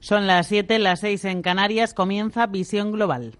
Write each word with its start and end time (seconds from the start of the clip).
Son 0.00 0.26
las 0.26 0.46
7, 0.46 0.78
las 0.78 1.00
6 1.00 1.24
en 1.24 1.42
Canarias, 1.42 1.92
comienza 1.92 2.46
Visión 2.46 2.92
Global. 2.92 3.36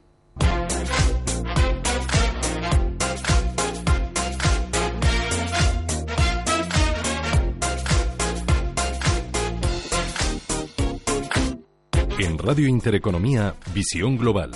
En 12.19 12.39
Radio 12.39 12.67
Intereconomía, 12.67 13.55
Visión 13.73 14.17
Global. 14.19 14.51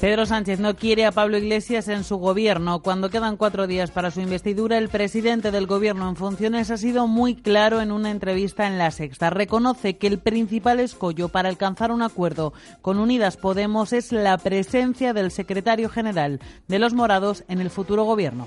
Pedro 0.00 0.26
Sánchez 0.26 0.60
no 0.60 0.76
quiere 0.76 1.06
a 1.06 1.10
Pablo 1.10 1.38
Iglesias 1.38 1.88
en 1.88 2.04
su 2.04 2.18
gobierno. 2.18 2.82
Cuando 2.82 3.10
quedan 3.10 3.36
cuatro 3.36 3.66
días 3.66 3.90
para 3.90 4.12
su 4.12 4.20
investidura, 4.20 4.78
el 4.78 4.88
presidente 4.88 5.50
del 5.50 5.66
gobierno 5.66 6.08
en 6.08 6.14
funciones 6.14 6.70
ha 6.70 6.76
sido 6.76 7.08
muy 7.08 7.34
claro 7.34 7.80
en 7.80 7.90
una 7.90 8.12
entrevista 8.12 8.68
en 8.68 8.78
La 8.78 8.92
Sexta. 8.92 9.30
Reconoce 9.30 9.96
que 9.96 10.06
el 10.06 10.20
principal 10.20 10.78
escollo 10.78 11.30
para 11.30 11.48
alcanzar 11.48 11.90
un 11.90 12.02
acuerdo 12.02 12.52
con 12.80 13.00
Unidas 13.00 13.36
Podemos 13.36 13.92
es 13.92 14.12
la 14.12 14.38
presencia 14.38 15.12
del 15.12 15.32
secretario 15.32 15.88
general 15.88 16.38
de 16.68 16.78
los 16.78 16.94
Morados 16.94 17.42
en 17.48 17.60
el 17.60 17.68
futuro 17.68 18.04
gobierno. 18.04 18.46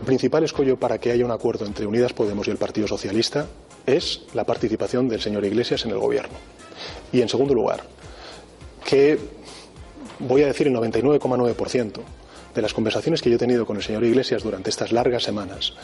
El 0.00 0.06
principal 0.06 0.42
escollo 0.42 0.80
para 0.80 0.98
que 0.98 1.12
haya 1.12 1.24
un 1.24 1.30
acuerdo 1.30 1.64
entre 1.64 1.86
Unidas 1.86 2.12
Podemos 2.12 2.48
y 2.48 2.50
el 2.50 2.56
Partido 2.56 2.88
Socialista 2.88 3.46
es 3.86 4.24
la 4.34 4.42
participación 4.42 5.08
del 5.08 5.20
señor 5.20 5.44
Iglesias 5.44 5.84
en 5.84 5.92
el 5.92 5.98
gobierno. 5.98 6.36
Y 7.12 7.20
en 7.20 7.28
segundo 7.28 7.54
lugar, 7.54 7.84
que 8.84 9.35
voy 10.18 10.42
a 10.42 10.46
decir 10.46 10.66
el 10.66 10.74
99,9% 10.74 12.00
de 12.54 12.62
las 12.62 12.74
conversaciones 12.74 13.20
que 13.20 13.30
yo 13.30 13.36
he 13.36 13.38
tenido 13.38 13.66
con 13.66 13.76
el 13.76 13.82
señor 13.82 14.04
Iglesias 14.04 14.42
durante 14.42 14.70
estas 14.70 14.92
largas 14.92 15.22
semanas 15.22 15.74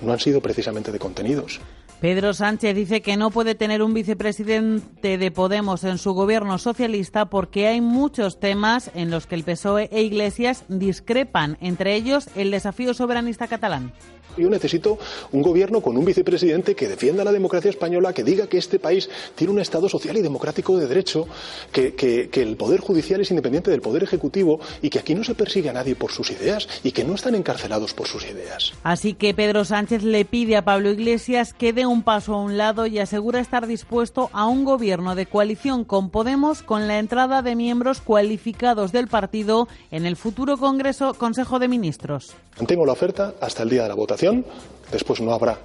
no 0.00 0.12
han 0.12 0.20
sido 0.20 0.40
precisamente 0.40 0.90
de 0.90 0.98
contenidos. 0.98 1.60
Pedro 2.02 2.34
Sánchez 2.34 2.74
dice 2.74 3.00
que 3.00 3.16
no 3.16 3.30
puede 3.30 3.54
tener 3.54 3.80
un 3.80 3.94
vicepresidente 3.94 5.18
de 5.18 5.30
Podemos 5.30 5.84
en 5.84 5.98
su 5.98 6.14
gobierno 6.14 6.58
socialista 6.58 7.26
porque 7.26 7.68
hay 7.68 7.80
muchos 7.80 8.40
temas 8.40 8.90
en 8.96 9.12
los 9.12 9.28
que 9.28 9.36
el 9.36 9.44
PSOE 9.44 9.88
e 9.92 10.02
Iglesias 10.02 10.64
discrepan, 10.66 11.58
entre 11.60 11.94
ellos 11.94 12.28
el 12.34 12.50
desafío 12.50 12.92
soberanista 12.92 13.46
catalán. 13.46 13.92
Yo 14.36 14.48
necesito 14.48 14.98
un 15.32 15.42
gobierno 15.42 15.80
con 15.80 15.96
un 15.96 16.04
vicepresidente 16.04 16.74
que 16.74 16.88
defienda 16.88 17.24
la 17.24 17.32
democracia 17.32 17.70
española, 17.70 18.14
que 18.14 18.24
diga 18.24 18.46
que 18.46 18.58
este 18.58 18.78
país 18.78 19.10
tiene 19.34 19.52
un 19.52 19.60
Estado 19.60 19.88
social 19.88 20.16
y 20.16 20.22
democrático 20.22 20.78
de 20.78 20.86
derecho, 20.86 21.26
que, 21.70 21.94
que, 21.94 22.42
el 22.42 22.56
Poder 22.56 22.80
Judicial 22.80 23.20
es 23.20 23.30
independiente 23.30 23.70
del 23.70 23.82
Poder 23.82 24.02
Ejecutivo 24.02 24.58
y 24.80 24.90
que 24.90 24.98
aquí 24.98 25.14
no 25.14 25.22
se 25.22 25.34
persigue 25.34 25.68
a 25.68 25.72
nadie 25.72 25.94
por 25.94 26.12
sus 26.12 26.30
ideas 26.30 26.68
y 26.82 26.92
que 26.92 27.04
no 27.04 27.14
están 27.14 27.34
encarcelados 27.34 27.94
por 27.94 28.08
sus 28.08 28.24
ideas. 28.24 28.72
Así 28.82 29.14
que 29.14 29.34
Pedro 29.34 29.64
Sánchez 29.64 30.02
le 30.02 30.24
pide 30.24 30.56
a 30.56 30.64
Pablo 30.64 30.90
Iglesias 30.90 31.52
que 31.52 31.72
dé 31.72 31.86
un 31.86 31.91
paso 32.00 32.32
a 32.32 32.40
un 32.40 32.56
lado 32.56 32.86
y 32.86 32.98
asegura 32.98 33.40
estar 33.40 33.66
dispuesto 33.66 34.30
a 34.32 34.46
un 34.46 34.64
gobierno 34.64 35.14
de 35.14 35.26
coalición 35.26 35.84
con 35.84 36.08
Podemos 36.08 36.62
con 36.62 36.88
la 36.88 36.98
entrada 36.98 37.42
de 37.42 37.54
miembros 37.54 38.00
cualificados 38.00 38.90
del 38.90 39.08
partido 39.08 39.68
en 39.90 40.06
el 40.06 40.16
futuro 40.16 40.56
Congreso 40.56 41.12
Consejo 41.12 41.58
de 41.58 41.68
Ministros. 41.68 42.34
Mantengo 42.56 42.86
la 42.86 42.92
oferta 42.92 43.34
hasta 43.42 43.64
el 43.64 43.68
día 43.68 43.82
de 43.82 43.90
la 43.90 43.94
votación 43.94 44.46
después 44.90 45.20
no 45.20 45.32
habrá 45.32 45.58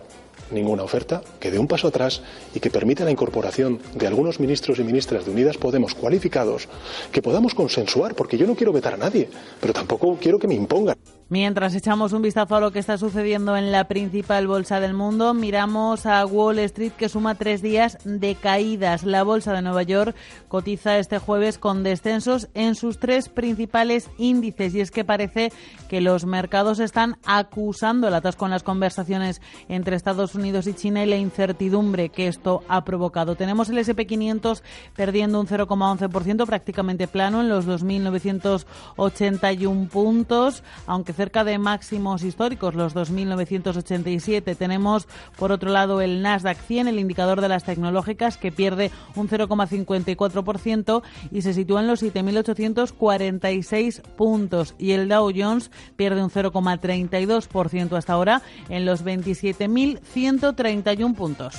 ninguna 0.52 0.84
oferta 0.84 1.22
que 1.40 1.52
dé 1.52 1.60
un 1.60 1.68
paso 1.68 1.88
atrás 1.88 2.22
y 2.54 2.60
que 2.60 2.70
permita 2.70 3.04
la 3.04 3.12
incorporación 3.12 3.80
de 3.94 4.08
algunos 4.08 4.40
ministros 4.40 4.80
y 4.80 4.84
ministras 4.84 5.26
de 5.26 5.32
Unidas 5.32 5.58
Podemos 5.58 5.94
cualificados 5.94 6.68
que 7.12 7.22
podamos 7.22 7.54
consensuar, 7.54 8.16
porque 8.16 8.38
yo 8.38 8.48
no 8.48 8.56
quiero 8.56 8.74
vetar 8.74 8.94
a 8.94 8.98
nadie, 8.98 9.30
pero 9.60 9.74
tampoco 9.74 10.18
quiero 10.20 10.40
que 10.40 10.48
me 10.48 10.56
impongan. 10.56 10.96
Mientras 11.30 11.76
echamos 11.76 12.14
un 12.14 12.22
vistazo 12.22 12.56
a 12.56 12.62
lo 12.62 12.72
que 12.72 12.80
está 12.80 12.98
sucediendo 12.98 13.58
en 13.58 13.70
la 13.70 13.90
principal 13.90 14.48
bolsa 14.48 14.80
del 14.80 14.94
mundo, 14.94 15.34
miramos 15.34 16.06
a 16.06 16.26
Wall 16.26 16.58
Street 16.60 16.94
que 16.94 17.10
suma 17.10 17.36
tres 17.36 17.62
días 17.62 17.98
de 18.06 18.36
caídas. 18.36 19.04
La 19.04 19.24
bolsa 19.24 19.52
de 19.52 19.62
Nueva 19.62 19.84
York 19.84 20.16
cotiza 20.48 21.00
este 21.00 21.20
jueves 21.20 21.58
con 21.58 21.84
descensos 21.84 22.48
en 22.54 22.76
sus 22.76 22.98
tres 22.98 23.28
principales 23.28 24.10
índices 24.18 24.74
y 24.74 24.80
es 24.80 24.90
que 24.90 25.04
parece 25.04 25.52
que 25.90 26.00
los 26.00 26.26
mercados 26.26 26.80
están 26.80 27.18
acusando 27.26 28.08
el 28.08 28.14
atasco 28.14 28.46
en 28.46 28.52
las 28.52 28.64
conversaciones 28.64 29.42
entre 29.68 29.98
Estados 29.98 30.34
Unidos 30.34 30.66
y 30.66 30.76
China 30.76 31.04
y 31.04 31.08
la 31.08 31.18
incertidumbre 31.18 32.08
que 32.08 32.28
esto 32.28 32.64
ha 32.70 32.86
provocado. 32.86 33.36
Tenemos 33.36 33.68
el 33.68 33.80
SP500 33.80 34.62
perdiendo 34.96 35.42
un 35.42 35.48
0,11%, 35.48 36.46
prácticamente 36.46 37.10
plano 37.10 37.42
en 37.42 37.50
los 37.50 37.68
2.981 37.68 39.90
puntos, 39.90 40.64
aunque 40.86 41.17
cerca 41.18 41.44
de 41.44 41.58
máximos 41.58 42.24
históricos, 42.24 42.76
los 42.76 42.96
2.987. 42.96 44.56
Tenemos, 44.56 45.10
por 45.36 45.52
otro 45.52 45.70
lado, 45.72 46.00
el 46.00 46.22
Nasdaq 46.22 46.58
100, 46.58 46.88
el 46.88 47.00
indicador 47.00 47.42
de 47.42 47.50
las 47.50 47.66
tecnológicas, 47.66 48.38
que 48.38 48.54
pierde 48.54 48.92
un 49.16 49.28
0,54% 49.28 51.02
y 51.32 51.42
se 51.42 51.54
sitúa 51.54 51.82
en 51.82 51.88
los 51.88 52.04
7.846 52.04 54.02
puntos. 54.16 54.76
Y 54.78 54.92
el 54.92 55.10
Dow 55.10 55.32
Jones 55.36 55.72
pierde 55.96 56.24
un 56.24 56.30
0,32% 56.30 57.98
hasta 57.98 58.14
ahora 58.14 58.44
en 58.70 58.86
los 58.86 59.04
27.131 59.04 61.16
puntos. 61.16 61.56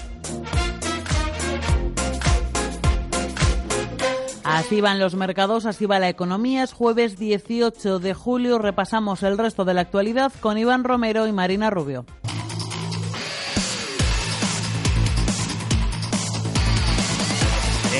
Así 4.49 4.81
van 4.81 4.99
los 4.99 5.15
mercados, 5.15 5.67
así 5.67 5.85
va 5.85 5.99
la 5.99 6.09
economía. 6.09 6.63
Es 6.63 6.73
jueves 6.73 7.19
18 7.19 7.99
de 7.99 8.15
julio. 8.15 8.59
Repasamos 8.59 9.23
el 9.23 9.37
resto 9.37 9.67
de 9.67 9.75
la 9.75 9.83
actualidad 9.83 10.33
con 10.41 10.57
Iván 10.57 10.85
Romero 10.85 11.27
y 11.27 11.33
Marina 11.33 11.69
Rubio. 11.69 12.07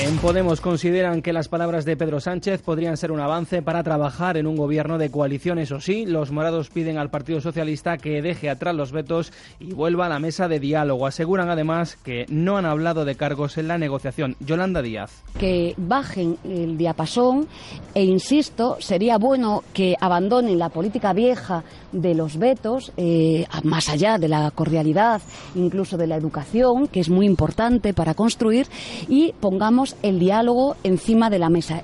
En 0.01 0.17
Podemos 0.17 0.61
consideran 0.61 1.21
que 1.21 1.33
las 1.33 1.49
palabras 1.49 1.83
de 1.83 1.97
Pedro 1.97 2.21
Sánchez 2.21 2.61
podrían 2.61 2.95
ser 2.95 3.11
un 3.11 3.19
avance 3.19 3.61
para 3.61 3.83
trabajar 3.83 4.37
en 4.37 4.47
un 4.47 4.55
gobierno 4.55 4.97
de 4.97 5.11
coalición. 5.11 5.59
Eso 5.59 5.81
sí, 5.81 6.05
los 6.05 6.31
morados 6.31 6.69
piden 6.69 6.97
al 6.97 7.09
Partido 7.09 7.41
Socialista 7.41 7.97
que 7.97 8.21
deje 8.21 8.49
atrás 8.49 8.75
los 8.75 8.93
vetos 8.93 9.33
y 9.59 9.73
vuelva 9.73 10.05
a 10.05 10.09
la 10.09 10.19
mesa 10.19 10.47
de 10.47 10.59
diálogo. 10.59 11.05
Aseguran 11.05 11.49
además 11.49 11.97
que 11.97 12.25
no 12.29 12.57
han 12.57 12.65
hablado 12.65 13.03
de 13.03 13.15
cargos 13.15 13.57
en 13.57 13.67
la 13.67 13.77
negociación. 13.77 14.37
Yolanda 14.39 14.81
Díaz. 14.81 15.23
Que 15.37 15.73
bajen 15.77 16.37
el 16.45 16.77
diapasón 16.77 17.47
e 17.93 18.03
insisto, 18.03 18.77
sería 18.79 19.17
bueno 19.17 19.63
que 19.73 19.95
abandonen 19.99 20.59
la 20.59 20.69
política 20.69 21.11
vieja 21.11 21.63
de 21.91 22.15
los 22.15 22.37
vetos, 22.37 22.91
eh, 22.97 23.45
más 23.63 23.89
allá 23.89 24.17
de 24.17 24.27
la 24.27 24.51
cordialidad, 24.51 25.21
incluso 25.55 25.97
de 25.97 26.07
la 26.07 26.15
educación, 26.15 26.87
que 26.87 26.99
es 26.99 27.09
muy 27.09 27.25
importante 27.25 27.93
para 27.93 28.13
construir, 28.13 28.67
y 29.07 29.33
pongamos 29.39 29.95
el 30.03 30.19
diálogo 30.19 30.75
encima 30.83 31.29
de 31.29 31.39
la 31.39 31.49
mesa. 31.49 31.83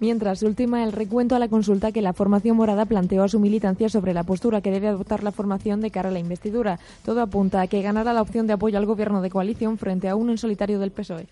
Mientras 0.00 0.42
última 0.42 0.82
el 0.82 0.92
recuento 0.92 1.36
a 1.36 1.38
la 1.38 1.48
consulta 1.48 1.92
que 1.92 2.00
la 2.00 2.14
formación 2.14 2.56
morada 2.56 2.86
planteó 2.86 3.22
a 3.22 3.28
su 3.28 3.38
militancia 3.38 3.90
sobre 3.90 4.14
la 4.14 4.24
postura 4.24 4.62
que 4.62 4.70
debe 4.70 4.88
adoptar 4.88 5.22
la 5.22 5.30
formación 5.30 5.82
de 5.82 5.90
cara 5.90 6.08
a 6.08 6.12
la 6.12 6.18
investidura. 6.18 6.78
Todo 7.04 7.20
apunta 7.20 7.60
a 7.60 7.66
que 7.66 7.82
ganará 7.82 8.14
la 8.14 8.22
opción 8.22 8.46
de 8.46 8.54
apoyo 8.54 8.78
al 8.78 8.86
gobierno 8.86 9.20
de 9.20 9.28
coalición 9.28 9.76
frente 9.76 10.08
a 10.08 10.16
uno 10.16 10.32
en 10.32 10.38
solitario 10.38 10.78
del 10.78 10.90
PSOE. 10.90 11.26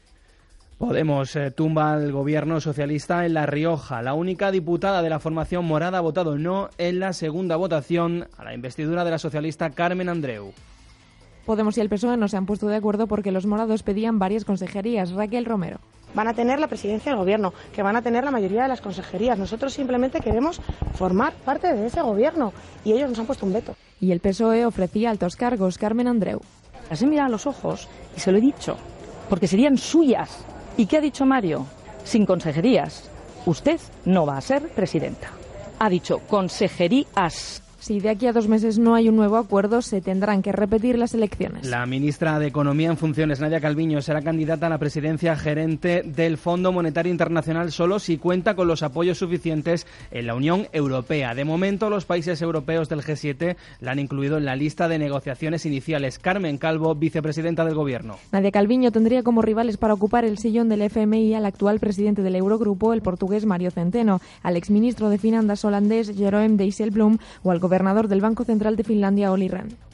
Podemos 0.79 1.35
eh, 1.35 1.51
tumba 1.51 1.93
al 1.93 2.13
gobierno 2.13 2.61
socialista 2.61 3.27
en 3.27 3.35
La 3.35 3.47
Rioja. 3.47 4.01
La 4.01 4.15
única 4.15 4.53
diputada 4.53 5.03
de 5.03 5.11
la 5.11 5.19
formación 5.19 5.65
morada 5.65 5.99
ha 5.99 6.03
votado 6.03 6.39
no 6.39 6.71
en 6.79 7.01
la 7.01 7.13
segunda 7.13 7.57
votación 7.57 8.29
a 8.39 8.45
la 8.45 8.55
investidura 8.55 9.05
de 9.05 9.11
la 9.11 9.19
socialista 9.19 9.71
Carmen 9.71 10.09
Andreu. 10.09 10.53
Podemos 11.45 11.77
y 11.77 11.81
el 11.81 11.89
PSOE 11.89 12.17
no 12.17 12.29
se 12.29 12.37
han 12.37 12.47
puesto 12.47 12.69
de 12.69 12.77
acuerdo 12.77 13.09
porque 13.09 13.33
los 13.33 13.45
morados 13.45 13.83
pedían 13.83 14.21
varias 14.21 14.45
consejerías. 14.45 15.11
Raquel 15.11 15.47
Romero. 15.47 15.81
Van 16.15 16.29
a 16.29 16.35
tener 16.35 16.61
la 16.61 16.69
presidencia 16.69 17.11
del 17.11 17.19
gobierno, 17.19 17.53
que 17.75 17.83
van 17.83 17.97
a 17.97 18.03
tener 18.03 18.23
la 18.23 18.31
mayoría 18.31 18.63
de 18.63 18.69
las 18.69 18.81
consejerías. 18.81 19.37
Nosotros 19.37 19.73
simplemente 19.73 20.21
queremos 20.21 20.61
formar 20.95 21.33
parte 21.45 21.75
de 21.75 21.87
ese 21.87 22.03
gobierno 22.03 22.53
y 22.85 22.93
ellos 22.93 23.11
nos 23.11 23.19
han 23.19 23.27
puesto 23.27 23.45
un 23.45 23.53
veto. 23.53 23.75
Y 24.01 24.13
el 24.13 24.21
PSOE 24.21 24.65
ofrecía 24.65 25.11
altos 25.11 25.35
cargos. 25.35 25.77
Carmen 25.77 26.07
Andreu. 26.07 26.41
Las 26.89 27.03
he 27.03 27.07
mirado 27.09 27.27
a 27.27 27.33
los 27.33 27.49
ojos 27.49 27.89
y 28.17 28.21
se 28.21 28.31
lo 28.31 28.39
he 28.39 28.41
dicho, 28.41 28.77
porque 29.29 29.49
serían 29.49 29.77
suyas 29.77 30.47
¿Y 30.79 30.87
qué 30.87 30.99
ha 30.99 31.01
dicho 31.01 31.27
Mario? 31.27 31.67
Sin 32.05 32.25
consejerías, 32.25 33.11
usted 33.47 33.81
no 34.05 34.25
va 34.25 34.37
a 34.37 34.41
ser 34.41 34.69
presidenta. 34.69 35.29
Ha 35.81 35.91
dicho 35.91 36.21
consejerías. 36.29 37.65
Si 37.81 38.01
de 38.01 38.11
aquí 38.11 38.27
a 38.27 38.33
dos 38.33 38.49
meses 38.49 38.79
no 38.79 38.97
hay 38.97 39.09
un 39.09 39.15
nuevo 39.15 39.37
acuerdo, 39.37 39.83
se 39.83 40.01
tendrán 40.01 40.43
que 40.43 40.51
repetir 40.51 40.99
las 40.99 41.15
elecciones. 41.15 41.65
La 41.65 41.87
ministra 41.87 42.39
de 42.41 42.49
Economía 42.49 42.89
en 42.89 42.97
funciones, 42.97 43.39
Nadia 43.41 43.61
Calviño, 43.61 44.03
será 44.03 44.21
candidata 44.21 44.67
a 44.67 44.71
la 44.71 44.79
presidencia 44.79 45.37
gerente 45.37 46.03
del 46.03 46.39
Fondo 46.39 46.73
Monetario 46.73 47.13
Internacional 47.13 47.71
solo 47.71 48.01
si 48.01 48.19
cuenta 48.19 48.57
con 48.57 48.67
los 48.67 48.83
apoyos 48.83 49.19
suficientes 49.19 49.87
en 50.11 50.27
la 50.27 50.35
Unión 50.35 50.67
Europea. 50.73 51.37
De 51.37 51.45
momento, 51.45 51.89
los 51.89 52.05
países 52.05 52.43
europeos 52.43 52.89
del 52.89 53.03
G7 53.03 53.57
la 53.81 53.93
han 53.93 54.01
incluido 54.01 54.39
en 54.39 54.45
la 54.45 54.57
lista 54.57 54.89
de 54.89 54.99
negociaciones 54.99 55.65
iniciales. 55.65 56.19
Carmen 56.19 56.59
Calvo, 56.59 56.97
vicepresidenta 56.97 57.65
del 57.65 57.75
Gobierno. 57.75 58.17
Nadia 58.33 58.51
Calviño 58.51 58.91
tendría 58.91 59.23
como 59.23 59.41
rivales 59.41 59.77
para 59.77 59.95
ocupar 59.95 60.25
el 60.25 60.39
sillón 60.39 60.69
del 60.69 60.83
FMI 60.83 61.35
al 61.35 61.47
actual 61.47 61.79
presidente 61.79 62.23
del 62.23 62.35
Eurogrupo, 62.35 62.93
el 62.93 63.03
portugués 63.03 63.47
Mario 63.47 63.71
Centeno, 63.71 64.21
al 64.43 64.57
exministro 64.57 65.11
de 65.11 65.19
Finanzas 65.19 65.65
holandés 65.65 66.13
Jerome 66.17 66.57
Dijsselbloem 66.57 67.19
o 67.45 67.53
al 67.53 67.61
gobernador 67.69 68.09
del 68.09 68.23
Banco 68.23 68.45
Central 68.45 68.77
de 68.77 68.85
Finlandia, 68.85 69.31
Olli 69.31 69.49
Rehn. 69.49 69.88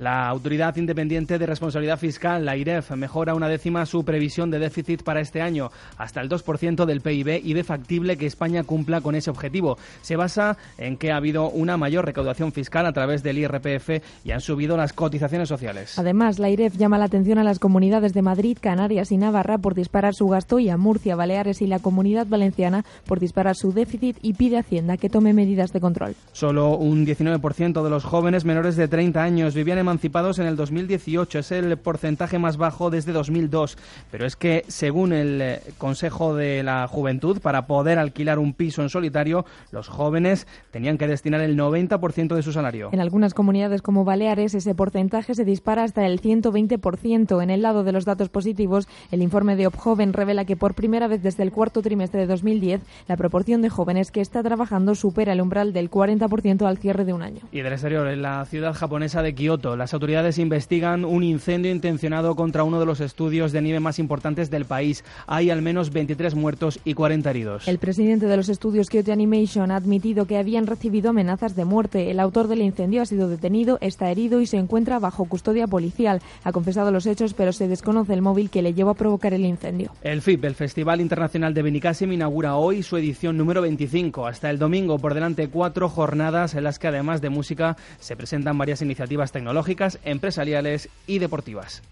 La 0.00 0.28
Autoridad 0.28 0.74
Independiente 0.76 1.38
de 1.38 1.46
Responsabilidad 1.46 2.00
Fiscal, 2.00 2.44
la 2.44 2.56
IREF, 2.56 2.90
mejora 2.92 3.34
una 3.34 3.48
décima 3.48 3.86
su 3.86 4.04
previsión 4.04 4.50
de 4.50 4.58
déficit 4.58 5.04
para 5.04 5.20
este 5.20 5.40
año, 5.40 5.70
hasta 5.98 6.20
el 6.20 6.28
2% 6.28 6.84
del 6.84 7.00
PIB 7.00 7.40
y 7.44 7.54
ve 7.54 7.62
factible 7.62 8.16
que 8.16 8.26
España 8.26 8.64
cumpla 8.64 9.00
con 9.00 9.14
ese 9.14 9.30
objetivo. 9.30 9.78
Se 10.02 10.16
basa 10.16 10.56
en 10.78 10.96
que 10.96 11.12
ha 11.12 11.16
habido 11.16 11.48
una 11.48 11.76
mayor 11.76 12.04
recaudación 12.06 12.50
fiscal 12.50 12.86
a 12.86 12.92
través 12.92 13.22
del 13.22 13.38
IRPF 13.38 14.02
y 14.24 14.32
han 14.32 14.40
subido 14.40 14.76
las 14.76 14.92
cotizaciones 14.92 15.48
sociales. 15.48 15.96
Además, 15.96 16.40
la 16.40 16.50
IREF 16.50 16.76
llama 16.76 16.98
la 16.98 17.04
atención 17.04 17.38
a 17.38 17.44
las 17.44 17.60
comunidades 17.60 18.14
de 18.14 18.22
Madrid, 18.22 18.58
Canarias 18.60 19.12
y 19.12 19.16
Navarra 19.16 19.58
por 19.58 19.74
disparar 19.76 20.14
su 20.14 20.26
gasto 20.26 20.58
y 20.58 20.70
a 20.70 20.76
Murcia, 20.76 21.14
Baleares 21.14 21.62
y 21.62 21.68
la 21.68 21.78
Comunidad 21.78 22.26
Valenciana 22.26 22.84
por 23.06 23.20
disparar 23.20 23.54
su 23.54 23.72
déficit 23.72 24.16
y 24.22 24.34
pide 24.34 24.56
a 24.56 24.60
Hacienda 24.60 24.96
que 24.96 25.08
tome 25.08 25.32
medidas 25.32 25.72
de 25.72 25.80
control. 25.80 26.16
Solo 26.32 26.76
un 26.76 27.06
19% 27.06 27.84
de 27.84 27.90
los 27.90 28.02
jóvenes 28.02 28.44
menores 28.44 28.74
de 28.74 28.88
30 28.88 29.22
años 29.22 29.54
vivían 29.54 29.78
en 29.78 29.83
emancipados 29.84 30.38
en 30.38 30.46
el 30.46 30.56
2018. 30.56 31.38
Es 31.38 31.52
el 31.52 31.76
porcentaje 31.76 32.38
más 32.38 32.56
bajo 32.56 32.90
desde 32.90 33.12
2002. 33.12 33.76
Pero 34.10 34.26
es 34.26 34.34
que, 34.36 34.64
según 34.68 35.12
el 35.12 35.40
eh, 35.40 35.60
Consejo 35.78 36.34
de 36.34 36.62
la 36.62 36.88
Juventud, 36.88 37.40
para 37.40 37.66
poder 37.66 37.98
alquilar 37.98 38.38
un 38.38 38.54
piso 38.54 38.82
en 38.82 38.88
solitario, 38.88 39.44
los 39.70 39.88
jóvenes 39.88 40.46
tenían 40.70 40.98
que 40.98 41.06
destinar 41.06 41.40
el 41.40 41.56
90% 41.56 42.34
de 42.34 42.42
su 42.42 42.52
salario. 42.52 42.90
En 42.92 43.00
algunas 43.00 43.34
comunidades 43.34 43.82
como 43.82 44.04
Baleares, 44.04 44.54
ese 44.54 44.74
porcentaje 44.74 45.34
se 45.34 45.44
dispara 45.44 45.84
hasta 45.84 46.06
el 46.06 46.20
120%. 46.20 47.42
En 47.42 47.50
el 47.50 47.62
lado 47.62 47.84
de 47.84 47.92
los 47.92 48.04
datos 48.04 48.28
positivos, 48.28 48.88
el 49.10 49.22
informe 49.22 49.56
de 49.56 49.66
Opjoven 49.66 50.12
revela 50.12 50.44
que 50.44 50.56
por 50.56 50.74
primera 50.74 51.08
vez 51.08 51.22
desde 51.22 51.42
el 51.42 51.52
cuarto 51.52 51.82
trimestre 51.82 52.20
de 52.20 52.26
2010, 52.26 52.80
la 53.06 53.16
proporción 53.16 53.62
de 53.62 53.68
jóvenes 53.68 54.10
que 54.10 54.20
está 54.20 54.42
trabajando 54.42 54.94
supera 54.94 55.32
el 55.32 55.40
umbral 55.40 55.72
del 55.72 55.90
40% 55.90 56.66
al 56.66 56.78
cierre 56.78 57.04
de 57.04 57.12
un 57.12 57.22
año. 57.22 57.40
Y 57.52 57.60
del 57.60 57.72
exterior, 57.72 58.06
en 58.08 58.22
la 58.22 58.44
ciudad 58.46 58.74
japonesa 58.74 59.22
de 59.22 59.34
Kioto, 59.34 59.73
las 59.76 59.94
autoridades 59.94 60.38
investigan 60.38 61.04
un 61.04 61.22
incendio 61.22 61.72
intencionado 61.72 62.36
contra 62.36 62.64
uno 62.64 62.78
de 62.78 62.86
los 62.86 63.00
estudios 63.00 63.52
de 63.52 63.62
nieve 63.62 63.80
más 63.80 63.98
importantes 63.98 64.50
del 64.50 64.64
país. 64.64 65.04
Hay 65.26 65.50
al 65.50 65.62
menos 65.62 65.90
23 65.90 66.34
muertos 66.34 66.78
y 66.84 66.94
40 66.94 67.30
heridos. 67.30 67.66
El 67.66 67.78
presidente 67.78 68.26
de 68.26 68.36
los 68.36 68.48
estudios 68.48 68.90
Kyoto 68.90 69.12
Animation 69.12 69.70
ha 69.70 69.76
admitido 69.76 70.26
que 70.26 70.38
habían 70.38 70.66
recibido 70.66 71.10
amenazas 71.10 71.56
de 71.56 71.64
muerte. 71.64 72.10
El 72.10 72.20
autor 72.20 72.48
del 72.48 72.62
incendio 72.62 73.02
ha 73.02 73.06
sido 73.06 73.28
detenido, 73.28 73.78
está 73.80 74.10
herido 74.10 74.40
y 74.40 74.46
se 74.46 74.58
encuentra 74.58 74.98
bajo 74.98 75.24
custodia 75.24 75.66
policial. 75.66 76.20
Ha 76.44 76.52
confesado 76.52 76.90
los 76.90 77.06
hechos, 77.06 77.34
pero 77.34 77.52
se 77.52 77.66
desconoce 77.66 78.12
el 78.12 78.22
móvil 78.22 78.50
que 78.50 78.62
le 78.62 78.74
llevó 78.74 78.90
a 78.90 78.94
provocar 78.94 79.34
el 79.34 79.44
incendio. 79.44 79.90
El 80.02 80.22
FIP, 80.22 80.44
el 80.44 80.54
Festival 80.54 81.00
Internacional 81.00 81.54
de 81.54 81.62
Benicassim, 81.62 82.12
inaugura 82.12 82.56
hoy 82.56 82.82
su 82.82 82.96
edición 82.96 83.36
número 83.36 83.62
25. 83.62 84.26
Hasta 84.26 84.50
el 84.50 84.58
domingo, 84.58 84.98
por 84.98 85.14
delante, 85.14 85.48
cuatro 85.48 85.88
jornadas 85.88 86.54
en 86.54 86.64
las 86.64 86.78
que 86.78 86.88
además 86.88 87.20
de 87.20 87.30
música 87.30 87.76
se 87.98 88.16
presentan 88.16 88.58
varias 88.58 88.82
iniciativas 88.82 89.32
tecnológicas 89.32 89.63
empresariales 90.04 90.88
y 91.06 91.18
deportivas. 91.18 91.82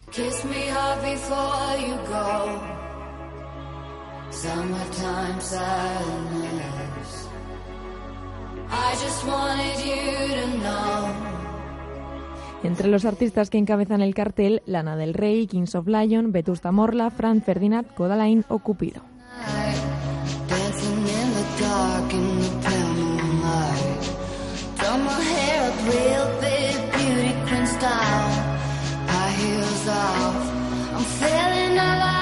Entre 12.63 12.89
los 12.89 13.05
artistas 13.05 13.51
que 13.51 13.59
encabezan 13.59 14.03
el 14.03 14.15
cartel, 14.15 14.63
Lana 14.67 14.97
del 14.97 15.15
Rey, 15.15 15.47
Kings 15.47 15.75
of 15.75 15.89
Lion, 15.89 16.31
Vetusta 16.31 16.71
Morla, 16.71 17.11
Fran 17.11 17.43
Ferdinand, 17.43 17.93
Codaline 17.95 18.45
o 18.49 18.61
Cupido. 18.61 19.03
down, 27.83 28.31
our 29.09 29.29
heels 29.31 29.89
off. 29.89 30.37
I'm 30.95 31.05
feeling 31.19 31.79
alive. 31.79 32.22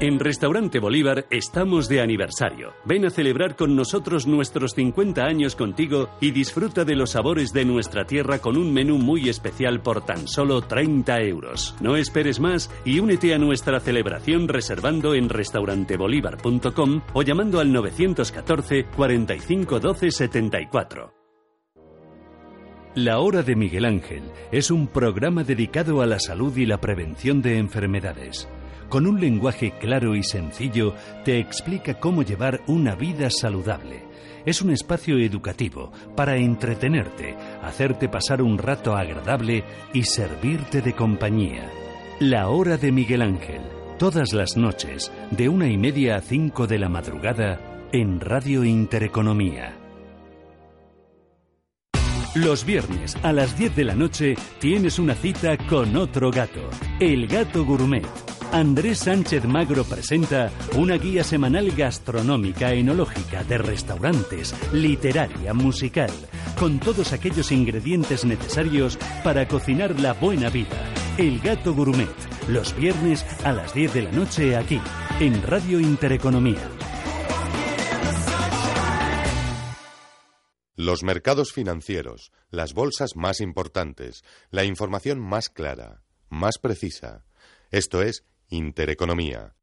En 0.00 0.18
Restaurante 0.18 0.80
Bolívar 0.80 1.24
estamos 1.30 1.88
de 1.88 2.00
aniversario. 2.00 2.72
Ven 2.84 3.06
a 3.06 3.10
celebrar 3.10 3.54
con 3.54 3.76
nosotros 3.76 4.26
nuestros 4.26 4.72
50 4.74 5.22
años 5.22 5.54
contigo 5.54 6.08
y 6.20 6.32
disfruta 6.32 6.84
de 6.84 6.96
los 6.96 7.10
sabores 7.10 7.52
de 7.52 7.64
nuestra 7.64 8.04
tierra 8.04 8.40
con 8.40 8.56
un 8.56 8.72
menú 8.72 8.98
muy 8.98 9.28
especial 9.28 9.80
por 9.82 10.04
tan 10.04 10.26
solo 10.26 10.62
30 10.62 11.20
euros. 11.20 11.76
No 11.80 11.96
esperes 11.96 12.40
más 12.40 12.72
y 12.84 12.98
únete 12.98 13.34
a 13.34 13.38
nuestra 13.38 13.78
celebración 13.78 14.48
reservando 14.48 15.14
en 15.14 15.28
restaurantebolívar.com 15.28 17.02
o 17.12 17.22
llamando 17.22 17.60
al 17.60 17.72
914 17.72 18.86
45 18.96 19.78
12 19.78 20.10
74. 20.10 21.14
La 22.96 23.20
Hora 23.20 23.44
de 23.44 23.54
Miguel 23.54 23.84
Ángel 23.84 24.24
es 24.50 24.72
un 24.72 24.88
programa 24.88 25.44
dedicado 25.44 26.02
a 26.02 26.06
la 26.06 26.18
salud 26.18 26.56
y 26.56 26.66
la 26.66 26.80
prevención 26.80 27.42
de 27.42 27.58
enfermedades 27.58 28.48
con 28.88 29.06
un 29.06 29.20
lenguaje 29.20 29.72
claro 29.78 30.14
y 30.14 30.22
sencillo, 30.22 30.94
te 31.24 31.38
explica 31.38 31.94
cómo 31.94 32.22
llevar 32.22 32.62
una 32.66 32.94
vida 32.94 33.30
saludable. 33.30 34.04
Es 34.46 34.60
un 34.60 34.70
espacio 34.70 35.18
educativo 35.18 35.90
para 36.14 36.36
entretenerte, 36.36 37.34
hacerte 37.62 38.08
pasar 38.08 38.42
un 38.42 38.58
rato 38.58 38.94
agradable 38.94 39.64
y 39.92 40.02
servirte 40.02 40.82
de 40.82 40.92
compañía. 40.92 41.70
La 42.20 42.48
hora 42.48 42.76
de 42.76 42.92
Miguel 42.92 43.22
Ángel, 43.22 43.62
todas 43.98 44.32
las 44.32 44.56
noches, 44.56 45.10
de 45.30 45.48
una 45.48 45.68
y 45.68 45.78
media 45.78 46.16
a 46.16 46.20
cinco 46.20 46.66
de 46.66 46.78
la 46.78 46.88
madrugada, 46.88 47.58
en 47.92 48.20
Radio 48.20 48.64
Intereconomía. 48.64 49.78
Los 52.34 52.64
viernes 52.64 53.16
a 53.22 53.32
las 53.32 53.56
10 53.56 53.76
de 53.76 53.84
la 53.84 53.94
noche 53.94 54.34
tienes 54.58 54.98
una 54.98 55.14
cita 55.14 55.56
con 55.68 55.94
otro 55.96 56.32
gato, 56.32 56.68
el 56.98 57.28
gato 57.28 57.64
gourmet 57.64 58.04
Andrés 58.54 59.00
Sánchez 59.00 59.46
Magro 59.46 59.82
presenta 59.82 60.48
una 60.76 60.96
guía 60.96 61.24
semanal 61.24 61.72
gastronómica, 61.72 62.72
enológica, 62.72 63.42
de 63.42 63.58
restaurantes, 63.58 64.54
literaria, 64.72 65.52
musical, 65.52 66.12
con 66.56 66.78
todos 66.78 67.12
aquellos 67.12 67.50
ingredientes 67.50 68.24
necesarios 68.24 68.96
para 69.24 69.48
cocinar 69.48 69.98
la 69.98 70.12
buena 70.12 70.50
vida. 70.50 70.88
El 71.18 71.40
Gato 71.40 71.74
Gourmet, 71.74 72.14
los 72.46 72.76
viernes 72.76 73.26
a 73.44 73.50
las 73.50 73.74
10 73.74 73.92
de 73.92 74.02
la 74.02 74.12
noche 74.12 74.54
aquí, 74.54 74.80
en 75.18 75.42
Radio 75.42 75.80
Intereconomía. 75.80 76.70
Los 80.76 81.02
mercados 81.02 81.52
financieros, 81.52 82.30
las 82.50 82.72
bolsas 82.72 83.16
más 83.16 83.40
importantes, 83.40 84.22
la 84.50 84.62
información 84.62 85.18
más 85.18 85.48
clara, 85.50 86.04
más 86.28 86.58
precisa. 86.58 87.24
Esto 87.72 88.00
es 88.00 88.24
Intereconomía. 88.54 89.56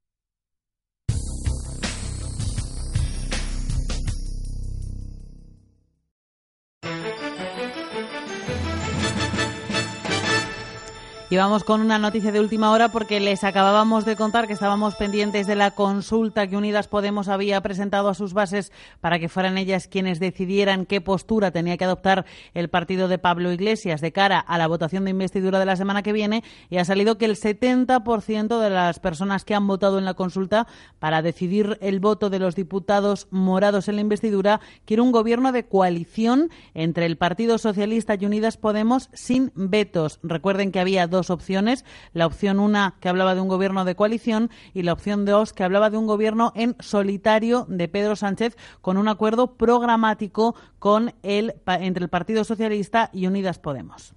Y 11.32 11.38
vamos 11.38 11.64
con 11.64 11.80
una 11.80 11.98
noticia 11.98 12.34
de 12.34 12.42
última 12.42 12.72
hora 12.72 12.90
porque 12.90 13.22
les 13.22 13.46
acabábamos 13.46 14.04
de 14.04 14.18
contar 14.18 14.48
que 14.48 14.54
estábamos 14.54 14.96
pendientes 14.96 15.48
de 15.48 15.56
la 15.56 15.72
consulta 15.72 16.46
que 16.48 16.58
Unidas 16.58 16.90
Podemos 16.90 17.30
había 17.30 17.62
presentado 17.62 18.10
a 18.10 18.14
sus 18.14 18.34
bases 18.34 18.74
para 19.00 19.18
que 19.18 19.30
fueran 19.30 19.58
ellas 19.58 19.88
quienes 19.88 20.20
decidieran 20.20 20.86
qué 20.86 21.00
postura 21.00 21.52
tenía 21.52 21.78
que 21.78 21.86
adoptar 21.86 22.26
el 22.54 22.70
partido 22.70 23.08
de 23.08 23.18
Pablo 23.18 23.54
Iglesias 23.54 24.02
de 24.02 24.12
cara 24.12 24.40
a 24.42 24.58
la 24.58 24.68
votación 24.68 25.06
de 25.06 25.12
investidura 25.12 25.58
de 25.58 25.66
la 25.66 25.78
semana 25.78 26.04
que 26.04 26.12
viene 26.12 26.44
y 26.70 26.80
ha 26.80 26.84
salido 26.84 27.18
que 27.18 27.24
el 27.24 27.38
70% 27.38 28.60
de 28.60 28.70
las 28.70 29.00
personas 29.00 29.46
que 29.46 29.56
han 29.56 29.68
votado 29.68 30.00
en 30.00 30.04
la 30.04 30.16
consulta 30.16 30.68
para 31.00 31.22
decidir 31.22 31.78
el 31.80 32.02
voto 32.02 32.30
de 32.30 32.40
los 32.40 32.56
diputados 32.56 33.30
morados 33.32 33.88
en 33.88 33.96
la 33.96 34.02
investidura 34.02 34.60
quiere 34.84 35.02
un 35.02 35.14
gobierno 35.14 35.54
de 35.54 35.64
coalición 35.64 36.50
entre 36.74 37.06
el 37.06 37.16
Partido 37.16 37.58
Socialista 37.58 38.18
y 38.20 38.26
Unidas 38.26 38.58
Podemos 38.58 39.08
sin 39.14 39.54
vetos. 39.56 40.20
Recuerden 40.24 40.74
que 40.74 40.82
había 40.82 41.08
dos 41.08 41.21
opciones. 41.30 41.86
La 42.14 42.26
opción 42.26 42.60
una 42.60 42.96
que 43.00 43.10
hablaba 43.10 43.36
de 43.36 43.42
un 43.42 43.48
gobierno 43.48 43.86
de 43.86 43.96
coalición 43.96 44.50
y 44.74 44.84
la 44.84 44.94
opción 44.94 45.26
dos 45.26 45.54
que 45.54 45.64
hablaba 45.64 45.90
de 45.90 45.98
un 45.98 46.08
gobierno 46.08 46.52
en 46.56 46.76
solitario 46.80 47.66
de 47.70 47.88
Pedro 47.88 48.16
Sánchez 48.16 48.58
con 48.82 48.98
un 48.98 49.08
acuerdo 49.08 49.56
programático 49.56 50.56
con 50.80 51.14
el, 51.24 51.56
entre 51.68 52.04
el 52.04 52.10
Partido 52.10 52.44
Socialista 52.44 53.10
y 53.14 53.28
Unidas 53.28 53.60
Podemos. 53.60 54.14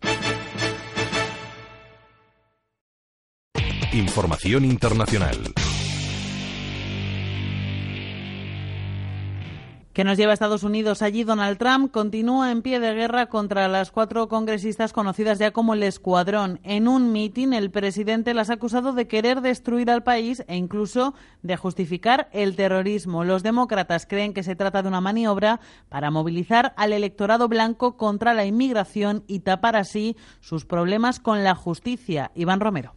Información 3.92 4.64
internacional. 4.64 5.54
Que 9.94 10.04
nos 10.04 10.18
lleva 10.18 10.32
a 10.32 10.34
Estados 10.34 10.64
Unidos. 10.64 11.00
Allí 11.00 11.22
Donald 11.22 11.56
Trump 11.56 11.90
continúa 11.92 12.50
en 12.50 12.62
pie 12.62 12.80
de 12.80 12.92
guerra 12.92 13.26
contra 13.26 13.68
las 13.68 13.92
cuatro 13.92 14.28
congresistas 14.28 14.92
conocidas 14.92 15.38
ya 15.38 15.52
como 15.52 15.72
el 15.72 15.84
Escuadrón. 15.84 16.58
En 16.64 16.88
un 16.88 17.12
mitin, 17.12 17.54
el 17.54 17.70
presidente 17.70 18.34
las 18.34 18.50
ha 18.50 18.54
acusado 18.54 18.92
de 18.92 19.06
querer 19.06 19.40
destruir 19.40 19.90
al 19.90 20.02
país 20.02 20.42
e 20.48 20.56
incluso 20.56 21.14
de 21.42 21.56
justificar 21.56 22.28
el 22.32 22.56
terrorismo. 22.56 23.22
Los 23.22 23.44
demócratas 23.44 24.04
creen 24.04 24.34
que 24.34 24.42
se 24.42 24.56
trata 24.56 24.82
de 24.82 24.88
una 24.88 25.00
maniobra 25.00 25.60
para 25.88 26.10
movilizar 26.10 26.74
al 26.76 26.92
electorado 26.92 27.48
blanco 27.48 27.96
contra 27.96 28.34
la 28.34 28.44
inmigración 28.44 29.22
y 29.28 29.40
tapar 29.40 29.76
así 29.76 30.16
sus 30.40 30.64
problemas 30.64 31.20
con 31.20 31.44
la 31.44 31.54
justicia. 31.54 32.32
Iván 32.34 32.58
Romero. 32.58 32.94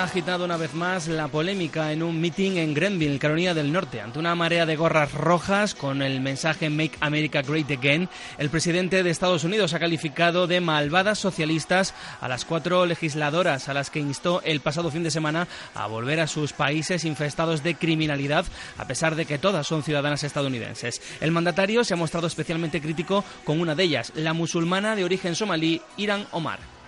Ha 0.00 0.04
agitado 0.04 0.46
una 0.46 0.56
vez 0.56 0.72
más 0.72 1.08
la 1.08 1.28
polémica 1.28 1.92
en 1.92 2.02
un 2.02 2.22
meeting 2.22 2.52
en 2.52 2.72
Grenville, 2.72 3.18
Carolina 3.18 3.52
del 3.52 3.70
Norte. 3.70 4.00
Ante 4.00 4.18
una 4.18 4.34
marea 4.34 4.64
de 4.64 4.74
gorras 4.74 5.12
rojas 5.12 5.74
con 5.74 6.00
el 6.00 6.22
mensaje 6.22 6.70
Make 6.70 6.96
America 7.00 7.42
Great 7.42 7.70
Again, 7.70 8.08
el 8.38 8.48
presidente 8.48 9.02
de 9.02 9.10
Estados 9.10 9.44
Unidos 9.44 9.74
ha 9.74 9.78
calificado 9.78 10.46
de 10.46 10.62
malvadas 10.62 11.18
socialistas 11.18 11.92
a 12.22 12.28
las 12.28 12.46
cuatro 12.46 12.86
legisladoras 12.86 13.68
a 13.68 13.74
las 13.74 13.90
que 13.90 14.00
instó 14.00 14.40
el 14.42 14.60
pasado 14.60 14.90
fin 14.90 15.02
de 15.02 15.10
semana 15.10 15.46
a 15.74 15.86
volver 15.86 16.20
a 16.20 16.26
sus 16.26 16.54
países 16.54 17.04
infestados 17.04 17.62
de 17.62 17.74
criminalidad, 17.74 18.46
a 18.78 18.86
pesar 18.86 19.16
de 19.16 19.26
que 19.26 19.38
todas 19.38 19.66
son 19.66 19.82
ciudadanas 19.82 20.24
estadounidenses. 20.24 21.02
El 21.20 21.30
mandatario 21.30 21.84
se 21.84 21.92
ha 21.92 21.98
mostrado 21.98 22.26
especialmente 22.26 22.80
crítico 22.80 23.22
con 23.44 23.60
una 23.60 23.74
de 23.74 23.82
ellas, 23.82 24.12
la 24.14 24.32
musulmana 24.32 24.96
de 24.96 25.04
origen 25.04 25.34
somalí, 25.34 25.82
Iran 25.98 26.26
Omar. 26.30 26.79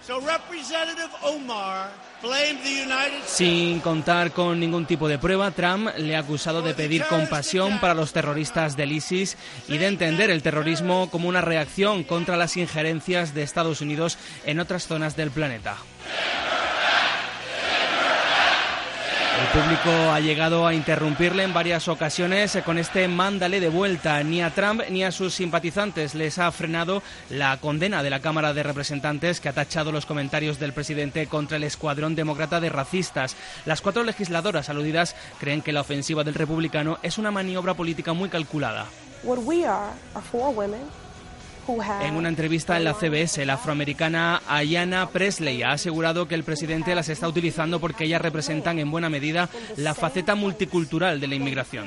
Sin 3.26 3.80
contar 3.80 4.32
con 4.32 4.59
ningún 4.59 4.85
tipo 4.87 5.09
de 5.09 5.18
prueba, 5.18 5.50
Trump 5.52 5.90
le 5.97 6.16
ha 6.16 6.21
acusado 6.21 6.61
de 6.62 6.75
pedir 6.75 7.04
compasión 7.04 7.78
para 7.78 7.94
los 7.94 8.12
terroristas 8.12 8.76
del 8.76 8.92
ISIS 8.92 9.37
y 9.68 9.78
de 9.78 9.87
entender 9.87 10.30
el 10.30 10.42
terrorismo 10.42 11.09
como 11.11 11.28
una 11.28 11.40
reacción 11.40 12.02
contra 12.02 12.37
las 12.37 12.56
injerencias 12.56 13.35
de 13.35 13.42
Estados 13.42 13.80
Unidos 13.80 14.18
en 14.44 14.61
otras 14.61 14.87
zonas 14.87 15.16
del 15.16 15.30
planeta. 15.30 15.76
El 19.43 19.61
público 19.61 19.91
ha 20.13 20.21
llegado 20.21 20.69
a 20.69 20.73
interrumpirle 20.73 21.43
en 21.43 21.53
varias 21.53 21.89
ocasiones 21.89 22.57
con 22.65 22.79
este 22.79 23.09
mándale 23.09 23.59
de 23.59 23.71
vuelta. 23.71 24.23
Ni 24.23 24.41
a 24.41 24.51
Trump 24.51 24.83
ni 24.89 25.03
a 25.03 25.11
sus 25.11 25.35
simpatizantes 25.35 26.15
les 26.15 26.39
ha 26.39 26.53
frenado 26.53 27.03
la 27.29 27.57
condena 27.57 28.05
de 28.05 28.11
la 28.11 28.21
Cámara 28.21 28.55
de 28.55 28.63
Representantes 28.63 29.41
que 29.41 29.49
ha 29.49 29.53
tachado 29.53 29.91
los 29.91 30.07
comentarios 30.07 30.61
del 30.61 30.73
presidente 30.73 31.27
contra 31.27 31.57
el 31.57 31.65
escuadrón 31.65 32.15
demócrata 32.15 32.61
de 32.61 32.69
racistas. 32.69 33.35
Las 33.67 33.81
cuatro 33.81 34.05
legisladoras 34.05 34.69
aludidas 34.69 35.17
creen 35.41 35.61
que 35.61 35.73
la 35.73 35.81
ofensiva 35.81 36.23
del 36.23 36.35
republicano 36.35 36.99
es 37.03 37.19
una 37.19 37.33
maniobra 37.33 37.75
política 37.75 38.13
muy 38.13 38.29
calculada. 38.29 38.87
En 42.02 42.17
una 42.17 42.29
entrevista 42.29 42.76
en 42.76 42.85
la 42.85 42.95
CBS, 42.95 43.45
la 43.47 43.55
afroamericana 43.55 44.43
Ayanna 44.47 45.09
Presley 45.09 45.62
ha 45.62 45.73
asegurado 45.73 46.29
que 46.29 46.35
el 46.35 46.45
presidente 46.45 46.95
las 46.95 47.09
está 47.09 47.29
utilizando 47.29 47.81
porque 47.81 48.05
ellas 48.05 48.21
representan 48.21 48.79
en 48.79 48.91
buena 48.91 49.09
medida 49.09 49.49
la 49.76 49.95
faceta 49.95 50.35
multicultural 50.35 51.21
de 51.21 51.29
la 51.29 51.35
inmigración. 51.35 51.87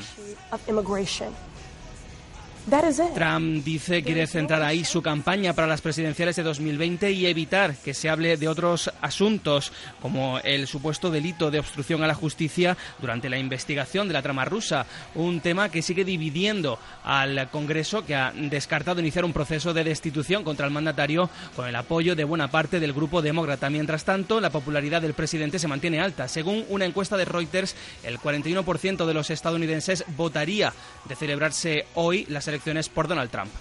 Trump 3.13 3.63
dice 3.63 4.01
que 4.01 4.05
quiere 4.05 4.25
centrar 4.25 4.63
ahí 4.63 4.83
su 4.83 5.03
campaña 5.03 5.53
para 5.53 5.67
las 5.67 5.81
presidenciales 5.81 6.35
de 6.35 6.41
2020 6.41 7.11
y 7.11 7.27
evitar 7.27 7.75
que 7.75 7.93
se 7.93 8.09
hable 8.09 8.37
de 8.37 8.47
otros 8.47 8.91
asuntos, 9.01 9.71
como 10.01 10.39
el 10.39 10.65
supuesto 10.65 11.11
delito 11.11 11.51
de 11.51 11.59
obstrucción 11.59 12.01
a 12.01 12.07
la 12.07 12.15
justicia 12.15 12.75
durante 12.99 13.29
la 13.29 13.37
investigación 13.37 14.07
de 14.07 14.15
la 14.15 14.23
trama 14.23 14.45
rusa, 14.45 14.87
un 15.13 15.41
tema 15.41 15.69
que 15.69 15.83
sigue 15.83 16.03
dividiendo 16.03 16.79
al 17.03 17.51
Congreso, 17.51 18.03
que 18.03 18.15
ha 18.15 18.33
descartado 18.33 18.99
iniciar 18.99 19.25
un 19.25 19.33
proceso 19.33 19.71
de 19.71 19.83
destitución 19.83 20.43
contra 20.43 20.65
el 20.65 20.73
mandatario 20.73 21.29
con 21.55 21.67
el 21.67 21.75
apoyo 21.75 22.15
de 22.15 22.23
buena 22.23 22.49
parte 22.49 22.79
del 22.79 22.93
grupo 22.93 23.21
demócrata. 23.21 23.69
Mientras 23.69 24.05
tanto, 24.05 24.41
la 24.41 24.49
popularidad 24.49 25.03
del 25.03 25.13
presidente 25.13 25.59
se 25.59 25.67
mantiene 25.67 26.01
alta. 26.01 26.27
Según 26.27 26.65
una 26.69 26.85
encuesta 26.85 27.15
de 27.15 27.25
Reuters, 27.25 27.75
el 28.03 28.17
41% 28.17 29.05
de 29.05 29.13
los 29.13 29.29
estadounidenses 29.29 30.03
votaría 30.17 30.73
de 31.07 31.15
celebrarse 31.15 31.85
hoy 31.93 32.25
las 32.27 32.47
elecciones 32.47 32.54
elecciones 32.55 32.89
por 32.89 33.07
Donald 33.07 33.29
Trump. 33.29 33.51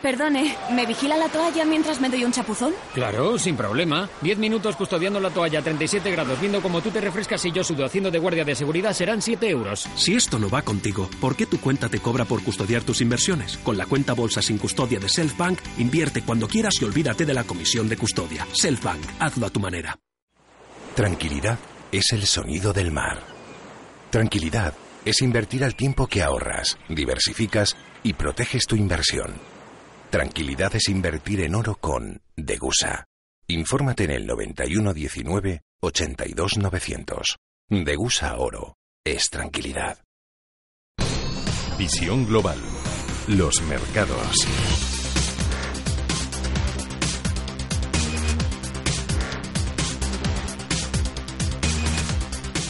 Perdone, 0.00 0.54
¿me 0.70 0.86
vigila 0.86 1.16
la 1.16 1.28
toalla 1.28 1.64
mientras 1.64 2.00
me 2.00 2.08
doy 2.08 2.24
un 2.24 2.30
chapuzón? 2.30 2.72
Claro, 2.94 3.36
sin 3.36 3.56
problema. 3.56 4.08
Diez 4.20 4.38
minutos 4.38 4.76
custodiando 4.76 5.18
la 5.18 5.30
toalla 5.30 5.58
a 5.58 5.62
37 5.62 6.12
grados, 6.12 6.40
viendo 6.40 6.62
cómo 6.62 6.80
tú 6.80 6.92
te 6.92 7.00
refrescas 7.00 7.44
y 7.44 7.50
yo 7.50 7.64
sudo 7.64 7.84
haciendo 7.84 8.08
de 8.08 8.20
guardia 8.20 8.44
de 8.44 8.54
seguridad 8.54 8.92
serán 8.92 9.20
7 9.20 9.48
euros. 9.50 9.88
Si 9.96 10.14
esto 10.14 10.38
no 10.38 10.48
va 10.48 10.62
contigo, 10.62 11.10
¿por 11.20 11.34
qué 11.34 11.46
tu 11.46 11.58
cuenta 11.60 11.88
te 11.88 11.98
cobra 11.98 12.24
por 12.24 12.44
custodiar 12.44 12.84
tus 12.84 13.00
inversiones? 13.00 13.56
Con 13.58 13.76
la 13.76 13.86
cuenta 13.86 14.12
bolsa 14.12 14.40
sin 14.40 14.58
custodia 14.58 15.00
de 15.00 15.08
Selfbank, 15.08 15.58
invierte 15.78 16.22
cuando 16.22 16.46
quieras 16.46 16.80
y 16.80 16.84
olvídate 16.84 17.26
de 17.26 17.34
la 17.34 17.42
comisión 17.42 17.88
de 17.88 17.96
custodia. 17.96 18.46
Selfbank, 18.52 19.02
hazlo 19.18 19.46
a 19.46 19.50
tu 19.50 19.58
manera. 19.58 19.98
Tranquilidad 20.94 21.58
es 21.90 22.12
el 22.12 22.24
sonido 22.24 22.72
del 22.72 22.92
mar. 22.92 23.20
Tranquilidad 24.10 24.74
es 25.04 25.22
invertir 25.22 25.64
al 25.64 25.74
tiempo 25.74 26.06
que 26.06 26.22
ahorras, 26.22 26.78
diversificas 26.88 27.76
y 28.04 28.12
proteges 28.12 28.64
tu 28.66 28.76
inversión. 28.76 29.57
Tranquilidad 30.10 30.74
es 30.74 30.88
invertir 30.88 31.42
en 31.42 31.54
oro 31.54 31.74
con 31.74 32.22
Degusa. 32.34 33.04
Infórmate 33.46 34.04
en 34.04 34.10
el 34.12 34.26
9119 34.26 35.60
82900. 35.80 37.36
Degusa 37.68 38.36
Oro 38.38 38.76
es 39.04 39.28
tranquilidad. 39.28 39.98
Visión 41.78 42.26
global. 42.26 42.58
Los 43.28 43.60
mercados. 43.62 44.97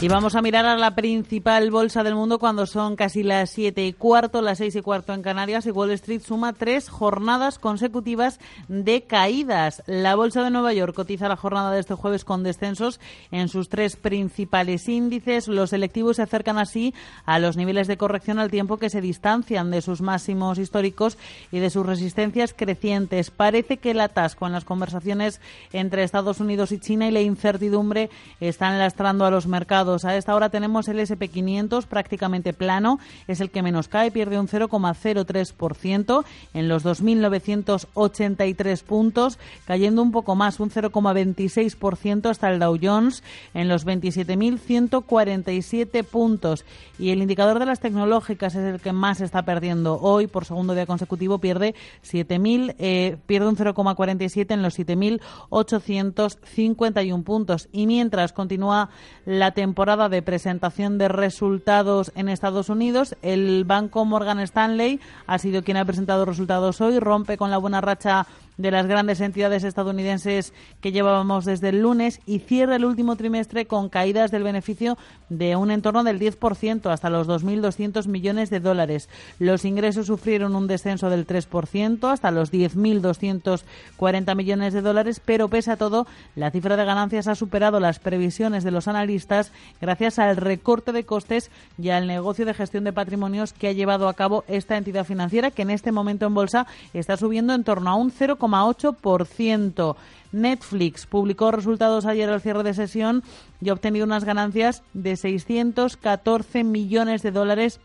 Y 0.01 0.07
vamos 0.07 0.35
a 0.35 0.41
mirar 0.41 0.65
a 0.65 0.77
la 0.77 0.95
principal 0.95 1.71
bolsa 1.71 2.03
del 2.03 2.15
mundo 2.15 2.39
cuando 2.39 2.65
son 2.65 2.95
casi 2.95 3.21
las 3.21 3.49
siete 3.49 3.85
y 3.85 3.91
cuarto, 3.91 4.41
las 4.41 4.59
seis 4.59 4.73
y 4.77 4.81
cuarto 4.81 5.13
en 5.13 5.21
Canarias 5.21 5.65
y 5.65 5.71
Wall 5.71 5.91
Street 5.91 6.21
suma 6.21 6.53
tres 6.53 6.87
jornadas 6.87 7.59
consecutivas 7.59 8.39
de 8.69 9.01
caídas. 9.01 9.83
La 9.87 10.15
bolsa 10.15 10.41
de 10.41 10.51
Nueva 10.51 10.71
York 10.71 10.95
cotiza 10.95 11.27
la 11.27 11.35
jornada 11.35 11.73
de 11.73 11.81
este 11.81 11.95
jueves 11.95 12.23
con 12.23 12.43
descensos 12.43 13.01
en 13.31 13.49
sus 13.49 13.67
tres 13.67 13.97
principales 13.97 14.87
índices. 14.87 15.49
Los 15.49 15.71
selectivos 15.71 16.15
se 16.15 16.21
acercan 16.21 16.59
así 16.59 16.93
a 17.25 17.37
los 17.39 17.57
niveles 17.57 17.87
de 17.87 17.97
corrección 17.97 18.39
al 18.39 18.51
tiempo 18.51 18.77
que 18.77 18.89
se 18.89 19.01
distancian 19.01 19.69
de 19.69 19.81
sus 19.81 19.99
máximos 19.99 20.59
históricos 20.59 21.17
y 21.51 21.59
de 21.59 21.69
sus 21.69 21.85
resistencias 21.85 22.53
crecientes. 22.53 23.31
Parece 23.31 23.75
que 23.75 23.91
el 23.91 23.99
atasco 23.99 24.47
en 24.47 24.53
las 24.53 24.63
conversaciones 24.63 25.41
entre 25.73 26.03
Estados 26.03 26.39
Unidos 26.39 26.71
y 26.71 26.79
China 26.79 27.09
y 27.09 27.11
la 27.11 27.19
incertidumbre 27.19 28.09
están 28.39 28.79
lastrando 28.79 29.25
a 29.25 29.31
los 29.31 29.45
mercados 29.45 29.88
A 29.89 30.15
esta 30.15 30.35
hora 30.35 30.49
tenemos 30.49 30.87
el 30.87 30.99
SP500 30.99 31.87
prácticamente 31.87 32.53
plano, 32.53 32.99
es 33.27 33.41
el 33.41 33.49
que 33.49 33.63
menos 33.63 33.87
cae, 33.87 34.11
pierde 34.11 34.39
un 34.39 34.47
0,03% 34.47 36.23
en 36.53 36.67
los 36.67 36.85
2.983 36.85 38.83
puntos, 38.83 39.39
cayendo 39.65 40.03
un 40.03 40.11
poco 40.11 40.35
más, 40.35 40.59
un 40.59 40.69
0,26% 40.69 42.29
hasta 42.29 42.51
el 42.51 42.59
Dow 42.59 42.77
Jones 42.79 43.23
en 43.55 43.67
los 43.67 43.87
27.147 43.87 46.03
puntos. 46.03 46.65
Y 46.99 47.09
el 47.09 47.23
indicador 47.23 47.57
de 47.57 47.65
las 47.65 47.79
tecnológicas 47.79 48.53
es 48.53 48.75
el 48.75 48.79
que 48.79 48.93
más 48.93 49.21
está 49.21 49.41
perdiendo 49.41 49.99
hoy, 49.99 50.27
por 50.27 50.45
segundo 50.45 50.75
día 50.75 50.85
consecutivo, 50.85 51.39
pierde 51.39 51.73
7.000, 52.03 52.75
eh, 52.77 53.17
pierde 53.25 53.47
un 53.47 53.57
0,47 53.57 54.53
en 54.53 54.61
los 54.61 54.77
7.851 54.77 57.23
puntos. 57.23 57.69
Y 57.71 57.87
mientras 57.87 58.33
continúa 58.33 58.91
la 59.25 59.49
temporada 59.51 59.78
de 59.79 60.21
presentación 60.21 60.97
de 60.97 61.07
resultados 61.07 62.11
en 62.15 62.27
Estados 62.27 62.67
Unidos, 62.67 63.15
el 63.21 63.63
banco 63.63 64.03
Morgan 64.03 64.41
Stanley 64.41 64.99
ha 65.25 65.37
sido 65.39 65.63
quien 65.63 65.77
ha 65.77 65.85
presentado 65.85 66.25
resultados 66.25 66.81
hoy, 66.81 66.99
rompe 66.99 67.37
con 67.37 67.49
la 67.49 67.59
buena 67.59 67.79
racha 67.79 68.27
de 68.59 68.71
las 68.71 68.85
grandes 68.87 69.21
entidades 69.21 69.63
estadounidenses 69.63 70.53
que 70.81 70.91
llevábamos 70.91 71.45
desde 71.45 71.69
el 71.69 71.81
lunes 71.81 72.19
y 72.25 72.39
cierra 72.39 72.75
el 72.75 72.83
último 72.83 73.15
trimestre 73.15 73.65
con 73.65 73.87
caídas 73.87 74.31
del 74.31 74.43
beneficio 74.43 74.97
de 75.29 75.55
un 75.55 75.71
entorno 75.71 76.03
del 76.03 76.19
10% 76.19 76.91
hasta 76.91 77.09
los 77.09 77.27
2.200 77.27 78.07
millones 78.07 78.49
de 78.49 78.59
dólares. 78.59 79.07
Los 79.39 79.63
ingresos 79.63 80.07
sufrieron 80.07 80.57
un 80.57 80.67
descenso 80.67 81.09
del 81.09 81.25
3% 81.25 82.11
hasta 82.11 82.31
los 82.31 82.51
10.240 82.51 84.35
millones 84.35 84.73
de 84.73 84.81
dólares, 84.81 85.21
pero 85.23 85.47
pese 85.47 85.71
a 85.71 85.77
todo, 85.77 86.05
la 86.35 86.51
cifra 86.51 86.75
de 86.75 86.83
ganancias 86.83 87.27
ha 87.29 87.35
superado 87.35 87.79
las 87.79 87.99
previsiones 87.99 88.65
de 88.65 88.71
los 88.71 88.89
analistas 88.89 89.53
gracias 89.79 90.19
al 90.19 90.35
recorte 90.35 90.91
de 90.91 91.05
costes 91.05 91.49
y 91.77 91.91
al 91.91 92.07
negocio 92.07 92.45
de 92.45 92.53
gestión 92.53 92.83
de 92.83 92.91
patrimonios 92.91 93.53
que 93.53 93.69
ha 93.69 93.71
llevado 93.71 94.09
a 94.09 94.13
cabo 94.15 94.43
esta 94.49 94.75
entidad 94.75 95.05
financiera 95.05 95.51
que 95.51 95.61
en 95.61 95.69
este 95.69 95.93
momento 95.93 96.25
en 96.25 96.33
bolsa 96.33 96.67
está 96.93 97.15
subiendo 97.15 97.53
en 97.53 97.63
torno 97.63 97.89
a 97.89 97.95
un 97.95 98.11
0, 98.11 98.35
8%. 98.51 99.95
Netflix 100.31 101.05
publicó 101.05 101.51
resultados 101.51 102.05
ayer 102.05 102.29
al 102.29 102.41
cierre 102.41 102.63
de 102.63 102.73
sesión 102.73 103.23
y 103.61 103.69
ha 103.69 103.73
obtenido 103.73 104.05
unas 104.05 104.25
ganancias 104.25 104.83
de 104.93 105.15
614 105.15 106.63
millones 106.63 107.23
de 107.23 107.31
dólares 107.31 107.79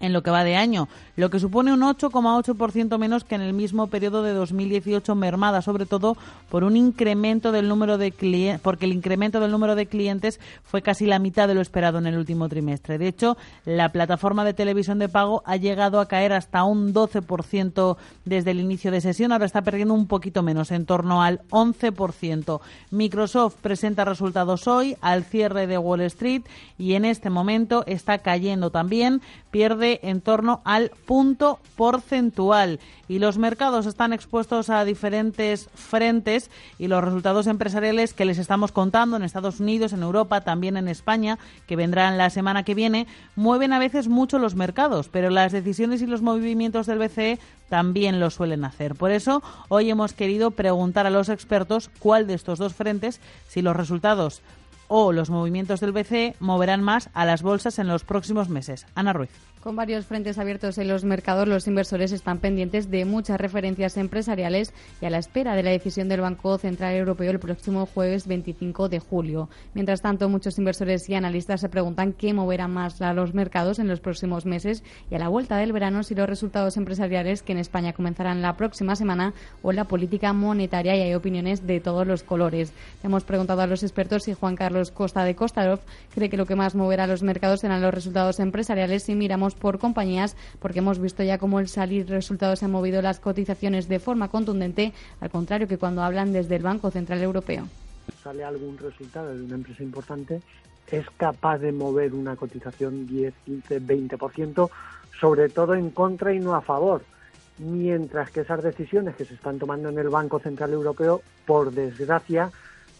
en 0.00 0.12
lo 0.12 0.22
que 0.22 0.30
va 0.30 0.44
de 0.44 0.56
año, 0.56 0.88
lo 1.16 1.30
que 1.30 1.40
supone 1.40 1.72
un 1.72 1.80
8,8% 1.80 2.98
menos 2.98 3.24
que 3.24 3.34
en 3.34 3.40
el 3.40 3.52
mismo 3.52 3.86
periodo 3.86 4.22
de 4.22 4.32
2018, 4.32 5.14
mermada 5.14 5.62
sobre 5.62 5.86
todo 5.86 6.16
por 6.50 6.64
un 6.64 6.76
incremento 6.76 7.52
del 7.52 7.68
número 7.68 7.98
de 7.98 8.12
clientes, 8.12 8.60
porque 8.60 8.86
el 8.86 8.92
incremento 8.92 9.40
del 9.40 9.50
número 9.50 9.74
de 9.74 9.86
clientes 9.86 10.40
fue 10.64 10.82
casi 10.82 11.06
la 11.06 11.18
mitad 11.18 11.48
de 11.48 11.54
lo 11.54 11.60
esperado 11.60 11.98
en 11.98 12.06
el 12.06 12.18
último 12.18 12.48
trimestre. 12.48 12.98
De 12.98 13.08
hecho, 13.08 13.36
la 13.64 13.90
plataforma 13.90 14.44
de 14.44 14.54
televisión 14.54 14.98
de 14.98 15.08
pago 15.08 15.42
ha 15.46 15.56
llegado 15.56 16.00
a 16.00 16.06
caer 16.06 16.32
hasta 16.32 16.64
un 16.64 16.92
12% 16.92 17.96
desde 18.24 18.50
el 18.50 18.60
inicio 18.60 18.90
de 18.90 19.00
sesión, 19.00 19.32
ahora 19.32 19.46
está 19.46 19.62
perdiendo 19.62 19.94
un 19.94 20.06
poquito 20.06 20.42
menos, 20.42 20.70
en 20.70 20.86
torno 20.86 21.22
al 21.22 21.40
11%. 21.50 22.60
Microsoft 22.90 23.56
presenta 23.60 24.04
resultados 24.04 24.66
hoy 24.66 24.96
al 25.00 25.24
cierre 25.24 25.66
de 25.66 25.78
Wall 25.78 26.00
Street 26.02 26.42
y 26.78 26.94
en 26.94 27.04
este 27.04 27.30
momento 27.30 27.84
está 27.86 28.18
cayendo 28.18 28.70
también, 28.70 29.20
pierde 29.56 30.00
en 30.02 30.20
torno 30.20 30.60
al 30.64 30.90
punto 31.06 31.60
porcentual 31.76 32.78
y 33.08 33.20
los 33.20 33.38
mercados 33.38 33.86
están 33.86 34.12
expuestos 34.12 34.68
a 34.68 34.84
diferentes 34.84 35.70
frentes 35.74 36.50
y 36.78 36.88
los 36.88 37.02
resultados 37.02 37.46
empresariales 37.46 38.12
que 38.12 38.26
les 38.26 38.36
estamos 38.36 38.70
contando 38.70 39.16
en 39.16 39.22
Estados 39.22 39.58
Unidos, 39.58 39.94
en 39.94 40.02
Europa, 40.02 40.42
también 40.42 40.76
en 40.76 40.88
España, 40.88 41.38
que 41.66 41.74
vendrán 41.74 42.18
la 42.18 42.28
semana 42.28 42.64
que 42.64 42.74
viene, 42.74 43.06
mueven 43.34 43.72
a 43.72 43.78
veces 43.78 44.08
mucho 44.08 44.38
los 44.38 44.56
mercados, 44.56 45.08
pero 45.08 45.30
las 45.30 45.52
decisiones 45.52 46.02
y 46.02 46.06
los 46.06 46.20
movimientos 46.20 46.86
del 46.86 46.98
BCE 46.98 47.38
también 47.70 48.20
lo 48.20 48.28
suelen 48.28 48.62
hacer. 48.62 48.94
Por 48.94 49.10
eso, 49.10 49.42
hoy 49.68 49.88
hemos 49.88 50.12
querido 50.12 50.50
preguntar 50.50 51.06
a 51.06 51.10
los 51.10 51.30
expertos 51.30 51.90
cuál 51.98 52.26
de 52.26 52.34
estos 52.34 52.58
dos 52.58 52.74
frentes, 52.74 53.22
si 53.48 53.62
los 53.62 53.74
resultados 53.74 54.42
o 54.88 55.12
los 55.12 55.30
movimientos 55.30 55.80
del 55.80 55.92
BCE 55.92 56.36
moverán 56.40 56.82
más 56.82 57.10
a 57.14 57.24
las 57.24 57.42
bolsas 57.42 57.78
en 57.78 57.88
los 57.88 58.04
próximos 58.04 58.48
meses. 58.48 58.86
Ana 58.94 59.12
Ruiz. 59.12 59.30
Con 59.62 59.74
varios 59.74 60.06
frentes 60.06 60.38
abiertos 60.38 60.78
en 60.78 60.86
los 60.86 61.02
mercados, 61.02 61.48
los 61.48 61.66
inversores 61.66 62.12
están 62.12 62.38
pendientes 62.38 62.88
de 62.88 63.04
muchas 63.04 63.40
referencias 63.40 63.96
empresariales 63.96 64.72
y 65.00 65.06
a 65.06 65.10
la 65.10 65.18
espera 65.18 65.56
de 65.56 65.64
la 65.64 65.70
decisión 65.70 66.08
del 66.08 66.20
Banco 66.20 66.56
Central 66.56 66.94
Europeo 66.94 67.32
el 67.32 67.40
próximo 67.40 67.86
jueves 67.86 68.28
25 68.28 68.88
de 68.88 69.00
julio. 69.00 69.48
Mientras 69.74 70.02
tanto, 70.02 70.28
muchos 70.28 70.58
inversores 70.58 71.08
y 71.08 71.16
analistas 71.16 71.60
se 71.60 71.68
preguntan 71.68 72.12
qué 72.12 72.32
moverá 72.32 72.68
más 72.68 73.02
a 73.02 73.12
los 73.12 73.34
mercados 73.34 73.80
en 73.80 73.88
los 73.88 73.98
próximos 73.98 74.46
meses 74.46 74.84
y 75.10 75.16
a 75.16 75.18
la 75.18 75.28
vuelta 75.28 75.56
del 75.56 75.72
verano 75.72 76.04
si 76.04 76.14
los 76.14 76.28
resultados 76.28 76.76
empresariales 76.76 77.42
que 77.42 77.50
en 77.50 77.58
España 77.58 77.92
comenzarán 77.92 78.42
la 78.42 78.56
próxima 78.56 78.94
semana 78.94 79.34
o 79.62 79.72
la 79.72 79.84
política 79.84 80.32
monetaria 80.32 80.94
y 80.94 81.00
hay 81.00 81.14
opiniones 81.14 81.66
de 81.66 81.80
todos 81.80 82.06
los 82.06 82.22
colores. 82.22 82.72
Hemos 83.02 83.24
preguntado 83.24 83.62
a 83.62 83.66
los 83.66 83.82
expertos 83.82 84.22
si 84.22 84.34
Juan 84.34 84.54
Carlos 84.54 84.92
Costa 84.92 85.24
de 85.24 85.34
Kostarov 85.34 85.80
cree 86.14 86.30
que 86.30 86.36
lo 86.36 86.46
que 86.46 86.54
más 86.54 86.76
moverá 86.76 87.04
a 87.04 87.08
los 87.08 87.24
mercados 87.24 87.60
serán 87.60 87.82
los 87.82 87.92
resultados 87.92 88.38
empresariales 88.38 89.02
si 89.02 89.16
miramos 89.16 89.55
por 89.56 89.78
compañías, 89.78 90.36
porque 90.60 90.78
hemos 90.78 90.98
visto 90.98 91.22
ya 91.22 91.38
cómo 91.38 91.60
el 91.60 91.68
salir 91.68 92.08
resultados 92.08 92.62
han 92.62 92.70
movido 92.70 93.02
las 93.02 93.20
cotizaciones 93.20 93.88
de 93.88 93.98
forma 93.98 94.28
contundente, 94.28 94.92
al 95.20 95.30
contrario 95.30 95.68
que 95.68 95.78
cuando 95.78 96.02
hablan 96.02 96.32
desde 96.32 96.56
el 96.56 96.62
Banco 96.62 96.90
Central 96.90 97.22
Europeo. 97.22 97.66
Sale 98.22 98.44
algún 98.44 98.78
resultado 98.78 99.34
de 99.34 99.42
una 99.42 99.56
empresa 99.56 99.82
importante, 99.82 100.40
es 100.90 101.06
capaz 101.16 101.58
de 101.58 101.72
mover 101.72 102.14
una 102.14 102.36
cotización 102.36 103.06
10, 103.06 103.34
15, 103.44 103.82
20%, 103.82 104.70
sobre 105.20 105.48
todo 105.48 105.74
en 105.74 105.90
contra 105.90 106.32
y 106.32 106.38
no 106.38 106.54
a 106.54 106.60
favor. 106.60 107.02
Mientras 107.58 108.30
que 108.30 108.40
esas 108.40 108.62
decisiones 108.62 109.16
que 109.16 109.24
se 109.24 109.34
están 109.34 109.58
tomando 109.58 109.88
en 109.88 109.98
el 109.98 110.10
Banco 110.10 110.38
Central 110.38 110.72
Europeo, 110.72 111.22
por 111.46 111.72
desgracia, 111.72 112.50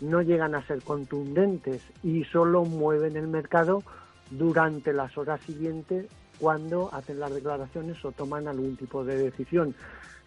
no 0.01 0.23
llegan 0.23 0.55
a 0.55 0.67
ser 0.67 0.83
contundentes 0.83 1.83
y 2.03 2.25
solo 2.25 2.65
mueven 2.65 3.17
el 3.17 3.29
mercado 3.29 3.83
durante 4.31 4.93
las 4.93 5.17
horas 5.17 5.41
siguientes 5.43 6.07
cuando 6.39 6.91
hacen 6.93 7.21
las 7.21 7.33
declaraciones 7.33 8.05
o 8.05 8.13
toman 8.13 8.49
algún 8.49 8.77
tipo 8.77 9.05
de 9.05 9.17
decisión. 9.17 9.75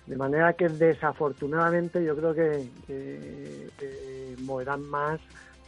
De 0.05 0.15
manera 0.15 0.53
que 0.53 0.69
desafortunadamente 0.69 2.03
yo 2.03 2.15
creo 2.15 2.33
que, 2.33 3.69
moverán 4.41 4.81
más 4.81 5.19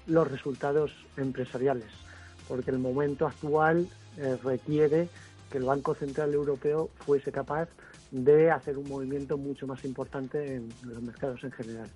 los 0.07 0.29
resultados 0.29 0.91
empresariales, 1.17 1.89
porque 2.47 2.71
el 2.71 2.79
momento 2.79 3.27
actual 3.27 3.87
eh, 4.17 4.37
requiere 4.43 5.09
que 5.51 5.59
el 5.59 5.65
Banco 5.65 5.93
Central 5.93 6.33
Europeo 6.33 6.89
fuese 7.05 7.31
capaz 7.31 7.69
de 8.09 8.49
hacer 8.49 8.77
un 8.77 8.89
movimiento 8.89 9.37
mucho 9.37 9.67
más 9.67 9.83
importante 9.85 10.55
en 10.55 10.69
los 10.83 11.01
mercados 11.01 11.43
en 11.43 11.51
general. 11.51 11.89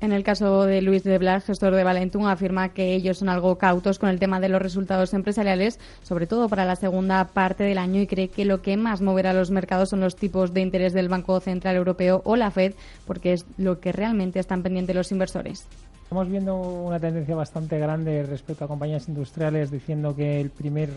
En 0.00 0.12
el 0.12 0.22
caso 0.22 0.64
de 0.64 0.80
Luis 0.80 1.02
de 1.02 1.18
Blas, 1.18 1.44
gestor 1.44 1.74
de 1.74 1.82
Valentum, 1.82 2.26
afirma 2.26 2.68
que 2.68 2.94
ellos 2.94 3.18
son 3.18 3.28
algo 3.28 3.58
cautos 3.58 3.98
con 3.98 4.08
el 4.08 4.20
tema 4.20 4.38
de 4.38 4.48
los 4.48 4.62
resultados 4.62 5.12
empresariales, 5.12 5.80
sobre 6.04 6.28
todo 6.28 6.48
para 6.48 6.64
la 6.64 6.76
segunda 6.76 7.24
parte 7.24 7.64
del 7.64 7.78
año, 7.78 8.00
y 8.00 8.06
cree 8.06 8.28
que 8.28 8.44
lo 8.44 8.62
que 8.62 8.76
más 8.76 9.00
moverá 9.00 9.32
los 9.32 9.50
mercados 9.50 9.88
son 9.88 9.98
los 9.98 10.14
tipos 10.14 10.54
de 10.54 10.60
interés 10.60 10.92
del 10.92 11.08
Banco 11.08 11.40
Central 11.40 11.74
Europeo 11.74 12.22
o 12.24 12.36
la 12.36 12.52
Fed, 12.52 12.74
porque 13.08 13.32
es 13.32 13.44
lo 13.56 13.80
que 13.80 13.90
realmente 13.90 14.38
están 14.38 14.62
pendientes 14.62 14.94
los 14.94 15.10
inversores. 15.10 15.66
Estamos 16.04 16.28
viendo 16.28 16.56
una 16.56 17.00
tendencia 17.00 17.34
bastante 17.34 17.76
grande 17.80 18.22
respecto 18.22 18.64
a 18.64 18.68
compañías 18.68 19.08
industriales 19.08 19.72
diciendo 19.72 20.14
que 20.14 20.40
el 20.40 20.50
primer 20.50 20.90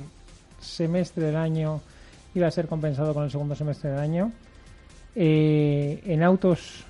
semestre 0.59 1.25
del 1.25 1.37
año 1.37 1.81
iba 2.35 2.47
a 2.47 2.51
ser 2.51 2.67
compensado 2.67 3.15
con 3.15 3.23
el 3.23 3.31
segundo 3.31 3.55
semestre 3.55 3.89
del 3.89 3.99
año. 3.99 4.31
Eh, 5.15 6.01
en 6.05 6.23
autos 6.23 6.85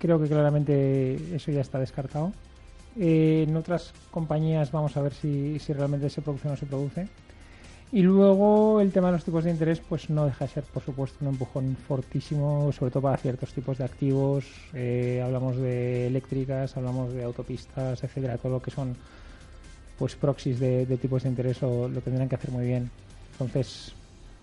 Creo 0.00 0.18
que 0.18 0.28
claramente 0.28 1.36
eso 1.36 1.52
ya 1.52 1.60
está 1.60 1.78
descartado. 1.78 2.32
Eh, 2.98 3.44
en 3.46 3.54
otras 3.54 3.92
compañías 4.10 4.72
vamos 4.72 4.96
a 4.96 5.02
ver 5.02 5.12
si, 5.12 5.58
realmente 5.68 6.08
se 6.08 6.22
produce 6.22 6.48
o 6.48 6.50
no 6.52 6.56
se 6.56 6.66
produce. 6.66 7.06
Y 7.92 8.02
luego 8.02 8.80
el 8.80 8.92
tema 8.92 9.08
de 9.08 9.14
los 9.14 9.24
tipos 9.24 9.44
de 9.44 9.50
interés, 9.50 9.82
pues 9.86 10.08
no 10.08 10.24
deja 10.24 10.46
de 10.46 10.52
ser, 10.52 10.64
por 10.64 10.82
supuesto, 10.82 11.18
un 11.20 11.28
empujón 11.28 11.76
fortísimo, 11.76 12.72
sobre 12.72 12.92
todo 12.92 13.02
para 13.02 13.18
ciertos 13.18 13.52
tipos 13.52 13.76
de 13.76 13.84
activos. 13.84 14.46
Eh, 14.72 15.20
hablamos 15.22 15.56
de 15.56 16.06
eléctricas, 16.06 16.76
hablamos 16.78 17.12
de 17.12 17.24
autopistas, 17.24 18.02
etcétera, 18.02 18.38
todo 18.38 18.52
lo 18.52 18.62
que 18.62 18.70
son 18.70 18.96
pues 19.98 20.16
proxies 20.16 20.58
de, 20.58 20.86
tipos 20.96 21.24
de 21.24 21.28
interés 21.28 21.60
lo, 21.60 21.88
lo 21.88 22.00
tendrán 22.00 22.26
que 22.26 22.36
hacer 22.36 22.50
muy 22.50 22.64
bien. 22.64 22.90
Entonces, 23.32 23.92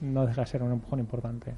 no 0.01 0.27
deja 0.27 0.41
de 0.41 0.47
ser 0.47 0.61
un 0.61 0.73
empujón 0.73 0.99
importante. 0.99 1.53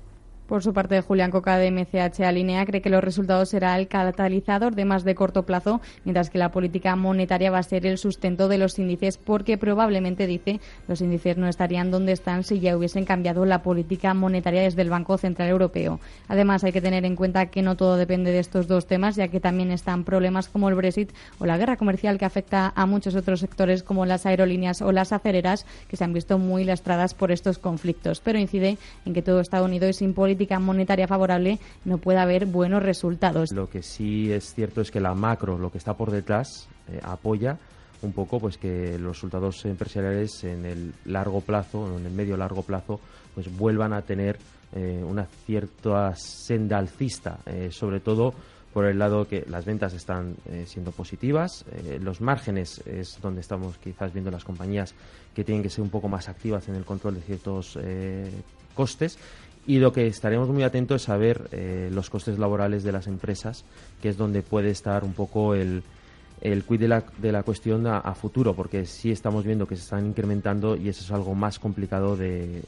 Por 0.49 0.63
su 0.63 0.73
parte, 0.73 0.99
Julián 1.01 1.29
Coca 1.29 1.59
de 1.59 1.69
MCH 1.69 2.21
Alinea 2.21 2.65
cree 2.65 2.81
que 2.81 2.89
los 2.89 3.03
resultados 3.03 3.49
será 3.49 3.77
el 3.77 3.87
catalizador 3.87 4.73
de 4.73 4.83
más 4.83 5.03
de 5.03 5.13
corto 5.13 5.43
plazo, 5.43 5.79
mientras 6.05 6.31
que 6.31 6.39
la 6.39 6.49
política 6.49 6.95
monetaria 6.95 7.51
va 7.51 7.59
a 7.59 7.63
ser 7.63 7.85
el 7.85 7.99
sustento 7.99 8.47
de 8.47 8.57
los 8.57 8.79
índices, 8.79 9.19
porque 9.19 9.59
probablemente, 9.59 10.25
dice, 10.25 10.59
los 10.87 11.01
índices 11.01 11.37
no 11.37 11.47
estarían 11.47 11.91
donde 11.91 12.13
están 12.13 12.43
si 12.43 12.59
ya 12.59 12.75
hubiesen 12.75 13.05
cambiado 13.05 13.45
la 13.45 13.61
política 13.61 14.15
monetaria 14.15 14.63
desde 14.63 14.81
el 14.81 14.89
Banco 14.89 15.19
Central 15.19 15.49
Europeo. 15.49 15.99
Además, 16.27 16.63
hay 16.63 16.71
que 16.71 16.81
tener 16.81 17.05
en 17.05 17.15
cuenta 17.15 17.45
que 17.45 17.61
no 17.61 17.77
todo 17.77 17.95
depende 17.95 18.31
de 18.31 18.39
estos 18.39 18.67
dos 18.67 18.87
temas, 18.87 19.17
ya 19.17 19.27
que 19.27 19.39
también 19.39 19.69
están 19.69 20.03
problemas 20.03 20.49
como 20.49 20.67
el 20.67 20.73
Brexit 20.73 21.11
o 21.37 21.45
la 21.45 21.59
guerra 21.59 21.77
comercial 21.77 22.17
que 22.17 22.25
afecta 22.25 22.73
a 22.75 22.87
muchos 22.87 23.13
otros 23.13 23.41
sectores 23.41 23.83
como 23.83 24.07
las 24.07 24.25
aerolíneas 24.25 24.81
o 24.81 24.91
las 24.91 25.13
acereras, 25.13 25.67
que 25.87 25.95
se 25.95 26.05
han 26.05 26.13
visto 26.13 26.39
muy 26.39 26.63
lastradas 26.63 27.13
por 27.13 27.31
estos 27.31 27.59
conflictos. 27.59 28.19
Pero 28.19 28.39
incide 28.39 28.79
en 29.05 29.13
que 29.13 29.21
todo 29.21 29.41
Estados 29.41 29.67
Unidos 29.67 29.91
es 29.91 29.97
sin 29.97 30.15
monetaria 30.59 31.07
favorable 31.07 31.59
no 31.85 31.97
puede 31.97 32.19
haber 32.19 32.45
buenos 32.45 32.83
resultados. 32.83 33.51
Lo 33.51 33.69
que 33.69 33.83
sí 33.83 34.31
es 34.31 34.53
cierto 34.53 34.81
es 34.81 34.91
que 34.91 34.99
la 34.99 35.13
macro, 35.13 35.57
lo 35.57 35.71
que 35.71 35.77
está 35.77 35.95
por 35.95 36.11
detrás, 36.11 36.67
eh, 36.91 36.99
apoya 37.03 37.57
un 38.01 38.13
poco 38.13 38.39
pues 38.39 38.57
que 38.57 38.97
los 38.97 39.17
resultados 39.17 39.65
empresariales 39.65 40.43
en 40.45 40.65
el 40.65 40.93
largo 41.05 41.41
plazo, 41.41 41.97
en 41.97 42.05
el 42.05 42.11
medio 42.13 42.37
largo 42.37 42.63
plazo, 42.63 42.99
pues 43.35 43.55
vuelvan 43.57 43.91
a 43.91 44.01
tener 44.01 44.37
eh, 44.73 45.03
una 45.05 45.25
cierta 45.45 46.15
senda 46.15 46.77
alcista, 46.77 47.39
eh, 47.45 47.69
sobre 47.71 47.99
todo 47.99 48.33
por 48.73 48.85
el 48.85 48.99
lado 48.99 49.27
que 49.27 49.43
las 49.49 49.65
ventas 49.65 49.95
están 49.95 50.35
siendo 50.67 50.91
positivas, 50.91 51.65
los 52.01 52.21
márgenes 52.21 52.77
es 52.85 53.19
donde 53.19 53.41
estamos 53.41 53.79
quizás 53.79 54.13
viendo 54.13 54.29
las 54.29 54.43
compañías 54.43 54.93
que 55.33 55.43
tienen 55.43 55.63
que 55.63 55.71
ser 55.71 55.81
un 55.81 55.89
poco 55.89 56.07
más 56.07 56.29
activas 56.29 56.69
en 56.69 56.75
el 56.75 56.85
control 56.85 57.15
de 57.15 57.21
ciertos 57.21 57.79
costes 58.75 59.17
y 59.69 59.77
lo 59.77 59.93
que 59.93 60.07
estaremos 60.07 60.49
muy 60.49 60.63
atentos 60.63 61.03
es 61.03 61.05
saber 61.05 61.47
eh, 61.51 61.91
los 61.93 62.09
costes 62.09 62.39
laborales 62.39 62.81
de 62.81 62.91
las 62.91 63.05
empresas, 63.05 63.65
que 64.01 64.09
es 64.09 64.17
donde 64.17 64.41
puede 64.41 64.71
estar 64.71 65.03
un 65.03 65.13
poco 65.13 65.53
el, 65.53 65.83
el 66.41 66.63
quid 66.63 66.79
de 66.79 66.87
la, 66.87 67.03
de 67.19 67.31
la 67.31 67.43
cuestión 67.43 67.85
a, 67.85 68.01
futuro, 68.15 68.55
porque 68.55 68.87
sí 68.87 69.11
estamos 69.11 69.45
viendo 69.45 69.67
que 69.67 69.75
se 69.75 69.83
están 69.83 70.07
incrementando 70.07 70.75
y 70.75 70.89
eso 70.89 71.03
es 71.03 71.11
algo 71.11 71.35
más 71.35 71.59
complicado 71.59 72.17
de, 72.17 72.63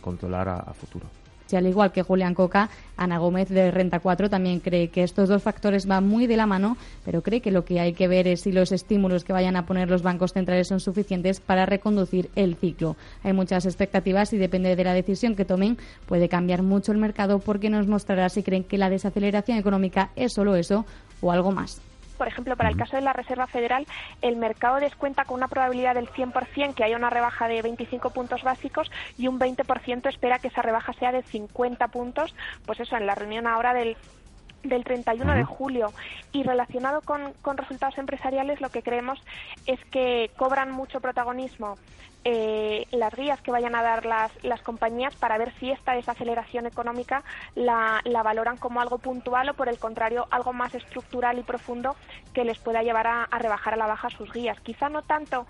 controlar 0.00 0.48
a 0.48 0.72
futuro. 0.72 1.04
Y 1.50 1.56
al 1.56 1.66
igual 1.66 1.92
que 1.92 2.02
Julián 2.02 2.34
Coca, 2.34 2.70
Ana 2.96 3.18
Gómez 3.18 3.48
de 3.48 3.70
Renta 3.70 4.00
4 4.00 4.30
también 4.30 4.60
cree 4.60 4.88
que 4.88 5.02
estos 5.02 5.28
dos 5.28 5.42
factores 5.42 5.86
van 5.86 6.06
muy 6.06 6.26
de 6.26 6.36
la 6.36 6.46
mano, 6.46 6.76
pero 7.04 7.22
cree 7.22 7.40
que 7.40 7.50
lo 7.50 7.64
que 7.64 7.80
hay 7.80 7.92
que 7.92 8.08
ver 8.08 8.26
es 8.26 8.42
si 8.42 8.52
los 8.52 8.72
estímulos 8.72 9.24
que 9.24 9.32
vayan 9.32 9.56
a 9.56 9.66
poner 9.66 9.90
los 9.90 10.02
bancos 10.02 10.32
centrales 10.32 10.68
son 10.68 10.80
suficientes 10.80 11.40
para 11.40 11.66
reconducir 11.66 12.30
el 12.34 12.56
ciclo. 12.56 12.96
Hay 13.22 13.32
muchas 13.32 13.66
expectativas 13.66 14.32
y 14.32 14.38
depende 14.38 14.74
de 14.74 14.84
la 14.84 14.94
decisión 14.94 15.36
que 15.36 15.44
tomen, 15.44 15.78
puede 16.06 16.28
cambiar 16.28 16.62
mucho 16.62 16.92
el 16.92 16.98
mercado 16.98 17.38
porque 17.38 17.70
nos 17.70 17.86
mostrará 17.86 18.28
si 18.28 18.42
creen 18.42 18.64
que 18.64 18.78
la 18.78 18.90
desaceleración 18.90 19.58
económica 19.58 20.10
es 20.16 20.32
solo 20.32 20.56
eso 20.56 20.84
o 21.20 21.32
algo 21.32 21.52
más 21.52 21.80
por 22.16 22.28
ejemplo, 22.28 22.56
para 22.56 22.68
el 22.68 22.76
caso 22.76 22.96
de 22.96 23.02
la 23.02 23.12
Reserva 23.12 23.46
Federal, 23.46 23.86
el 24.22 24.36
mercado 24.36 24.80
descuenta 24.80 25.24
con 25.24 25.36
una 25.36 25.48
probabilidad 25.48 25.94
del 25.94 26.08
100% 26.10 26.74
que 26.74 26.84
haya 26.84 26.96
una 26.96 27.10
rebaja 27.10 27.48
de 27.48 27.62
25 27.62 28.10
puntos 28.10 28.42
básicos 28.42 28.90
y 29.16 29.28
un 29.28 29.38
20% 29.38 30.08
espera 30.08 30.38
que 30.38 30.48
esa 30.48 30.62
rebaja 30.62 30.92
sea 30.94 31.12
de 31.12 31.22
50 31.22 31.88
puntos, 31.88 32.34
pues 32.64 32.80
eso, 32.80 32.96
en 32.96 33.06
la 33.06 33.14
reunión 33.14 33.46
ahora 33.46 33.74
del 33.74 33.96
del 34.68 34.84
31 34.84 35.34
de 35.34 35.44
julio. 35.44 35.92
Y 36.32 36.42
relacionado 36.42 37.00
con, 37.02 37.32
con, 37.42 37.56
resultados 37.56 37.98
empresariales, 37.98 38.60
lo 38.60 38.70
que 38.70 38.82
creemos 38.82 39.18
es 39.66 39.78
que 39.86 40.30
cobran 40.36 40.70
mucho 40.70 41.00
protagonismo 41.00 41.76
eh, 42.28 42.88
las 42.90 43.14
guías 43.14 43.40
que 43.40 43.52
vayan 43.52 43.76
a 43.76 43.82
dar 43.82 44.04
las, 44.04 44.32
las 44.42 44.60
compañías 44.60 45.14
para 45.14 45.38
ver 45.38 45.52
si 45.60 45.70
esta 45.70 45.92
desaceleración 45.92 46.66
económica 46.66 47.22
la, 47.54 48.00
la, 48.04 48.24
valoran 48.24 48.56
como 48.56 48.80
algo 48.80 48.98
puntual 48.98 49.48
o, 49.48 49.54
por 49.54 49.68
el 49.68 49.78
contrario, 49.78 50.26
algo 50.32 50.52
más 50.52 50.74
estructural 50.74 51.38
y 51.38 51.44
profundo 51.44 51.94
que 52.34 52.44
les 52.44 52.58
pueda 52.58 52.82
llevar 52.82 53.06
a, 53.06 53.28
rebajar 53.38 53.74
a 53.74 53.76
la 53.76 53.86
baja 53.86 54.10
sus 54.10 54.32
guías. 54.32 54.58
Quizá 54.58 54.88
no 54.88 55.02
tanto 55.02 55.46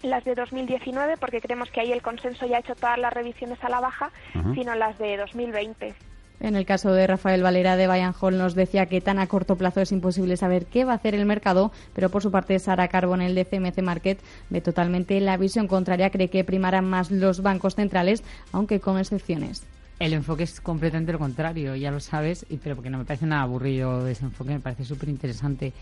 las 0.00 0.24
de 0.24 0.34
2019, 0.34 1.18
porque 1.18 1.42
creemos 1.42 1.70
que 1.70 1.80
ahí 1.80 1.92
el 1.92 2.00
consenso 2.00 2.46
ya 2.46 2.56
ha 2.56 2.60
hecho 2.60 2.74
todas 2.74 2.98
las 2.98 3.12
revisiones 3.12 3.62
a 3.62 3.68
la 3.68 3.80
baja, 3.80 4.10
sino 4.54 4.74
las 4.76 4.96
de 4.96 5.18
2020. 5.18 5.94
En 6.40 6.54
el 6.54 6.66
caso 6.66 6.92
de 6.92 7.06
Rafael 7.06 7.42
Valera 7.42 7.76
de 7.76 7.88
Bayern 7.88 8.14
Hall 8.20 8.38
nos 8.38 8.54
decía 8.54 8.86
que 8.86 9.00
tan 9.00 9.18
a 9.18 9.26
corto 9.26 9.56
plazo 9.56 9.80
es 9.80 9.90
imposible 9.90 10.36
saber 10.36 10.66
qué 10.66 10.84
va 10.84 10.92
a 10.92 10.96
hacer 10.96 11.14
el 11.14 11.26
mercado, 11.26 11.72
pero 11.94 12.10
por 12.10 12.22
su 12.22 12.30
parte 12.30 12.58
Sara 12.58 12.88
Carbonell 12.88 13.34
de 13.34 13.44
CMC 13.44 13.82
Market 13.82 14.20
ve 14.48 14.60
totalmente 14.60 15.20
la 15.20 15.36
visión 15.36 15.66
contraria, 15.66 16.10
cree 16.10 16.28
que 16.28 16.44
primarán 16.44 16.84
más 16.84 17.10
los 17.10 17.42
bancos 17.42 17.74
centrales, 17.74 18.22
aunque 18.52 18.78
con 18.78 18.98
excepciones. 18.98 19.66
El 19.98 20.12
enfoque 20.12 20.44
es 20.44 20.60
completamente 20.60 21.10
lo 21.10 21.18
contrario, 21.18 21.74
ya 21.74 21.90
lo 21.90 21.98
sabes, 21.98 22.46
pero 22.62 22.76
porque 22.76 22.88
no 22.88 22.98
me 22.98 23.04
parece 23.04 23.26
nada 23.26 23.42
aburrido 23.42 24.06
ese 24.06 24.26
enfoque, 24.26 24.50
me 24.50 24.60
parece 24.60 24.84
súper 24.84 25.08
interesante. 25.08 25.72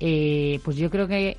Eh, 0.00 0.60
pues 0.64 0.76
yo 0.76 0.90
creo 0.90 1.06
que 1.06 1.36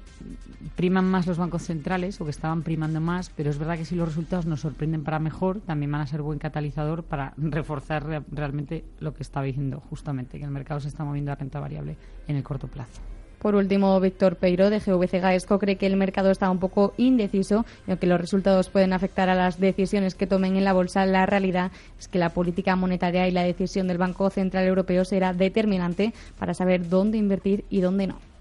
priman 0.76 1.06
más 1.06 1.28
los 1.28 1.38
bancos 1.38 1.64
centrales 1.64 2.20
o 2.20 2.26
que 2.26 2.32
estaban 2.32 2.64
primando 2.64 3.00
más, 3.00 3.30
pero 3.36 3.50
es 3.50 3.58
verdad 3.58 3.78
que 3.78 3.86
si 3.86 3.96
los 3.96 4.08
resultados 4.08 4.46
nos 4.46 4.62
sorprenden 4.62 5.04
para 5.04 5.20
mejor, 5.20 5.62
también 5.62 5.92
van 5.92 6.02
a 6.02 6.08
ser 6.08 6.22
buen 6.22 6.40
catalizador 6.40 7.04
para 7.04 7.34
reforzar 7.38 8.24
realmente 8.32 8.84
lo 9.00 9.14
que 9.14 9.24
estaba 9.24 9.46
diciendo 9.46 9.80
justamente, 9.80 10.40
que 10.40 10.46
el 10.46 10.52
mercado 10.52 10.80
se 10.80 10.88
está 10.88 11.04
moviendo 11.04 11.32
a 11.32 11.36
renta 11.36 11.60
variable 11.60 11.98
en 12.28 12.36
el 12.36 12.44
corto 12.44 12.68
plazo. 12.68 13.02
Por 13.40 13.54
último, 13.54 14.00
Víctor 14.00 14.38
Peiro 14.38 14.72
de 14.72 14.80
GVC 14.80 15.22
Gaesco 15.22 15.60
cree 15.60 15.76
que 15.76 15.86
el 15.86 15.98
mercado 15.98 16.32
está 16.32 16.50
un 16.50 16.58
poco 16.58 16.96
indeciso 16.98 17.64
y 17.86 17.92
aunque 17.92 18.08
los 18.08 18.20
resultados 18.20 18.70
pueden 18.70 18.92
afectar 18.92 19.30
a 19.30 19.36
las 19.36 19.60
decisiones 19.60 20.16
que 20.16 20.26
tomen 20.26 20.56
en 20.56 20.64
la 20.64 20.74
bolsa, 20.74 21.06
la 21.06 21.28
realidad 21.28 21.72
es 22.00 22.08
que 22.08 22.18
la 22.18 22.30
política 22.30 22.76
monetaria 22.76 23.28
y 23.28 23.32
la 23.32 23.44
decisión 23.44 23.88
del 23.88 24.00
Banco 24.00 24.32
Central 24.32 24.66
Europeo 24.66 25.06
será 25.06 25.32
determinante 25.34 26.12
para 26.40 26.56
saber 26.56 26.90
dónde 26.90 27.20
invertir 27.20 27.66
y 27.70 27.82
dónde 27.82 28.08
no 28.08 28.35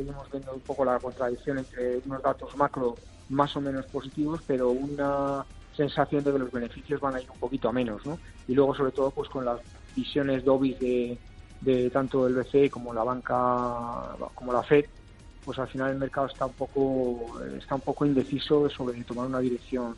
seguimos 0.00 0.30
viendo 0.30 0.54
un 0.54 0.60
poco 0.60 0.84
la 0.84 0.98
contradicción 0.98 1.58
entre 1.58 1.98
unos 2.06 2.22
datos 2.22 2.56
macro 2.56 2.96
más 3.28 3.54
o 3.56 3.60
menos 3.60 3.84
positivos, 3.86 4.40
pero 4.46 4.70
una 4.70 5.44
sensación 5.76 6.24
de 6.24 6.32
que 6.32 6.38
los 6.38 6.50
beneficios 6.50 7.00
van 7.00 7.16
a 7.16 7.20
ir 7.20 7.30
un 7.30 7.38
poquito 7.38 7.68
a 7.68 7.72
menos, 7.72 8.04
¿no? 8.06 8.18
Y 8.48 8.54
luego, 8.54 8.74
sobre 8.74 8.92
todo, 8.92 9.10
pues 9.10 9.28
con 9.28 9.44
las 9.44 9.60
visiones 9.94 10.44
dovis 10.44 10.78
de, 10.80 11.18
de 11.60 11.90
tanto 11.90 12.26
el 12.26 12.34
BCE 12.34 12.70
como 12.70 12.94
la 12.94 13.04
banca, 13.04 14.16
como 14.34 14.52
la 14.52 14.62
Fed, 14.62 14.86
pues 15.44 15.58
al 15.58 15.68
final 15.68 15.90
el 15.90 15.98
mercado 15.98 16.26
está 16.26 16.46
un 16.46 16.52
poco 16.52 17.40
está 17.56 17.74
un 17.74 17.80
poco 17.82 18.04
indeciso 18.04 18.68
sobre 18.70 19.02
tomar 19.04 19.26
una 19.26 19.38
dirección 19.38 19.94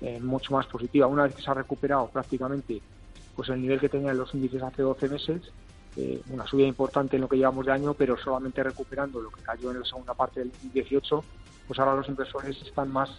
eh, 0.00 0.20
mucho 0.20 0.54
más 0.54 0.66
positiva. 0.66 1.06
Una 1.08 1.24
vez 1.24 1.34
que 1.34 1.42
se 1.42 1.50
ha 1.50 1.54
recuperado 1.54 2.08
prácticamente 2.08 2.80
pues 3.34 3.48
el 3.48 3.60
nivel 3.60 3.80
que 3.80 3.88
tenían 3.88 4.16
los 4.18 4.34
índices 4.34 4.62
hace 4.62 4.82
12 4.82 5.08
meses, 5.08 5.42
una 6.30 6.46
subida 6.46 6.66
importante 6.66 7.16
en 7.16 7.22
lo 7.22 7.28
que 7.28 7.36
llevamos 7.36 7.66
de 7.66 7.72
año, 7.72 7.94
pero 7.94 8.16
solamente 8.16 8.62
recuperando 8.62 9.20
lo 9.20 9.30
que 9.30 9.42
cayó 9.42 9.70
en 9.70 9.80
la 9.80 9.84
segunda 9.84 10.14
parte 10.14 10.40
del 10.40 10.50
2018, 10.50 11.24
pues 11.66 11.78
ahora 11.78 11.94
los 11.94 12.08
inversores 12.08 12.60
están 12.62 12.90
más 12.90 13.10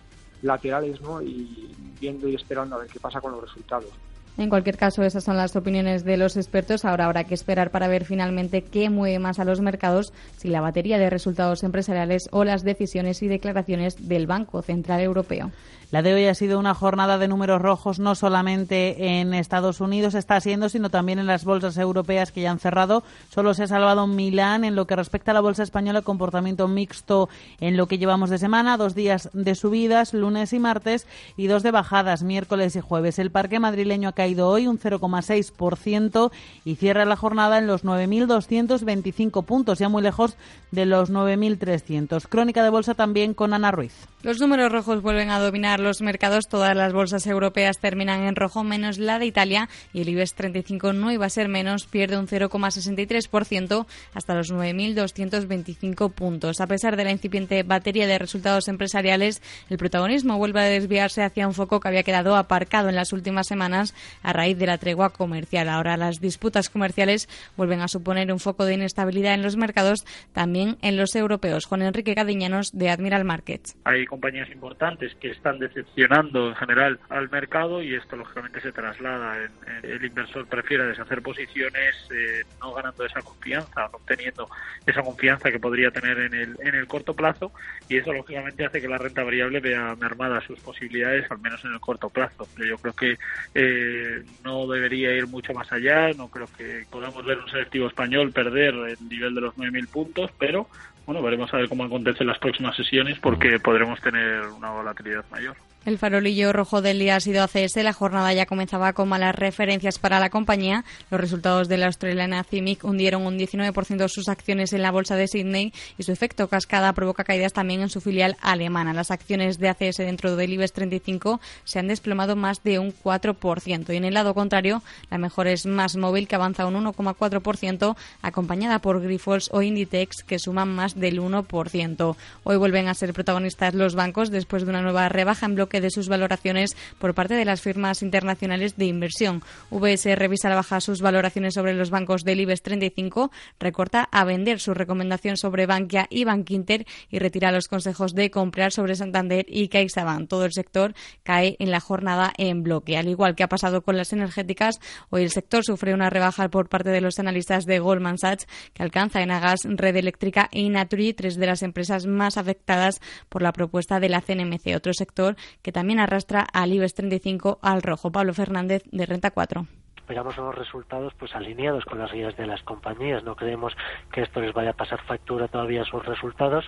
laterales 0.41 0.99
¿no? 1.01 1.21
y 1.21 1.73
viendo 1.99 2.27
y 2.27 2.35
esperando 2.35 2.75
a 2.75 2.79
ver 2.79 2.87
qué 2.87 2.99
pasa 2.99 3.21
con 3.21 3.31
los 3.31 3.41
resultados. 3.41 3.89
En 4.35 4.49
cualquier 4.49 4.77
caso, 4.77 5.03
esas 5.03 5.23
son 5.23 5.37
las 5.37 5.55
opiniones 5.55 6.03
de 6.03 6.17
los 6.17 6.37
expertos. 6.37 6.85
Ahora 6.85 7.05
habrá 7.05 7.23
que 7.23 7.35
esperar 7.35 7.69
para 7.69 7.87
ver 7.87 8.03
finalmente 8.03 8.63
qué 8.63 8.89
mueve 8.89 9.19
más 9.19 9.37
a 9.37 9.45
los 9.45 9.61
mercados, 9.61 10.11
si 10.37 10.47
la 10.47 10.59
batería 10.59 10.97
de 10.97 11.11
resultados 11.11 11.63
empresariales 11.63 12.29
o 12.31 12.43
las 12.43 12.63
decisiones 12.63 13.21
y 13.21 13.27
declaraciones 13.27 14.07
del 14.07 14.25
Banco 14.25 14.63
Central 14.63 15.01
Europeo. 15.01 15.51
La 15.93 16.01
de 16.01 16.11
hoy 16.11 16.25
ha 16.25 16.33
sido 16.33 16.57
una 16.57 16.73
jornada 16.73 17.19
de 17.19 17.27
números 17.27 17.61
rojos 17.61 17.99
no 17.99 18.15
solamente 18.15 19.19
en 19.19 19.35
Estados 19.35 19.79
Unidos 19.79 20.15
está 20.15 20.41
siendo, 20.41 20.67
sino 20.67 20.89
también 20.89 21.19
en 21.19 21.27
las 21.27 21.45
bolsas 21.45 21.77
europeas 21.77 22.31
que 22.31 22.41
ya 22.41 22.49
han 22.49 22.57
cerrado. 22.57 23.03
Solo 23.29 23.53
se 23.53 23.61
ha 23.61 23.67
salvado 23.67 24.07
Milán 24.07 24.63
en 24.63 24.75
lo 24.75 24.87
que 24.87 24.95
respecta 24.95 25.29
a 25.29 25.33
la 25.35 25.41
bolsa 25.41 25.61
española, 25.61 26.01
comportamiento 26.01 26.67
mixto 26.67 27.29
en 27.59 27.77
lo 27.77 27.87
que 27.87 27.99
llevamos 27.99 28.31
de 28.31 28.39
semana, 28.39 28.75
dos 28.75 28.95
días 28.95 29.29
de 29.33 29.53
subidas, 29.53 30.15
lunes 30.15 30.51
y 30.53 30.57
martes, 30.57 31.05
y 31.37 31.45
dos 31.45 31.61
de 31.61 31.69
bajadas, 31.69 32.23
miércoles 32.23 32.75
y 32.75 32.81
jueves. 32.81 33.19
El 33.19 33.29
parque 33.29 33.59
madrileño 33.59 34.09
ha 34.09 34.13
caído 34.13 34.49
hoy 34.49 34.65
un 34.65 34.79
0,6% 34.79 36.31
y 36.65 36.73
cierra 36.73 37.05
la 37.05 37.17
jornada 37.17 37.59
en 37.59 37.67
los 37.67 37.85
9.225 37.85 39.45
puntos, 39.45 39.77
ya 39.77 39.89
muy 39.89 40.01
lejos 40.01 40.37
de 40.71 40.87
los 40.87 41.11
9.300. 41.11 42.27
Crónica 42.27 42.63
de 42.63 42.71
bolsa 42.71 42.95
también 42.95 43.35
con 43.35 43.53
Ana 43.53 43.69
Ruiz. 43.69 43.93
Los 44.23 44.39
números 44.39 44.71
rojos 44.71 45.01
vuelven 45.01 45.29
a 45.29 45.39
dominar 45.39 45.81
los 45.83 46.01
mercados. 46.01 46.47
Todas 46.47 46.75
las 46.75 46.93
bolsas 46.93 47.27
europeas 47.27 47.77
terminan 47.79 48.23
en 48.23 48.35
rojo, 48.35 48.63
menos 48.63 48.97
la 48.97 49.19
de 49.19 49.25
Italia, 49.25 49.69
y 49.93 50.01
el 50.01 50.09
IBEX 50.09 50.33
35 50.33 50.93
no 50.93 51.11
iba 51.11 51.25
a 51.25 51.29
ser 51.29 51.49
menos, 51.49 51.85
pierde 51.85 52.17
un 52.17 52.27
0,63% 52.27 53.85
hasta 54.13 54.35
los 54.35 54.51
9.225 54.51 56.11
puntos. 56.11 56.61
A 56.61 56.67
pesar 56.67 56.95
de 56.95 57.03
la 57.03 57.11
incipiente 57.11 57.63
batería 57.63 58.07
de 58.07 58.17
resultados 58.17 58.67
empresariales, 58.67 59.41
el 59.69 59.77
protagonismo 59.77 60.37
vuelve 60.37 60.61
a 60.61 60.63
desviarse 60.63 61.23
hacia 61.23 61.47
un 61.47 61.53
foco 61.53 61.79
que 61.79 61.87
había 61.87 62.03
quedado 62.03 62.35
aparcado 62.35 62.89
en 62.89 62.95
las 62.95 63.13
últimas 63.13 63.47
semanas 63.47 63.93
a 64.21 64.33
raíz 64.33 64.57
de 64.57 64.67
la 64.67 64.77
tregua 64.77 65.11
comercial. 65.11 65.69
Ahora 65.69 65.97
las 65.97 66.19
disputas 66.19 66.69
comerciales 66.69 67.27
vuelven 67.57 67.81
a 67.81 67.87
suponer 67.87 68.31
un 68.31 68.39
foco 68.39 68.65
de 68.65 68.75
inestabilidad 68.75 69.33
en 69.33 69.43
los 69.43 69.57
mercados, 69.57 70.05
también 70.31 70.77
en 70.81 70.97
los 70.97 71.15
europeos. 71.15 71.65
Juan 71.65 71.81
Enrique 71.81 72.15
Cadiñanos 72.15 72.71
de 72.71 72.89
Admiral 72.89 73.25
Markets. 73.25 73.75
Hay 73.85 74.05
compañías 74.05 74.49
importantes 74.49 75.13
que 75.19 75.31
están 75.31 75.59
decepcionando 75.63 76.49
en 76.49 76.55
general 76.55 76.99
al 77.09 77.29
mercado 77.29 77.81
y 77.81 77.95
esto 77.95 78.15
lógicamente 78.15 78.61
se 78.61 78.71
traslada 78.71 79.43
en, 79.43 79.51
el 79.83 80.05
inversor 80.05 80.45
prefiere 80.47 80.85
deshacer 80.85 81.21
posiciones 81.21 81.95
eh, 82.11 82.43
no 82.61 82.73
ganando 82.73 83.05
esa 83.05 83.21
confianza, 83.21 83.89
no 83.91 83.97
obteniendo 83.97 84.49
esa 84.85 85.01
confianza 85.01 85.51
que 85.51 85.59
podría 85.59 85.91
tener 85.91 86.19
en 86.19 86.33
el, 86.33 86.57
en 86.61 86.75
el 86.75 86.87
corto 86.87 87.13
plazo 87.13 87.51
y 87.89 87.97
eso 87.97 88.13
lógicamente 88.13 88.65
hace 88.65 88.81
que 88.81 88.87
la 88.87 88.97
renta 88.97 89.23
variable 89.23 89.59
vea 89.59 89.95
mermadas 89.95 90.43
sus 90.45 90.59
posibilidades, 90.59 91.29
al 91.31 91.39
menos 91.39 91.63
en 91.65 91.73
el 91.73 91.79
corto 91.79 92.09
plazo. 92.09 92.47
Yo 92.57 92.77
creo 92.77 92.93
que 92.93 93.17
eh, 93.53 94.23
no 94.43 94.67
debería 94.67 95.15
ir 95.15 95.27
mucho 95.27 95.53
más 95.53 95.71
allá, 95.71 96.11
no 96.13 96.29
creo 96.29 96.47
que 96.57 96.85
podamos 96.89 97.25
ver 97.25 97.39
un 97.39 97.49
selectivo 97.49 97.87
español 97.87 98.31
perder 98.31 98.73
el 98.73 99.09
nivel 99.09 99.35
de 99.35 99.41
los 99.41 99.55
9.000 99.55 99.87
puntos, 99.89 100.31
pero 100.37 100.67
bueno, 101.05 101.21
veremos 101.21 101.53
a 101.53 101.57
ver 101.57 101.69
cómo 101.69 101.83
acontecen 101.83 102.27
las 102.27 102.39
próximas 102.39 102.75
sesiones 102.75 103.19
porque 103.19 103.59
podremos 103.59 103.99
tener 104.01 104.41
una 104.47 104.71
volatilidad 104.71 105.25
mayor. 105.31 105.55
El 105.85 105.97
farolillo 105.97 106.53
rojo 106.53 106.81
del 106.81 106.99
día 106.99 107.17
ha 107.17 107.19
sido 107.19 107.43
ACS. 107.43 107.75
La 107.83 107.91
jornada 107.91 108.31
ya 108.31 108.45
comenzaba 108.45 108.93
con 108.93 109.09
malas 109.09 109.35
referencias 109.35 109.99
para 109.99 110.21
la 110.21 110.29
compañía. 110.29 110.85
Los 111.11 111.19
resultados 111.19 111.67
de 111.67 111.75
la 111.75 111.87
australiana 111.87 112.45
CIMIC 112.45 112.85
hundieron 112.85 113.25
un 113.25 113.37
19% 113.37 114.07
sus 114.07 114.29
acciones 114.29 114.71
en 114.71 114.81
la 114.81 114.91
bolsa 114.91 115.17
de 115.17 115.27
Sydney 115.27 115.73
y 115.97 116.03
su 116.03 116.13
efecto 116.13 116.47
cascada 116.47 116.93
provoca 116.93 117.25
caídas 117.25 117.51
también 117.51 117.81
en 117.81 117.89
su 117.89 117.99
filial 117.99 118.37
alemana. 118.39 118.93
Las 118.93 119.11
acciones 119.11 119.59
de 119.59 119.67
ACS 119.67 119.97
dentro 119.97 120.37
del 120.37 120.53
IBEX 120.53 120.71
35 120.71 121.41
se 121.65 121.79
han 121.79 121.89
desplomado 121.89 122.37
más 122.37 122.63
de 122.63 122.79
un 122.79 122.93
4%. 122.93 123.93
Y 123.93 123.97
en 123.97 124.05
el 124.05 124.13
lado 124.13 124.33
contrario, 124.33 124.83
la 125.11 125.17
mejor 125.17 125.47
es 125.47 125.65
Más 125.65 125.97
Móvil, 125.97 126.29
que 126.29 126.35
avanza 126.35 126.65
un 126.65 126.75
1,4%, 126.75 127.97
acompañada 128.21 128.79
por 128.79 129.01
Grifols 129.01 129.49
o 129.51 129.61
Inditex, 129.61 130.23
que 130.23 130.39
suman 130.39 130.73
más 130.73 130.97
del 130.97 131.19
1%. 131.19 132.15
Hoy 132.45 132.55
vuelven 132.55 132.87
a 132.87 132.93
ser 132.93 133.11
protagonistas 133.11 133.73
los 133.73 133.95
bancos 133.95 134.31
después 134.31 134.63
de 134.63 134.69
una 134.69 134.81
nueva 134.81 135.09
rebaja 135.09 135.45
en 135.45 135.55
bloque 135.55 135.72
de 135.81 135.89
sus 135.89 136.09
valoraciones 136.09 136.75
por 136.99 137.13
parte 137.13 137.35
de 137.35 137.45
las 137.45 137.61
firmas 137.61 138.01
internacionales 138.01 138.77
de 138.77 138.85
inversión. 138.85 139.41
VS 139.71 140.15
revisa 140.15 140.49
la 140.49 140.55
baja 140.55 140.81
sus 140.81 141.01
valoraciones 141.01 141.53
sobre 141.53 141.73
los 141.73 141.89
bancos 141.89 142.23
del 142.23 142.41
IBEX 142.41 142.61
35, 142.61 143.31
recorta 143.59 144.07
a 144.11 144.23
vender 144.23 144.59
su 144.59 144.73
recomendación 144.73 145.37
sobre 145.37 145.65
Bankia 145.65 146.07
y 146.09 146.23
Bankinter 146.23 146.85
y 147.09 147.19
retira 147.19 147.51
los 147.51 147.67
consejos 147.67 148.13
de 148.13 148.31
comprar 148.31 148.71
sobre 148.71 148.95
Santander 148.95 149.45
y 149.47 149.67
CaixaBank. 149.67 150.27
Todo 150.27 150.45
el 150.45 150.53
sector 150.53 150.93
cae 151.23 151.55
en 151.59 151.71
la 151.71 151.79
jornada 151.79 152.33
en 152.37 152.63
bloque. 152.63 152.97
Al 152.97 153.07
igual 153.07 153.35
que 153.35 153.43
ha 153.43 153.49
pasado 153.49 153.81
con 153.81 153.97
las 153.97 154.13
energéticas, 154.13 154.79
hoy 155.09 155.23
el 155.23 155.31
sector 155.31 155.63
sufre 155.63 155.93
una 155.93 156.09
rebaja 156.09 156.49
por 156.49 156.69
parte 156.69 156.89
de 156.89 157.01
los 157.01 157.19
analistas 157.19 157.65
de 157.65 157.79
Goldman 157.79 158.17
Sachs 158.17 158.47
que 158.73 158.83
alcanza 158.83 159.21
en 159.21 159.31
Agas, 159.31 159.61
Red 159.63 159.95
Eléctrica 159.95 160.49
y 160.51 160.69
Naturi, 160.69 161.13
tres 161.13 161.35
de 161.35 161.45
las 161.45 161.63
empresas 161.63 162.05
más 162.05 162.37
afectadas 162.37 162.99
por 163.29 163.41
la 163.41 163.53
propuesta 163.53 163.99
de 163.99 164.09
la 164.09 164.21
CNMC. 164.21 164.75
Otro 164.75 164.93
sector 164.93 165.35
que 165.63 165.71
también 165.71 165.99
arrastra 165.99 166.45
al 166.53 166.71
IBEX 166.71 166.93
35 166.93 167.59
al 167.61 167.81
rojo. 167.81 168.11
Pablo 168.11 168.33
Fernández, 168.33 168.83
de 168.91 169.05
Renta 169.07 169.31
4 169.31 169.65
esperamos 170.03 170.37
unos 170.37 170.55
resultados 170.55 171.13
pues 171.17 171.33
alineados 171.33 171.85
con 171.85 171.97
las 171.97 172.11
guías 172.11 172.35
de 172.35 172.45
las 172.45 172.61
compañías. 172.63 173.23
No 173.23 173.37
creemos 173.37 173.73
que 174.11 174.21
esto 174.21 174.41
les 174.41 174.53
vaya 174.53 174.71
a 174.71 174.73
pasar 174.73 175.01
factura 175.05 175.47
todavía 175.47 175.83
a 175.83 175.85
sus 175.85 176.05
resultados 176.05 176.65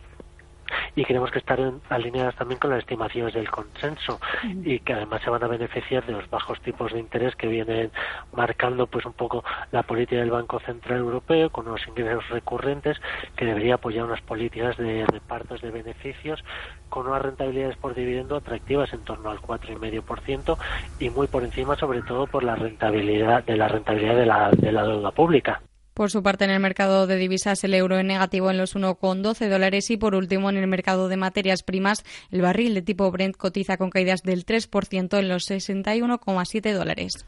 y 0.96 1.04
creemos 1.04 1.32
que 1.32 1.40
están 1.40 1.82
alineadas 1.90 2.36
también 2.36 2.60
con 2.60 2.72
las 2.72 2.80
estimaciones 2.80 3.34
del 3.34 3.50
consenso 3.50 4.20
y 4.64 4.80
que 4.80 4.94
además 4.94 5.22
se 5.24 5.30
van 5.30 5.44
a 5.44 5.48
beneficiar 5.48 6.06
de 6.06 6.14
los 6.14 6.30
bajos 6.30 6.60
tipos 6.62 6.94
de 6.94 7.00
interés 7.00 7.36
que 7.36 7.48
vienen 7.48 7.92
marcando 8.34 8.88
pues 8.88 9.06
un 9.06 9.14
poco 9.14 9.44
la 9.72 9.84
política 9.84 10.22
del 10.22 10.32
Banco 10.32 10.60
Central 10.60 11.00
Europeo 11.00 11.50
con 11.50 11.68
unos 11.68 11.86
ingresos 11.88 12.28
recurrentes 12.30 12.98
que 13.36 13.46
debería 13.46 13.76
apoyar 13.76 14.06
unas 14.06 14.22
políticas 14.22 14.78
de 14.78 15.06
repartos 15.06 15.62
de 15.62 15.72
beneficios 15.72 16.44
con 16.90 17.08
unas 17.08 17.22
rentabilidades 17.22 17.78
por 17.78 17.94
dividendo 17.94 18.38
atractivas 18.38 18.94
en 18.94 19.04
torno 19.04 19.30
al 19.30 19.40
4,5% 19.40 20.58
y 21.00 21.10
muy 21.10 21.28
por 21.28 21.44
encima 21.44 21.76
sobre 21.76 22.02
todo 22.04 22.28
por 22.28 22.44
la 22.44 22.56
rentabilidad 22.56 23.44
de 23.44 23.58
la 23.58 23.68
rentabilidad 23.68 24.16
de 24.16 24.26
la, 24.26 24.52
de 24.52 24.72
la 24.72 24.84
deuda 24.84 25.12
pública. 25.12 25.62
Por 25.96 26.12
su 26.12 26.22
parte, 26.22 26.44
en 26.44 26.52
el 26.52 26.60
mercado 26.60 27.08
de 27.08 27.16
divisas, 27.16 27.64
el 27.64 27.74
euro 27.74 27.98
en 27.98 28.08
negativo 28.08 28.52
en 28.52 28.58
los 28.58 28.76
1,12 28.76 29.48
dólares 29.48 29.90
y, 29.90 29.96
por 29.96 30.14
último, 30.14 30.50
en 30.50 30.58
el 30.58 30.68
mercado 30.68 31.08
de 31.08 31.16
materias 31.16 31.64
primas, 31.64 32.04
el 32.32 32.42
barril 32.42 32.74
de 32.74 32.82
tipo 32.82 33.10
Brent 33.12 33.38
cotiza 33.38 33.78
con 33.78 33.92
caídas 33.92 34.22
del 34.22 34.46
3% 34.46 35.18
en 35.18 35.30
los 35.30 35.50
61,7 35.50 36.74
dólares. 36.74 37.26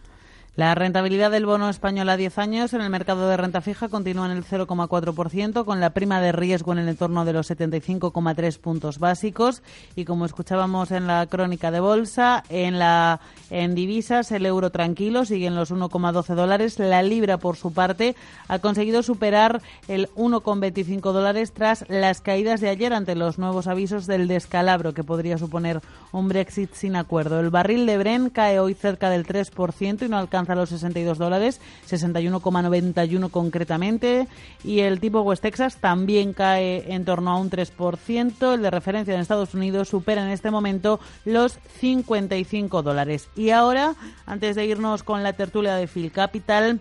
La 0.58 0.74
rentabilidad 0.74 1.30
del 1.30 1.46
bono 1.46 1.70
español 1.70 2.10
a 2.10 2.18
10 2.18 2.40
años 2.40 2.74
en 2.74 2.82
el 2.82 2.90
mercado 2.90 3.30
de 3.30 3.38
renta 3.38 3.62
fija 3.62 3.90
continúa 3.90 4.26
en 4.26 4.32
el 4.32 4.44
0,4%, 4.44 5.64
con 5.66 5.80
la 5.80 5.92
prima 5.92 6.20
de 6.20 6.32
riesgo 6.32 6.72
en 6.72 6.80
el 6.80 6.90
entorno 6.90 7.26
de 7.26 7.34
los 7.34 7.52
75,3 7.52 8.58
puntos 8.58 8.98
básicos. 8.98 9.62
Y 9.96 10.06
como 10.06 10.26
escuchábamos 10.26 10.90
en 10.90 11.06
la 11.06 11.28
crónica 11.28 11.70
de 11.70 11.80
bolsa, 11.80 12.44
en, 12.50 12.80
la, 12.80 13.20
en 13.52 13.76
divisas 13.76 14.32
el 14.32 14.48
euro 14.48 14.72
tranquilo 14.72 15.26
sigue 15.26 15.46
en 15.46 15.54
los 15.54 15.72
1,12 15.72 16.34
dólares. 16.34 16.80
La 16.80 17.04
libra, 17.04 17.38
por 17.38 17.56
su 17.56 17.72
parte, 17.72 18.16
ha 18.48 18.58
conseguido 18.58 19.04
superar 19.04 19.62
el 19.88 20.10
1,25 20.16 21.12
dólares 21.12 21.54
tras 21.54 21.86
las 21.88 22.20
caídas 22.20 22.62
de 22.62 22.70
ayer 22.70 22.94
ante 22.94 23.14
los 23.14 23.38
nuevos 23.38 23.68
avisos 23.68 24.08
del 24.08 24.28
descalabro 24.28 24.96
que 24.96 25.04
podría 25.04 25.38
suponer 25.38 25.82
un 26.12 26.28
Brexit 26.30 26.74
sin 26.74 26.96
acuerdo. 26.96 27.40
El 27.40 27.52
barril 27.52 27.86
de 27.86 28.00
Bren 28.00 28.32
cae 28.32 28.60
hoy 28.60 28.74
cerca 28.74 29.12
del 29.12 29.24
3% 29.24 30.04
y 30.04 30.10
no 30.10 30.18
alcanza 30.18 30.47
a 30.50 30.56
los 30.56 30.70
62 30.70 31.18
dólares, 31.18 31.60
61,91 31.90 33.30
concretamente. 33.30 34.28
Y 34.64 34.80
el 34.82 35.00
tipo 35.00 35.22
West 35.22 35.44
Texas 35.44 35.78
también 35.78 36.34
cae 36.34 36.94
en 36.94 37.06
torno 37.06 37.32
a 37.32 37.38
un 37.38 37.50
3%. 37.50 38.54
El 38.54 38.62
de 38.62 38.72
referencia 38.72 39.14
en 39.14 39.22
Estados 39.22 39.54
Unidos 39.54 39.90
supera 39.90 40.24
en 40.24 40.30
este 40.30 40.52
momento 40.52 41.00
los 41.26 41.60
55 41.80 42.84
dólares. 42.84 43.30
Y 43.36 43.52
ahora, 43.52 43.96
antes 44.26 44.56
de 44.56 44.66
irnos 44.66 45.04
con 45.04 45.24
la 45.24 45.34
tertulia 45.34 45.76
de 45.76 45.88
Phil 45.88 46.12
Capital, 46.12 46.80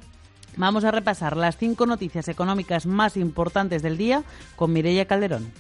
vamos 0.57 0.85
a 0.85 0.91
repasar 0.91 1.37
las 1.37 1.57
cinco 1.57 1.87
noticias 1.87 2.29
económicas 2.29 2.87
más 2.87 3.17
importantes 3.17 3.83
del 3.83 3.97
día 3.97 4.23
con 4.57 4.73
Mireia 4.73 5.07
Calderón. 5.07 5.53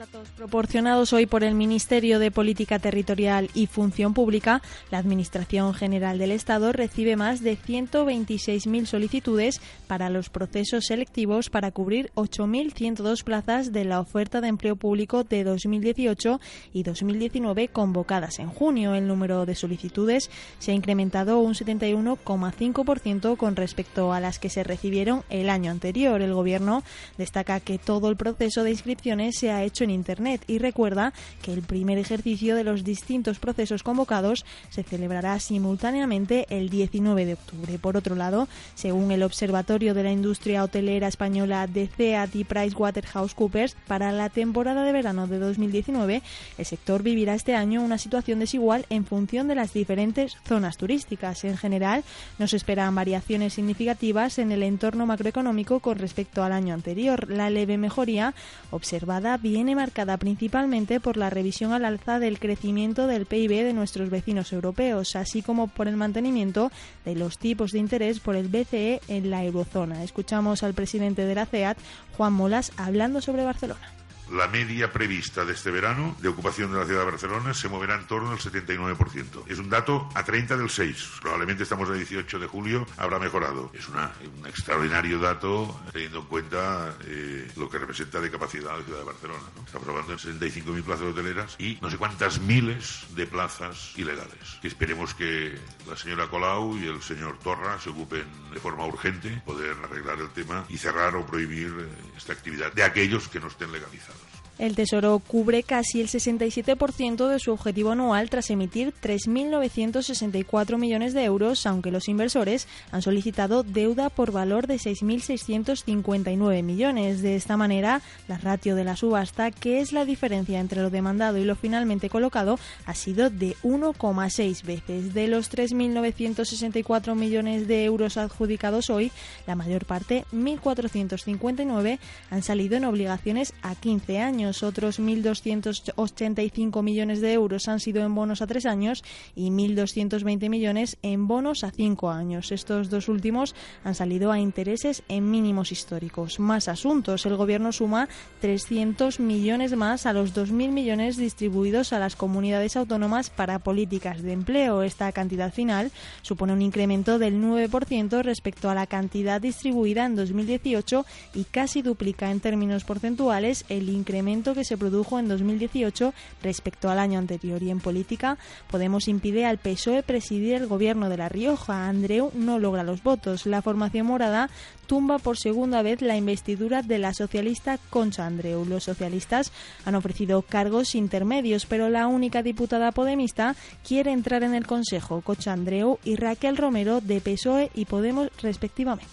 Datos 0.00 0.30
proporcionados 0.30 1.12
hoy 1.12 1.26
por 1.26 1.44
el 1.44 1.54
Ministerio 1.54 2.18
de 2.18 2.30
Política 2.30 2.78
Territorial 2.78 3.50
y 3.52 3.66
Función 3.66 4.14
Pública, 4.14 4.62
la 4.90 4.96
Administración 4.96 5.74
General 5.74 6.16
del 6.16 6.30
Estado 6.30 6.72
recibe 6.72 7.16
más 7.16 7.42
de 7.42 7.58
126.000 7.58 8.86
solicitudes 8.86 9.60
para 9.86 10.08
los 10.08 10.30
procesos 10.30 10.86
selectivos 10.86 11.50
para 11.50 11.70
cubrir 11.70 12.10
8.102 12.14 13.24
plazas 13.24 13.72
de 13.72 13.84
la 13.84 14.00
oferta 14.00 14.40
de 14.40 14.48
empleo 14.48 14.74
público 14.74 15.22
de 15.22 15.44
2018 15.44 16.40
y 16.72 16.82
2019 16.82 17.68
convocadas 17.68 18.38
en 18.38 18.48
junio. 18.48 18.94
El 18.94 19.06
número 19.06 19.44
de 19.44 19.54
solicitudes 19.54 20.30
se 20.60 20.70
ha 20.70 20.74
incrementado 20.74 21.40
un 21.40 21.52
71,5% 21.52 23.36
con 23.36 23.54
respecto 23.54 24.14
a 24.14 24.20
las 24.20 24.38
que 24.38 24.48
se 24.48 24.64
recibieron 24.64 25.24
el 25.28 25.50
año 25.50 25.70
anterior. 25.70 26.22
El 26.22 26.32
Gobierno 26.32 26.84
destaca 27.18 27.60
que 27.60 27.76
todo 27.76 28.08
el 28.08 28.16
proceso 28.16 28.64
de 28.64 28.70
inscripciones 28.70 29.36
se 29.36 29.50
ha 29.50 29.62
hecho 29.62 29.84
en 29.84 29.89
Internet 29.90 30.42
y 30.46 30.58
recuerda 30.58 31.12
que 31.42 31.52
el 31.52 31.62
primer 31.62 31.98
ejercicio 31.98 32.54
de 32.54 32.64
los 32.64 32.84
distintos 32.84 33.38
procesos 33.38 33.82
convocados 33.82 34.44
se 34.70 34.82
celebrará 34.82 35.38
simultáneamente 35.40 36.46
el 36.50 36.70
19 36.70 37.26
de 37.26 37.34
octubre. 37.34 37.78
Por 37.78 37.96
otro 37.96 38.14
lado, 38.14 38.48
según 38.74 39.10
el 39.10 39.22
Observatorio 39.22 39.94
de 39.94 40.02
la 40.02 40.12
Industria 40.12 40.64
Hotelera 40.64 41.08
Española 41.08 41.66
de 41.66 41.86
CEAT 41.86 42.34
y 42.36 42.44
PricewaterhouseCoopers, 42.44 43.76
para 43.86 44.12
la 44.12 44.28
temporada 44.28 44.84
de 44.84 44.92
verano 44.92 45.26
de 45.26 45.38
2019, 45.38 46.22
el 46.58 46.64
sector 46.64 47.02
vivirá 47.02 47.34
este 47.34 47.54
año 47.54 47.82
una 47.82 47.98
situación 47.98 48.38
desigual 48.38 48.86
en 48.90 49.04
función 49.04 49.48
de 49.48 49.54
las 49.54 49.72
diferentes 49.72 50.36
zonas 50.44 50.76
turísticas. 50.76 51.44
En 51.44 51.56
general, 51.56 52.04
nos 52.38 52.54
esperan 52.54 52.94
variaciones 52.94 53.54
significativas 53.54 54.38
en 54.38 54.52
el 54.52 54.62
entorno 54.62 55.06
macroeconómico 55.06 55.80
con 55.80 55.98
respecto 55.98 56.42
al 56.42 56.52
año 56.52 56.74
anterior. 56.74 57.30
La 57.30 57.50
leve 57.50 57.78
mejoría 57.78 58.34
observada 58.70 59.36
viene 59.36 59.74
marcada 59.80 60.18
principalmente 60.18 61.00
por 61.00 61.16
la 61.16 61.30
revisión 61.30 61.72
al 61.72 61.86
alza 61.86 62.18
del 62.18 62.38
crecimiento 62.38 63.06
del 63.06 63.24
PIB 63.24 63.64
de 63.64 63.72
nuestros 63.72 64.10
vecinos 64.10 64.52
europeos, 64.52 65.16
así 65.16 65.40
como 65.40 65.68
por 65.68 65.88
el 65.88 65.96
mantenimiento 65.96 66.70
de 67.06 67.14
los 67.14 67.38
tipos 67.38 67.72
de 67.72 67.78
interés 67.78 68.20
por 68.20 68.36
el 68.36 68.48
BCE 68.48 69.00
en 69.08 69.30
la 69.30 69.42
eurozona. 69.42 70.04
Escuchamos 70.04 70.62
al 70.62 70.74
presidente 70.74 71.24
de 71.24 71.34
la 71.34 71.46
CEAT, 71.46 71.78
Juan 72.18 72.34
Molas, 72.34 72.72
hablando 72.76 73.22
sobre 73.22 73.42
Barcelona 73.46 73.99
la 74.30 74.48
media 74.48 74.92
prevista 74.92 75.44
de 75.44 75.52
este 75.52 75.70
verano 75.70 76.16
de 76.20 76.28
ocupación 76.28 76.72
de 76.72 76.78
la 76.78 76.84
ciudad 76.84 77.00
de 77.00 77.10
Barcelona 77.10 77.54
se 77.54 77.68
moverá 77.68 77.96
en 77.96 78.06
torno 78.06 78.30
al 78.30 78.38
79%. 78.38 79.44
Es 79.48 79.58
un 79.58 79.68
dato 79.68 80.08
a 80.14 80.24
30 80.24 80.56
del 80.56 80.70
6. 80.70 81.20
Probablemente 81.20 81.64
estamos 81.64 81.88
a 81.90 81.94
18 81.94 82.38
de 82.38 82.46
julio, 82.46 82.86
habrá 82.96 83.18
mejorado. 83.18 83.70
Es 83.74 83.88
una, 83.88 84.12
un 84.38 84.46
extraordinario 84.46 85.18
dato 85.18 85.80
teniendo 85.92 86.20
en 86.20 86.26
cuenta 86.26 86.94
eh, 87.06 87.50
lo 87.56 87.68
que 87.68 87.78
representa 87.78 88.20
de 88.20 88.30
capacidad 88.30 88.78
la 88.78 88.84
ciudad 88.84 88.98
de 89.00 89.04
Barcelona. 89.04 89.42
¿no? 89.56 89.62
Estamos 89.64 89.88
hablando 89.88 90.12
de 90.12 90.18
65.000 90.18 90.82
plazas 90.82 91.06
hoteleras 91.06 91.56
y 91.58 91.78
no 91.80 91.90
sé 91.90 91.96
cuántas 91.96 92.40
miles 92.40 93.06
de 93.14 93.26
plazas 93.26 93.92
ilegales. 93.96 94.58
Y 94.62 94.66
esperemos 94.66 95.14
que 95.14 95.58
la 95.88 95.96
señora 95.96 96.28
Colau 96.28 96.76
y 96.76 96.86
el 96.86 97.02
señor 97.02 97.38
Torra 97.38 97.78
se 97.80 97.90
ocupen 97.90 98.24
de 98.52 98.60
forma 98.60 98.86
urgente 98.86 99.42
poder 99.44 99.76
arreglar 99.82 100.18
el 100.20 100.30
tema 100.30 100.64
y 100.68 100.78
cerrar 100.78 101.16
o 101.16 101.26
prohibir 101.26 101.74
eh, 101.80 101.88
esta 102.16 102.32
actividad 102.32 102.72
de 102.72 102.82
aquellos 102.82 103.28
que 103.28 103.40
no 103.40 103.48
estén 103.48 103.72
legalizados. 103.72 104.19
El 104.60 104.76
Tesoro 104.76 105.20
cubre 105.20 105.62
casi 105.62 106.02
el 106.02 106.08
67% 106.08 107.28
de 107.28 107.38
su 107.38 107.50
objetivo 107.50 107.92
anual 107.92 108.28
tras 108.28 108.50
emitir 108.50 108.92
3.964 109.02 110.76
millones 110.76 111.14
de 111.14 111.24
euros, 111.24 111.64
aunque 111.64 111.90
los 111.90 112.08
inversores 112.10 112.68
han 112.92 113.00
solicitado 113.00 113.62
deuda 113.62 114.10
por 114.10 114.32
valor 114.32 114.66
de 114.66 114.74
6.659 114.74 116.62
millones. 116.62 117.22
De 117.22 117.36
esta 117.36 117.56
manera, 117.56 118.02
la 118.28 118.36
ratio 118.36 118.76
de 118.76 118.84
la 118.84 118.96
subasta, 118.96 119.50
que 119.50 119.80
es 119.80 119.94
la 119.94 120.04
diferencia 120.04 120.60
entre 120.60 120.82
lo 120.82 120.90
demandado 120.90 121.38
y 121.38 121.44
lo 121.44 121.56
finalmente 121.56 122.10
colocado, 122.10 122.58
ha 122.84 122.94
sido 122.94 123.30
de 123.30 123.56
1,6 123.62 124.62
veces. 124.64 125.14
De 125.14 125.26
los 125.26 125.50
3.964 125.50 127.14
millones 127.14 127.66
de 127.66 127.86
euros 127.86 128.18
adjudicados 128.18 128.90
hoy, 128.90 129.10
la 129.46 129.54
mayor 129.54 129.86
parte, 129.86 130.26
1.459, 130.34 131.98
han 132.28 132.42
salido 132.42 132.76
en 132.76 132.84
obligaciones 132.84 133.54
a 133.62 133.74
15 133.74 134.18
años 134.18 134.49
otros 134.62 135.00
1.285 135.00 136.82
millones 136.82 137.20
de 137.20 137.32
euros 137.32 137.68
han 137.68 137.80
sido 137.80 138.02
en 138.02 138.14
bonos 138.14 138.42
a 138.42 138.46
tres 138.46 138.66
años 138.66 139.02
y 139.34 139.50
1.220 139.50 140.48
millones 140.48 140.96
en 141.02 141.26
bonos 141.26 141.64
a 141.64 141.70
cinco 141.70 142.10
años. 142.10 142.52
Estos 142.52 142.90
dos 142.90 143.08
últimos 143.08 143.54
han 143.84 143.94
salido 143.94 144.32
a 144.32 144.38
intereses 144.38 145.02
en 145.08 145.30
mínimos 145.30 145.72
históricos. 145.72 146.40
Más 146.40 146.68
asuntos. 146.68 147.26
El 147.26 147.36
Gobierno 147.36 147.72
suma 147.72 148.08
300 148.40 149.20
millones 149.20 149.76
más 149.76 150.06
a 150.06 150.12
los 150.12 150.34
2.000 150.34 150.70
millones 150.70 151.16
distribuidos 151.16 151.92
a 151.92 151.98
las 151.98 152.16
comunidades 152.16 152.76
autónomas 152.76 153.30
para 153.30 153.58
políticas 153.58 154.22
de 154.22 154.32
empleo. 154.32 154.82
Esta 154.82 155.12
cantidad 155.12 155.52
final 155.52 155.90
supone 156.22 156.52
un 156.52 156.62
incremento 156.62 157.18
del 157.18 157.40
9% 157.40 158.22
respecto 158.22 158.70
a 158.70 158.74
la 158.74 158.86
cantidad 158.86 159.40
distribuida 159.40 160.06
en 160.06 160.16
2018 160.16 161.06
y 161.34 161.44
casi 161.44 161.82
duplica 161.82 162.30
en 162.30 162.40
términos 162.40 162.84
porcentuales 162.84 163.64
el 163.68 163.88
incremento 163.88 164.39
que 164.42 164.64
se 164.64 164.76
produjo 164.76 165.18
en 165.18 165.28
2018 165.28 166.12
respecto 166.42 166.90
al 166.90 166.98
año 166.98 167.18
anterior. 167.18 167.62
Y 167.62 167.70
en 167.70 167.80
política, 167.80 168.38
Podemos 168.70 169.08
impide 169.08 169.46
al 169.46 169.58
PSOE 169.58 170.02
presidir 170.02 170.54
el 170.54 170.66
gobierno 170.66 171.08
de 171.08 171.16
La 171.16 171.28
Rioja. 171.28 171.88
Andreu 171.88 172.30
no 172.34 172.58
logra 172.58 172.82
los 172.82 173.02
votos. 173.02 173.46
La 173.46 173.62
formación 173.62 174.06
morada 174.06 174.50
tumba 174.86 175.18
por 175.18 175.38
segunda 175.38 175.82
vez 175.82 176.02
la 176.02 176.16
investidura 176.16 176.82
de 176.82 176.98
la 176.98 177.14
socialista 177.14 177.78
Concha 177.90 178.26
Andreu. 178.26 178.64
Los 178.64 178.84
socialistas 178.84 179.52
han 179.84 179.94
ofrecido 179.94 180.42
cargos 180.42 180.94
intermedios, 180.94 181.66
pero 181.66 181.88
la 181.88 182.06
única 182.06 182.42
diputada 182.42 182.92
podemista 182.92 183.54
quiere 183.86 184.12
entrar 184.12 184.42
en 184.42 184.54
el 184.54 184.66
Consejo, 184.66 185.20
Concha 185.20 185.52
Andreu 185.52 185.98
y 186.04 186.16
Raquel 186.16 186.56
Romero 186.56 187.00
de 187.00 187.20
PSOE 187.20 187.70
y 187.74 187.84
Podemos 187.84 188.30
respectivamente. 188.42 189.06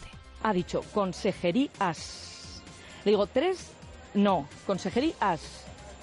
Ha 0.44 0.54
dicho 0.54 0.82
consejerías. 0.94 2.62
Le 3.06 3.12
digo 3.12 3.28
tres 3.28 3.77
no. 4.18 4.48
Consejerías. 4.66 5.42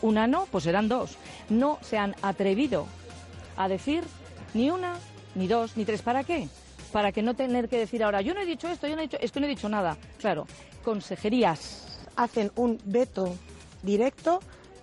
Una 0.00 0.26
no, 0.26 0.46
pues 0.46 0.64
serán 0.64 0.88
dos. 0.88 1.16
No 1.48 1.78
se 1.82 1.98
han 1.98 2.14
atrevido 2.22 2.86
a 3.56 3.68
decir 3.68 4.04
ni 4.54 4.70
una, 4.70 4.94
ni 5.34 5.46
dos, 5.46 5.76
ni 5.76 5.84
tres. 5.84 6.02
¿Para 6.02 6.24
qué? 6.24 6.48
Para 6.92 7.12
que 7.12 7.22
no 7.22 7.34
tener 7.34 7.68
que 7.68 7.78
decir 7.78 8.04
ahora, 8.04 8.20
yo 8.20 8.34
no 8.34 8.40
he 8.40 8.46
dicho 8.46 8.68
esto, 8.68 8.86
yo 8.86 8.94
no 8.94 9.02
he 9.02 9.06
dicho, 9.06 9.18
es 9.20 9.32
que 9.32 9.40
no 9.40 9.46
he 9.46 9.48
dicho 9.48 9.68
nada. 9.68 9.96
Claro, 10.18 10.46
consejerías. 10.84 12.00
Hacen 12.16 12.52
un 12.54 12.78
veto 12.84 13.34
directo 13.82 14.40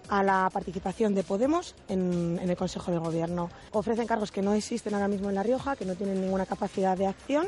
a 0.10 0.22
la 0.24 0.50
participación 0.52 1.16
de 1.16 1.24
Podemos 1.24 1.76
en, 1.88 2.38
en, 2.42 2.50
el 2.50 2.58
Consejo 2.58 2.92
de 2.92 2.98
Gobierno. 2.98 3.50
Ofrecen 3.72 4.08
cargos 4.08 4.32
que 4.32 4.42
no 4.42 4.54
existen 4.54 4.94
ahora 4.94 5.08
mismo 5.08 5.30
en 5.30 5.36
La 5.36 5.44
Rioja, 5.44 5.78
que 5.78 5.86
no 5.86 5.96
tienen 5.96 6.20
ninguna 6.20 6.46
capacidad 6.46 6.98
de 6.98 7.08
acción 7.08 7.48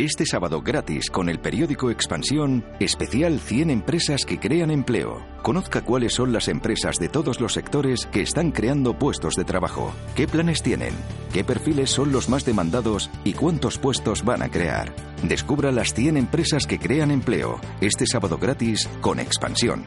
Este 0.00 0.24
sábado 0.24 0.62
gratis 0.62 1.10
con 1.10 1.28
el 1.28 1.40
periódico 1.40 1.90
Expansión, 1.90 2.64
especial 2.80 3.38
100 3.38 3.68
empresas 3.68 4.24
que 4.24 4.40
crean 4.40 4.70
empleo. 4.70 5.22
Conozca 5.42 5.82
cuáles 5.82 6.14
son 6.14 6.32
las 6.32 6.48
empresas 6.48 6.96
de 6.96 7.10
todos 7.10 7.38
los 7.38 7.52
sectores 7.52 8.06
que 8.06 8.22
están 8.22 8.50
creando 8.50 8.98
puestos 8.98 9.34
de 9.34 9.44
trabajo, 9.44 9.92
qué 10.16 10.26
planes 10.26 10.62
tienen, 10.62 10.94
qué 11.34 11.44
perfiles 11.44 11.90
son 11.90 12.12
los 12.12 12.30
más 12.30 12.46
demandados 12.46 13.10
y 13.24 13.34
cuántos 13.34 13.76
puestos 13.76 14.24
van 14.24 14.40
a 14.40 14.48
crear. 14.48 14.90
Descubra 15.22 15.70
las 15.70 15.92
100 15.92 16.16
empresas 16.16 16.66
que 16.66 16.78
crean 16.78 17.10
empleo, 17.10 17.60
este 17.82 18.06
sábado 18.06 18.38
gratis 18.38 18.88
con 19.02 19.20
Expansión. 19.20 19.84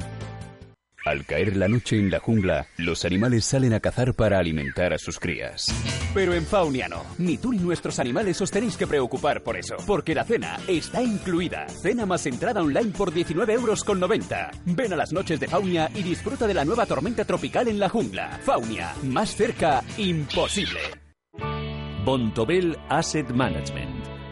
Al 1.06 1.26
caer 1.26 1.58
la 1.58 1.68
noche 1.68 1.98
en 2.00 2.10
la 2.10 2.20
jungla, 2.20 2.68
los 2.78 3.04
animales 3.04 3.44
salen 3.44 3.74
a 3.74 3.82
cazar 3.82 4.14
para 4.14 4.40
alimentar 4.40 4.94
a 4.94 4.98
sus 4.98 5.20
crías. 5.20 5.68
Pero 6.14 6.34
en 6.34 6.46
Faunia 6.46 6.88
no. 6.88 7.04
Ni 7.18 7.38
tú 7.38 7.52
ni 7.52 7.58
nuestros 7.60 8.00
animales 8.00 8.40
os 8.40 8.50
tenéis 8.50 8.78
que 8.78 8.88
preocupar 8.88 9.44
por 9.44 9.58
eso. 9.58 9.76
Porque 9.86 10.16
la 10.16 10.24
cena 10.24 10.58
está 10.66 11.04
incluida. 11.04 11.68
Cena 11.68 12.06
más 12.06 12.26
entrada 12.26 12.62
online 12.62 12.92
por 12.92 13.14
19 13.14 13.54
euros 13.54 13.84
con 13.84 14.00
90. 14.00 14.52
Ven 14.66 14.94
a 14.94 14.96
las 14.96 15.12
noches 15.12 15.42
de 15.42 15.50
Faunia 15.50 15.90
y 15.94 16.04
disfruta 16.04 16.48
de 16.48 16.54
la 16.54 16.64
nueva 16.64 16.86
tormenta 16.86 17.26
tropical 17.26 17.68
en 17.68 17.80
la 17.80 17.90
jungla. 17.90 18.40
Faunia, 18.42 18.94
más 19.04 19.36
cerca, 19.36 19.84
imposible. 19.98 20.80
Bontobel 22.06 22.78
Asset 22.90 23.30
Management. 23.30 24.23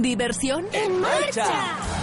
¿Diversión? 0.00 0.64
¡En 0.72 1.00
marcha! 1.00 1.44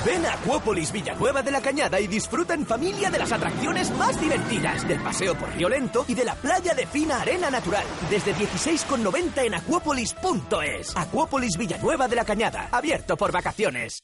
Ven 0.05 0.25
a 0.25 0.33
Acuópolis 0.33 0.91
Villanueva 0.91 1.41
de 1.41 1.51
la 1.51 1.61
Cañada 1.61 1.99
y 1.99 2.07
disfruta 2.07 2.53
en 2.53 2.65
familia 2.65 3.09
de 3.09 3.17
las 3.17 3.31
atracciones 3.31 3.89
más 3.91 4.19
divertidas, 4.21 4.87
del 4.87 4.99
paseo 4.99 5.35
por 5.35 5.49
Río 5.55 5.69
Lento 5.69 6.05
y 6.07 6.13
de 6.13 6.25
la 6.25 6.35
playa 6.35 6.75
de 6.75 6.85
fina 6.85 7.21
arena 7.21 7.49
natural. 7.49 7.85
Desde 8.09 8.35
16,90 8.35 9.45
en 9.45 9.55
acuópolis.es. 9.55 10.95
Acuópolis 10.95 11.57
Villanueva 11.57 12.07
de 12.07 12.15
la 12.15 12.25
Cañada, 12.25 12.69
abierto 12.71 13.17
por 13.17 13.31
vacaciones. 13.31 14.03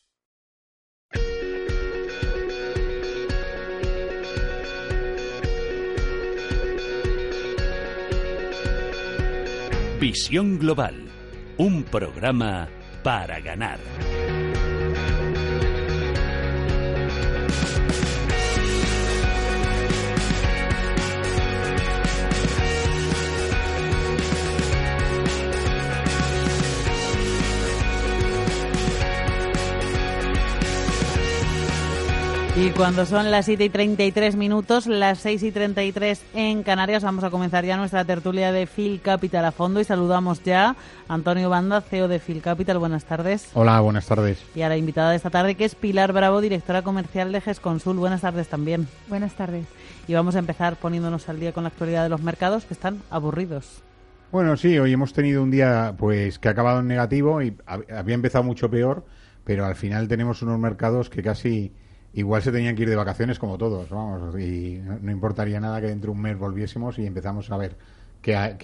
Visión 9.99 10.59
Global, 10.59 11.09
un 11.57 11.83
programa 11.83 12.69
para 13.05 13.39
ganar. 13.39 13.77
Y 32.57 32.69
cuando 32.69 33.05
son 33.05 33.31
las 33.31 33.47
7 33.47 33.65
y 33.65 33.69
33 33.69 34.37
minutos, 34.37 34.87
las 34.87 35.19
6 35.19 35.43
y 35.43 35.51
33 35.51 36.23
en 36.35 36.63
Canarias, 36.63 37.03
vamos 37.03 37.25
a 37.25 37.29
comenzar 37.29 37.65
ya 37.65 37.75
nuestra 37.75 38.05
tertulia 38.05 38.53
de 38.53 38.65
Phil 38.65 39.01
Capital 39.01 39.43
a 39.43 39.51
fondo 39.51 39.81
y 39.81 39.83
saludamos 39.83 40.41
ya 40.41 40.69
a 41.09 41.13
Antonio 41.13 41.49
Banda, 41.49 41.81
CEO 41.81 42.07
de 42.07 42.19
Phil 42.19 42.41
Capital. 42.41 42.77
Buenas 42.79 43.03
tardes. 43.03 43.49
Hola, 43.55 43.81
buenas 43.81 44.05
tardes. 44.05 44.41
Y 44.55 44.61
a 44.61 44.69
la 44.69 44.77
invitada 44.77 45.09
de 45.09 45.17
esta 45.17 45.29
tarde, 45.29 45.55
que 45.55 45.65
es 45.65 45.75
Pilar 45.75 46.13
Bravo, 46.13 46.39
directora 46.39 46.81
comercial 46.81 47.33
de 47.33 47.41
GESConsul. 47.41 47.97
Buenas 47.97 48.21
tardes 48.21 48.47
también. 48.47 48.87
Buenas 49.09 49.33
tardes. 49.33 49.65
Y 50.07 50.13
vamos 50.13 50.37
a 50.37 50.39
empezar 50.39 50.77
poniéndonos 50.77 51.27
al 51.27 51.41
día 51.41 51.51
con 51.51 51.63
la 51.63 51.69
actualidad 51.69 52.03
de 52.03 52.09
los 52.09 52.21
mercados, 52.21 52.63
que 52.63 52.73
están 52.73 53.01
aburridos. 53.09 53.83
Bueno, 54.31 54.55
sí, 54.55 54.79
hoy 54.79 54.93
hemos 54.93 55.11
tenido 55.11 55.43
un 55.43 55.51
día 55.51 55.93
pues 55.97 56.39
que 56.39 56.47
ha 56.47 56.51
acabado 56.51 56.79
en 56.79 56.87
negativo 56.87 57.41
y 57.41 57.57
había 57.65 58.15
empezado 58.15 58.45
mucho 58.45 58.69
peor, 58.69 59.05
pero 59.43 59.65
al 59.65 59.75
final 59.75 60.07
tenemos 60.07 60.41
unos 60.41 60.57
mercados 60.57 61.09
que 61.09 61.21
casi 61.21 61.73
igual 62.15 62.41
se 62.41 62.51
tenían 62.51 62.75
que 62.75 62.83
ir 62.83 62.89
de 62.89 62.95
vacaciones 62.95 63.39
como 63.39 63.57
todos, 63.57 63.89
vamos, 63.89 64.39
y 64.39 64.81
no, 64.81 65.11
importaría 65.11 65.59
nada 65.59 65.81
que 65.81 65.87
dentro 65.87 66.11
de 66.11 66.17
un 66.17 66.21
mes 66.21 66.37
volviésemos 66.37 66.97
y 66.97 67.05
empezamos 67.05 67.51
a 67.51 67.57
ver 67.57 67.77
qué, 68.21 68.55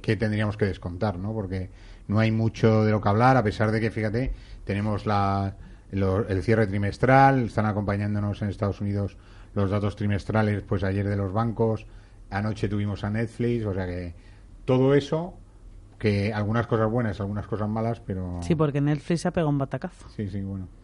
qué, 0.00 0.16
tendríamos 0.16 0.56
que 0.56 0.66
descontar, 0.66 1.18
¿no? 1.18 1.32
Porque 1.32 1.70
no 2.06 2.20
hay 2.20 2.30
mucho 2.30 2.84
de 2.84 2.92
lo 2.92 3.00
que 3.00 3.08
hablar, 3.08 3.36
a 3.36 3.42
pesar 3.42 3.72
de 3.72 3.80
que, 3.80 3.90
fíjate, 3.90 4.32
tenemos 4.64 5.04
la, 5.04 5.56
el 5.90 6.42
cierre 6.44 6.68
trimestral, 6.68 7.46
están 7.46 7.66
acompañándonos 7.66 8.40
en 8.40 8.48
Estados 8.48 8.80
Unidos 8.80 9.16
los 9.54 9.68
datos 9.68 9.96
trimestrales, 9.96 10.62
pues 10.62 10.84
ayer 10.84 11.08
de 11.08 11.16
los 11.16 11.32
bancos, 11.32 11.86
anoche 12.30 12.68
tuvimos 12.68 13.02
a 13.02 13.10
Netflix, 13.10 13.66
o 13.66 13.74
sea 13.74 13.86
que 13.86 14.14
todo 14.64 14.94
eso 14.94 15.34
que 15.98 16.32
algunas 16.32 16.68
cosas 16.68 16.88
buenas, 16.90 17.20
algunas 17.20 17.46
cosas 17.46 17.68
malas, 17.68 18.00
pero... 18.00 18.38
Sí, 18.42 18.54
porque 18.54 18.80
Netflix 18.80 19.22
se 19.22 19.28
ha 19.28 19.30
pegado 19.32 19.50
un 19.50 19.58
batacazo. 19.58 20.08
Sí, 20.08 20.28
sí, 20.28 20.40
bueno 20.40 20.81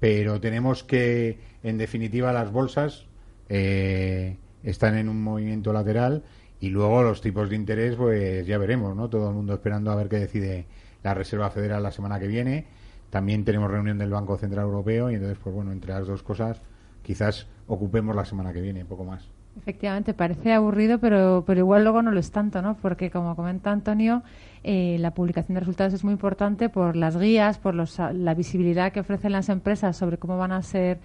pero 0.00 0.40
tenemos 0.40 0.84
que, 0.84 1.38
en 1.62 1.78
definitiva, 1.78 2.32
las 2.32 2.52
bolsas 2.52 3.06
eh, 3.48 4.36
están 4.62 4.96
en 4.96 5.08
un 5.08 5.22
movimiento 5.22 5.72
lateral 5.72 6.24
y 6.60 6.70
luego 6.70 7.02
los 7.02 7.20
tipos 7.20 7.48
de 7.50 7.56
interés, 7.56 7.96
pues 7.96 8.46
ya 8.46 8.58
veremos, 8.58 8.96
¿no? 8.96 9.08
Todo 9.08 9.28
el 9.28 9.34
mundo 9.34 9.54
esperando 9.54 9.90
a 9.90 9.96
ver 9.96 10.08
qué 10.08 10.16
decide 10.16 10.66
la 11.02 11.14
Reserva 11.14 11.50
Federal 11.50 11.82
la 11.82 11.92
semana 11.92 12.18
que 12.18 12.26
viene. 12.26 12.66
También 13.10 13.44
tenemos 13.44 13.70
reunión 13.70 13.98
del 13.98 14.10
Banco 14.10 14.36
Central 14.36 14.66
Europeo 14.66 15.10
y 15.10 15.14
entonces, 15.14 15.38
pues 15.42 15.54
bueno, 15.54 15.72
entre 15.72 15.92
las 15.92 16.06
dos 16.06 16.22
cosas, 16.22 16.60
quizás 17.02 17.46
ocupemos 17.66 18.14
la 18.14 18.24
semana 18.24 18.52
que 18.52 18.60
viene, 18.60 18.84
poco 18.84 19.04
más. 19.04 19.37
Efectivamente, 19.58 20.14
parece 20.14 20.52
aburrido, 20.52 20.98
pero, 20.98 21.42
pero 21.46 21.60
igual 21.60 21.82
luego 21.82 22.00
no 22.00 22.12
lo 22.12 22.20
es 22.20 22.30
tanto, 22.30 22.62
¿no? 22.62 22.76
Porque, 22.76 23.10
como 23.10 23.34
comenta 23.34 23.72
Antonio, 23.72 24.22
eh, 24.62 24.96
la 25.00 25.12
publicación 25.14 25.54
de 25.54 25.60
resultados 25.60 25.92
es 25.94 26.04
muy 26.04 26.12
importante 26.12 26.68
por 26.68 26.94
las 26.96 27.18
guías, 27.18 27.58
por 27.58 27.74
los, 27.74 27.98
la 27.98 28.34
visibilidad 28.34 28.92
que 28.92 29.00
ofrecen 29.00 29.32
las 29.32 29.48
empresas 29.48 29.96
sobre 29.96 30.16
cómo 30.16 30.38
van 30.38 30.52
a 30.52 30.62
ser 30.62 31.00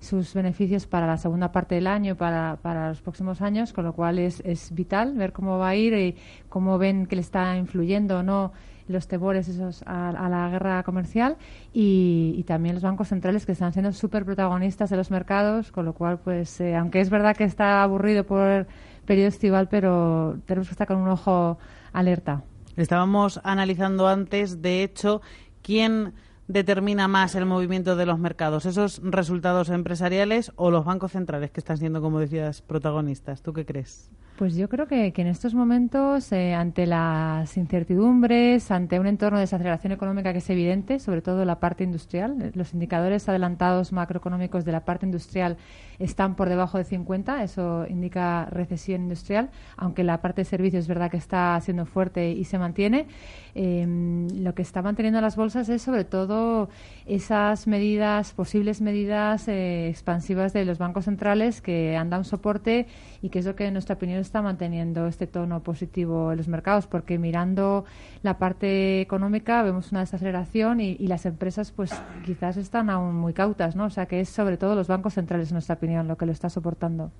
sus 0.00 0.32
beneficios 0.32 0.86
para 0.86 1.06
la 1.06 1.16
segunda 1.16 1.52
parte 1.52 1.74
del 1.74 1.86
año 1.86 2.16
para, 2.16 2.58
para 2.62 2.88
los 2.88 3.02
próximos 3.02 3.42
años, 3.42 3.72
con 3.72 3.84
lo 3.84 3.92
cual 3.92 4.18
es, 4.18 4.40
es 4.40 4.72
vital 4.72 5.14
ver 5.14 5.32
cómo 5.32 5.58
va 5.58 5.68
a 5.68 5.76
ir 5.76 5.92
y 5.94 6.16
cómo 6.48 6.78
ven 6.78 7.06
que 7.06 7.16
le 7.16 7.22
está 7.22 7.56
influyendo 7.56 8.20
o 8.20 8.22
no 8.22 8.52
los 8.88 9.08
temores 9.08 9.48
esos 9.48 9.82
a, 9.86 10.28
la 10.28 10.48
guerra 10.50 10.82
comercial 10.82 11.36
y, 11.72 12.44
también 12.46 12.74
los 12.74 12.82
bancos 12.82 13.08
centrales 13.08 13.44
que 13.44 13.52
están 13.52 13.72
siendo 13.72 13.92
súper 13.92 14.24
protagonistas 14.24 14.90
de 14.90 14.96
los 14.96 15.10
mercados, 15.10 15.70
con 15.70 15.84
lo 15.84 15.92
cual, 15.92 16.18
pues, 16.18 16.60
eh, 16.60 16.74
aunque 16.74 17.00
es 17.00 17.10
verdad 17.10 17.36
que 17.36 17.44
está 17.44 17.82
aburrido 17.82 18.24
por 18.24 18.40
el 18.48 18.66
periodo 19.04 19.28
estival, 19.28 19.68
pero 19.68 20.38
tenemos 20.46 20.68
que 20.68 20.72
estar 20.72 20.86
con 20.86 20.96
un 20.96 21.08
ojo 21.08 21.58
alerta. 21.92 22.42
Estábamos 22.76 23.40
analizando 23.44 24.08
antes, 24.08 24.62
de 24.62 24.82
hecho, 24.82 25.20
quién 25.62 26.14
determina 26.48 27.06
más 27.06 27.34
el 27.34 27.46
movimiento 27.46 27.94
de 27.94 28.06
los 28.06 28.18
mercados? 28.18 28.66
¿Esos 28.66 29.00
resultados 29.04 29.68
empresariales 29.68 30.50
o 30.56 30.70
los 30.70 30.84
bancos 30.84 31.12
centrales 31.12 31.50
que 31.50 31.60
están 31.60 31.76
siendo, 31.76 32.00
como 32.00 32.18
decías, 32.18 32.62
protagonistas? 32.62 33.42
¿Tú 33.42 33.52
qué 33.52 33.64
crees? 33.64 34.10
Pues 34.38 34.54
yo 34.54 34.68
creo 34.68 34.86
que, 34.86 35.12
en 35.16 35.26
estos 35.26 35.52
momentos, 35.52 36.30
eh, 36.30 36.54
ante 36.54 36.86
las 36.86 37.56
incertidumbres, 37.56 38.70
ante 38.70 39.00
un 39.00 39.08
entorno 39.08 39.38
de 39.38 39.42
desaceleración 39.42 39.92
económica 39.92 40.32
que 40.32 40.38
es 40.38 40.48
evidente, 40.48 41.00
sobre 41.00 41.22
todo 41.22 41.44
la 41.44 41.58
parte 41.58 41.82
industrial, 41.82 42.40
eh, 42.40 42.52
los 42.54 42.72
indicadores 42.72 43.28
adelantados 43.28 43.92
macroeconómicos 43.92 44.64
de 44.64 44.70
la 44.70 44.84
parte 44.84 45.06
industrial 45.06 45.56
están 45.98 46.36
por 46.36 46.48
debajo 46.48 46.78
de 46.78 46.84
50, 46.84 47.42
eso 47.42 47.86
indica 47.88 48.46
recesión 48.46 49.02
industrial, 49.02 49.50
aunque 49.76 50.04
la 50.04 50.20
parte 50.20 50.42
de 50.42 50.44
servicios 50.44 50.82
es 50.82 50.88
verdad 50.88 51.10
que 51.10 51.16
está 51.16 51.60
siendo 51.60 51.86
fuerte 51.86 52.30
y 52.30 52.44
se 52.44 52.58
mantiene. 52.58 53.06
Em, 53.54 54.28
lo 54.42 54.54
que 54.54 54.62
está 54.62 54.82
manteniendo 54.82 55.20
las 55.20 55.34
bolsas 55.34 55.68
es 55.68 55.82
sobre 55.82 56.04
todo 56.04 56.68
esas 57.06 57.66
medidas, 57.66 58.32
posibles 58.32 58.80
medidas 58.80 59.48
eh, 59.48 59.88
expansivas 59.88 60.52
de 60.52 60.64
los 60.64 60.78
bancos 60.78 61.06
centrales 61.06 61.60
que 61.60 61.96
han 61.96 62.10
dado 62.10 62.20
un 62.20 62.24
soporte 62.24 62.86
y 63.20 63.30
que 63.30 63.40
es 63.40 63.46
lo 63.46 63.56
que 63.56 63.66
en 63.66 63.72
nuestra 63.72 63.96
opinión 63.96 64.20
está 64.20 64.42
manteniendo 64.42 65.08
este 65.08 65.26
tono 65.26 65.62
positivo 65.62 66.30
en 66.30 66.38
los 66.38 66.46
mercados, 66.46 66.86
porque 66.86 67.18
mirando 67.18 67.84
la 68.22 68.38
parte 68.38 69.00
económica 69.00 69.62
vemos 69.62 69.90
una 69.90 70.00
desaceleración 70.00 70.80
y, 70.80 71.08
las 71.08 71.24
empresas 71.24 71.72
pues 71.72 71.90
quizás 72.26 72.58
están 72.58 72.90
aún 72.90 73.14
muy 73.14 73.32
cautas, 73.32 73.74
¿no? 73.74 73.86
O 73.86 73.90
sea 73.90 74.04
que 74.04 74.20
es 74.20 74.28
sobre 74.28 74.58
todo 74.58 74.74
los 74.74 74.86
bancos 74.86 75.14
centrales 75.14 75.48
en 75.48 75.54
nuestra 75.54 75.76
opinión 75.76 75.87
lo 75.88 76.16
que 76.16 76.26
lo 76.26 76.32
está 76.32 76.50
soportando. 76.50 77.10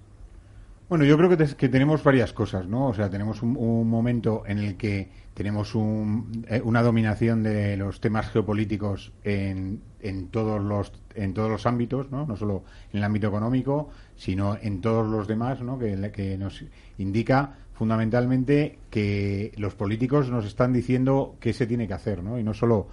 Bueno, 0.89 1.05
yo 1.05 1.19
creo 1.19 1.29
que, 1.29 1.69
tenemos 1.69 2.03
varias 2.03 2.33
cosas, 2.33 2.66
¿no? 2.66 2.87
O 2.87 2.95
sea, 2.95 3.11
tenemos 3.11 3.43
un, 3.43 3.91
momento 3.91 4.45
en 4.47 4.57
el 4.59 4.79
que 4.79 5.11
tenemos 5.35 5.75
eh, 5.75 6.62
una 6.64 6.83
dominación 6.83 7.43
de 7.43 7.77
los 7.77 8.01
temas 8.01 8.31
geopolíticos 8.31 9.12
en, 9.23 9.83
en, 10.01 10.29
todos 10.29 10.62
los 10.62 10.91
en 11.14 11.35
todos 11.35 11.51
los 11.51 11.66
ámbitos, 11.66 12.11
¿no? 12.11 12.25
No 12.25 12.37
solo 12.37 12.64
en 12.91 12.99
el 12.99 13.05
ámbito 13.05 13.29
económico, 13.29 13.91
sino 14.16 14.57
en 14.62 14.81
todos 14.81 15.07
los 15.07 15.29
demás, 15.29 15.61
¿no? 15.61 15.79
Que, 15.79 16.39
nos 16.39 16.64
indica 16.97 17.59
fundamentalmente 17.75 18.79
que 18.89 19.53
los 19.59 19.75
políticos 19.75 20.31
nos 20.31 20.47
están 20.47 20.73
diciendo 20.73 21.37
qué 21.39 21.53
se 21.53 21.66
tiene 21.66 21.87
que 21.87 21.95
hacer, 21.95 22.23
¿no? 22.23 22.39
Y 22.39 22.43
no 22.43 22.55
solo 22.55 22.89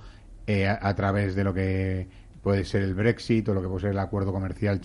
eh, 0.48 0.68
a, 0.68 0.80
a 0.82 0.94
través 0.96 1.34
de 1.34 1.46
lo 1.46 1.54
que 1.54 2.10
puede 2.44 2.66
ser 2.66 2.82
el 2.82 2.94
Brexit 2.94 3.48
o 3.48 3.54
lo 3.54 3.62
que 3.62 3.70
puede 3.70 3.82
ser 3.84 3.92
el 3.92 4.00
acuerdo 4.00 4.34
comercial 4.34 4.82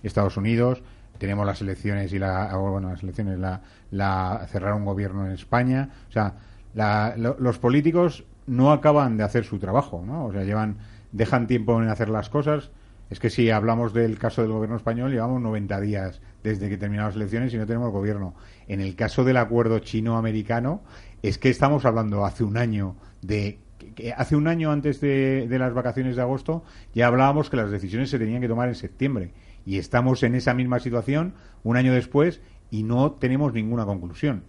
China-Estados 0.00 0.36
Unidos, 0.36 0.82
tenemos 1.20 1.46
las 1.46 1.60
elecciones 1.60 2.12
y 2.12 2.18
la 2.18 2.56
bueno 2.56 2.90
las 2.90 3.02
elecciones 3.02 3.38
la, 3.38 3.60
la 3.90 4.46
cerrar 4.50 4.74
un 4.74 4.84
gobierno 4.84 5.26
en 5.26 5.32
España. 5.32 5.90
O 6.08 6.12
sea 6.12 6.34
los 6.74 7.58
políticos 7.58 8.24
no 8.46 8.72
acaban 8.72 9.16
de 9.16 9.24
hacer 9.24 9.44
su 9.44 9.58
trabajo 9.58 10.02
no 10.06 10.26
o 10.26 10.32
sea 10.32 10.44
llevan 10.44 10.78
dejan 11.12 11.46
tiempo 11.46 11.80
en 11.80 11.88
hacer 11.88 12.08
las 12.08 12.28
cosas. 12.30 12.70
Es 13.10 13.18
que 13.18 13.28
si 13.28 13.50
hablamos 13.50 13.92
del 13.92 14.18
caso 14.18 14.40
del 14.40 14.52
gobierno 14.52 14.76
español 14.76 15.10
llevamos 15.10 15.42
90 15.42 15.80
días 15.80 16.20
desde 16.44 16.68
que 16.68 16.78
terminaron 16.78 17.08
las 17.08 17.16
elecciones 17.16 17.52
y 17.52 17.58
no 17.58 17.66
tenemos 17.66 17.90
gobierno. 17.90 18.34
En 18.68 18.80
el 18.80 18.94
caso 18.94 19.24
del 19.24 19.36
acuerdo 19.36 19.80
chino-americano 19.80 20.82
es 21.20 21.36
que 21.36 21.50
estamos 21.50 21.84
hablando 21.84 22.24
hace 22.24 22.44
un 22.44 22.56
año 22.56 22.96
de 23.20 23.58
que 23.96 24.12
hace 24.12 24.36
un 24.36 24.46
año 24.46 24.70
antes 24.70 25.00
de 25.00 25.56
las 25.58 25.74
vacaciones 25.74 26.14
de 26.14 26.22
agosto 26.22 26.62
ya 26.94 27.08
hablábamos 27.08 27.50
que 27.50 27.56
las 27.56 27.70
decisiones 27.70 28.10
se 28.10 28.18
tenían 28.18 28.40
que 28.40 28.48
tomar 28.48 28.68
en 28.68 28.74
septiembre 28.76 29.32
y 29.64 29.78
estamos 29.78 30.22
en 30.22 30.34
esa 30.34 30.54
misma 30.54 30.78
situación 30.80 31.34
un 31.62 31.76
año 31.76 31.92
después 31.92 32.40
y 32.70 32.82
no 32.82 33.12
tenemos 33.12 33.52
ninguna 33.52 33.84
conclusión. 33.84 34.44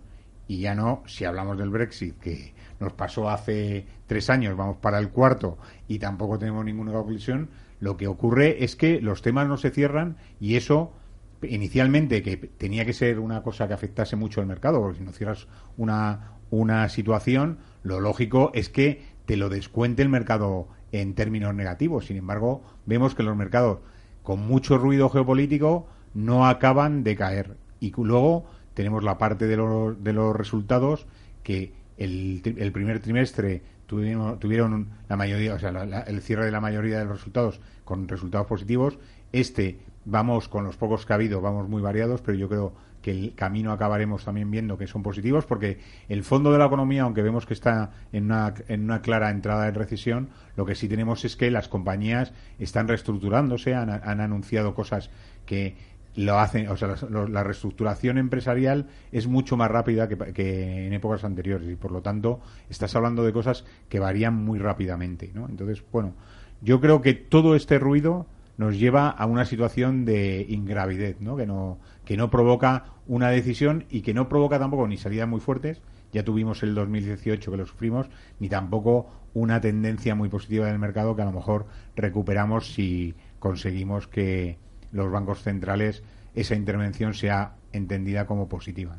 Y 0.47 0.59
ya 0.59 0.75
no, 0.75 1.03
si 1.05 1.25
hablamos 1.25 1.57
del 1.57 1.69
Brexit, 1.69 2.19
que 2.19 2.53
nos 2.79 2.93
pasó 2.93 3.29
hace 3.29 3.85
tres 4.07 4.29
años, 4.29 4.57
vamos 4.57 4.77
para 4.77 4.99
el 4.99 5.09
cuarto 5.09 5.57
y 5.87 5.99
tampoco 5.99 6.37
tenemos 6.37 6.65
ninguna 6.65 6.91
conclusión, 6.91 7.49
lo 7.79 7.97
que 7.97 8.07
ocurre 8.07 8.63
es 8.63 8.75
que 8.75 9.01
los 9.01 9.21
temas 9.21 9.47
no 9.47 9.57
se 9.57 9.71
cierran 9.71 10.17
y 10.39 10.55
eso 10.55 10.93
inicialmente 11.41 12.21
que 12.21 12.37
tenía 12.37 12.85
que 12.85 12.93
ser 12.93 13.19
una 13.19 13.41
cosa 13.41 13.67
que 13.67 13.73
afectase 13.73 14.15
mucho 14.15 14.41
al 14.41 14.47
mercado, 14.47 14.79
porque 14.81 14.99
si 14.99 15.03
no 15.03 15.11
cierras 15.11 15.47
una, 15.77 16.33
una 16.49 16.87
situación, 16.89 17.59
lo 17.83 17.99
lógico 17.99 18.51
es 18.53 18.69
que 18.69 19.03
te 19.25 19.37
lo 19.37 19.49
descuente 19.49 20.01
el 20.01 20.09
mercado 20.09 20.67
en 20.91 21.15
términos 21.15 21.55
negativos. 21.55 22.05
Sin 22.05 22.17
embargo, 22.17 22.63
vemos 22.85 23.15
que 23.15 23.23
los 23.23 23.35
mercados 23.35 23.79
con 24.23 24.39
mucho 24.39 24.77
ruido 24.77 25.09
geopolítico, 25.09 25.87
no 26.13 26.47
acaban 26.47 27.03
de 27.03 27.15
caer. 27.15 27.57
Y 27.79 27.91
luego 27.95 28.45
tenemos 28.73 29.03
la 29.03 29.17
parte 29.17 29.47
de, 29.47 29.57
los, 29.57 30.03
de 30.03 30.13
los 30.13 30.35
resultados 30.35 31.07
que 31.43 31.73
el, 31.97 32.41
el 32.57 32.71
primer 32.71 32.99
trimestre 32.99 33.61
tuvieron, 33.87 34.39
tuvieron 34.39 34.87
la 35.09 35.17
mayoría, 35.17 35.55
o 35.55 35.59
sea, 35.59 35.69
el 36.07 36.21
cierre 36.21 36.45
de 36.45 36.51
la 36.51 36.61
mayoría 36.61 36.99
de 36.99 37.05
los 37.05 37.17
resultados 37.17 37.59
con 37.83 38.07
resultados 38.07 38.47
positivos. 38.47 38.97
Este, 39.31 39.79
vamos 40.05 40.47
con 40.47 40.63
los 40.63 40.77
pocos 40.77 41.05
que 41.05 41.13
ha 41.13 41.15
habido, 41.15 41.41
vamos 41.41 41.67
muy 41.67 41.81
variados, 41.81 42.21
pero 42.21 42.37
yo 42.37 42.47
creo 42.47 42.73
que 43.01 43.11
el 43.11 43.35
camino 43.35 43.71
acabaremos 43.71 44.23
también 44.23 44.51
viendo 44.51 44.77
que 44.77 44.87
son 44.87 45.03
positivos, 45.03 45.45
porque 45.45 45.79
el 46.07 46.23
fondo 46.23 46.51
de 46.51 46.59
la 46.59 46.65
economía, 46.65 47.03
aunque 47.03 47.21
vemos 47.21 47.45
que 47.45 47.53
está 47.53 47.91
en 48.11 48.25
una, 48.25 48.53
en 48.67 48.83
una 48.83 49.01
clara 49.01 49.31
entrada 49.31 49.67
en 49.67 49.75
recesión, 49.75 50.29
lo 50.55 50.65
que 50.65 50.75
sí 50.75 50.87
tenemos 50.87 51.25
es 51.25 51.35
que 51.35 51.51
las 51.51 51.67
compañías 51.67 52.33
están 52.59 52.87
reestructurándose, 52.87 53.73
han, 53.73 53.89
anunciado 54.21 54.75
cosas 54.75 55.09
que 55.45 55.75
lo 56.15 56.39
hacen, 56.39 56.67
o 56.67 56.75
sea, 56.75 56.95
la, 57.09 57.43
reestructuración 57.43 58.17
empresarial 58.17 58.87
es 59.13 59.27
mucho 59.27 59.55
más 59.55 59.71
rápida 59.71 60.09
que, 60.09 60.17
que, 60.33 60.87
en 60.87 60.93
épocas 60.93 61.23
anteriores 61.23 61.69
y 61.69 61.75
por 61.75 61.91
lo 61.91 62.01
tanto 62.01 62.41
estás 62.69 62.93
hablando 62.95 63.23
de 63.23 63.31
cosas 63.31 63.63
que 63.87 63.99
varían 63.99 64.35
muy 64.35 64.59
rápidamente, 64.59 65.31
¿no? 65.33 65.47
Entonces, 65.47 65.81
bueno, 65.89 66.13
yo 66.61 66.81
creo 66.81 67.01
que 67.01 67.13
todo 67.13 67.55
este 67.55 67.79
ruido 67.79 68.27
nos 68.57 68.77
lleva 68.77 69.09
a 69.09 69.25
una 69.25 69.45
situación 69.45 70.05
de 70.05 70.45
ingravidez, 70.47 71.19
¿no? 71.19 71.35
Que 71.35 71.47
no 71.47 71.79
que 72.11 72.17
no 72.17 72.29
provoca 72.29 72.87
una 73.07 73.29
decisión 73.29 73.85
y 73.89 74.01
que 74.01 74.13
no 74.13 74.27
provoca 74.27 74.59
tampoco 74.59 74.85
ni 74.85 74.97
salidas 74.97 75.29
muy 75.29 75.39
fuertes, 75.39 75.81
ya 76.11 76.25
tuvimos 76.25 76.61
el 76.61 76.75
2018 76.75 77.49
que 77.49 77.55
lo 77.55 77.65
sufrimos, 77.65 78.07
ni 78.37 78.49
tampoco 78.49 79.09
una 79.33 79.61
tendencia 79.61 80.13
muy 80.13 80.27
positiva 80.27 80.65
del 80.65 80.77
mercado 80.77 81.15
que 81.15 81.21
a 81.21 81.25
lo 81.25 81.31
mejor 81.31 81.67
recuperamos 81.95 82.73
si 82.73 83.15
conseguimos 83.39 84.09
que 84.09 84.57
los 84.91 85.09
bancos 85.09 85.41
centrales 85.41 86.03
esa 86.35 86.53
intervención 86.53 87.13
sea 87.13 87.55
entendida 87.71 88.25
como 88.25 88.49
positiva. 88.49 88.97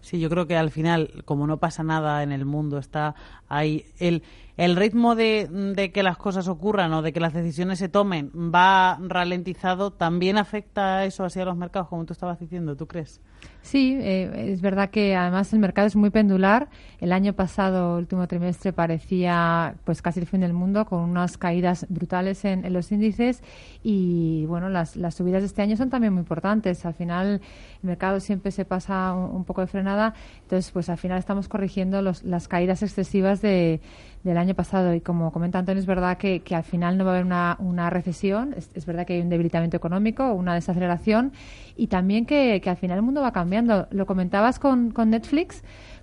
Sí, 0.00 0.18
yo 0.18 0.28
creo 0.28 0.48
que 0.48 0.56
al 0.56 0.72
final, 0.72 1.22
como 1.24 1.46
no 1.46 1.58
pasa 1.58 1.84
nada 1.84 2.24
en 2.24 2.32
el 2.32 2.44
mundo, 2.44 2.78
está 2.78 3.14
ahí 3.46 3.86
el, 4.00 4.24
el 4.56 4.76
ritmo 4.76 5.14
de, 5.14 5.48
de, 5.48 5.92
que 5.92 6.02
las 6.02 6.16
cosas 6.16 6.48
ocurran 6.48 6.92
o 6.92 7.02
de 7.02 7.12
que 7.12 7.20
las 7.20 7.32
decisiones 7.32 7.78
se 7.78 7.88
tomen 7.88 8.30
va 8.34 8.98
ralentizado, 9.00 9.92
también 9.92 10.38
afecta 10.38 11.04
eso 11.04 11.24
así 11.24 11.40
a 11.40 11.44
los 11.44 11.56
mercados, 11.56 11.88
como 11.88 12.04
tú 12.04 12.12
estabas 12.12 12.38
diciendo, 12.38 12.76
¿tú 12.76 12.86
crees? 12.86 13.20
Sí, 13.62 13.96
eh, 14.00 14.50
es 14.52 14.60
verdad 14.60 14.90
que 14.90 15.14
además 15.14 15.52
el 15.52 15.60
mercado 15.60 15.86
es 15.86 15.94
muy 15.94 16.10
pendular. 16.10 16.68
El 17.00 17.12
año 17.12 17.32
pasado, 17.32 17.96
último 17.96 18.26
trimestre, 18.26 18.72
parecía 18.72 19.76
pues 19.84 20.02
casi 20.02 20.20
el 20.20 20.26
fin 20.26 20.40
del 20.40 20.52
mundo, 20.52 20.84
con 20.84 21.00
unas 21.00 21.38
caídas 21.38 21.86
brutales 21.88 22.44
en, 22.44 22.70
los 22.72 22.90
índices 22.90 23.42
y 23.82 24.46
bueno, 24.46 24.68
las, 24.68 24.96
las, 24.96 25.14
subidas 25.14 25.42
de 25.42 25.46
este 25.46 25.62
año 25.62 25.76
son 25.76 25.90
también 25.90 26.12
muy 26.12 26.20
importantes. 26.20 26.84
Al 26.84 26.94
final 26.94 27.40
el 27.82 27.88
mercado 27.88 28.20
siempre 28.20 28.52
se 28.52 28.64
pasa 28.64 29.12
un, 29.12 29.44
poco 29.44 29.60
de 29.60 29.66
frenada, 29.66 30.14
entonces 30.42 30.70
pues 30.70 30.88
al 30.88 30.98
final 30.98 31.18
estamos 31.18 31.48
corrigiendo 31.48 32.00
los, 32.02 32.22
las 32.22 32.48
caídas 32.48 32.82
excesivas 32.82 33.42
de, 33.42 33.80
del 34.22 34.38
año 34.38 34.54
pasado. 34.54 34.94
Y 34.94 35.00
como 35.00 35.32
comenta 35.32 35.58
Antonio, 35.58 35.80
es 35.80 35.86
verdad 35.86 36.16
que, 36.16 36.40
que 36.40 36.54
al 36.54 36.64
final 36.64 36.96
no 36.96 37.04
va 37.04 37.10
a 37.10 37.14
haber 37.14 37.26
una, 37.26 37.56
una 37.58 37.90
recesión, 37.90 38.54
es, 38.56 38.86
verdad 38.86 39.06
que 39.06 39.14
hay 39.14 39.20
un 39.20 39.28
debilitamiento 39.28 39.76
económico, 39.76 40.32
una 40.32 40.54
desaceleración. 40.54 41.32
Y 41.76 41.88
también 41.88 42.26
que, 42.26 42.60
que 42.62 42.70
al 42.70 42.76
final 42.76 42.98
el 42.98 43.02
mundo 43.02 43.22
va 43.22 43.32
cambiando. 43.32 43.88
Lo 43.90 44.06
comentabas 44.06 44.58
con, 44.58 44.90
con 44.90 45.10
Netflix. 45.10 45.62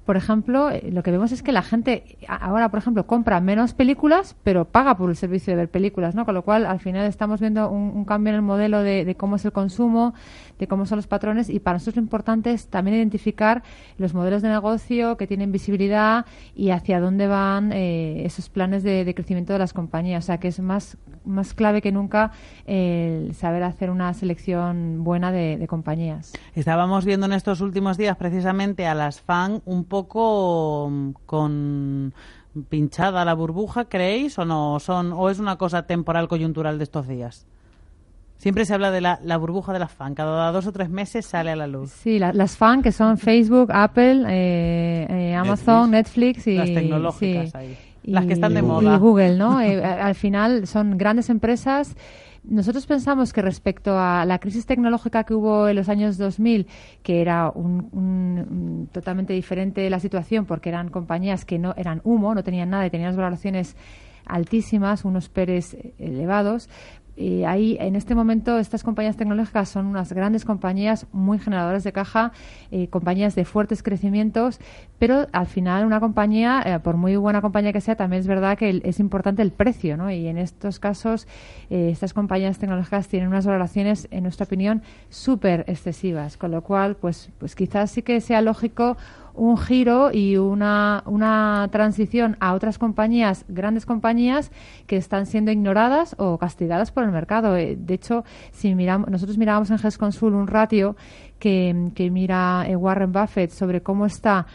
Por 0.10 0.18
ejemplo, 0.18 0.72
eh, 0.72 0.90
lo 0.92 1.04
que 1.04 1.12
vemos 1.12 1.32
es 1.32 1.44
que 1.44 1.52
la 1.52 1.62
gente 1.62 2.18
ahora, 2.28 2.70
por 2.70 2.80
ejemplo, 2.80 3.06
compra 3.06 3.40
menos 3.42 3.76
películas, 3.76 4.36
pero 4.44 4.66
paga 4.66 4.98
por 4.98 5.12
el 5.12 5.16
servicio 5.16 5.52
de 5.52 5.58
ver 5.58 5.70
películas, 5.70 6.16
¿no? 6.16 6.26
Con 6.26 6.34
lo 6.34 6.42
cual, 6.42 6.66
al 6.66 6.80
final 6.80 7.06
estamos 7.06 7.40
viendo 7.40 7.70
un, 7.70 8.06
cambio 8.06 8.32
en 8.32 8.38
el 8.38 8.42
modelo 8.42 8.82
de, 8.82 9.16
cómo 9.20 9.36
es 9.36 9.46
el 9.46 9.52
consumo, 9.52 10.16
de 10.60 10.68
cómo 10.68 10.86
son 10.86 10.98
los 10.98 11.08
patrones, 11.08 11.50
y 11.50 11.60
para 11.60 11.76
nosotros 11.76 11.96
lo 11.96 12.02
importante 12.02 12.52
es 12.52 12.68
también 12.68 12.98
identificar 12.98 13.64
los 13.98 14.14
modelos 14.14 14.42
de 14.42 14.50
negocio 14.50 15.18
que 15.18 15.26
tienen 15.26 15.52
visibilidad 15.52 16.26
y 16.54 16.70
hacia 16.70 17.00
dónde 17.00 17.28
van 17.28 17.72
eh, 17.72 18.26
esos 18.26 18.50
planes 18.50 18.84
de, 18.84 19.12
crecimiento 19.16 19.54
de 19.54 19.60
las 19.60 19.74
compañías. 19.74 20.26
O 20.26 20.28
sea, 20.28 20.38
que 20.38 20.50
es 20.50 20.60
más, 20.60 20.98
más 21.26 21.54
clave 21.54 21.82
que 21.82 21.92
nunca 21.92 22.32
el 22.66 23.34
saber 23.34 23.64
hacer 23.64 23.90
una 23.90 24.14
selección 24.14 25.04
buena 25.04 25.32
de, 25.32 25.58
de 25.58 25.68
compañías. 25.68 26.34
Estábamos 26.54 27.06
viendo 27.06 27.26
en 27.26 27.34
estos 27.34 27.62
últimos 27.62 27.98
días 27.98 28.18
precisamente 28.18 28.86
a 28.86 28.94
las 28.94 29.22
FAN 29.22 29.62
un 29.66 29.86
poco 29.86 30.90
mm, 30.92 31.12
con 31.26 32.14
pinchada 32.68 33.24
la 33.26 33.34
burbuja, 33.34 33.86
¿creéis? 33.86 34.38
¿O 34.40 34.46
no? 34.46 34.80
Son, 34.80 35.14
¿O 35.14 35.30
es 35.30 35.40
una 35.40 35.58
cosa 35.58 35.84
temporal, 35.84 36.28
coyuntural 36.28 36.78
de 36.78 36.84
estos 36.84 37.08
días? 37.08 37.48
Siempre 38.40 38.66
se 38.66 38.74
habla 38.74 38.90
de 38.90 39.02
la, 39.02 39.20
la, 39.22 39.38
burbuja 39.38 39.74
de 39.74 39.80
las 39.80 39.92
fan. 39.92 40.16
Cada 40.16 40.52
dos 40.52 40.66
o 40.66 40.72
tres 40.72 40.90
meses 40.90 41.26
sale 41.26 41.52
a 41.52 41.56
la 41.56 41.68
luz. 41.68 41.92
Sí, 41.92 42.18
las 42.20 42.58
fan 42.58 42.82
que 42.82 42.92
son 42.92 43.18
Facebook, 43.18 43.70
Apple, 43.72 44.24
eh, 44.28 45.06
eh, 45.10 45.36
Amazon, 45.36 45.92
Netflix, 45.92 46.48
y... 46.48 46.56
Las 46.56 46.74
tecnológicas 46.74 47.54
ahí. 47.54 47.78
Las 48.04 48.26
que 48.26 48.34
están 48.34 48.54
de 48.54 48.62
moda. 48.62 48.96
Y 48.96 48.98
Google, 48.98 49.38
¿no? 49.38 49.62
Eh, 49.62 49.84
al 49.84 50.16
final 50.16 50.66
son 50.66 50.98
grandes 50.98 51.30
empresas 51.30 51.96
nosotros 52.44 52.86
pensamos 52.86 53.34
que 53.34 53.42
respecto 53.42 53.98
a 53.98 54.26
la 54.26 54.40
crisis 54.40 54.66
tecnológica 54.66 55.24
que 55.24 55.34
hubo 55.34 55.68
en 55.68 55.76
los 55.76 55.90
años 55.90 56.18
2000, 56.18 56.68
que 57.04 57.22
era 57.22 57.50
un, 57.50 58.90
totalmente 58.92 59.34
diferente 59.34 59.90
la 59.90 60.00
situación 60.00 60.46
porque 60.46 60.70
eran 60.70 60.90
compañías 60.90 61.46
que 61.46 61.60
no 61.60 61.74
eran 61.78 62.02
humo, 62.04 62.34
no 62.34 62.44
tenían 62.44 62.70
nada 62.70 62.86
y 62.86 62.90
tenían 62.90 63.16
valoraciones 63.16 63.76
altísimas, 64.26 65.06
unos 65.06 65.28
PERES 65.28 65.78
elevados, 65.98 66.70
ahí, 67.46 67.78
en 67.80 67.96
este 67.96 68.16
momento, 68.16 68.58
estas 68.58 68.84
compañías 68.84 69.18
tecnológicas 69.18 69.68
son 69.70 69.86
unas 69.86 70.14
grandes 70.14 70.46
compañías 70.46 71.06
muy 71.12 71.38
generadoras 71.38 71.84
de 71.84 71.92
caja, 71.92 72.32
eh, 72.72 72.88
compañías 72.88 73.36
de 73.36 73.44
fuertes 73.46 73.84
crecimientos, 73.84 74.60
pero 75.00 75.28
al 75.34 75.48
final 75.48 75.86
una 75.86 76.00
compañía, 76.00 76.64
eh, 76.66 76.80
por 76.80 76.96
muy 76.96 77.16
buena 77.18 77.42
compañía 77.42 77.74
que 77.74 77.82
sea, 77.82 77.96
también 77.96 78.22
es 78.22 78.28
verdad 78.28 78.58
que 78.58 78.82
es 78.84 79.00
importante 79.00 79.42
el 79.42 79.52
precio, 79.52 79.98
¿no? 79.98 80.10
Y 80.12 80.28
en 80.28 80.38
estos 80.38 80.80
casos, 80.80 81.28
eh, 81.70 81.90
estas 81.92 82.14
compañías 82.14 82.58
tecnológicas 82.58 83.08
tienen 83.08 83.28
unas 83.28 83.46
valoraciones, 83.46 84.08
en 84.12 84.24
nuestra 84.24 84.46
opinión, 84.46 84.82
súper 85.10 85.66
excesivas, 85.68 86.38
con 86.38 86.52
lo 86.52 86.62
cual, 86.64 86.96
pues, 86.96 87.32
pues 87.38 87.56
quizás 87.56 87.92
sí 87.92 88.02
que 88.02 88.22
sea 88.22 88.42
lógico 88.42 88.98
un 89.40 89.58
giro 89.58 90.12
y 90.12 90.36
una, 90.38 91.02
una 91.06 91.70
transición 91.72 92.36
a 92.40 92.54
otras 92.54 92.78
compañías, 92.78 93.46
grandes 93.48 93.86
compañías, 93.86 94.52
que 94.86 94.98
están 94.98 95.26
siendo 95.26 95.52
ignoradas 95.52 96.16
o 96.20 96.38
castigadas 96.38 96.92
por 96.92 97.06
el 97.06 97.12
mercado. 97.12 97.56
Eh, 97.56 97.78
de 97.80 97.94
hecho, 97.94 98.26
si 98.52 98.76
miramos, 98.76 99.10
nosotros 99.10 99.38
mirábamos 99.38 99.72
en 99.72 99.80
GESConsul 99.80 100.34
un 100.34 100.48
ratio 100.48 100.98
que, 101.40 101.92
que 101.96 102.12
mira 102.12 102.66
eh, 102.68 102.76
Warren 102.76 103.14
Buffett 103.14 103.52
sobre 103.52 103.82
cómo 103.82 104.06
está 104.06 104.46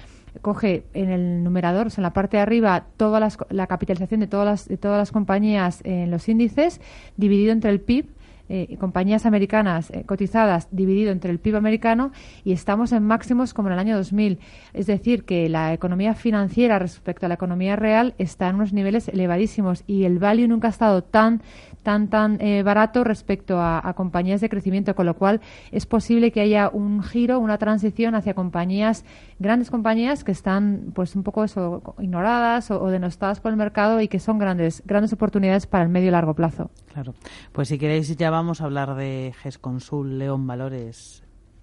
coge 0.43 0.85
en 0.95 1.11
el 1.11 1.45
numerador, 1.45 1.87
o 1.87 1.91
sea, 1.91 2.03
en 2.03 2.05
la 2.05 2.13
parte 2.13 2.37
de 2.37 2.43
arriba, 2.43 2.87
toda 2.97 3.29
la 3.51 3.67
capitalización 3.69 4.19
de 4.19 4.27
todas 4.27 4.45
las, 4.45 4.69
de 4.69 4.77
todas 4.77 4.99
las 4.99 5.13
compañías 5.13 5.81
en 5.85 6.11
los 6.11 6.29
índices, 6.29 6.81
dividido 7.17 7.53
entre 7.53 7.71
el 7.71 7.81
PIB, 7.81 8.07
eh, 8.49 8.77
compañías 8.79 9.27
americanas 9.27 9.91
eh, 9.91 10.05
cotizadas 10.05 10.69
dividido 10.71 11.13
entre 11.13 11.31
el 11.31 11.39
PIB 11.39 11.57
americano 11.57 12.13
y 12.45 12.53
estamos 12.53 12.93
en 12.93 13.03
máximos 13.03 13.55
como 13.55 13.69
en 13.69 13.75
el 13.75 13.79
año 13.79 13.97
2000. 13.97 14.39
Es 14.73 14.87
decir, 14.87 15.25
que 15.25 15.49
la 15.49 15.73
economía 15.73 16.15
financiera 16.15 16.79
respecto 16.79 17.27
a 17.27 17.29
la 17.29 17.37
economía 17.37 17.77
real 17.77 18.15
está 18.19 18.49
en 18.49 18.57
unos 18.57 18.73
niveles 18.73 19.09
elevadísimos 19.09 19.85
y 19.87 20.05
el 20.05 20.19
value 20.19 20.49
nunca 20.49 20.69
ha 20.69 20.71
estado 20.71 21.03
tan 21.03 21.43
tan 21.85 22.09
tan 22.09 22.41
eh, 22.41 22.65
barato 22.65 23.05
respecto 23.05 23.61
a, 23.61 23.93
compañías 23.95 24.41
de 24.41 24.49
crecimiento, 24.49 24.97
con 24.97 25.07
lo 25.07 25.15
cual 25.15 25.41
es 25.71 25.87
posible 25.87 26.33
que 26.33 26.41
haya 26.41 26.69
un 26.69 27.03
giro, 27.03 27.39
una 27.39 27.59
transición 27.59 28.17
hacia 28.17 28.35
compañías, 28.35 29.05
grandes 29.39 29.71
compañías 29.71 30.25
que 30.25 30.33
están 30.33 30.91
pues 30.95 31.15
un 31.15 31.23
poco 31.23 31.45
eso, 31.45 31.95
ignoradas 32.01 32.73
o, 32.73 32.89
denostadas 32.89 33.39
por 33.39 33.53
el 33.53 33.57
mercado 33.57 34.01
y 34.01 34.09
que 34.09 34.19
son 34.19 34.39
grandes 34.39 34.83
grandes 34.87 35.13
oportunidades 35.13 35.67
para 35.67 35.85
el 35.85 35.91
medio 35.91 36.09
y 36.09 36.11
largo 36.11 36.35
plazo. 36.35 36.71
Claro. 36.93 37.15
Pues 37.53 37.69
si 37.69 37.79
queréis 37.79 38.17
ya 38.17 38.31
vamos 38.31 38.61
a 38.61 38.65
hablar 38.65 38.97
de 38.97 39.33
GESConsul 39.43 40.19
León 40.19 40.47
Valores 40.47 41.23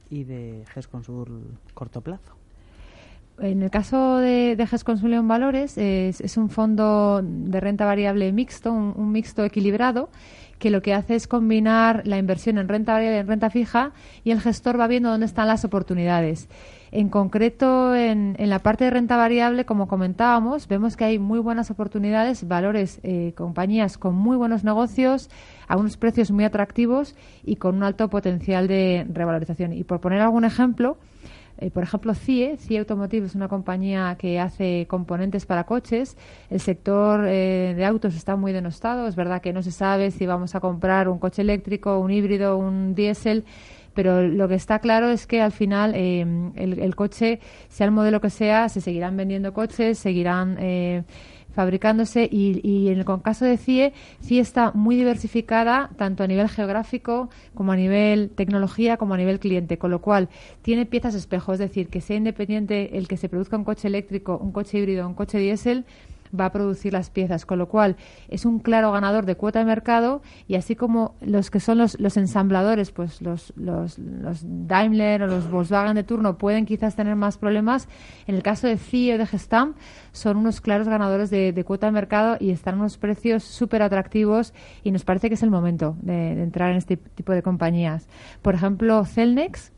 y 0.10 0.24
de 0.24 0.64
GESConsul 0.74 1.58
corto 1.74 2.02
plazo. 2.02 2.41
En 3.40 3.64
el 3.64 3.72
caso 3.72 4.18
de, 4.18 4.56
de 4.56 4.68
GESConsul 4.68 5.12
León 5.12 5.28
Valores 5.28 5.78
es, 5.78 6.38
un 6.38 6.50
fondo 6.50 7.22
de 7.24 7.60
renta 7.60 7.86
variable 7.86 8.32
mixto, 8.32 8.72
un, 8.72 9.12
mixto 9.12 9.44
equilibrado 9.44 10.10
que 10.60 10.70
lo 10.70 10.84
que 10.84 10.94
hace 10.94 11.16
es 11.16 11.28
combinar 11.28 12.04
la 12.06 12.20
inversión 12.20 12.60
en 12.60 12.68
renta 12.68 12.94
variable 12.94 13.18
y 13.18 13.20
en 13.22 13.28
renta 13.28 13.50
fija 13.50 13.94
y 14.24 14.30
el 14.30 14.40
gestor 14.40 14.80
va 14.80 14.86
viendo 14.86 15.10
dónde 15.10 15.26
están 15.26 15.48
las 15.48 15.66
oportunidades. 15.66 16.50
En 16.92 17.10
concreto, 17.10 17.96
en, 17.96 18.36
la 18.38 18.60
parte 18.60 18.84
de 18.84 18.92
renta 18.92 19.18
variable, 19.18 19.66
como 19.66 19.88
comentábamos, 19.88 20.68
vemos 20.68 20.96
que 20.96 21.06
hay 21.06 21.18
muy 21.18 21.40
buenas 21.40 21.72
oportunidades, 21.72 22.48
valores, 22.48 23.00
eh, 23.02 23.34
compañías 23.36 23.98
con 23.98 24.14
muy 24.14 24.38
buenos 24.38 24.64
negocios, 24.64 25.30
a 25.68 25.78
unos 25.78 25.98
precios 25.98 26.30
muy 26.30 26.44
atractivos 26.44 27.16
y 27.44 27.56
con 27.56 27.76
un 27.76 27.84
alto 27.84 28.10
potencial 28.10 28.68
de 28.68 29.08
revalorización. 29.10 29.74
Y 29.74 29.84
por 29.84 30.00
poner 30.00 30.20
algún 30.20 30.44
ejemplo, 30.44 30.98
eh, 31.62 31.70
por 31.70 31.84
ejemplo, 31.84 32.16
CIE, 32.16 32.58
CIE 32.58 32.80
Automotive 32.80 33.28
es 33.28 33.36
una 33.36 33.48
compañía 33.48 34.16
que 34.18 34.40
hace 34.40 34.88
componentes 34.90 35.46
para 35.46 35.66
coches. 35.66 36.18
El 36.50 36.60
sector 36.60 37.28
eh, 37.28 37.76
de 37.78 37.86
autos 37.86 38.16
está 38.16 38.36
muy 38.36 38.52
denostado. 38.52 39.08
Es 39.08 39.16
verdad 39.16 39.44
que 39.44 39.54
no 39.54 39.62
se 39.62 39.72
sabe 39.72 40.10
si 40.10 40.26
vamos 40.26 40.56
a 40.56 40.60
comprar 40.60 41.08
un 41.08 41.20
coche 41.20 41.44
eléctrico, 41.44 42.00
un 42.00 42.10
híbrido, 42.12 42.58
un 42.58 42.96
diésel 42.96 43.46
pero 43.94 44.22
lo 44.22 44.48
que 44.48 44.56
está 44.56 44.80
claro 44.80 45.10
es 45.10 45.28
que 45.28 45.42
al 45.42 45.52
final 45.52 45.92
eh, 45.96 46.26
el, 46.56 46.96
coche, 46.96 47.42
sea 47.68 47.86
el 47.86 47.92
modelo 47.92 48.22
que 48.22 48.30
sea, 48.30 48.70
se 48.70 48.80
seguirán 48.80 49.18
vendiendo 49.18 49.52
coches, 49.52 50.00
seguirán 50.00 50.58
fabricándose 51.54 52.28
y, 52.32 52.88
en 52.90 53.00
el 53.00 53.06
caso 53.22 53.46
de 53.46 53.58
CIE, 53.58 53.94
CIE 54.24 54.40
está 54.40 54.72
muy 54.74 54.96
diversificada 54.96 55.90
tanto 55.98 56.24
a 56.24 56.28
nivel 56.28 56.50
geográfico 56.50 57.30
como 57.54 57.72
a 57.72 57.76
nivel 57.76 58.30
tecnología 58.30 58.98
como 58.98 59.14
a 59.14 59.18
nivel 59.18 59.40
cliente, 59.40 59.78
con 59.78 59.92
lo 59.92 60.02
cual 60.02 60.30
tiene 60.62 60.86
piezas 60.86 61.16
espejo, 61.16 61.54
es 61.54 61.60
decir, 61.60 61.88
que 61.88 62.02
sea 62.02 62.18
independiente 62.18 62.98
el 62.98 63.08
que 63.08 63.18
se 63.18 63.30
produzca 63.30 63.58
un 63.58 63.64
coche 63.64 63.88
eléctrico, 63.88 64.38
un 64.38 64.52
coche 64.52 64.78
híbrido, 64.78 65.08
un 65.08 65.14
coche 65.14 65.38
diésel, 65.40 65.86
va 66.38 66.46
a 66.46 66.52
producir 66.52 66.94
las 66.94 67.10
piezas, 67.10 67.46
con 67.46 67.60
lo 67.60 67.68
cual 67.68 67.96
es 68.30 68.46
un 68.46 68.60
claro 68.60 68.92
ganador 68.92 69.26
de 69.26 69.36
cuota 69.36 69.60
de 69.60 69.66
mercado 69.66 70.22
y 70.48 70.56
así 70.56 70.76
como 70.76 71.16
los 71.22 71.52
que 71.52 71.60
son 71.60 71.78
los, 71.78 72.00
los 72.00 72.18
ensambladores, 72.18 72.92
pues 72.92 73.22
los, 73.22 73.54
los, 73.56 74.00
los 74.00 74.44
Daimler 74.44 75.24
o 75.24 75.28
los 75.28 75.50
Volkswagen 75.50 75.96
de 75.96 76.04
turno 76.04 76.38
pueden 76.38 76.66
quizás 76.66 76.96
tener 76.96 77.16
más 77.16 77.38
problemas, 77.38 77.88
en 78.28 78.36
el 78.36 78.44
caso 78.44 78.68
de 78.68 78.78
CIE 78.78 79.16
o 79.16 79.18
de 79.18 79.26
Gestam 79.26 79.76
son 80.12 80.38
unos 80.38 80.62
claros 80.62 80.88
ganadores 80.88 81.30
de, 81.30 81.64
cuota 81.66 81.88
de 81.88 81.92
mercado 81.92 82.38
y 82.40 82.52
están 82.52 82.76
a 82.76 82.78
unos 82.80 82.98
precios 82.98 83.44
súper 83.44 83.82
atractivos 83.82 84.54
y 84.84 84.92
nos 84.92 85.04
parece 85.04 85.30
que 85.30 85.36
es 85.36 85.44
el 85.44 85.52
momento 85.52 85.96
de, 86.02 86.36
de 86.36 86.44
entrar 86.44 86.72
en 86.72 86.78
este 86.78 86.98
tipo 86.98 87.34
de 87.34 87.44
compañías. 87.44 88.08
Por 88.42 88.56
ejemplo, 88.56 89.06
Celnex, 89.06 89.72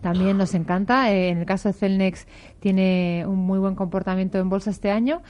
también 0.00 0.36
nos 0.36 0.54
encanta. 0.54 1.10
Eh, 1.12 1.30
en 1.30 1.38
el 1.38 1.46
caso 1.46 1.68
de 1.68 1.72
Celnex 1.72 2.26
tiene 2.60 3.24
un 3.26 3.38
muy 3.38 3.58
buen 3.58 3.74
comportamiento 3.74 4.38
en 4.38 4.48
bolsa 4.48 4.70
este 4.70 4.90
año. 4.90 5.22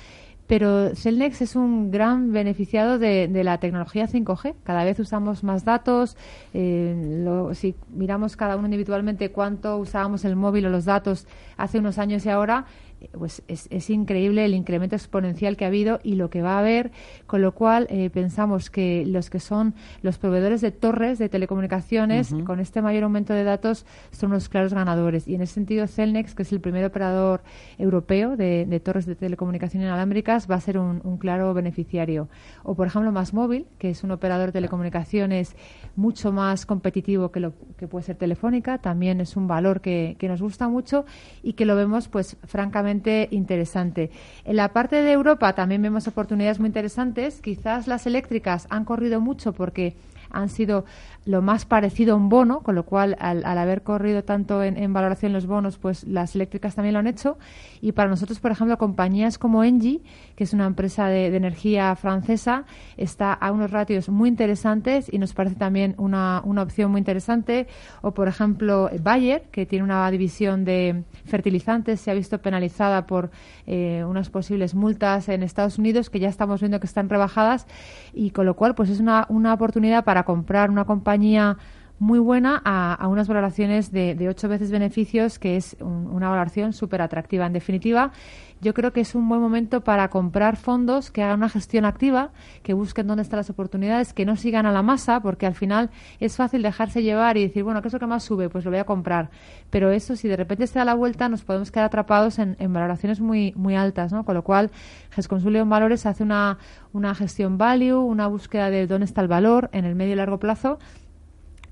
Pero 0.47 0.95
Celnex 0.95 1.43
es 1.43 1.57
un 1.57 1.91
gran 1.91 2.33
beneficiado 2.33 2.99
de, 2.99 3.29
la 3.45 3.59
tecnología 3.59 4.07
5G. 4.07 4.55
Cada 4.63 4.85
vez 4.85 4.99
usamos 5.01 5.43
más 5.43 5.65
datos. 5.65 6.17
Eh, 6.55 7.25
si 7.55 7.75
miramos 7.89 8.37
cada 8.37 8.57
uno 8.57 8.67
individualmente 8.67 9.31
cuánto 9.31 9.77
usábamos 9.79 10.25
el 10.25 10.37
móvil 10.37 10.67
o 10.67 10.71
los 10.71 10.85
datos 10.85 11.27
hace 11.57 11.79
unos 11.79 11.99
años 11.99 12.25
y 12.27 12.31
ahora, 12.31 12.67
pues 13.13 13.43
es, 13.49 13.91
increíble 13.91 14.45
el 14.45 14.55
incremento 14.55 14.97
exponencial 14.97 15.57
que 15.57 15.65
ha 15.65 15.69
habido 15.69 16.01
y 16.03 16.15
lo 16.15 16.31
que 16.31 16.43
va 16.43 16.57
a 16.57 16.59
haber, 16.61 16.91
con 17.27 17.43
lo 17.43 17.53
cual 17.53 17.87
eh, 17.91 18.11
pensamos 18.11 18.71
que 18.71 19.05
los 19.07 19.31
que 19.31 19.41
son 19.41 19.75
los 20.03 20.19
proveedores 20.19 20.61
de 20.61 20.71
torres 20.71 21.19
de 21.19 21.29
telecomunicaciones, 21.29 22.35
con 22.45 22.61
este 22.61 22.83
mayor 22.83 23.05
aumento 23.05 23.33
de 23.33 23.45
datos, 23.45 23.87
son 24.11 24.31
unos 24.31 24.49
claros 24.49 24.75
ganadores. 24.75 25.29
Y 25.29 25.35
en 25.35 25.43
ese 25.43 25.55
sentido, 25.55 25.87
Celnex, 25.87 26.35
que 26.35 26.43
es 26.43 26.53
el 26.53 26.61
primer 26.61 26.85
operador 26.85 27.43
europeo 27.79 28.37
de, 28.37 28.81
torres 28.85 29.07
de 29.07 29.15
telecomunicación 29.15 29.83
inalámbricas, 29.83 30.51
va 30.51 30.57
a 30.57 30.61
ser 30.61 30.79
un, 30.79 31.01
claro 31.19 31.55
beneficiario. 31.55 32.29
O, 32.63 32.75
por 32.75 32.87
ejemplo, 32.87 33.13
Más 33.13 33.33
Móvil, 33.33 33.67
que 33.79 33.91
es 33.91 34.05
un 34.05 34.11
operador 34.11 34.47
de 34.47 34.53
telecomunicaciones 34.53 35.57
mucho 35.95 36.33
más 36.33 36.67
competitivo 36.67 37.31
que 37.31 37.41
lo 37.41 37.53
que 37.79 37.89
puede 37.89 38.05
ser 38.05 38.17
Telefónica, 38.17 38.79
también 38.79 39.21
es 39.21 39.37
un 39.37 39.47
valor 39.47 39.81
que, 39.81 40.17
que 40.19 40.29
nos 40.29 40.43
gusta 40.43 40.69
mucho 40.69 41.05
y 41.43 41.55
que 41.55 41.65
lo 41.65 41.77
vemos, 41.77 42.09
pues, 42.09 42.37
francamente 42.45 42.96
interesante. 43.31 44.11
En 44.45 44.57
la 44.57 44.73
parte 44.73 45.03
de 45.03 45.13
Europa 45.13 45.53
también 45.55 45.83
vemos 45.83 46.07
oportunidades 46.07 46.59
muy 46.59 46.69
interesantes. 46.69 47.41
Quizás 47.41 47.87
las 47.87 48.07
eléctricas 48.07 48.67
han 48.71 48.85
corrido 48.85 49.21
mucho 49.21 49.53
porque 49.53 49.95
han 50.37 50.49
sido 50.49 50.85
lo 51.27 51.43
más 51.43 51.67
parecido 51.67 52.15
a 52.15 52.17
un 52.17 52.29
bono, 52.29 52.61
con 52.61 52.77
lo 52.77 52.85
cual 52.85 53.17
al, 53.19 53.45
haber 53.45 53.83
corrido 53.83 54.23
tanto 54.23 54.63
en, 54.63 54.93
valoración 54.93 55.33
los 55.33 55.47
bonos, 55.47 55.77
pues 55.77 56.05
las 56.05 56.37
eléctricas 56.37 56.77
también 56.77 56.95
lo 56.95 57.01
han 57.01 57.09
hecho. 57.09 57.37
Y 57.81 57.93
para 57.93 58.09
nosotros, 58.09 58.39
por 58.39 58.53
ejemplo, 58.53 58.79
compañías 58.79 59.37
como 59.37 59.65
Engie, 59.65 60.03
que 60.37 60.45
es 60.45 60.53
una 60.53 60.67
empresa 60.67 61.09
de, 61.09 61.27
energía 61.37 61.97
francesa, 61.97 62.65
está 62.97 63.33
a 63.33 63.51
unos 63.51 63.73
ratios 63.73 64.09
muy 64.09 64.29
interesantes 64.29 65.13
y 65.13 65.19
nos 65.19 65.35
parece 65.35 65.57
también 65.57 65.95
una, 65.99 66.41
una 66.45 66.63
opción 66.63 66.93
muy 66.93 67.01
interesante. 67.01 67.67
O, 68.03 68.15
por 68.15 68.29
ejemplo, 68.29 68.89
Bayer, 69.03 69.43
que 69.51 69.67
tiene 69.67 69.83
una 69.83 70.09
división 70.13 70.65
de 70.65 71.03
fertilizantes, 71.25 72.01
se 72.01 72.13
ha 72.13 72.15
visto 72.15 72.39
penalizada 72.39 73.07
por 73.09 73.31
eh, 73.67 74.05
unas 74.07 74.31
posibles 74.31 74.77
multas 74.77 75.29
en 75.29 75.43
Estados 75.43 75.77
Unidos, 75.77 76.09
que 76.09 76.21
ya 76.21 76.29
estamos 76.29 76.61
viendo 76.61 76.79
que 76.79 76.87
están 76.87 77.09
rebajadas, 77.09 77.67
y 78.15 78.31
con 78.31 78.47
lo 78.47 78.55
cual, 78.55 78.77
pues 78.77 78.91
es 78.91 79.01
una, 79.01 79.27
una 79.29 79.53
oportunidad 79.53 80.05
para 80.05 80.23
comprar 80.27 80.71
una 80.71 80.85
compañía 80.85 81.57
muy 81.99 82.19
buena 82.19 82.61
a, 82.65 83.09
unas 83.09 83.27
valoraciones 83.27 83.91
de, 83.91 84.29
ocho 84.29 84.49
veces 84.49 84.71
beneficios, 84.71 85.39
que 85.39 85.57
es 85.57 85.77
una 85.81 86.29
valoración 86.29 86.75
súper 86.75 87.01
atractiva. 87.01 87.47
En 87.47 87.55
definitiva, 87.55 88.13
yo 88.61 88.75
creo 88.75 88.93
que 88.93 89.01
es 89.01 89.15
un 89.15 89.29
buen 89.29 89.41
momento 89.41 89.83
para 89.83 90.09
comprar 90.09 90.57
fondos 90.57 91.11
que 91.11 91.23
hagan 91.23 91.39
una 91.39 91.49
gestión 91.49 91.85
activa, 91.85 92.31
que 92.63 92.73
busquen 92.73 93.07
dónde 93.07 93.23
están 93.23 93.39
las 93.39 93.51
oportunidades, 93.51 94.13
que 94.13 94.25
no 94.25 94.37
sigan 94.37 94.67
a 94.67 94.73
la 94.73 94.83
masa, 94.83 95.21
porque 95.21 95.47
al 95.47 95.55
final 95.55 95.91
es 96.21 96.37
fácil 96.37 96.63
dejarse 96.63 97.03
llevar 97.03 97.37
y 97.37 97.43
decir, 97.43 97.65
bueno, 97.65 97.83
¿qué 97.83 97.89
es 97.89 97.95
lo 97.95 98.01
que 98.01 98.07
más 98.07 98.25
sube? 98.25 98.49
Pues 98.49 98.65
lo 98.65 98.71
voy 98.71 98.81
a 98.81 98.85
comprar. 98.85 99.31
Pero 99.71 99.91
eso, 99.91 100.17
si 100.17 100.29
de 100.29 100.37
repente 100.37 100.67
se 100.67 100.79
da 100.79 100.85
la 100.85 100.95
vuelta, 100.95 101.29
nos 101.29 101.45
podemos 101.45 101.71
quedar 101.71 101.87
atrapados 101.87 102.39
en, 102.39 102.57
valoraciones 102.73 103.21
muy, 103.21 103.53
muy 103.57 103.77
altas, 103.77 104.13
¿no? 104.13 104.25
Con 104.25 104.35
lo 104.35 104.43
cual, 104.43 104.71
GESConsulio 105.11 105.63
en 105.63 105.69
Valores 105.69 106.07
hace 106.07 106.23
una, 106.23 106.59
una 106.93 107.15
gestión 107.15 107.59
value, 107.59 107.99
una 108.01 108.27
búsqueda 108.27 108.71
de 108.71 108.87
dónde 108.87 109.05
está 109.05 109.21
el 109.21 109.29
valor 109.29 109.69
en 109.73 109.85
el 109.85 109.95
medio 109.95 110.15
y 110.15 110.17
largo 110.17 110.39
plazo 110.39 110.79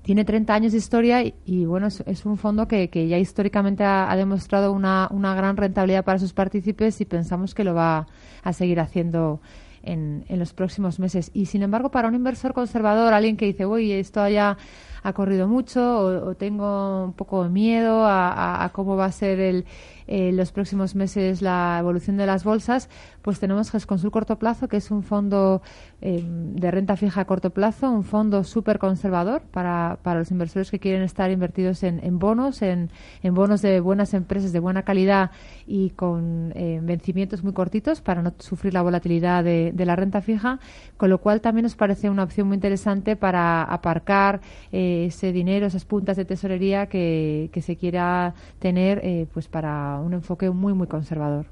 tiene 0.05 0.23
30 0.23 0.53
años 0.53 0.71
de 0.71 0.77
historia 0.77 1.23
y, 1.45 1.65
bueno, 1.65 1.87
es, 1.87 2.25
un 2.27 2.37
fondo 2.37 2.67
que, 2.67 2.87
ya 3.07 3.17
históricamente 3.17 3.83
ha, 3.83 4.15
demostrado 4.15 4.71
una, 4.71 5.09
gran 5.09 5.57
rentabilidad 5.57 6.05
para 6.05 6.19
sus 6.19 6.31
partícipes 6.31 7.01
y 7.01 7.05
pensamos 7.05 7.55
que 7.55 7.63
lo 7.63 7.73
va 7.73 8.05
a 8.43 8.53
seguir 8.53 8.79
haciendo 8.79 9.41
en, 9.81 10.23
los 10.29 10.53
próximos 10.53 10.99
meses. 10.99 11.31
Y 11.33 11.47
sin 11.47 11.63
embargo, 11.63 11.89
para 11.89 12.07
un 12.07 12.13
inversor 12.13 12.53
conservador, 12.53 13.15
alguien 13.15 13.35
que 13.35 13.47
dice, 13.47 13.65
uy, 13.65 13.93
esto 13.93 14.29
ya 14.29 14.57
ha 15.01 15.13
corrido 15.13 15.47
mucho 15.47 15.97
o, 15.97 16.35
tengo 16.35 17.05
un 17.05 17.13
poco 17.13 17.43
de 17.43 17.49
miedo 17.49 18.05
a, 18.05 18.69
cómo 18.73 18.95
va 18.95 19.05
a 19.05 19.11
ser 19.11 19.39
el, 19.39 19.65
eh, 20.07 20.31
los 20.31 20.51
próximos 20.51 20.95
meses 20.95 21.41
la 21.41 21.77
evolución 21.79 22.17
de 22.17 22.25
las 22.25 22.43
bolsas, 22.43 22.89
pues 23.21 23.39
tenemos 23.39 23.71
GESConsul 23.71 24.11
Corto 24.11 24.37
Plazo, 24.37 24.67
que 24.67 24.77
es 24.77 24.91
un 24.91 25.03
fondo 25.03 25.61
eh, 26.01 26.23
de 26.23 26.71
renta 26.71 26.95
fija 26.95 27.21
a 27.21 27.25
corto 27.25 27.49
plazo, 27.49 27.89
un 27.89 28.03
fondo 28.03 28.43
súper 28.43 28.77
conservador 28.77 29.41
para, 29.41 29.97
para 30.03 30.19
los 30.19 30.29
inversores 30.29 30.69
que 30.69 30.79
quieren 30.79 31.01
estar 31.01 31.31
invertidos 31.31 31.83
en, 31.83 32.03
en 32.03 32.19
bonos, 32.19 32.61
en, 32.61 32.91
en, 33.23 33.33
bonos 33.33 33.61
de 33.61 33.79
buenas 33.79 34.13
empresas 34.13 34.51
de 34.51 34.59
buena 34.59 34.83
calidad 34.83 35.31
y 35.65 35.91
con 35.91 36.51
eh, 36.55 36.79
vencimientos 36.83 37.43
muy 37.43 37.53
cortitos 37.53 38.01
para 38.01 38.21
no 38.21 38.33
sufrir 38.39 38.73
la 38.73 38.83
volatilidad 38.83 39.43
de, 39.43 39.71
de, 39.73 39.85
la 39.85 39.95
renta 39.95 40.21
fija, 40.21 40.59
con 40.97 41.09
lo 41.09 41.19
cual 41.19 41.41
también 41.41 41.63
nos 41.63 41.75
parece 41.75 42.09
una 42.09 42.23
opción 42.23 42.47
muy 42.47 42.55
interesante 42.55 43.15
para 43.15 43.63
aparcar 43.63 44.41
ese 44.71 45.31
dinero, 45.31 45.65
esas 45.65 45.85
puntas 45.85 46.17
de 46.17 46.25
tesorería 46.25 46.87
que, 46.87 47.49
que 47.51 47.61
se 47.61 47.77
quiera 47.77 48.35
tener 48.59 49.27
pues 49.33 49.47
para 49.47 49.94
un 49.99 50.13
enfoque 50.13 50.49
muy, 50.49 50.73
muy 50.73 50.87
conservador. 50.87 51.45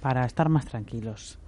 Para 0.00 0.24
estar 0.24 0.48
más 0.48 0.64
tranquilos 0.64 1.38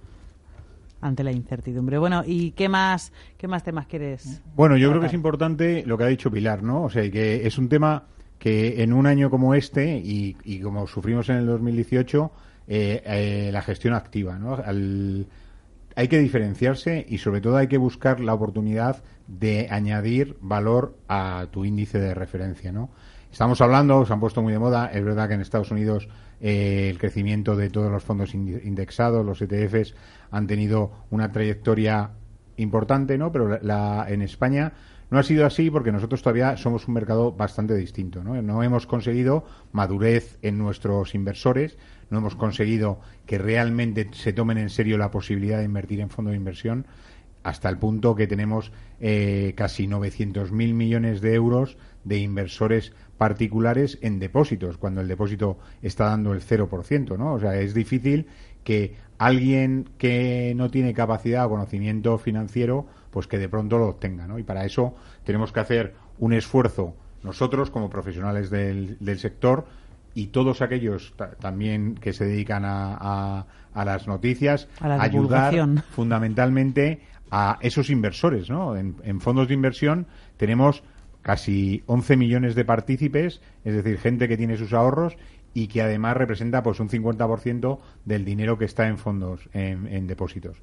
ante 1.01 1.23
la 1.23 1.31
incertidumbre. 1.31 1.97
Bueno, 1.97 2.23
¿y 2.25 2.51
qué 2.51 2.69
más, 2.69 3.11
qué 3.37 3.47
más 3.47 3.63
temas 3.63 3.87
quieres? 3.87 4.41
Bueno, 4.55 4.77
yo 4.77 4.89
creo 4.89 5.01
que 5.01 5.07
es 5.07 5.13
importante 5.13 5.83
lo 5.85 5.97
que 5.97 6.03
ha 6.03 6.07
dicho 6.07 6.31
Pilar, 6.31 6.63
¿no? 6.63 6.83
O 6.83 6.89
sea, 6.89 7.09
que 7.09 7.47
es 7.47 7.57
un 7.57 7.69
tema 7.69 8.05
que 8.37 8.81
en 8.81 8.93
un 8.93 9.05
año 9.05 9.29
como 9.29 9.53
este 9.53 9.97
y, 9.97 10.59
como 10.61 10.87
sufrimos 10.87 11.29
en 11.29 11.37
el 11.37 11.45
2018, 11.47 12.31
eh, 12.67 13.03
eh, 13.05 13.49
la 13.51 13.61
gestión 13.61 13.93
activa, 13.93 14.37
¿no? 14.37 14.57
hay 15.93 16.07
que 16.07 16.19
diferenciarse 16.19 17.05
y 17.09 17.17
sobre 17.17 17.41
todo 17.41 17.57
hay 17.57 17.67
que 17.67 17.77
buscar 17.77 18.21
la 18.21 18.33
oportunidad 18.33 19.03
de 19.27 19.67
añadir 19.69 20.37
valor 20.39 20.95
a 21.09 21.47
tu 21.51 21.65
índice 21.65 21.99
de 21.99 22.13
referencia, 22.13 22.71
¿no? 22.71 22.89
Estamos 23.29 23.59
hablando, 23.59 24.05
se 24.05 24.13
han 24.13 24.19
puesto 24.21 24.41
muy 24.41 24.53
de 24.53 24.59
moda, 24.59 24.87
es 24.87 25.03
verdad 25.03 25.27
que 25.27 25.35
en 25.35 25.41
Estados 25.41 25.69
Unidos 25.69 26.07
eh, 26.41 26.89
el 26.89 26.97
crecimiento 26.97 27.55
de 27.55 27.69
todos 27.69 27.91
los 27.91 28.03
fondos 28.03 28.33
indexados, 28.33 29.25
los 29.25 29.41
ETFs, 29.41 29.93
han 30.31 30.47
tenido 30.47 30.91
una 31.09 31.31
trayectoria 31.31 32.11
importante, 32.57 33.17
¿no? 33.17 33.31
Pero 33.31 33.59
la, 33.61 34.05
en 34.09 34.21
España 34.21 34.73
no 35.11 35.19
ha 35.19 35.23
sido 35.23 35.45
así 35.45 35.69
porque 35.69 35.91
nosotros 35.91 36.21
todavía 36.21 36.57
somos 36.57 36.87
un 36.87 36.93
mercado 36.93 37.33
bastante 37.33 37.75
distinto, 37.75 38.23
¿no? 38.23 38.41
No 38.41 38.63
hemos 38.63 38.87
conseguido 38.87 39.45
madurez 39.71 40.39
en 40.41 40.57
nuestros 40.57 41.13
inversores, 41.13 41.77
no 42.09 42.19
hemos 42.19 42.35
conseguido 42.35 42.99
que 43.25 43.37
realmente 43.37 44.09
se 44.13 44.33
tomen 44.33 44.57
en 44.57 44.69
serio 44.69 44.97
la 44.97 45.11
posibilidad 45.11 45.59
de 45.59 45.65
invertir 45.65 45.99
en 45.99 46.09
fondos 46.09 46.31
de 46.31 46.37
inversión 46.37 46.85
hasta 47.43 47.69
el 47.69 47.77
punto 47.77 48.15
que 48.15 48.27
tenemos 48.27 48.71
eh, 48.99 49.53
casi 49.55 49.87
900.000 49.87 50.51
millones 50.73 51.21
de 51.21 51.33
euros 51.33 51.77
de 52.03 52.17
inversores 52.19 52.93
particulares 53.21 53.99
en 54.01 54.17
depósitos, 54.17 54.79
cuando 54.79 54.99
el 54.99 55.07
depósito 55.07 55.59
está 55.83 56.05
dando 56.05 56.33
el 56.33 56.41
0%, 56.41 57.19
¿no? 57.19 57.33
O 57.33 57.39
sea, 57.39 57.55
es 57.55 57.75
difícil 57.75 58.25
que 58.63 58.95
alguien 59.19 59.87
que 59.99 60.53
no 60.55 60.71
tiene 60.71 60.95
capacidad 60.95 61.45
o 61.45 61.49
conocimiento 61.49 62.17
financiero, 62.17 62.87
pues 63.11 63.27
que 63.27 63.37
de 63.37 63.47
pronto 63.47 63.77
lo 63.77 63.89
obtenga, 63.89 64.25
¿no? 64.25 64.39
Y 64.39 64.43
para 64.43 64.65
eso 64.65 64.95
tenemos 65.23 65.51
que 65.51 65.59
hacer 65.59 65.93
un 66.17 66.33
esfuerzo 66.33 66.95
nosotros 67.21 67.69
como 67.69 67.91
profesionales 67.91 68.49
del, 68.49 68.97
sector 69.19 69.67
y 70.15 70.29
todos 70.29 70.63
aquellos 70.63 71.13
también 71.39 71.93
que 71.93 72.13
se 72.13 72.25
dedican 72.25 72.65
a, 72.65 73.45
a, 73.71 73.85
las 73.85 74.07
noticias, 74.07 74.67
a 74.79 74.99
ayudar 74.99 75.83
fundamentalmente 75.91 77.01
a 77.29 77.59
esos 77.61 77.91
inversores, 77.91 78.49
¿no? 78.49 78.75
en 78.75 79.21
fondos 79.21 79.47
de 79.47 79.53
inversión 79.53 80.07
tenemos 80.37 80.81
casi 81.21 81.83
11 81.85 82.17
millones 82.17 82.55
de 82.55 82.65
partícipes, 82.65 83.41
es 83.63 83.73
decir, 83.75 83.97
gente 83.97 84.27
que 84.27 84.37
tiene 84.37 84.57
sus 84.57 84.73
ahorros 84.73 85.17
y 85.53 85.67
que 85.67 85.81
además 85.81 86.17
representa 86.17 86.63
pues 86.63 86.79
un 86.79 86.89
50% 86.89 87.79
del 88.05 88.25
dinero 88.25 88.57
que 88.57 88.65
está 88.65 88.87
en 88.87 88.97
fondos, 88.97 89.49
en, 89.53 90.07
depósitos. 90.07 90.57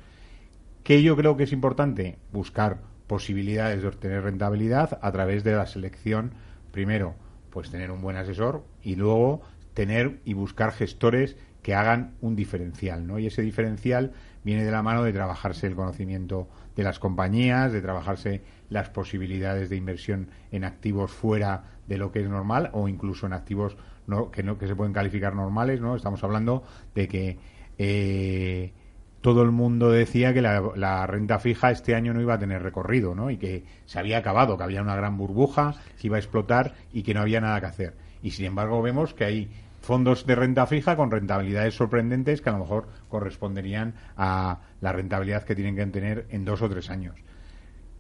¿Qué 0.82 1.02
yo 1.02 1.16
creo 1.16 1.36
que 1.36 1.44
es 1.44 1.52
importante? 1.52 2.18
Buscar 2.32 2.78
posibilidades 3.06 3.82
de 3.82 3.88
obtener 3.88 4.22
rentabilidad 4.22 4.98
a 5.02 5.12
través 5.12 5.44
de 5.44 5.54
la 5.54 5.66
selección, 5.66 6.32
primero, 6.72 7.14
pues 7.50 7.70
tener 7.70 7.90
un 7.90 8.00
buen 8.00 8.16
asesor 8.16 8.64
y 8.82 8.96
luego 8.96 9.42
tener 9.74 10.20
y 10.24 10.32
buscar 10.32 10.72
gestores 10.72 11.36
que 11.62 11.74
hagan 11.74 12.14
un 12.20 12.36
diferencial, 12.36 13.06
¿no? 13.06 13.18
Y 13.18 13.26
ese 13.26 13.42
diferencial 13.42 14.12
viene 14.44 14.64
de 14.64 14.70
la 14.70 14.82
mano 14.82 15.02
de 15.02 15.12
trabajarse 15.12 15.66
el 15.66 15.74
conocimiento 15.74 16.48
de 16.76 16.82
las 16.84 16.98
compañías, 16.98 17.72
de 17.72 17.82
trabajarse 17.82 18.42
las 18.70 18.88
posibilidades 18.90 19.68
de 19.68 19.76
inversión 19.76 20.28
en 20.52 20.64
activos 20.64 21.11
fuera 21.11 21.64
de 21.86 21.98
lo 21.98 22.12
que 22.12 22.20
es 22.20 22.28
normal 22.28 22.70
o 22.72 22.88
incluso 22.88 23.26
en 23.26 23.32
activos 23.32 23.76
que 24.32 24.42
no 24.42 24.59
que 24.59 24.66
se 24.66 24.74
pueden 24.74 24.92
calificar 24.92 25.34
normales, 25.34 25.80
¿no? 25.80 25.96
Estamos 25.96 26.22
hablando 26.24 26.62
de 26.94 27.09
que 27.09 27.38
eh, 27.76 28.72
todo 29.20 29.42
el 29.42 29.50
mundo 29.50 29.90
decía 29.90 30.32
que 30.32 30.40
la, 30.40 31.06
renta 31.06 31.38
fija 31.38 31.70
este 31.70 31.94
año 31.94 32.14
no 32.14 32.20
iba 32.20 32.34
a 32.34 32.38
tener 32.38 32.62
recorrido, 32.62 33.14
¿no? 33.14 33.30
Y 33.30 33.36
que 33.36 33.64
se 33.84 33.98
había 33.98 34.18
acabado, 34.18 34.56
que 34.56 34.64
había 34.64 34.80
una 34.80 34.96
gran 34.96 35.16
burbuja, 35.16 35.74
que 36.00 36.06
iba 36.06 36.16
a 36.16 36.20
explotar 36.20 36.74
y 36.92 37.02
que 37.02 37.14
no 37.14 37.20
había 37.20 37.40
nada 37.40 37.61
que 37.61 37.66
hacer. 37.66 37.96
Y 38.22 38.30
sin 38.30 38.46
embargo 38.46 38.80
vemos 38.80 39.14
que 39.14 39.24
hay 39.24 39.50
fondos 39.80 40.26
de 40.26 40.34
renta 40.34 40.66
fija 40.66 40.96
con 40.96 41.10
rentabilidades 41.10 41.74
sorprendentes 41.74 42.40
que 42.40 42.48
a 42.48 42.52
lo 42.52 42.58
mejor 42.58 42.88
corresponderían 43.08 43.94
a 44.16 44.60
la 44.80 44.92
rentabilidad 44.92 45.44
que 45.44 45.54
tienen 45.54 45.76
que 45.76 45.86
tener 45.86 46.26
en 46.30 46.44
dos 46.44 46.62
o 46.62 46.68
tres 46.68 46.90
años. 46.90 47.16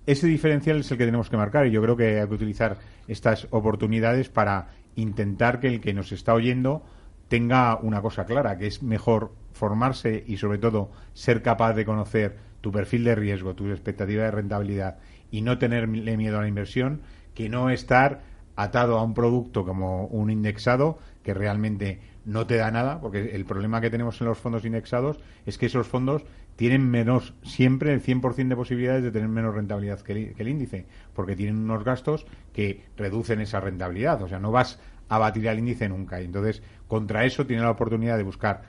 Ese 0.06 0.26
diferencial 0.26 0.78
es 0.78 0.90
el 0.90 0.98
que 0.98 1.04
tenemos 1.04 1.28
que 1.28 1.36
marcar 1.36 1.66
y 1.66 1.70
yo 1.70 1.82
creo 1.82 1.96
que 1.96 2.20
hay 2.20 2.26
que 2.26 2.34
utilizar 2.34 2.78
estas 3.06 3.46
oportunidades 3.50 4.28
para 4.28 4.68
intentar 4.96 5.60
que 5.60 5.68
el 5.68 5.80
que 5.80 5.92
nos 5.92 6.12
está 6.12 6.34
oyendo 6.34 6.82
tenga 7.28 7.76
una 7.76 8.00
cosa 8.00 8.24
clara, 8.24 8.56
que 8.56 8.66
es 8.66 8.82
mejor 8.82 9.32
formarse 9.52 10.24
y 10.26 10.38
sobre 10.38 10.58
todo 10.58 10.90
ser 11.12 11.42
capaz 11.42 11.74
de 11.74 11.84
conocer 11.84 12.36
tu 12.60 12.72
perfil 12.72 13.04
de 13.04 13.14
riesgo, 13.14 13.54
tu 13.54 13.70
expectativa 13.70 14.24
de 14.24 14.30
rentabilidad 14.30 14.98
y 15.30 15.42
no 15.42 15.58
tenerle 15.58 16.16
miedo 16.16 16.38
a 16.38 16.42
la 16.42 16.48
inversión, 16.48 17.02
que 17.34 17.48
no 17.48 17.70
estar 17.70 18.22
atado 18.58 18.98
a 18.98 19.04
un 19.04 19.14
producto 19.14 19.64
como 19.64 20.06
un 20.06 20.30
indexado 20.30 20.98
que 21.22 21.32
realmente 21.32 22.00
no 22.24 22.48
te 22.48 22.56
da 22.56 22.72
nada, 22.72 23.00
porque 23.00 23.36
el 23.36 23.44
problema 23.44 23.80
que 23.80 23.88
tenemos 23.88 24.20
en 24.20 24.26
los 24.26 24.36
fondos 24.36 24.64
indexados 24.64 25.20
es 25.46 25.58
que 25.58 25.66
esos 25.66 25.86
fondos 25.86 26.24
tienen 26.56 26.90
menos, 26.90 27.34
siempre 27.44 27.92
el 27.92 28.02
100% 28.02 28.48
de 28.48 28.56
posibilidades 28.56 29.04
de 29.04 29.12
tener 29.12 29.28
menos 29.28 29.54
rentabilidad 29.54 30.00
que 30.00 30.34
el, 30.36 30.48
índice, 30.48 30.86
porque 31.14 31.36
tienen 31.36 31.56
unos 31.58 31.84
gastos 31.84 32.26
que 32.52 32.84
reducen 32.96 33.40
esa 33.40 33.60
rentabilidad. 33.60 34.20
O 34.22 34.28
sea, 34.28 34.40
no 34.40 34.50
vas 34.50 34.80
a 35.08 35.18
batir 35.18 35.48
al 35.48 35.60
índice 35.60 35.88
nunca. 35.88 36.20
Y 36.20 36.24
entonces, 36.24 36.60
contra 36.88 37.24
eso, 37.24 37.46
tiene 37.46 37.62
la 37.62 37.70
oportunidad 37.70 38.16
de 38.16 38.24
buscar 38.24 38.62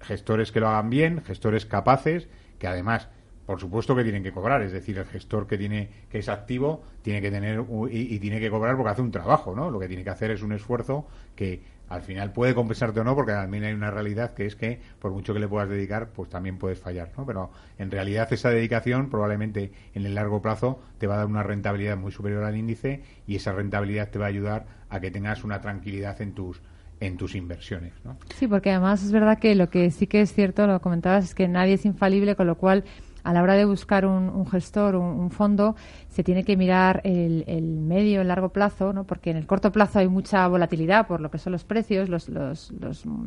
gestores 0.00 0.52
que 0.52 0.60
lo 0.60 0.68
hagan 0.68 0.90
bien, 0.90 1.24
gestores 1.24 1.66
capaces, 1.66 2.28
que 2.60 2.68
además, 2.68 3.08
por 3.46 3.60
supuesto 3.60 3.94
que 3.96 4.02
tienen 4.02 4.22
que 4.22 4.32
cobrar, 4.32 4.62
es 4.62 4.72
decir, 4.72 4.98
el 4.98 5.04
gestor 5.06 5.46
que 5.46 5.58
tiene 5.58 5.88
que 6.10 6.18
es 6.18 6.28
activo 6.28 6.82
tiene 7.02 7.20
que 7.20 7.30
tener 7.30 7.64
y, 7.90 8.14
y, 8.14 8.18
tiene 8.18 8.38
que 8.40 8.50
cobrar 8.50 8.76
porque 8.76 8.90
hace 8.90 9.02
un 9.02 9.10
trabajo, 9.10 9.54
¿no? 9.54 9.70
Lo 9.70 9.78
que 9.78 9.88
tiene 9.88 10.04
que 10.04 10.10
hacer 10.10 10.30
es 10.30 10.42
un 10.42 10.52
esfuerzo 10.52 11.06
que 11.34 11.60
al 11.92 12.00
final 12.00 12.32
puede 12.32 12.54
compensarte 12.54 13.00
o 13.00 13.04
no, 13.04 13.14
porque 13.14 13.32
también 13.32 13.64
hay 13.64 13.74
una 13.74 13.90
realidad 13.90 14.32
que 14.32 14.46
es 14.46 14.56
que 14.56 14.80
por 14.98 15.12
mucho 15.12 15.34
que 15.34 15.40
le 15.40 15.48
puedas 15.48 15.68
dedicar, 15.68 16.08
pues 16.08 16.30
también 16.30 16.56
puedes 16.56 16.78
fallar, 16.78 17.10
¿no? 17.18 17.26
Pero 17.26 17.50
en 17.78 17.90
realidad 17.90 18.32
esa 18.32 18.48
dedicación 18.48 19.10
probablemente 19.10 19.72
en 19.94 20.06
el 20.06 20.14
largo 20.14 20.40
plazo 20.40 20.80
te 20.96 21.06
va 21.06 21.14
a 21.14 21.18
dar 21.18 21.26
una 21.26 21.42
rentabilidad 21.42 21.98
muy 21.98 22.10
superior 22.10 22.44
al 22.44 22.56
índice 22.56 23.02
y 23.26 23.36
esa 23.36 23.52
rentabilidad 23.52 24.08
te 24.08 24.18
va 24.18 24.24
a 24.24 24.28
ayudar 24.28 24.66
a 24.88 25.00
que 25.00 25.10
tengas 25.10 25.44
una 25.44 25.60
tranquilidad 25.60 26.20
en 26.22 26.32
tus 26.32 26.62
en 27.00 27.16
tus 27.16 27.34
inversiones, 27.34 27.92
¿no? 28.04 28.16
Sí, 28.36 28.46
porque 28.46 28.70
además 28.70 29.02
es 29.02 29.10
verdad 29.10 29.38
que 29.38 29.56
lo 29.56 29.68
que 29.68 29.90
sí 29.90 30.06
que 30.06 30.20
es 30.20 30.32
cierto, 30.32 30.66
lo 30.68 30.80
comentabas, 30.80 31.24
es 31.24 31.34
que 31.34 31.48
nadie 31.48 31.74
es 31.74 31.84
infalible, 31.84 32.36
con 32.36 32.46
lo 32.46 32.54
cual 32.54 32.84
a 33.24 33.32
la 33.32 33.42
hora 33.42 33.54
de 33.54 33.64
buscar 33.64 34.06
un, 34.06 34.46
gestor, 34.46 34.96
un, 34.96 35.30
fondo, 35.30 35.76
se 36.12 36.22
tiene 36.22 36.44
que 36.44 36.58
mirar 36.58 37.00
el, 37.04 37.42
el 37.46 37.64
medio, 37.64 38.20
el 38.20 38.28
largo 38.28 38.50
plazo, 38.50 38.92
¿no? 38.92 39.04
porque 39.04 39.30
en 39.30 39.38
el 39.38 39.46
corto 39.46 39.72
plazo 39.72 39.98
hay 39.98 40.08
mucha 40.08 40.46
volatilidad 40.46 41.06
por 41.06 41.22
lo 41.22 41.30
que 41.30 41.38
son 41.38 41.52
los 41.52 41.64
precios, 41.64 42.10
los, 42.10 42.28
los, 42.28 42.70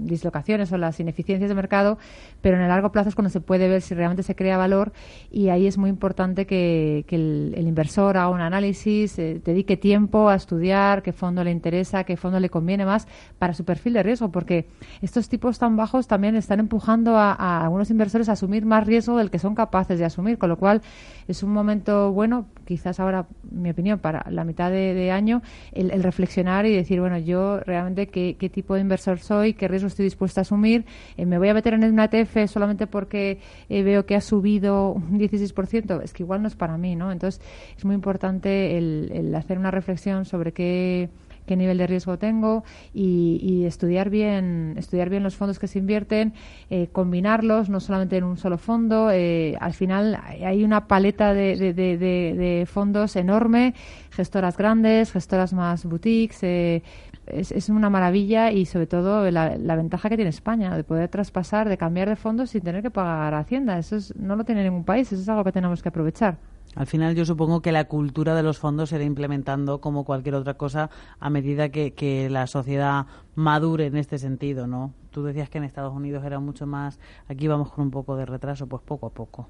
dislocaciones 0.01 0.71
o 0.71 0.77
las 0.77 0.99
ineficiencias 0.99 1.49
de 1.49 1.55
mercado, 1.55 1.97
pero 2.41 2.57
en 2.57 2.61
el 2.61 2.67
largo 2.67 2.91
plazo 2.91 3.09
es 3.09 3.15
cuando 3.15 3.31
se 3.31 3.41
puede 3.41 3.67
ver 3.67 3.81
si 3.81 3.95
realmente 3.95 4.21
se 4.21 4.35
crea 4.35 4.57
valor 4.57 4.93
y 5.31 5.49
ahí 5.49 5.65
es 5.65 5.79
muy 5.79 5.89
importante 5.89 6.45
que, 6.45 7.05
que 7.07 7.15
el, 7.15 7.67
inversor 7.67 8.17
haga 8.17 8.29
un 8.29 8.39
análisis, 8.39 9.17
eh, 9.17 9.41
dedique 9.43 9.77
tiempo 9.77 10.29
a 10.29 10.35
estudiar 10.35 11.01
qué 11.01 11.11
fondo 11.11 11.43
le 11.43 11.49
interesa, 11.49 12.03
qué 12.03 12.17
fondo 12.17 12.39
le 12.39 12.49
conviene 12.51 12.85
más 12.85 13.07
para 13.39 13.55
su 13.55 13.65
perfil 13.65 13.93
de 13.93 14.03
riesgo, 14.03 14.29
porque 14.29 14.67
estos 15.01 15.27
tipos 15.27 15.57
tan 15.57 15.75
bajos 15.75 16.05
también 16.05 16.35
están 16.35 16.59
empujando 16.59 17.17
a, 17.17 17.33
a 17.33 17.63
algunos 17.63 17.89
inversores 17.89 18.29
a 18.29 18.33
asumir 18.33 18.63
más 18.63 18.85
riesgo 18.85 19.17
del 19.17 19.31
que 19.31 19.39
son 19.39 19.55
capaces 19.55 19.97
de 19.97 20.05
asumir, 20.05 20.37
con 20.37 20.49
lo 20.49 20.57
cual 20.57 20.83
es 21.27 21.41
un 21.41 21.51
momento 21.51 22.11
bueno, 22.11 22.45
quizás 22.75 22.99
ahora, 22.99 23.25
mi 23.49 23.69
opinión, 23.69 23.99
para 23.99 24.29
la 24.29 24.43
mitad 24.43 24.69
de, 24.69 25.09
año, 25.09 25.41
el, 25.71 26.03
reflexionar 26.03 26.65
y 26.65 26.75
decir, 26.75 26.99
bueno, 26.99 27.17
yo 27.17 27.61
realmente 27.61 28.07
qué, 28.07 28.49
tipo 28.49 28.75
de 28.75 28.81
inversor 28.81 29.19
soy, 29.19 29.53
qué 29.53 29.69
riesgo 29.69 29.87
estoy 29.87 30.03
dispuesto 30.03 30.41
a 30.41 30.43
asumir, 30.43 30.83
eh, 31.15 31.25
me 31.25 31.37
voy 31.37 31.47
a 31.47 31.53
meter 31.53 31.73
en 31.73 31.85
una 31.85 32.09
ETF 32.11 32.51
solamente 32.51 32.85
porque 32.85 33.39
eh, 33.69 33.83
veo 33.83 34.05
que 34.05 34.15
ha 34.15 34.21
subido 34.21 34.91
un 34.91 35.17
16%, 35.17 36.01
es 36.03 36.11
que 36.11 36.23
igual 36.23 36.41
no 36.41 36.49
es 36.49 36.55
para 36.57 36.77
mí, 36.77 36.97
¿no? 36.97 37.13
Entonces, 37.13 37.41
es 37.77 37.85
muy 37.85 37.95
importante 37.95 38.77
el 38.77 39.33
hacer 39.35 39.57
una 39.57 39.71
reflexión 39.71 40.25
sobre 40.25 40.51
qué 40.51 41.07
qué 41.45 41.55
nivel 41.55 41.77
de 41.77 41.87
riesgo 41.87 42.17
tengo 42.17 42.63
y, 42.93 43.63
estudiar 43.65 44.09
bien 44.09 44.75
estudiar 44.77 45.09
bien 45.09 45.23
los 45.23 45.35
fondos 45.35 45.59
que 45.59 45.67
se 45.67 45.79
invierten 45.79 46.33
eh, 46.69 46.87
combinarlos 46.91 47.69
no 47.69 47.79
solamente 47.79 48.17
en 48.17 48.23
un 48.23 48.37
solo 48.37 48.57
fondo. 48.57 49.09
Eh, 49.11 49.55
al 49.59 49.73
final 49.73 50.19
hay 50.43 50.63
una 50.63 50.87
paleta 50.87 51.33
de, 51.33 52.67
fondos 52.69 53.15
enorme 53.15 53.73
gestoras 54.11 54.57
grandes 54.57 55.11
gestoras 55.11 55.53
más 55.53 55.85
boutiques 55.85 56.43
eh, 56.43 56.83
es, 57.27 57.69
una 57.69 57.89
maravilla 57.89 58.51
y 58.51 58.65
sobre 58.65 58.87
todo 58.87 59.29
la, 59.31 59.75
ventaja 59.75 60.09
que 60.09 60.15
tiene 60.15 60.29
España 60.29 60.75
de 60.75 60.83
poder 60.83 61.09
traspasar 61.09 61.69
de 61.69 61.77
cambiar 61.77 62.09
de 62.09 62.15
fondos 62.15 62.51
sin 62.51 62.61
tener 62.61 62.81
que 62.81 62.91
pagar 62.91 63.33
Hacienda. 63.33 63.77
Eso 63.77 63.97
no 64.15 64.35
lo 64.35 64.43
tiene 64.43 64.63
ningún 64.63 64.83
país 64.83 65.11
eso 65.11 65.21
es 65.21 65.29
algo 65.29 65.43
que 65.43 65.51
tenemos 65.51 65.81
que 65.81 65.89
aprovechar 65.89 66.37
al 66.75 66.87
final 66.87 67.15
yo 67.15 67.25
supongo 67.25 67.61
que 67.61 67.71
la 67.71 67.85
cultura 67.85 68.35
de 68.35 68.43
los 68.43 68.59
fondos 68.59 68.89
se 68.89 68.97
irá 68.97 69.05
implementando 69.05 69.81
como 69.81 70.03
cualquier 70.03 70.35
otra 70.35 70.55
cosa 70.55 70.89
a 71.19 71.29
medida 71.29 71.69
que, 71.69 72.27
la 72.29 72.47
sociedad 72.47 73.07
madure 73.35 73.87
en 73.87 73.97
este 73.97 74.17
sentido, 74.17 74.67
¿no? 74.67 74.93
Tú 75.11 75.23
decías 75.23 75.49
que 75.49 75.57
en 75.57 75.63
Estados 75.63 75.93
Unidos 75.93 76.23
era 76.25 76.39
mucho 76.39 76.67
más, 76.67 76.99
aquí 77.27 77.47
vamos 77.47 77.71
con 77.71 77.85
un 77.85 77.91
poco 77.91 78.15
de 78.15 78.25
retraso, 78.25 78.67
pues 78.67 78.81
poco 78.83 79.07
a 79.07 79.09
poco. 79.09 79.49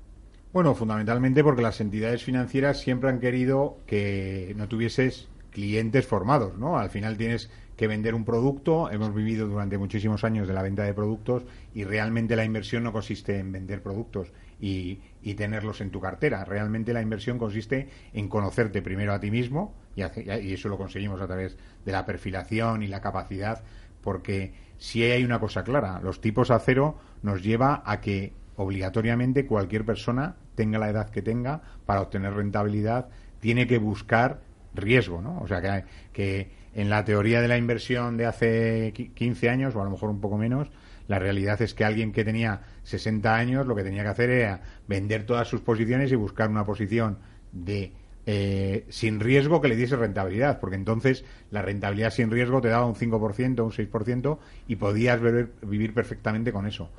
Bueno, 0.53 0.73
fundamentalmente 0.73 1.43
porque 1.43 1.61
las 1.61 1.81
entidades 1.81 2.23
financieras 2.23 2.79
siempre 2.79 3.09
han 3.09 3.19
querido 3.19 3.77
que 3.85 4.53
no 4.55 4.67
tuvieses 4.67 5.27
clientes 5.49 6.05
formados, 6.05 6.57
¿no? 6.57 6.77
Al 6.77 6.89
final 6.89 7.17
tienes 7.17 7.49
que 7.75 7.87
vender 7.87 8.15
un 8.15 8.25
producto. 8.25 8.89
Hemos 8.89 9.13
vivido 9.13 9.47
durante 9.47 9.77
muchísimos 9.77 10.23
años 10.23 10.47
de 10.47 10.53
la 10.53 10.61
venta 10.61 10.83
de 10.83 10.93
productos 10.93 11.43
y 11.73 11.83
realmente 11.83 12.35
la 12.35 12.45
inversión 12.45 12.83
no 12.83 12.91
consiste 12.91 13.39
en 13.39 13.51
vender 13.51 13.81
productos, 13.81 14.31
y, 14.59 14.99
tenerlos 15.35 15.81
en 15.81 15.91
tu 15.91 15.99
cartera. 15.99 16.45
Realmente 16.45 16.93
la 16.93 17.01
inversión 17.01 17.37
consiste 17.37 17.89
en 18.13 18.29
conocerte 18.29 18.81
primero 18.81 19.13
a 19.13 19.19
ti 19.19 19.31
mismo 19.31 19.75
y, 19.95 20.01
y 20.01 20.53
eso 20.53 20.69
lo 20.69 20.77
conseguimos 20.77 21.21
a 21.21 21.27
través 21.27 21.57
de 21.83 21.91
la 21.91 22.05
perfilación 22.05 22.83
y 22.83 22.87
la 22.87 23.01
capacidad, 23.01 23.63
porque 24.01 24.53
si 24.77 25.03
hay 25.03 25.23
una 25.23 25.39
cosa 25.39 25.63
clara, 25.63 25.99
los 26.01 26.21
tipos 26.21 26.51
a 26.51 26.59
cero 26.59 26.97
nos 27.21 27.43
lleva 27.43 27.83
a 27.85 28.01
que 28.01 28.33
obligatoriamente 28.55 29.45
cualquier 29.45 29.85
persona, 29.85 30.37
tenga 30.55 30.79
la 30.79 30.89
edad 30.89 31.09
que 31.09 31.21
tenga, 31.21 31.61
para 31.85 32.01
obtener 32.01 32.33
rentabilidad, 32.33 33.09
tiene 33.39 33.67
que 33.67 33.77
buscar 33.77 34.41
riesgo, 34.73 35.21
¿no? 35.21 35.39
O 35.41 35.47
sea, 35.47 35.85
que 36.13 36.49
en 36.75 36.89
la 36.89 37.03
teoría 37.05 37.41
de 37.41 37.47
la 37.47 37.57
inversión 37.57 38.17
de 38.17 38.25
hace 38.25 38.93
15 38.93 39.49
años, 39.49 39.75
o 39.75 39.81
a 39.81 39.85
lo 39.85 39.89
mejor 39.89 40.09
un 40.09 40.21
poco 40.21 40.37
menos, 40.37 40.69
la 41.07 41.19
realidad 41.19 41.61
es 41.61 41.73
que 41.73 41.85
alguien 41.85 42.11
que 42.11 42.25
tenía 42.25 42.61
60 42.83 43.33
años 43.33 43.65
lo 43.65 43.75
que 43.75 43.83
tenía 43.83 44.03
que 44.03 44.09
hacer 44.09 44.29
era 44.29 44.61
vender 44.87 45.25
todas 45.25 45.47
sus 45.47 45.61
posiciones 45.61 46.11
y 46.11 46.15
buscar 46.15 46.49
una 46.49 46.65
posición 46.65 47.17
de 47.51 47.93
eh, 48.27 48.85
sin 48.89 49.19
riesgo 49.19 49.61
que 49.61 49.67
le 49.67 49.75
diese 49.75 49.95
rentabilidad, 49.95 50.59
porque 50.59 50.75
entonces 50.75 51.23
la 51.51 51.61
rentabilidad 51.61 52.09
sin 52.09 52.31
riesgo 52.31 52.59
te 52.59 52.69
daba 52.69 52.85
un 52.85 52.95
5%, 52.95 53.63
un 53.63 53.71
6% 53.71 54.37
y 54.67 54.75
podías 54.77 55.19
vivir 55.61 55.93
perfectamente 55.93 56.51
con 56.51 56.65
eso. 56.65 56.89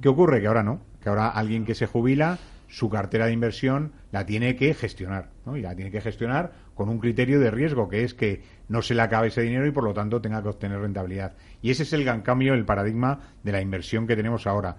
¿Qué 0.00 0.08
ocurre? 0.08 0.40
Que 0.40 0.46
ahora 0.46 0.62
no, 0.62 0.80
que 1.02 1.08
ahora 1.08 1.28
alguien 1.28 1.64
que 1.64 1.74
se 1.74 1.86
jubila 1.86 2.38
su 2.68 2.88
cartera 2.90 3.26
de 3.26 3.32
inversión 3.32 3.92
la 4.12 4.24
tiene 4.24 4.54
que 4.54 4.72
gestionar, 4.74 5.30
¿no? 5.44 5.56
Y 5.56 5.62
la 5.62 5.74
tiene 5.74 5.90
que 5.90 6.00
gestionar 6.00 6.52
con 6.78 6.88
un 6.88 7.00
criterio 7.00 7.40
de 7.40 7.50
riesgo, 7.50 7.88
que 7.88 8.04
es 8.04 8.14
que 8.14 8.40
no 8.68 8.82
se 8.82 8.94
le 8.94 9.02
acabe 9.02 9.26
ese 9.26 9.42
dinero 9.42 9.66
y 9.66 9.72
por 9.72 9.82
lo 9.82 9.92
tanto 9.92 10.20
tenga 10.20 10.40
que 10.40 10.48
obtener 10.48 10.78
rentabilidad. 10.78 11.34
Y 11.60 11.72
ese 11.72 11.82
es 11.82 11.92
el 11.92 12.04
gran 12.04 12.22
cambio, 12.22 12.54
el 12.54 12.64
paradigma 12.64 13.18
de 13.42 13.50
la 13.50 13.60
inversión 13.60 14.06
que 14.06 14.14
tenemos 14.14 14.46
ahora. 14.46 14.76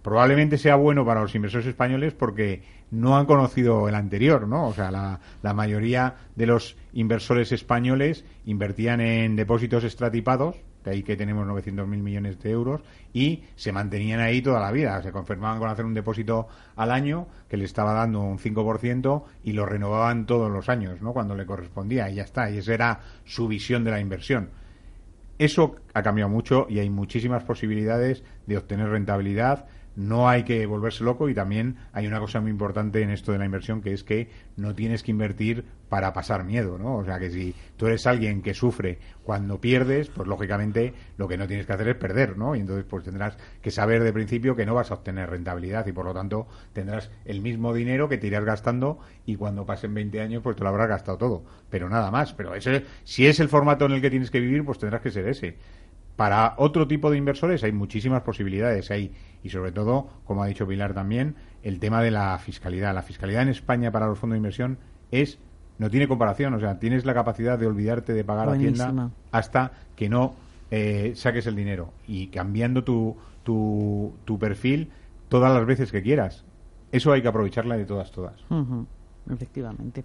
Probablemente 0.00 0.56
sea 0.56 0.76
bueno 0.76 1.04
para 1.04 1.20
los 1.20 1.34
inversores 1.34 1.66
españoles 1.66 2.14
porque 2.14 2.62
no 2.90 3.18
han 3.18 3.26
conocido 3.26 3.86
el 3.86 3.96
anterior, 3.96 4.48
¿no? 4.48 4.66
O 4.66 4.72
sea, 4.72 4.90
la, 4.90 5.20
la 5.42 5.52
mayoría 5.52 6.14
de 6.36 6.46
los 6.46 6.78
inversores 6.94 7.52
españoles 7.52 8.24
invertían 8.46 9.02
en 9.02 9.36
depósitos 9.36 9.84
estratipados, 9.84 10.56
de 10.86 10.92
ahí 10.92 11.02
que 11.02 11.16
tenemos 11.16 11.44
900.000 11.48 11.84
millones 11.84 12.38
de 12.38 12.50
euros, 12.52 12.80
y 13.12 13.42
se 13.56 13.72
mantenían 13.72 14.20
ahí 14.20 14.40
toda 14.40 14.60
la 14.60 14.70
vida. 14.70 15.02
Se 15.02 15.10
confirmaban 15.10 15.58
con 15.58 15.68
hacer 15.68 15.84
un 15.84 15.94
depósito 15.94 16.46
al 16.76 16.92
año 16.92 17.26
que 17.48 17.56
le 17.56 17.64
estaba 17.64 17.92
dando 17.92 18.20
un 18.20 18.38
5% 18.38 19.24
y 19.42 19.52
lo 19.52 19.66
renovaban 19.66 20.26
todos 20.26 20.48
los 20.48 20.68
años, 20.68 21.02
¿no? 21.02 21.12
Cuando 21.12 21.34
le 21.34 21.44
correspondía, 21.44 22.08
y 22.08 22.14
ya 22.14 22.22
está. 22.22 22.48
Y 22.50 22.58
esa 22.58 22.72
era 22.72 23.00
su 23.24 23.48
visión 23.48 23.82
de 23.82 23.90
la 23.90 23.98
inversión. 23.98 24.50
Eso 25.38 25.74
ha 25.92 26.02
cambiado 26.02 26.30
mucho 26.30 26.68
y 26.70 26.78
hay 26.78 26.88
muchísimas 26.88 27.42
posibilidades 27.42 28.22
de 28.46 28.56
obtener 28.56 28.88
rentabilidad 28.88 29.66
no 29.96 30.28
hay 30.28 30.44
que 30.44 30.66
volverse 30.66 31.02
loco 31.02 31.28
y 31.28 31.34
también 31.34 31.76
hay 31.92 32.06
una 32.06 32.20
cosa 32.20 32.40
muy 32.40 32.50
importante 32.50 33.02
en 33.02 33.10
esto 33.10 33.32
de 33.32 33.38
la 33.38 33.46
inversión 33.46 33.80
que 33.80 33.92
es 33.92 34.04
que 34.04 34.28
no 34.56 34.74
tienes 34.74 35.02
que 35.02 35.10
invertir 35.10 35.64
para 35.88 36.12
pasar 36.12 36.44
miedo, 36.44 36.78
¿no? 36.78 36.96
O 36.96 37.04
sea 37.04 37.18
que 37.18 37.30
si 37.30 37.54
tú 37.76 37.86
eres 37.86 38.06
alguien 38.06 38.42
que 38.42 38.54
sufre 38.54 38.98
cuando 39.22 39.60
pierdes, 39.60 40.08
pues 40.08 40.28
lógicamente 40.28 40.94
lo 41.16 41.28
que 41.28 41.38
no 41.38 41.46
tienes 41.46 41.66
que 41.66 41.72
hacer 41.72 41.88
es 41.88 41.96
perder, 41.96 42.36
¿no? 42.36 42.54
Y 42.54 42.60
entonces 42.60 42.84
pues 42.88 43.04
tendrás 43.04 43.38
que 43.62 43.70
saber 43.70 44.02
de 44.02 44.12
principio 44.12 44.56
que 44.56 44.66
no 44.66 44.74
vas 44.74 44.90
a 44.90 44.94
obtener 44.94 45.30
rentabilidad 45.30 45.86
y 45.86 45.92
por 45.92 46.04
lo 46.04 46.14
tanto 46.14 46.46
tendrás 46.72 47.10
el 47.24 47.40
mismo 47.40 47.72
dinero 47.72 48.08
que 48.08 48.18
te 48.18 48.26
irás 48.26 48.44
gastando 48.44 48.98
y 49.24 49.36
cuando 49.36 49.64
pasen 49.64 49.94
20 49.94 50.20
años 50.20 50.42
pues 50.42 50.56
te 50.56 50.62
lo 50.62 50.68
habrás 50.68 50.88
gastado 50.88 51.18
todo, 51.18 51.44
pero 51.70 51.88
nada 51.88 52.10
más, 52.10 52.34
pero 52.34 52.54
ese 52.54 52.84
si 53.04 53.26
es 53.26 53.40
el 53.40 53.48
formato 53.48 53.86
en 53.86 53.92
el 53.92 54.02
que 54.02 54.10
tienes 54.10 54.30
que 54.30 54.40
vivir, 54.40 54.64
pues 54.64 54.78
tendrás 54.78 55.00
que 55.00 55.10
ser 55.10 55.26
ese. 55.28 55.56
Para 56.16 56.54
otro 56.56 56.88
tipo 56.88 57.10
de 57.10 57.18
inversores 57.18 57.62
hay 57.62 57.72
muchísimas 57.72 58.22
posibilidades. 58.22 58.90
Hay, 58.90 59.12
y 59.42 59.50
sobre 59.50 59.70
todo, 59.72 60.08
como 60.24 60.42
ha 60.42 60.46
dicho 60.46 60.66
Pilar 60.66 60.94
también, 60.94 61.36
el 61.62 61.78
tema 61.78 62.02
de 62.02 62.10
la 62.10 62.38
fiscalidad. 62.38 62.94
La 62.94 63.02
fiscalidad 63.02 63.42
en 63.42 63.50
España 63.50 63.92
para 63.92 64.06
los 64.06 64.18
fondos 64.18 64.34
de 64.34 64.38
inversión 64.38 64.78
es 65.10 65.38
no 65.78 65.90
tiene 65.90 66.08
comparación. 66.08 66.54
O 66.54 66.60
sea, 66.60 66.78
tienes 66.78 67.04
la 67.04 67.12
capacidad 67.12 67.58
de 67.58 67.66
olvidarte 67.66 68.14
de 68.14 68.24
pagar 68.24 68.48
la 68.48 68.56
tienda 68.56 69.10
hasta 69.30 69.72
que 69.94 70.08
no 70.08 70.34
eh, 70.70 71.12
saques 71.14 71.46
el 71.46 71.54
dinero. 71.54 71.92
Y 72.08 72.28
cambiando 72.28 72.82
tu, 72.82 73.16
tu, 73.42 74.14
tu, 74.24 74.38
perfil 74.38 74.90
todas 75.28 75.52
las 75.52 75.66
veces 75.66 75.92
que 75.92 76.02
quieras. 76.02 76.44
Eso 76.92 77.12
hay 77.12 77.20
que 77.20 77.28
aprovecharla 77.28 77.76
de 77.76 77.84
todas, 77.84 78.10
todas. 78.10 78.42
Efectivamente. 79.30 80.04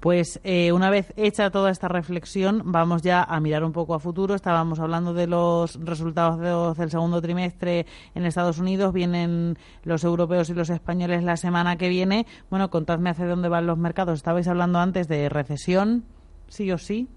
Pues 0.00 0.40
eh, 0.44 0.72
una 0.72 0.88
vez 0.88 1.12
hecha 1.16 1.50
toda 1.50 1.70
esta 1.70 1.88
reflexión, 1.88 2.62
vamos 2.64 3.02
ya 3.02 3.22
a 3.22 3.38
mirar 3.40 3.64
un 3.64 3.72
poco 3.72 3.94
a 3.94 4.00
futuro. 4.00 4.34
Estábamos 4.34 4.80
hablando 4.80 5.12
de 5.12 5.26
los 5.26 5.78
resultados 5.84 6.78
del 6.78 6.90
segundo 6.90 7.20
trimestre 7.20 7.86
en 8.14 8.24
Estados 8.24 8.58
Unidos. 8.58 8.92
Vienen 8.92 9.58
los 9.84 10.04
europeos 10.04 10.48
y 10.48 10.54
los 10.54 10.70
españoles 10.70 11.22
la 11.22 11.36
semana 11.36 11.76
que 11.76 11.88
viene. 11.88 12.26
Bueno, 12.48 12.70
contadme 12.70 13.10
hacia 13.10 13.26
dónde 13.26 13.48
van 13.48 13.66
los 13.66 13.78
mercados. 13.78 14.14
Estabais 14.14 14.48
hablando 14.48 14.78
antes 14.78 15.06
de 15.06 15.28
recesión, 15.28 16.04
sí 16.48 16.72
o 16.72 16.78
sí, 16.78 17.08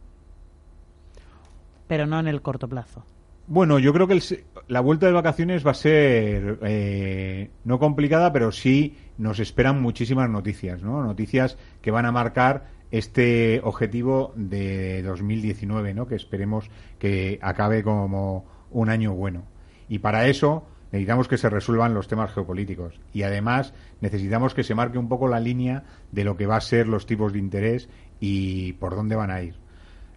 pero 1.88 2.06
no 2.06 2.20
en 2.20 2.28
el 2.28 2.42
corto 2.42 2.68
plazo. 2.68 3.06
Bueno, 3.48 3.78
yo 3.78 3.94
creo 3.94 4.08
que 4.08 4.20
la 4.68 4.80
vuelta 4.80 5.06
de 5.06 5.12
vacaciones 5.12 5.66
va 5.66 5.72
a 5.72 5.76
ser 5.76 6.58
eh, 6.64 7.52
no 7.64 7.78
complicada, 7.78 8.34
pero 8.34 8.52
sí 8.52 8.98
nos 9.20 9.40
esperan 9.40 9.82
muchísimas 9.82 10.30
noticias, 10.32 10.82
¿no? 10.82 11.04
Noticias 11.04 11.58
que 11.84 11.92
van 11.92 12.08
a 12.08 12.12
marcar 12.12 12.72
este 12.90 13.62
objetivo 13.64 14.34
de 14.36 15.04
2019, 15.04 15.94
¿no? 15.94 16.08
Que 16.08 16.16
esperemos 16.16 16.72
que 16.98 17.38
acabe 17.42 17.84
como 17.84 18.46
un 18.72 18.90
año 18.90 19.14
bueno. 19.14 19.44
Y 19.90 20.00
para 20.00 20.28
eso 20.28 20.66
necesitamos 20.92 21.28
que 21.28 21.38
se 21.38 21.50
resuelvan 21.50 21.94
los 21.94 22.08
temas 22.08 22.34
geopolíticos 22.34 23.00
y 23.14 23.24
además 23.24 23.76
necesitamos 24.02 24.56
que 24.56 24.64
se 24.64 24.74
marque 24.74 24.98
un 24.98 25.08
poco 25.08 25.28
la 25.28 25.40
línea 25.40 25.84
de 26.12 26.24
lo 26.24 26.36
que 26.36 26.48
va 26.48 26.56
a 26.56 26.62
ser 26.62 26.88
los 26.88 27.06
tipos 27.06 27.32
de 27.34 27.40
interés 27.40 27.90
y 28.20 28.74
por 28.74 28.96
dónde 28.96 29.16
van 29.16 29.30
a 29.30 29.44
ir. 29.44 29.65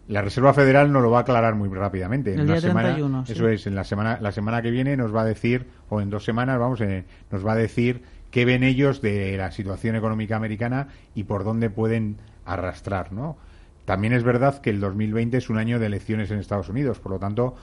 La 0.08 0.22
Reserva 0.22 0.54
Federal 0.54 0.90
nos 0.90 1.02
lo 1.02 1.10
va 1.10 1.18
a 1.18 1.20
aclarar 1.20 1.54
muy 1.54 1.68
rápidamente. 1.68 2.32
En 2.32 2.48
la 2.48 2.60
semana, 2.60 2.96
Eso 3.28 3.48
es, 3.48 3.66
en 3.66 3.74
la 3.74 3.84
semana, 3.84 4.18
la 4.20 4.32
semana 4.32 4.62
que 4.62 4.70
viene 4.70 4.96
nos 4.96 5.14
va 5.14 5.20
a 5.20 5.24
decir, 5.24 5.66
o 5.90 6.00
en 6.00 6.08
dos 6.08 6.24
semanas, 6.24 6.58
vamos, 6.58 6.80
eh, 6.80 7.04
nos 7.30 7.46
va 7.46 7.52
a 7.52 7.56
decir 7.56 8.02
qué 8.30 8.46
ven 8.46 8.64
ellos 8.64 9.02
de 9.02 9.36
la 9.36 9.50
situación 9.50 9.96
económica 9.96 10.34
americana 10.34 10.88
y 11.14 11.24
por 11.24 11.44
dónde 11.44 11.68
pueden 11.68 12.16
arrastrar, 12.46 13.12
¿no? 13.12 13.36
También 13.84 14.14
es 14.14 14.22
verdad 14.22 14.60
que 14.60 14.70
el 14.70 14.80
2020 14.80 15.36
es 15.36 15.50
un 15.50 15.58
año 15.58 15.78
de 15.78 15.86
elecciones 15.86 16.30
en 16.30 16.38
Estados 16.38 16.70
Unidos, 16.70 16.98
por 17.00 17.12
lo 17.12 17.18
tanto, 17.18 17.56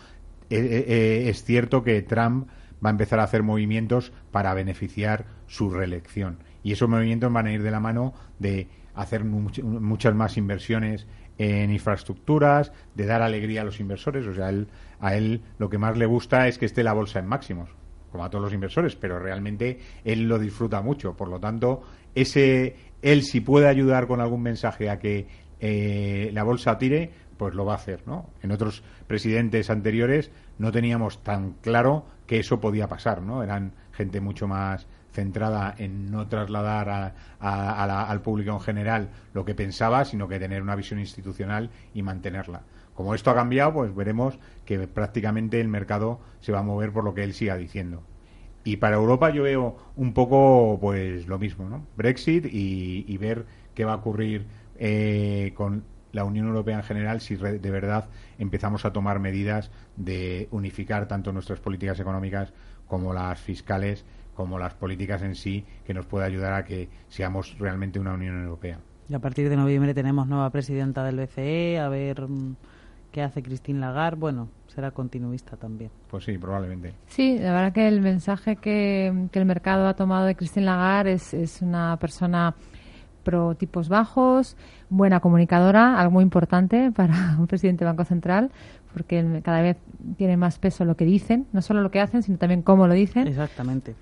eh, 0.51 0.85
eh, 0.87 1.29
es 1.29 1.43
cierto 1.43 1.83
que 1.83 2.01
Trump 2.03 2.47
va 2.83 2.89
a 2.89 2.91
empezar 2.91 3.19
a 3.19 3.23
hacer 3.23 3.41
movimientos 3.41 4.11
para 4.31 4.53
beneficiar 4.53 5.25
su 5.47 5.71
reelección. 5.71 6.37
Y 6.63 6.73
esos 6.73 6.89
movimientos 6.89 7.31
van 7.33 7.47
a 7.47 7.51
ir 7.51 7.63
de 7.63 7.71
la 7.71 7.79
mano 7.79 8.13
de 8.37 8.67
hacer 8.95 9.23
muchas 9.23 10.15
más 10.15 10.37
inversiones 10.37 11.05
en 11.37 11.71
infraestructuras, 11.71 12.71
de 12.93 13.05
dar 13.05 13.21
alegría 13.21 13.61
a 13.61 13.65
los 13.65 13.79
inversores. 13.79 14.25
O 14.27 14.33
sea, 14.33 14.51
a 14.99 15.15
él 15.15 15.41
lo 15.57 15.69
que 15.69 15.77
más 15.77 15.97
le 15.97 16.05
gusta 16.05 16.47
es 16.47 16.57
que 16.57 16.65
esté 16.65 16.83
la 16.83 16.93
bolsa 16.93 17.19
en 17.19 17.27
máximos, 17.27 17.69
como 18.11 18.23
a 18.23 18.29
todos 18.29 18.45
los 18.45 18.53
inversores, 18.53 18.95
pero 18.95 19.19
realmente 19.19 19.79
él 20.03 20.27
lo 20.27 20.39
disfruta 20.39 20.81
mucho. 20.81 21.15
Por 21.15 21.27
lo 21.27 21.39
tanto, 21.39 21.83
ese 22.13 22.75
él 23.01 23.21
si 23.23 23.41
puede 23.41 23.67
ayudar 23.67 24.07
con 24.07 24.19
algún 24.19 24.41
mensaje 24.41 24.89
a 24.89 24.97
que 24.97 25.27
eh, 25.59 26.31
la 26.33 26.43
bolsa 26.43 26.77
tire, 26.77 27.11
pues 27.37 27.53
lo 27.53 27.65
va 27.65 27.73
a 27.73 27.77
hacer, 27.77 28.01
¿no? 28.07 28.29
En 28.41 28.51
otros 28.51 28.83
presidentes 29.07 29.69
anteriores 29.69 30.31
no 30.57 30.71
teníamos 30.71 31.23
tan 31.23 31.53
claro 31.61 32.05
que 32.25 32.39
eso 32.39 32.59
podía 32.59 32.87
pasar, 32.87 33.21
¿no? 33.21 33.43
Eran 33.43 33.73
gente 33.91 34.21
mucho 34.21 34.47
más 34.47 34.87
centrada 35.15 35.73
en 35.77 36.11
no 36.11 36.27
trasladar 36.27 37.15
al 37.39 38.21
público 38.21 38.51
en 38.51 38.59
general 38.59 39.09
lo 39.33 39.45
que 39.45 39.55
pensaba, 39.55 40.05
sino 40.05 40.27
que 40.27 40.39
tener 40.39 40.61
una 40.61 40.75
visión 40.75 40.99
institucional 40.99 41.71
y 41.93 42.03
mantenerla. 42.03 42.61
Como 42.93 43.15
esto 43.15 43.31
ha 43.31 43.35
cambiado, 43.35 43.73
pues 43.73 43.95
veremos 43.95 44.37
que 44.65 44.87
prácticamente 44.87 45.59
el 45.59 45.67
mercado 45.67 46.19
se 46.39 46.51
va 46.51 46.59
a 46.59 46.63
mover 46.63 46.91
por 46.91 47.03
lo 47.03 47.13
que 47.13 47.23
él 47.23 47.33
siga 47.33 47.57
diciendo. 47.57 48.03
Y 48.63 48.77
para 48.77 48.95
Europa 48.95 49.29
yo 49.29 49.43
veo 49.43 49.77
un 49.95 50.13
poco 50.13 50.77
pues 50.79 51.27
lo 51.27 51.37
mismo, 51.37 51.69
¿no? 51.69 51.85
Brexit 51.95 52.45
y, 52.45 53.17
ver 53.17 53.45
qué 53.73 53.85
va 53.85 53.93
a 53.93 53.97
ocurrir 53.97 54.45
eh, 54.77 55.53
con 55.55 55.83
la 56.13 56.23
Unión 56.23 56.47
Europea 56.47 56.77
en 56.77 56.83
general 56.83 57.19
si 57.19 57.35
de 57.35 57.71
verdad 57.71 58.07
empezamos 58.39 58.85
a 58.85 58.93
tomar 58.93 59.19
medidas 59.19 59.69
de 59.97 60.47
unificar 60.51 61.07
tanto 61.07 61.33
nuestras 61.33 61.59
políticas 61.59 61.99
económicas 61.99 62.53
como 62.87 63.13
las 63.13 63.39
fiscales 63.39 64.05
como 64.35 64.59
las 64.59 64.73
políticas 64.73 65.21
en 65.23 65.35
sí 65.35 65.65
que 65.85 65.93
nos 65.93 66.05
puede 66.05 66.25
ayudar 66.25 66.53
a 66.53 66.63
que 66.63 66.89
seamos 67.07 67.57
realmente 67.57 67.99
una 67.99 68.13
Unión 68.13 68.43
Europea. 68.43 68.79
Y 69.09 69.13
a 69.13 69.19
partir 69.19 69.49
de 69.49 69.55
noviembre 69.55 69.93
tenemos 69.93 70.27
nueva 70.27 70.49
presidenta 70.49 71.03
del 71.03 71.17
BCE, 71.17 71.79
a 71.79 71.89
ver 71.89 72.27
mm, 72.27 72.55
qué 73.11 73.21
hace 73.21 73.43
Christine 73.43 73.79
Lagarde. 73.79 74.19
Bueno, 74.19 74.49
será 74.67 74.91
continuista 74.91 75.57
también. 75.57 75.91
Pues 76.09 76.25
sí, 76.25 76.37
probablemente. 76.37 76.93
Sí, 77.07 77.37
la 77.37 77.53
verdad 77.53 77.73
que 77.73 77.87
el 77.87 78.01
mensaje 78.01 78.55
que, 78.55 79.07
el 79.31 79.45
mercado 79.45 79.87
ha 79.87 79.95
tomado 79.95 80.25
de 80.25 80.35
Christine 80.35 80.65
Lagarde 80.65 81.13
es, 81.13 81.33
es 81.33 81.61
una 81.61 81.97
persona 81.97 82.55
pro 83.23 83.55
tipos 83.55 83.89
bajos, 83.89 84.55
buena 84.89 85.19
comunicadora, 85.19 85.99
algo 85.99 86.11
muy 86.11 86.23
importante 86.23 86.91
para 86.91 87.35
un 87.39 87.47
presidente 87.47 87.83
del 87.83 87.93
Banco 87.93 88.05
Central, 88.05 88.51
porque 88.93 89.41
cada 89.43 89.61
vez 89.61 89.77
tiene 90.15 90.37
más 90.37 90.57
peso 90.57 90.85
lo 90.85 90.95
que 90.95 91.03
dicen, 91.03 91.47
no 91.51 91.61
solo 91.61 91.81
lo 91.81 91.91
que 91.91 91.99
hacen, 91.99 92.23
sino 92.23 92.37
también 92.37 92.61
cómo 92.61 92.87
lo 92.87 92.93
dicen. 92.93 93.27
Exactamente. 93.27 93.95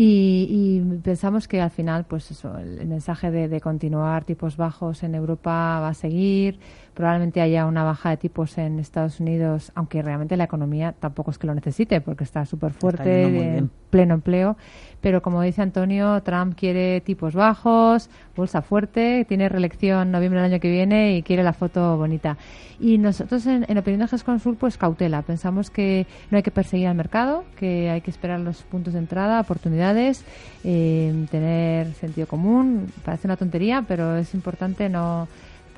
Y, 0.00 0.80
pensamos 1.02 1.48
que 1.48 1.60
al 1.60 1.72
final, 1.72 2.04
pues 2.04 2.30
eso, 2.30 2.56
el, 2.56 2.86
mensaje 2.86 3.32
de, 3.32 3.60
continuar 3.60 4.22
tipos 4.24 4.56
bajos 4.56 5.02
en 5.02 5.16
Europa 5.16 5.80
va 5.80 5.88
a 5.88 5.94
seguir. 5.94 6.60
Probablemente 6.98 7.40
haya 7.40 7.64
una 7.66 7.84
baja 7.84 8.10
de 8.10 8.16
tipos 8.16 8.58
en 8.58 8.80
Estados 8.80 9.20
Unidos, 9.20 9.70
aunque 9.76 10.02
realmente 10.02 10.36
la 10.36 10.42
economía 10.42 10.96
tampoco 10.98 11.30
es 11.30 11.38
que 11.38 11.46
lo 11.46 11.54
necesite, 11.54 12.00
porque 12.00 12.24
está 12.24 12.44
súper 12.44 12.72
fuerte, 12.72 13.22
en 13.56 13.70
pleno 13.88 14.14
empleo. 14.14 14.56
Pero 15.00 15.22
como 15.22 15.40
dice 15.42 15.62
Antonio, 15.62 16.20
Trump 16.24 16.56
quiere 16.58 17.00
tipos 17.00 17.34
bajos, 17.34 18.10
bolsa 18.34 18.62
fuerte, 18.62 19.24
tiene 19.28 19.48
reelección 19.48 20.10
noviembre 20.10 20.40
del 20.40 20.50
año 20.50 20.60
que 20.60 20.72
viene 20.72 21.16
y 21.16 21.22
quiere 21.22 21.44
la 21.44 21.52
foto 21.52 21.96
bonita. 21.96 22.36
Y 22.80 22.98
nosotros 22.98 23.46
en, 23.46 23.64
en 23.68 23.78
Opinión 23.78 24.04
de 24.04 24.18
Consul, 24.24 24.56
pues 24.56 24.76
cautela. 24.76 25.22
Pensamos 25.22 25.70
que 25.70 26.04
no 26.32 26.36
hay 26.36 26.42
que 26.42 26.50
perseguir 26.50 26.88
al 26.88 26.96
mercado, 26.96 27.44
que 27.56 27.90
hay 27.90 28.00
que 28.00 28.10
esperar 28.10 28.40
los 28.40 28.64
puntos 28.64 28.94
de 28.94 28.98
entrada, 28.98 29.40
oportunidades, 29.40 30.24
eh, 30.64 31.26
tener 31.30 31.94
sentido 31.94 32.26
común. 32.26 32.88
Parece 33.04 33.28
una 33.28 33.36
tontería, 33.36 33.84
pero 33.86 34.16
es 34.16 34.34
importante 34.34 34.88
no 34.88 35.28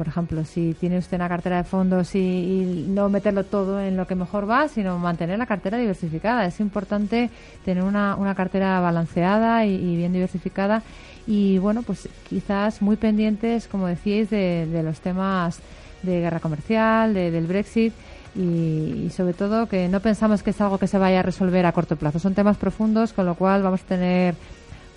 por 0.01 0.09
ejemplo, 0.09 0.47
si 0.47 0.73
tiene 0.81 0.97
usted 0.97 1.19
una 1.19 1.29
cartera 1.29 1.59
de 1.59 1.65
fondos 1.65 2.15
y, 2.15 2.87
no 2.89 3.11
meterlo 3.11 3.45
todo 3.45 3.83
en 3.83 3.99
lo 3.99 4.07
que 4.07 4.15
mejor 4.15 4.49
va, 4.49 4.67
sino 4.67 4.99
mantener 4.99 5.39
la 5.39 5.45
cartera 5.45 5.77
diversificada. 5.77 6.47
Es 6.47 6.59
importante 6.59 7.29
tener 7.67 7.85
una, 7.85 8.17
una 8.17 8.35
cartera 8.35 8.81
balanceada 8.81 9.67
y, 9.67 9.97
bien 9.97 10.15
diversificada 10.15 10.83
y, 11.27 11.59
bueno, 11.59 11.83
pues 11.83 12.09
quizás 12.31 12.81
muy 12.81 12.97
pendientes, 12.97 13.69
como 13.69 13.89
decíais, 13.89 14.31
de, 14.31 14.81
los 14.83 15.01
temas 15.01 15.61
de 16.03 16.21
guerra 16.21 16.41
comercial, 16.41 17.13
del 17.13 17.47
Brexit. 17.47 17.93
Y, 18.35 19.05
y, 19.05 19.11
sobre 19.15 19.35
todo 19.35 19.67
que 19.67 19.87
no 19.89 20.01
pensamos 20.01 20.43
que 20.43 20.49
es 20.49 20.61
algo 20.63 20.79
que 20.79 20.87
se 20.87 20.97
vaya 20.97 21.21
a 21.21 21.23
resolver 21.23 21.67
a 21.67 21.73
corto 21.73 21.97
plazo. 21.97 22.19
Son 22.19 22.33
temas 22.33 22.57
profundos, 22.57 23.13
con 23.13 23.27
lo 23.27 23.35
cual 23.35 23.63
vamos 23.63 23.83
a 23.83 23.85
tener 23.85 24.35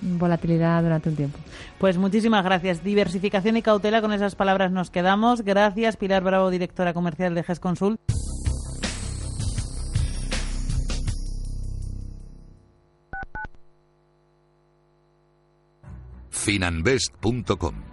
volatilidad 0.04 0.84
durante 0.84 1.10
un 1.10 1.16
tiempo. 1.16 1.40
Pues 1.78 1.98
muchísimas 1.98 2.44
gracias. 2.44 2.84
Diversificación 2.84 3.58
y 3.58 3.62
cautela, 3.62 4.02
con 4.02 4.14
esas 4.14 4.36
palabras 4.36 4.72
nos 4.72 4.90
quedamos. 4.90 5.42
Gracias, 5.42 5.98
Pilar 5.98 6.24
Bravo, 6.24 6.50
directora 6.50 6.94
comercial 6.94 7.36
de 7.36 7.44
GES 7.44 7.60
Consult. 7.60 8.00
Finanbest.com 16.30 17.93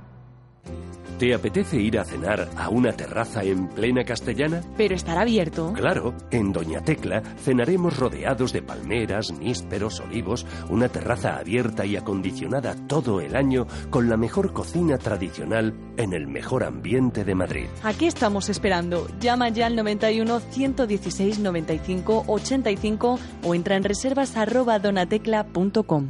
¿Te 1.21 1.35
apetece 1.35 1.79
ir 1.79 1.99
a 1.99 2.03
cenar 2.03 2.49
a 2.57 2.69
una 2.69 2.93
terraza 2.93 3.43
en 3.43 3.67
plena 3.67 4.03
castellana? 4.03 4.63
Pero 4.75 4.95
estará 4.95 5.21
abierto. 5.21 5.71
Claro, 5.73 6.15
en 6.31 6.51
Doña 6.51 6.81
Tecla 6.81 7.21
cenaremos 7.37 7.95
rodeados 7.95 8.51
de 8.53 8.63
palmeras, 8.63 9.31
nísperos, 9.31 9.99
olivos, 9.99 10.47
una 10.71 10.89
terraza 10.89 11.37
abierta 11.37 11.85
y 11.85 11.95
acondicionada 11.95 12.75
todo 12.87 13.21
el 13.21 13.35
año 13.35 13.67
con 13.91 14.09
la 14.09 14.17
mejor 14.17 14.51
cocina 14.51 14.97
tradicional 14.97 15.75
en 15.95 16.13
el 16.13 16.25
mejor 16.25 16.63
ambiente 16.63 17.23
de 17.23 17.35
Madrid. 17.35 17.67
¿A 17.83 17.93
qué 17.93 18.07
estamos 18.07 18.49
esperando? 18.49 19.07
Llama 19.19 19.49
ya 19.49 19.67
al 19.67 19.75
91 19.75 20.39
116 20.39 21.37
95 21.37 22.23
85 22.25 23.19
o 23.43 23.53
entra 23.53 23.75
en 23.75 23.83
reservas 23.83 24.35
arroba 24.37 24.79
donatecla.com. 24.79 26.09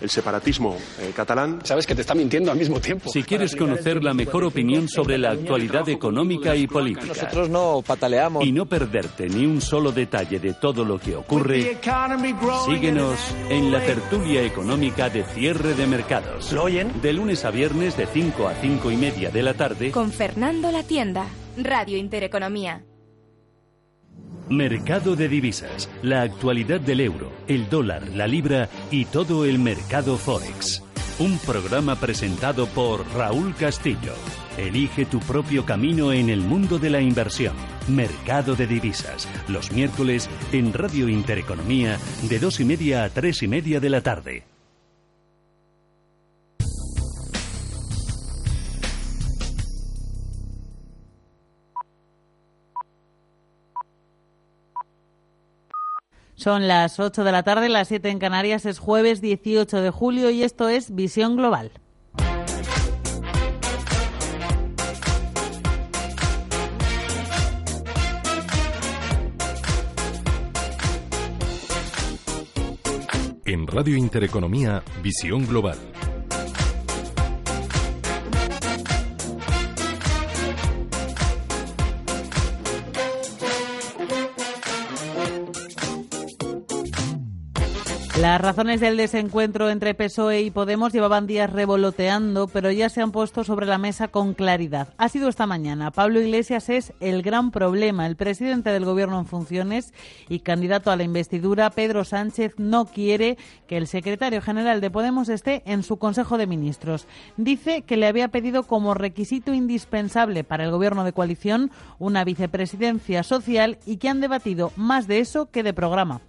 El 0.00 0.10
separatismo 0.10 0.76
eh, 1.00 1.12
catalán. 1.14 1.60
Sabes 1.64 1.86
que 1.86 1.94
te 1.94 2.00
está 2.00 2.14
mintiendo 2.14 2.50
al 2.50 2.58
mismo 2.58 2.80
tiempo. 2.80 3.10
Si 3.10 3.22
quieres 3.22 3.56
conocer 3.56 4.02
la 4.02 4.14
mejor 4.14 4.44
opinión 4.44 4.88
sobre 4.88 5.18
la 5.18 5.32
actualidad 5.32 5.88
económica 5.88 6.54
y 6.56 6.66
política. 6.66 7.06
Nosotros 7.06 7.48
no 7.48 7.82
pataleamos. 7.86 8.44
Y 8.44 8.52
no 8.52 8.66
perderte 8.66 9.28
ni 9.28 9.46
un 9.46 9.60
solo 9.60 9.92
detalle 9.92 10.38
de 10.38 10.54
todo 10.54 10.84
lo 10.84 10.98
que 10.98 11.16
ocurre, 11.16 11.78
síguenos 12.66 13.18
en 13.48 13.72
la 13.72 13.80
tertulia 13.80 14.42
económica 14.42 15.08
de 15.08 15.24
cierre 15.24 15.74
de 15.74 15.86
mercados. 15.86 16.52
¿Lo 16.52 16.64
oyen? 16.64 17.00
De 17.02 17.12
lunes 17.12 17.44
a 17.44 17.50
viernes 17.50 17.96
de 17.96 18.06
5 18.06 18.48
a 18.48 18.54
5 18.54 18.90
y 18.90 18.96
media 18.96 19.30
de 19.30 19.42
la 19.42 19.54
tarde. 19.54 19.90
Con 19.90 20.12
Fernando 20.12 20.70
La 20.70 20.82
Tienda, 20.82 21.26
Radio 21.56 21.96
Intereconomía. 21.96 22.84
Mercado 24.50 25.14
de 25.14 25.28
divisas, 25.28 25.88
la 26.02 26.22
actualidad 26.22 26.80
del 26.80 27.02
euro, 27.02 27.30
el 27.46 27.68
dólar, 27.68 28.08
la 28.08 28.26
libra 28.26 28.68
y 28.90 29.04
todo 29.04 29.44
el 29.44 29.60
mercado 29.60 30.18
forex. 30.18 30.82
Un 31.20 31.38
programa 31.38 31.94
presentado 31.94 32.66
por 32.66 33.06
Raúl 33.14 33.54
Castillo. 33.54 34.12
Elige 34.58 35.06
tu 35.06 35.20
propio 35.20 35.64
camino 35.64 36.12
en 36.12 36.30
el 36.30 36.40
mundo 36.40 36.80
de 36.80 36.90
la 36.90 37.00
inversión. 37.00 37.54
Mercado 37.86 38.56
de 38.56 38.66
divisas, 38.66 39.28
los 39.46 39.70
miércoles 39.70 40.28
en 40.50 40.72
Radio 40.72 41.08
Intereconomía 41.08 41.96
de 42.28 42.40
dos 42.40 42.58
y 42.58 42.64
media 42.64 43.04
a 43.04 43.10
tres 43.10 43.44
y 43.44 43.46
media 43.46 43.78
de 43.78 43.90
la 43.90 44.00
tarde. 44.00 44.42
Son 56.40 56.68
las 56.68 56.98
8 56.98 57.22
de 57.22 57.32
la 57.32 57.42
tarde, 57.42 57.68
las 57.68 57.88
7 57.88 58.08
en 58.08 58.18
Canarias, 58.18 58.64
es 58.64 58.78
jueves 58.78 59.20
18 59.20 59.82
de 59.82 59.90
julio 59.90 60.30
y 60.30 60.42
esto 60.42 60.70
es 60.70 60.94
Visión 60.94 61.36
Global. 61.36 61.70
En 73.44 73.66
Radio 73.66 73.98
Intereconomía, 73.98 74.82
Visión 75.02 75.46
Global. 75.46 75.76
Las 88.20 88.38
razones 88.38 88.80
del 88.80 88.98
desencuentro 88.98 89.70
entre 89.70 89.94
PSOE 89.94 90.42
y 90.42 90.50
Podemos 90.50 90.92
llevaban 90.92 91.26
días 91.26 91.50
revoloteando, 91.50 92.48
pero 92.48 92.70
ya 92.70 92.90
se 92.90 93.00
han 93.00 93.12
puesto 93.12 93.44
sobre 93.44 93.64
la 93.64 93.78
mesa 93.78 94.08
con 94.08 94.34
claridad. 94.34 94.88
Ha 94.98 95.08
sido 95.08 95.30
esta 95.30 95.46
mañana. 95.46 95.90
Pablo 95.90 96.20
Iglesias 96.20 96.68
es 96.68 96.92
el 97.00 97.22
gran 97.22 97.50
problema. 97.50 98.06
El 98.06 98.16
presidente 98.16 98.68
del 98.68 98.84
Gobierno 98.84 99.18
en 99.18 99.24
funciones 99.24 99.94
y 100.28 100.40
candidato 100.40 100.90
a 100.90 100.96
la 100.96 101.02
investidura, 101.02 101.70
Pedro 101.70 102.04
Sánchez, 102.04 102.52
no 102.58 102.84
quiere 102.84 103.38
que 103.66 103.78
el 103.78 103.86
secretario 103.86 104.42
general 104.42 104.82
de 104.82 104.90
Podemos 104.90 105.30
esté 105.30 105.62
en 105.64 105.82
su 105.82 105.96
Consejo 105.96 106.36
de 106.36 106.46
Ministros. 106.46 107.06
Dice 107.38 107.82
que 107.82 107.96
le 107.96 108.06
había 108.06 108.28
pedido 108.28 108.64
como 108.64 108.92
requisito 108.92 109.54
indispensable 109.54 110.44
para 110.44 110.64
el 110.64 110.70
Gobierno 110.70 111.04
de 111.04 111.14
coalición 111.14 111.70
una 111.98 112.22
vicepresidencia 112.24 113.22
social 113.22 113.78
y 113.86 113.96
que 113.96 114.10
han 114.10 114.20
debatido 114.20 114.72
más 114.76 115.06
de 115.06 115.20
eso 115.20 115.50
que 115.50 115.62
de 115.62 115.72
programa. 115.72 116.20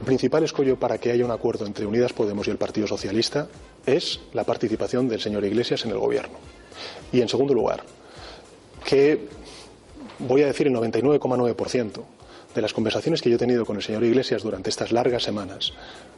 El 0.00 0.06
principal 0.06 0.44
escollo 0.44 0.78
para 0.78 0.98
que 0.98 1.10
haya 1.10 1.24
un 1.24 1.30
acuerdo 1.30 1.66
entre 1.66 1.86
Unidas 1.86 2.12
Podemos 2.12 2.46
y 2.48 2.50
el 2.50 2.56
Partido 2.56 2.86
Socialista 2.86 3.48
es 3.86 4.20
la 4.32 4.44
participación 4.44 5.08
del 5.08 5.20
señor 5.20 5.44
Iglesias 5.44 5.84
en 5.84 5.90
el 5.90 5.98
Gobierno. 5.98 6.38
Y, 7.12 7.20
en 7.20 7.28
segundo 7.28 7.52
lugar, 7.52 7.82
que 8.84 9.28
voy 10.18 10.42
a 10.42 10.46
decir 10.46 10.66
el 10.66 10.74
99,9% 10.74 12.02
de 12.54 12.62
las 12.62 12.72
conversaciones 12.72 13.22
que 13.22 13.30
yo 13.30 13.36
he 13.36 13.38
tenido 13.38 13.64
con 13.64 13.76
el 13.76 13.82
señor 13.82 14.04
Iglesias 14.04 14.42
durante 14.42 14.70
estas 14.70 14.92
largas 14.92 15.22
semanas 15.22 15.72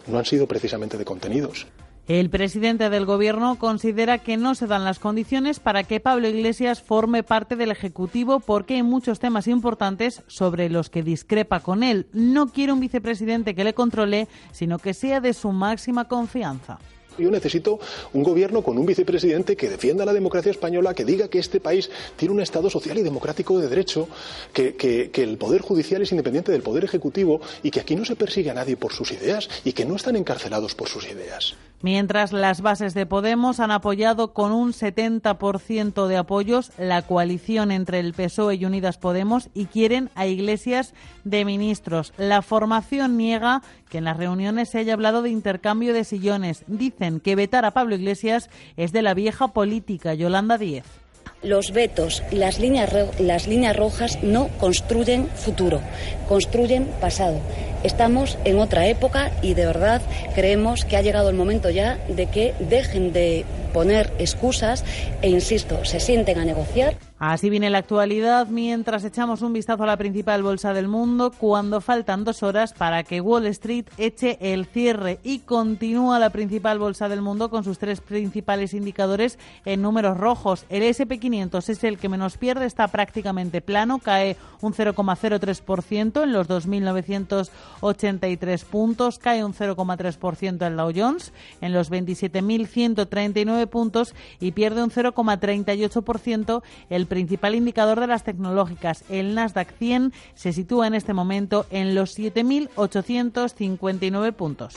no 0.07 0.19
han 0.19 0.25
sido 0.25 0.47
precisamente 0.47 0.97
de 0.97 1.05
contenidos. 1.05 1.67
El 2.13 2.29
presidente 2.29 2.91
del 2.91 3.07
Gobierno 3.07 3.57
considera 3.59 4.19
que 4.19 4.37
no 4.37 4.55
se 4.55 4.67
dan 4.67 4.85
las 4.85 4.99
condiciones 4.99 5.61
para 5.61 5.83
que 5.83 5.99
Pablo 5.99 6.29
Iglesias 6.29 6.83
forme 6.83 7.23
parte 7.23 7.57
del 7.57 7.71
Ejecutivo 7.71 8.39
porque 8.39 8.75
hay 8.75 8.83
muchos 8.83 9.19
temas 9.19 9.49
importantes 9.49 10.21
sobre 10.27 10.69
los 10.69 10.91
que 10.91 11.03
discrepa 11.03 11.61
con 11.61 11.83
él. 11.83 12.09
No 12.13 12.49
quiere 12.49 12.75
un 12.75 12.81
vicepresidente 12.81 13.55
que 13.55 13.65
le 13.65 13.73
controle, 13.73 14.29
sino 14.51 14.79
que 14.79 14.93
sea 14.93 15.23
de 15.23 15.33
su 15.33 15.53
máxima 15.53 16.07
confianza. 16.07 16.79
Yo 17.17 17.31
necesito 17.31 17.79
un 18.13 18.23
gobierno 18.23 18.63
con 18.63 18.77
un 18.77 18.85
vicepresidente 18.85 19.57
que 19.57 19.71
defienda 19.71 20.05
la 20.05 20.13
democracia 20.13 20.51
española, 20.51 20.93
que 20.93 21.07
diga 21.07 21.29
que 21.29 21.39
este 21.39 21.61
país 21.61 21.91
tiene 22.17 22.35
un 22.35 22.41
Estado 22.41 22.69
social 22.69 22.99
y 22.99 23.03
democrático 23.03 23.59
de 23.59 23.69
derecho, 23.69 24.09
que, 24.53 25.11
el 25.15 25.39
Poder 25.39 25.63
Judicial 25.63 26.03
es 26.03 26.13
independiente 26.13 26.53
del 26.53 26.63
Poder 26.63 26.85
Ejecutivo 26.85 27.41
y 27.63 27.71
que 27.71 27.81
aquí 27.81 27.97
no 27.97 28.05
se 28.05 28.17
persigue 28.17 28.51
a 28.51 28.55
nadie 28.55 28.77
por 28.77 28.93
sus 28.93 29.13
ideas 29.13 29.49
y 29.65 29.73
que 29.73 29.87
no 29.87 29.97
están 29.97 30.17
encarcelados 30.17 30.75
por 30.75 30.89
sus 30.89 31.09
ideas. 31.09 31.55
Mientras 31.83 32.33
las 32.33 32.61
bases 32.61 32.95
de 32.95 33.07
Podemos 33.07 33.59
han 33.59 33.73
apoyado 33.73 34.33
con 34.33 34.53
un 34.53 34.73
70% 34.73 36.07
de 36.07 36.17
apoyos 36.17 36.71
la 36.79 37.03
coalición 37.03 37.73
entre 37.73 37.99
el 37.99 38.15
PSOE 38.15 38.55
y 38.55 38.65
Unidas 38.65 38.99
Podemos 38.99 39.51
y 39.53 39.67
quieren 39.67 40.09
a 40.15 40.27
Iglesias 40.29 40.95
de 41.25 41.45
ministros. 41.45 42.13
La 42.19 42.41
formación 42.41 43.17
niega 43.17 43.63
que 43.89 43.99
en 43.99 44.05
las 44.05 44.17
reuniones 44.17 44.69
se 44.69 44.79
haya 44.79 44.93
hablado 44.93 45.23
de 45.23 45.31
intercambio 45.31 45.93
de 45.93 46.05
sillones. 46.05 46.63
Dicen 46.69 47.19
que 47.19 47.35
vetar 47.35 47.65
a 47.65 47.73
Pablo 47.73 47.97
Iglesias 47.97 48.49
es 48.77 48.93
de 48.93 49.03
la 49.03 49.15
vieja 49.15 49.49
política. 49.49 50.15
Yolanda 50.15 50.59
Díez 50.59 51.02
los 51.43 51.73
vetos 51.73 52.23
y 52.31 52.37
las 52.37 52.59
líneas, 52.59 52.91
las 53.19 53.47
líneas 53.47 53.77
rojas 53.77 54.23
no 54.23 54.49
construyen 54.59 55.29
futuro, 55.29 55.81
construyen 56.29 56.87
pasado. 57.01 57.39
Estamos 57.83 58.39
en 58.45 58.61
otra 58.61 58.87
época 58.87 59.33
y 59.43 59.55
de 59.55 59.67
verdad 59.67 60.03
creemos 60.35 60.85
que 60.85 60.97
ha 60.97 61.03
llegado 61.03 61.29
el 61.31 61.37
momento 61.37 61.69
ya 61.71 61.99
de 62.09 62.27
que 62.27 62.55
dejen 62.61 63.13
de 63.13 63.45
poner 63.73 64.13
excusas 64.19 64.85
e, 65.21 65.29
insisto, 65.29 65.85
se 65.85 65.99
sienten 65.99 66.39
a 66.39 66.45
negociar. 66.45 66.97
Así 67.25 67.51
viene 67.51 67.71
la 67.71 67.79
actualidad 67.79 68.49
mientras 68.49 69.05
echamos 69.05 69.43
un 69.43 69.53
vistazo 69.53 69.85
a 69.85 69.87
la 69.87 69.97
principal 69.97 70.43
bolsa 70.43 70.75
del 70.75 70.89
mundo 70.89 71.31
cuando 71.31 71.81
faltan 71.81 72.25
dos 72.25 72.43
horas 72.43 72.73
para 72.73 73.05
que 73.05 73.21
Wall 73.21 73.47
Street 73.47 73.85
eche 73.97 74.39
el 74.41 74.67
cierre 74.67 75.21
y 75.23 75.39
continúa 75.39 76.19
la 76.19 76.31
principal 76.31 76.81
bolsa 76.81 77.09
del 77.09 77.23
mundo 77.23 77.49
con 77.49 77.63
sus 77.63 77.79
tres 77.79 78.01
principales 78.01 78.75
indicadores 78.75 79.39
en 79.65 79.83
números 79.83 80.19
rojos. 80.19 80.67
El 80.69 80.83
SP500 80.83 81.69
es 81.69 81.85
el 81.85 81.97
que 81.97 82.09
menos 82.09 82.39
pierde, 82.39 82.67
está 82.67 82.89
prácticamente 82.89 83.61
plano, 83.61 84.01
cae 84.01 84.37
un 84.61 84.75
0,03% 84.75 86.25
en 86.25 86.33
los 86.33 86.49
2.983 86.49 88.65
puntos, 88.65 89.21
cae 89.21 89.45
un 89.45 89.55
0,3% 89.55 90.67
el 90.67 90.77
Dow 90.77 90.91
Jones 90.93 91.33
en 91.61 91.73
los 91.73 91.89
27.139 91.89 93.69
puntos 93.69 94.13
y 94.41 94.51
pierde 94.51 94.83
un 94.83 94.91
0,38% 94.91 96.63
el 96.91 97.07
principal 97.13 97.55
indicador 97.55 98.01
de 98.01 98.07
las 98.07 98.25
tecnológicas. 98.25 99.05
El 99.11 99.35
Nasdaq 99.35 99.77
100 99.77 100.15
se 100.35 100.55
sitúa 100.55 100.87
en 100.87 100.95
este 100.95 101.13
momento 101.13 101.67
en 101.71 101.95
los 101.95 102.19
7.859 102.19 104.33
puntos. 104.33 104.75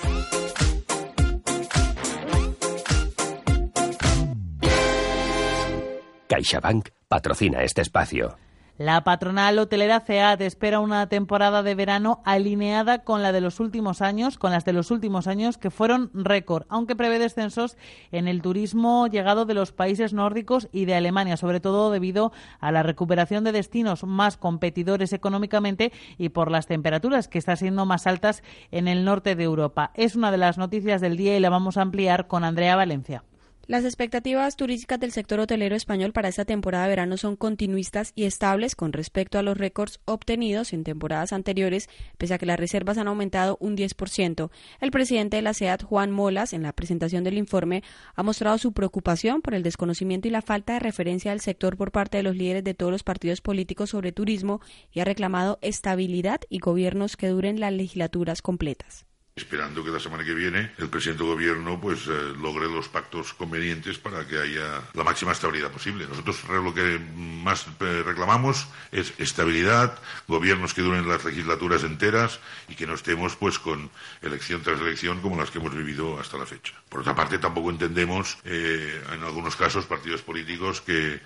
CaixaBank 6.27 6.89
patrocina 7.07 7.63
este 7.63 7.81
espacio. 7.81 8.35
La 8.77 9.05
patronal 9.05 9.57
hotelera 9.57 10.01
CEAT 10.01 10.41
espera 10.41 10.81
una 10.81 11.07
temporada 11.07 11.63
de 11.63 11.75
verano 11.75 12.21
alineada 12.25 13.05
con 13.05 13.23
la 13.23 13.31
de 13.31 13.39
los 13.39 13.61
últimos 13.61 14.01
años, 14.01 14.37
con 14.37 14.51
las 14.51 14.65
de 14.65 14.73
los 14.73 14.91
últimos 14.91 15.27
años 15.27 15.57
que 15.57 15.71
fueron 15.71 16.11
récord, 16.13 16.65
aunque 16.67 16.93
prevé 16.93 17.17
descensos 17.17 17.77
en 18.11 18.27
el 18.27 18.41
turismo 18.41 19.07
llegado 19.07 19.45
de 19.45 19.53
los 19.53 19.71
países 19.71 20.11
nórdicos 20.11 20.67
y 20.73 20.83
de 20.83 20.95
Alemania, 20.95 21.37
sobre 21.37 21.61
todo 21.61 21.89
debido 21.89 22.33
a 22.59 22.73
la 22.73 22.83
recuperación 22.83 23.45
de 23.45 23.53
destinos 23.53 24.03
más 24.03 24.35
competidores 24.35 25.13
económicamente 25.13 25.93
y 26.17 26.27
por 26.27 26.51
las 26.51 26.67
temperaturas 26.67 27.29
que 27.29 27.37
están 27.37 27.55
siendo 27.55 27.85
más 27.85 28.07
altas 28.07 28.43
en 28.71 28.89
el 28.89 29.05
norte 29.05 29.35
de 29.35 29.43
Europa. 29.45 29.91
Es 29.93 30.17
una 30.17 30.31
de 30.31 30.37
las 30.37 30.57
noticias 30.57 30.99
del 30.99 31.15
día 31.15 31.37
y 31.37 31.39
la 31.39 31.49
vamos 31.49 31.77
a 31.77 31.81
ampliar 31.81 32.27
con 32.27 32.43
Andrea 32.43 32.75
Valencia. 32.75 33.23
Las 33.67 33.83
expectativas 33.83 34.57
turísticas 34.57 34.99
del 34.99 35.11
sector 35.11 35.39
hotelero 35.39 35.75
español 35.75 36.13
para 36.13 36.27
esta 36.27 36.45
temporada 36.45 36.83
de 36.83 36.91
verano 36.91 37.17
son 37.17 37.35
continuistas 37.35 38.11
y 38.13 38.25
estables 38.25 38.75
con 38.75 38.93
respecto 38.93 39.39
a 39.39 39.41
los 39.41 39.57
récords 39.57 39.99
obtenidos 40.05 40.71
en 40.71 40.83
temporadas 40.83 41.33
anteriores, 41.33 41.89
pese 42.19 42.35
a 42.35 42.37
que 42.37 42.45
las 42.45 42.59
reservas 42.59 42.99
han 42.99 43.07
aumentado 43.07 43.57
un 43.59 43.75
10%. 43.75 44.51
El 44.81 44.91
presidente 44.91 45.37
de 45.37 45.41
la 45.41 45.55
SEAT, 45.55 45.81
Juan 45.81 46.11
Molas, 46.11 46.53
en 46.53 46.61
la 46.61 46.73
presentación 46.73 47.23
del 47.23 47.39
informe, 47.39 47.81
ha 48.13 48.21
mostrado 48.21 48.59
su 48.59 48.71
preocupación 48.71 49.41
por 49.41 49.55
el 49.55 49.63
desconocimiento 49.63 50.27
y 50.27 50.31
la 50.31 50.43
falta 50.43 50.73
de 50.73 50.79
referencia 50.79 51.31
del 51.31 51.41
sector 51.41 51.75
por 51.75 51.91
parte 51.91 52.17
de 52.17 52.23
los 52.23 52.35
líderes 52.35 52.63
de 52.63 52.75
todos 52.75 52.91
los 52.91 53.01
partidos 53.01 53.41
políticos 53.41 53.89
sobre 53.89 54.11
turismo 54.11 54.61
y 54.91 54.99
ha 54.99 55.05
reclamado 55.05 55.57
estabilidad 55.63 56.41
y 56.49 56.59
gobiernos 56.59 57.17
que 57.17 57.29
duren 57.29 57.59
las 57.59 57.73
legislaturas 57.73 58.43
completas 58.43 59.04
esperando 59.37 59.83
que 59.83 59.91
la 59.91 59.99
semana 59.99 60.23
que 60.23 60.33
viene 60.33 60.71
el 60.77 60.87
presidente 60.87 61.21
del 61.21 61.33
gobierno 61.33 61.77
pues 61.81 62.07
eh, 62.07 62.33
logre 62.41 62.69
los 62.69 62.87
pactos 62.87 63.33
convenientes 63.33 63.97
para 63.97 64.25
que 64.25 64.39
haya 64.39 64.81
la 64.93 65.03
máxima 65.03 65.33
estabilidad 65.33 65.71
posible. 65.71 66.07
Nosotros 66.07 66.41
lo 66.47 66.73
que 66.73 66.99
más 67.15 67.67
eh, 67.81 68.01
reclamamos 68.05 68.65
es 68.93 69.13
estabilidad, 69.17 69.99
gobiernos 70.29 70.73
que 70.73 70.81
duren 70.81 71.05
las 71.09 71.25
legislaturas 71.25 71.83
enteras 71.83 72.39
y 72.69 72.75
que 72.75 72.87
no 72.87 72.93
estemos 72.93 73.35
pues 73.35 73.59
con 73.59 73.89
elección 74.21 74.61
tras 74.61 74.79
elección 74.79 75.19
como 75.19 75.35
las 75.35 75.51
que 75.51 75.59
hemos 75.59 75.75
vivido 75.75 76.17
hasta 76.17 76.37
la 76.37 76.45
fecha. 76.45 76.73
Por 76.87 77.01
otra 77.01 77.13
parte, 77.13 77.37
tampoco 77.37 77.71
entendemos 77.71 78.37
eh, 78.45 79.03
en 79.13 79.21
algunos 79.21 79.57
casos 79.57 79.83
partidos 79.85 80.21
políticos 80.21 80.79
que 80.79 81.19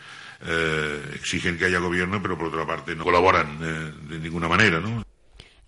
exigen 1.13 1.57
que 1.57 1.65
haya 1.65 1.79
gobierno, 1.79 2.21
pero 2.21 2.37
por 2.37 2.47
otra 2.47 2.65
parte 2.65 2.95
no 2.95 3.03
colaboran 3.03 3.59
de 4.07 4.19
ninguna 4.19 4.47
manera, 4.47 4.79
¿no? 4.79 5.03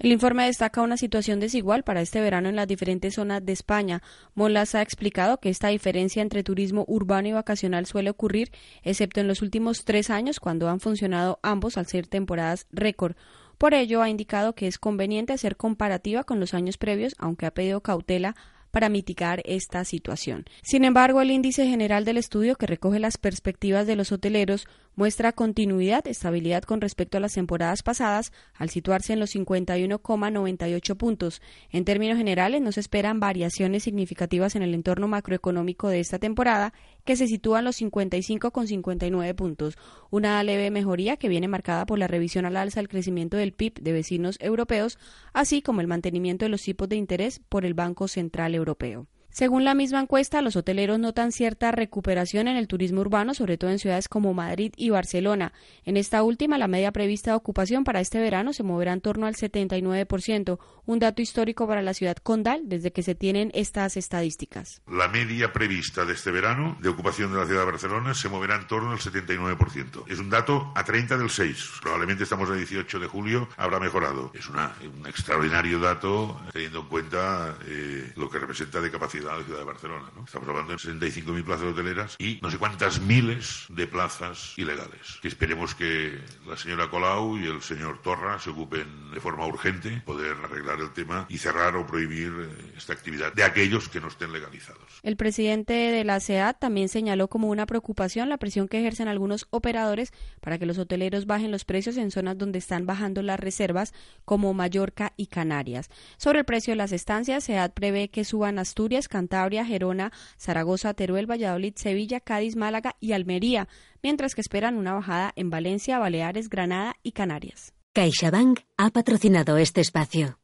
El 0.02 0.12
informe 0.12 0.48
destaca 0.48 0.82
una 0.82 0.98
situación 0.98 1.40
desigual 1.40 1.84
para 1.84 2.02
este 2.02 2.22
verano 2.22 2.50
en 2.50 2.56
las 2.56 2.68
diferentes 2.68 3.14
zonas 3.14 3.46
de 3.46 3.54
España. 3.54 4.02
Molas 4.34 4.74
ha 4.74 4.82
explicado 4.82 5.40
que 5.40 5.50
esta 5.50 5.68
diferencia 5.68 6.24
entre 6.24 6.44
turismo 6.44 6.86
urbano 6.88 7.28
y 7.28 7.34
vacacional 7.34 7.86
suele 7.86 8.10
ocurrir, 8.10 8.52
excepto 8.82 9.20
en 9.22 9.28
los 9.28 9.44
últimos 9.44 9.86
tres 9.86 10.10
años, 10.10 10.40
cuando 10.40 10.70
han 10.70 10.80
funcionado 10.80 11.40
ambos 11.44 11.78
al 11.78 11.86
ser 11.86 12.08
temporadas 12.08 12.66
récord. 12.72 13.16
Por 13.60 13.76
ello, 13.76 14.02
ha 14.02 14.10
indicado 14.10 14.56
que 14.56 14.66
es 14.66 14.80
conveniente 14.80 15.34
hacer 15.34 15.56
comparativa 15.56 16.24
con 16.24 16.40
los 16.40 16.56
años 16.56 16.80
previos, 16.80 17.14
aunque 17.20 17.46
ha 17.46 17.54
pedido 17.54 17.82
cautela 17.82 18.36
para 18.72 18.90
mitigar 18.90 19.44
esta 19.46 19.86
situación. 19.86 20.46
Sin 20.64 20.84
embargo, 20.84 21.22
el 21.22 21.30
índice 21.30 21.68
general 21.68 22.06
del 22.06 22.18
estudio, 22.18 22.56
que 22.56 22.66
recoge 22.66 22.98
las 22.98 23.20
perspectivas 23.20 23.86
de 23.86 23.98
los 23.98 24.12
hoteleros, 24.12 24.66
muestra 24.96 25.32
continuidad, 25.32 26.08
estabilidad 26.08 26.64
con 26.64 26.82
respecto 26.82 27.18
a 27.18 27.22
las 27.22 27.34
temporadas 27.34 27.84
pasadas, 27.84 28.32
al 28.54 28.70
situarse 28.70 29.14
en 29.14 29.20
los 29.20 29.36
51,98 29.36 30.96
puntos. 30.98 31.42
En 31.70 31.86
términos 31.86 32.18
generales, 32.18 32.62
no 32.62 32.72
se 32.72 32.80
esperan 32.80 33.20
variaciones 33.20 33.84
significativas 33.84 34.56
en 34.56 34.62
el 34.64 34.74
entorno 34.74 35.08
macroeconómico 35.08 35.88
de 35.88 36.00
esta 36.00 36.20
temporada, 36.20 36.74
que 37.06 37.16
se 37.16 37.28
sitúa 37.28 37.60
en 37.60 37.66
los 37.66 37.82
55,59 37.82 39.36
puntos, 39.36 39.78
una 40.10 40.44
leve 40.44 40.72
mejoría 40.72 41.18
que 41.18 41.30
viene 41.30 41.48
marcada 41.48 41.86
por 41.86 41.98
la 41.98 42.08
revisión 42.08 42.46
al 42.46 42.58
alza 42.58 42.80
del 42.80 42.90
crecimiento 42.90 43.38
del 43.38 43.54
PIB 43.54 43.82
de 43.82 43.92
vecinos 43.92 44.38
europeos, 44.40 45.00
así 45.34 45.62
como 45.62 45.82
el 45.82 45.88
mantenimiento 45.88 46.46
de 46.46 46.50
los 46.50 46.62
tipos 46.62 46.90
de 46.90 46.96
interés 46.96 47.40
por 47.50 47.66
el 47.66 47.74
Banco 47.74 48.08
Central 48.08 48.56
Europeo. 48.56 49.08
Según 49.32 49.64
la 49.64 49.76
misma 49.76 50.02
encuesta, 50.02 50.42
los 50.42 50.58
hoteleros 50.58 51.00
notan 51.00 51.32
cierta 51.32 51.72
recuperación 51.72 52.50
en 52.50 52.58
el 52.58 52.68
turismo 52.68 53.00
urbano, 53.00 53.34
sobre 53.34 53.58
todo 53.58 53.72
en 53.72 53.80
ciudades 53.80 54.10
como 54.10 54.34
Madrid 54.34 54.74
y 54.76 54.90
Barcelona. 54.90 55.54
En 55.86 55.96
esta 55.96 56.22
última, 56.22 56.58
la 56.58 56.68
media 56.68 56.92
prevista 56.92 57.32
de 57.32 57.38
ocupación 57.38 57.86
para 57.86 58.02
este 58.02 58.20
verano 58.20 58.52
se 58.52 58.64
moverá 58.64 58.92
en 58.92 59.00
torno 59.00 59.28
al 59.28 59.36
79%, 59.36 60.60
un 60.86 61.00
dato 61.00 61.22
histórico 61.22 61.66
para 61.66 61.82
la 61.82 61.94
ciudad 61.94 62.18
condal 62.18 62.64
desde 62.66 62.92
que 62.92 63.04
se 63.04 63.16
tienen 63.16 63.52
estas 63.54 63.96
estadísticas. 63.96 64.82
La 64.86 65.08
media 65.08 65.54
prevista 65.54 66.04
de 66.04 66.12
este 66.12 66.32
verano 66.32 66.78
de 66.82 66.90
ocupación 66.90 67.32
de 67.32 67.40
la 67.40 67.46
ciudad 67.46 67.62
de 67.62 67.72
Barcelona 67.72 68.14
se 68.14 68.28
moverá 68.28 68.56
en 68.58 68.68
torno 68.68 68.92
al 68.92 69.00
79%. 69.00 70.04
Es 70.08 70.20
un 70.20 70.30
dato 70.30 70.74
a 70.76 70.84
30 70.84 71.18
del 71.18 71.30
6. 71.30 71.80
Probablemente 71.82 72.24
estamos 72.24 72.50
a 72.50 72.54
18 72.54 73.00
de 73.00 73.08
julio, 73.08 73.48
habrá 73.56 73.80
mejorado. 73.80 74.32
Es 74.34 74.50
un 74.50 75.08
extraordinario 75.08 75.80
dato 75.80 76.42
teniendo 76.52 76.82
en 76.82 76.88
cuenta 76.88 77.56
eh, 77.66 78.12
lo 78.18 78.30
que 78.30 78.38
representa 78.38 78.82
de 78.82 78.92
capacidad 78.92 79.21
la 79.24 79.44
ciudad 79.44 79.60
de 79.60 79.66
Barcelona. 79.66 80.10
¿no? 80.16 80.26
Estamos 80.26 80.48
hablando 80.48 80.74
de 80.74 80.78
65.000 80.78 81.44
plazas 81.44 81.66
hoteleras 81.68 82.16
y 82.20 82.40
no 82.42 82.50
sé 82.52 82.58
cuántas 82.58 83.02
miles 83.02 83.66
de 83.70 83.88
plazas 83.88 84.54
ilegales. 84.58 85.20
Que 85.22 85.28
esperemos 85.28 85.76
que 85.76 86.20
la 86.48 86.58
señora 86.58 86.90
Colau 86.90 87.38
y 87.38 87.46
el 87.46 87.62
señor 87.62 88.02
Torra 88.02 88.40
se 88.40 88.50
ocupen 88.50 89.12
de 89.12 89.20
forma 89.20 89.46
urgente, 89.46 90.02
poder 90.06 90.36
arreglar 90.44 90.80
el 90.80 90.92
tema 90.92 91.26
y 91.30 91.38
cerrar 91.38 91.76
o 91.76 91.86
prohibir 91.86 92.32
eh, 92.32 92.74
esta 92.78 92.94
actividad 92.94 93.34
de 93.34 93.44
aquellos 93.44 93.90
que 93.90 94.00
no 94.00 94.08
estén 94.08 94.32
legalizados. 94.32 94.82
El 95.04 95.18
presidente 95.18 95.74
de 95.74 96.04
la 96.04 96.20
CEAT 96.20 96.60
también 96.60 96.90
señaló 96.90 97.28
como 97.28 97.50
una 97.50 97.66
preocupación 97.66 98.30
la 98.30 98.38
presión 98.38 98.68
que 98.68 98.80
ejercen 98.80 99.08
algunos 99.08 99.48
operadores 99.50 100.12
para 100.40 100.58
que 100.58 100.66
los 100.66 100.78
hoteleros 100.78 101.26
bajen 101.26 101.52
los 101.52 101.66
precios 101.66 101.98
en 101.98 102.12
zonas 102.12 102.38
donde 102.38 102.60
están 102.60 102.86
bajando 102.86 103.22
las 103.22 103.40
reservas, 103.40 103.94
como 104.26 104.54
Mallorca 104.54 105.14
y 105.18 105.28
Canarias. 105.28 105.90
Sobre 106.18 106.40
el 106.40 106.46
precio 106.46 106.72
de 106.72 106.78
las 106.78 106.92
estancias, 106.92 107.46
CEAT 107.46 107.74
prevé 107.74 108.10
que 108.10 108.24
suban 108.24 108.60
Asturias, 108.60 109.08
Cantabria, 109.12 109.64
Gerona, 109.64 110.12
Zaragoza, 110.40 110.96
Teruel, 110.96 111.30
Valladolid, 111.30 111.74
Sevilla, 111.76 112.20
Cádiz, 112.20 112.56
Málaga 112.56 112.96
y 113.00 113.12
Almería, 113.12 113.68
mientras 114.02 114.34
que 114.34 114.42
esperan 114.42 114.76
una 114.76 114.94
bajada 114.94 115.34
en 115.36 115.52
Valencia, 115.52 116.00
Baleares, 116.00 116.50
Granada 116.50 116.96
y 117.04 117.12
Canarias. 117.12 117.76
CaixaBank 117.94 118.62
ha 118.78 118.90
patrocinado 118.90 119.58
este 119.58 119.82
espacio. 119.82 120.38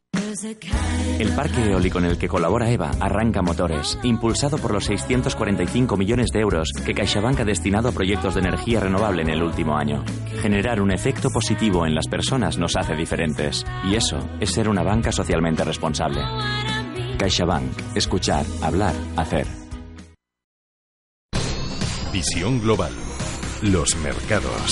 El 1.20 1.30
parque 1.30 1.72
eólico 1.72 1.97
en 1.97 2.05
el 2.05 2.18
que 2.18 2.28
colabora 2.28 2.70
EVA 2.70 2.91
arranca 2.99 3.41
motores, 3.41 3.97
impulsado 4.03 4.57
por 4.57 4.72
los 4.72 4.86
645 4.86 5.97
millones 5.97 6.30
de 6.32 6.41
euros 6.41 6.70
que 6.86 6.93
CaixaBank 6.93 7.39
ha 7.39 7.45
destinado 7.45 7.89
a 7.89 7.91
proyectos 7.91 8.36
de 8.36 8.41
energía 8.41 8.80
renovable 8.80 9.24
en 9.24 9.30
el 9.30 9.41
último 9.41 9.78
año. 9.78 10.03
Generar 10.41 10.82
un 10.82 10.91
efecto 10.91 11.30
positivo 11.30 11.86
en 11.88 11.95
las 11.95 12.07
personas 12.07 12.57
nos 12.57 12.76
hace 12.76 12.95
diferentes, 12.95 13.65
y 13.86 13.95
eso 13.95 14.20
es 14.39 14.51
ser 14.51 14.70
una 14.70 14.84
banca 14.84 15.11
socialmente 15.11 15.63
responsable. 15.63 16.22
CaixaBank. 17.18 17.95
Escuchar, 17.95 18.45
hablar, 18.61 18.93
hacer. 19.15 19.47
Visión 22.13 22.59
global. 22.61 22.91
Los 23.61 23.95
mercados. 23.97 24.72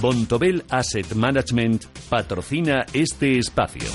Bontobel 0.00 0.64
Asset 0.68 1.14
Management 1.14 1.84
patrocina 2.10 2.84
este 2.92 3.38
espacio. 3.38 3.86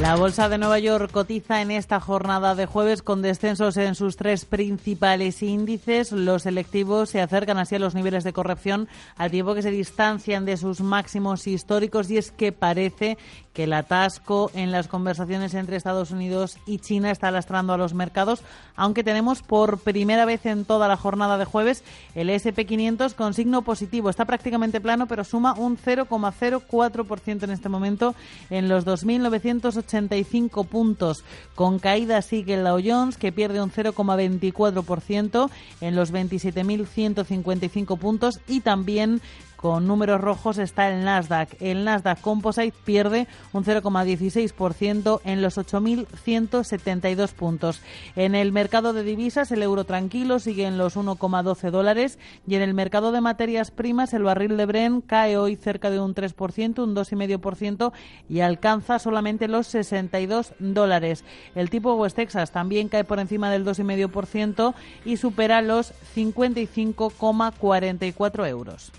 La 0.00 0.14
bolsa 0.14 0.48
de 0.48 0.58
Nueva 0.58 0.78
York 0.78 1.10
cotiza 1.10 1.60
en 1.60 1.72
esta 1.72 1.98
jornada 1.98 2.54
de 2.54 2.66
jueves 2.66 3.02
con 3.02 3.20
descensos 3.20 3.76
en 3.76 3.96
sus 3.96 4.16
tres 4.16 4.44
principales 4.44 5.42
índices. 5.42 6.12
Los 6.12 6.42
selectivos 6.42 7.10
se 7.10 7.20
acercan 7.20 7.58
así 7.58 7.74
a 7.74 7.80
los 7.80 7.96
niveles 7.96 8.22
de 8.22 8.32
corrección 8.32 8.88
al 9.16 9.32
tiempo 9.32 9.54
que 9.54 9.62
se 9.62 9.72
distancian 9.72 10.44
de 10.44 10.56
sus 10.56 10.82
máximos 10.82 11.48
históricos 11.48 12.08
y 12.12 12.16
es 12.16 12.30
que 12.30 12.52
parece 12.52 13.18
que 13.58 13.64
el 13.64 13.72
atasco 13.72 14.52
en 14.54 14.70
las 14.70 14.86
conversaciones 14.86 15.52
entre 15.52 15.74
Estados 15.74 16.12
Unidos 16.12 16.58
y 16.64 16.78
China 16.78 17.10
está 17.10 17.32
lastrando 17.32 17.72
a 17.72 17.76
los 17.76 17.92
mercados, 17.92 18.44
aunque 18.76 19.02
tenemos 19.02 19.42
por 19.42 19.80
primera 19.80 20.24
vez 20.24 20.46
en 20.46 20.64
toda 20.64 20.86
la 20.86 20.96
jornada 20.96 21.38
de 21.38 21.44
jueves 21.44 21.82
el 22.14 22.30
SP500 22.30 23.14
con 23.16 23.34
signo 23.34 23.62
positivo. 23.62 24.10
Está 24.10 24.26
prácticamente 24.26 24.80
plano, 24.80 25.08
pero 25.08 25.24
suma 25.24 25.54
un 25.54 25.76
0,04% 25.76 27.42
en 27.42 27.50
este 27.50 27.68
momento 27.68 28.14
en 28.48 28.68
los 28.68 28.86
2.985 28.86 30.64
puntos. 30.64 31.24
Con 31.56 31.80
caída 31.80 32.22
sigue 32.22 32.54
el 32.54 32.62
Dow 32.62 32.80
Jones, 32.80 33.16
que 33.16 33.32
pierde 33.32 33.60
un 33.60 33.72
0,24% 33.72 35.50
en 35.80 35.96
los 35.96 36.12
27.155 36.12 37.98
puntos 37.98 38.38
y 38.46 38.60
también 38.60 39.20
con 39.58 39.86
números 39.88 40.20
rojos 40.20 40.58
está 40.58 40.88
el 40.88 41.04
Nasdaq. 41.04 41.60
El 41.60 41.84
Nasdaq 41.84 42.20
Composite 42.20 42.76
pierde 42.84 43.26
un 43.52 43.64
0,16% 43.64 45.20
en 45.24 45.42
los 45.42 45.58
8.172 45.58 47.32
puntos. 47.32 47.80
En 48.14 48.36
el 48.36 48.52
mercado 48.52 48.92
de 48.92 49.02
divisas 49.02 49.50
el 49.50 49.64
euro 49.64 49.82
tranquilo 49.82 50.38
sigue 50.38 50.64
en 50.64 50.78
los 50.78 50.96
1,12 50.96 51.72
dólares 51.72 52.20
y 52.46 52.54
en 52.54 52.62
el 52.62 52.72
mercado 52.72 53.10
de 53.10 53.20
materias 53.20 53.72
primas 53.72 54.14
el 54.14 54.22
barril 54.22 54.56
de 54.56 54.64
Bren 54.64 55.00
cae 55.00 55.36
hoy 55.36 55.56
cerca 55.56 55.90
de 55.90 55.98
un 55.98 56.14
3%, 56.14 56.84
un 56.84 56.94
2,5% 56.94 57.90
y 58.28 58.38
alcanza 58.40 59.00
solamente 59.00 59.48
los 59.48 59.66
62 59.66 60.54
dólares. 60.60 61.24
El 61.56 61.68
tipo 61.68 61.94
West 61.94 62.14
Texas 62.14 62.52
también 62.52 62.88
cae 62.88 63.02
por 63.02 63.18
encima 63.18 63.50
del 63.50 63.64
2,5% 63.64 64.74
y 65.04 65.16
supera 65.16 65.62
los 65.62 65.94
55,44 66.14 68.48
euros. 68.48 68.92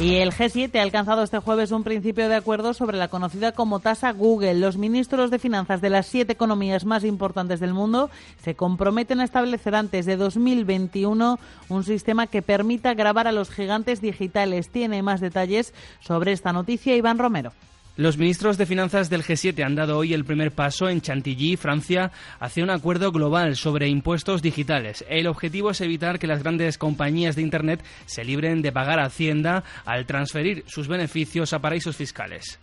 Y 0.00 0.16
el 0.16 0.32
G7 0.32 0.78
ha 0.78 0.82
alcanzado 0.82 1.22
este 1.22 1.40
jueves 1.40 1.72
un 1.72 1.84
principio 1.84 2.30
de 2.30 2.34
acuerdo 2.34 2.72
sobre 2.72 2.96
la 2.96 3.08
conocida 3.08 3.52
como 3.52 3.80
tasa 3.80 4.12
Google. 4.12 4.54
Los 4.54 4.78
ministros 4.78 5.30
de 5.30 5.38
finanzas 5.38 5.82
de 5.82 5.90
las 5.90 6.06
siete 6.06 6.32
economías 6.32 6.86
más 6.86 7.04
importantes 7.04 7.60
del 7.60 7.74
mundo 7.74 8.08
se 8.42 8.54
comprometen 8.54 9.20
a 9.20 9.24
establecer 9.24 9.74
antes 9.74 10.06
de 10.06 10.16
2021 10.16 11.38
un 11.68 11.84
sistema 11.84 12.26
que 12.28 12.40
permita 12.40 12.94
grabar 12.94 13.28
a 13.28 13.32
los 13.32 13.50
gigantes 13.50 14.00
digitales. 14.00 14.70
Tiene 14.70 15.02
más 15.02 15.20
detalles 15.20 15.74
sobre 16.00 16.32
esta 16.32 16.54
noticia 16.54 16.96
Iván 16.96 17.18
Romero. 17.18 17.52
Los 17.96 18.16
ministros 18.16 18.56
de 18.56 18.66
Finanzas 18.66 19.10
del 19.10 19.22
G7 19.22 19.64
han 19.64 19.74
dado 19.74 19.98
hoy 19.98 20.14
el 20.14 20.24
primer 20.24 20.52
paso 20.52 20.88
en 20.88 21.00
Chantilly, 21.00 21.56
Francia, 21.56 22.12
hacia 22.38 22.64
un 22.64 22.70
acuerdo 22.70 23.12
global 23.12 23.56
sobre 23.56 23.88
impuestos 23.88 24.42
digitales. 24.42 25.04
El 25.08 25.26
objetivo 25.26 25.70
es 25.70 25.80
evitar 25.80 26.18
que 26.18 26.26
las 26.26 26.42
grandes 26.42 26.78
compañías 26.78 27.36
de 27.36 27.42
Internet 27.42 27.84
se 28.06 28.24
libren 28.24 28.62
de 28.62 28.72
pagar 28.72 29.00
a 29.00 29.06
Hacienda 29.06 29.64
al 29.84 30.06
transferir 30.06 30.64
sus 30.66 30.88
beneficios 30.88 31.52
a 31.52 31.58
paraísos 31.58 31.96
fiscales. 31.96 32.58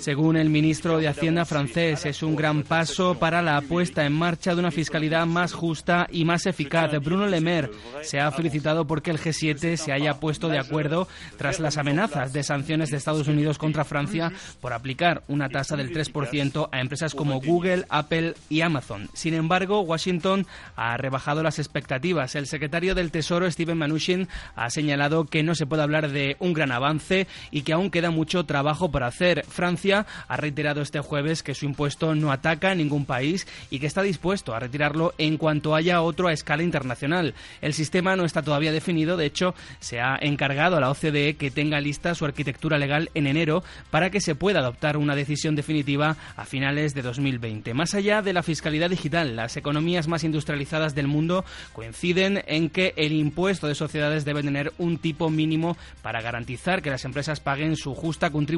Según 0.00 0.36
el 0.36 0.48
ministro 0.48 0.96
de 0.96 1.06
Hacienda 1.06 1.44
francés, 1.44 2.06
es 2.06 2.22
un 2.22 2.34
gran 2.34 2.62
paso 2.62 3.18
para 3.18 3.42
la 3.42 3.60
puesta 3.60 4.06
en 4.06 4.14
marcha 4.14 4.54
de 4.54 4.60
una 4.60 4.70
fiscalidad 4.70 5.26
más 5.26 5.52
justa 5.52 6.06
y 6.10 6.24
más 6.24 6.46
eficaz. 6.46 6.90
Bruno 7.04 7.26
Le 7.26 7.42
Maire 7.42 7.70
se 8.00 8.18
ha 8.18 8.32
felicitado 8.32 8.86
porque 8.86 9.10
el 9.10 9.18
G7 9.18 9.76
se 9.76 9.92
haya 9.92 10.18
puesto 10.18 10.48
de 10.48 10.58
acuerdo 10.58 11.06
tras 11.36 11.60
las 11.60 11.76
amenazas 11.76 12.32
de 12.32 12.42
sanciones 12.42 12.90
de 12.90 12.96
Estados 12.96 13.28
Unidos 13.28 13.58
contra 13.58 13.84
Francia 13.84 14.32
por 14.62 14.72
aplicar 14.72 15.22
una 15.28 15.50
tasa 15.50 15.76
del 15.76 15.92
3% 15.92 16.70
a 16.72 16.80
empresas 16.80 17.14
como 17.14 17.42
Google, 17.42 17.84
Apple 17.90 18.34
y 18.48 18.62
Amazon. 18.62 19.10
Sin 19.12 19.34
embargo, 19.34 19.82
Washington 19.82 20.46
ha 20.76 20.96
rebajado 20.96 21.42
las 21.42 21.58
expectativas. 21.58 22.36
El 22.36 22.46
secretario 22.46 22.94
del 22.94 23.10
Tesoro, 23.10 23.50
Steven 23.50 23.76
Mnuchin, 23.76 24.28
ha 24.56 24.70
señalado 24.70 25.26
que 25.26 25.42
no 25.42 25.54
se 25.54 25.66
puede 25.66 25.82
hablar 25.82 26.10
de 26.10 26.36
un 26.38 26.54
gran 26.54 26.72
avance 26.72 27.26
y 27.50 27.62
que 27.62 27.74
aún 27.74 27.90
queda 27.90 28.10
mucho 28.10 28.46
trabajo 28.46 28.61
trabajo 28.62 28.92
por 28.92 29.02
hacer. 29.02 29.44
Francia 29.48 30.06
ha 30.28 30.36
reiterado 30.36 30.82
este 30.82 31.00
jueves 31.00 31.42
que 31.42 31.52
su 31.52 31.64
impuesto 31.64 32.14
no 32.14 32.30
ataca 32.30 32.70
a 32.70 32.74
ningún 32.76 33.06
país 33.06 33.48
y 33.70 33.80
que 33.80 33.88
está 33.88 34.02
dispuesto 34.02 34.54
a 34.54 34.60
retirarlo 34.60 35.14
en 35.18 35.36
cuanto 35.36 35.74
haya 35.74 36.00
otro 36.00 36.28
a 36.28 36.32
escala 36.32 36.62
internacional. 36.62 37.34
El 37.60 37.74
sistema 37.74 38.14
no 38.14 38.24
está 38.24 38.40
todavía 38.42 38.70
definido, 38.70 39.16
de 39.16 39.26
hecho, 39.26 39.56
se 39.80 40.00
ha 40.00 40.16
encargado 40.20 40.76
a 40.76 40.80
la 40.80 40.90
OCDE 40.90 41.34
que 41.34 41.50
tenga 41.50 41.80
lista 41.80 42.14
su 42.14 42.24
arquitectura 42.24 42.78
legal 42.78 43.10
en 43.14 43.26
enero 43.26 43.64
para 43.90 44.10
que 44.10 44.20
se 44.20 44.36
pueda 44.36 44.60
adoptar 44.60 44.96
una 44.96 45.16
decisión 45.16 45.56
definitiva 45.56 46.16
a 46.36 46.44
finales 46.44 46.94
de 46.94 47.02
2020. 47.02 47.74
Más 47.74 47.94
allá 47.94 48.22
de 48.22 48.32
la 48.32 48.44
fiscalidad 48.44 48.90
digital, 48.90 49.34
las 49.34 49.56
economías 49.56 50.06
más 50.06 50.22
industrializadas 50.22 50.94
del 50.94 51.08
mundo 51.08 51.44
coinciden 51.72 52.44
en 52.46 52.70
que 52.70 52.94
el 52.96 53.12
impuesto 53.12 53.66
de 53.66 53.74
sociedades 53.74 54.24
debe 54.24 54.44
tener 54.44 54.72
un 54.78 54.98
tipo 54.98 55.30
mínimo 55.30 55.76
para 56.00 56.22
garantizar 56.22 56.80
que 56.80 56.90
las 56.90 57.04
empresas 57.04 57.40
paguen 57.40 57.74
su 57.74 57.96
justa 57.96 58.30
contribución 58.30 58.51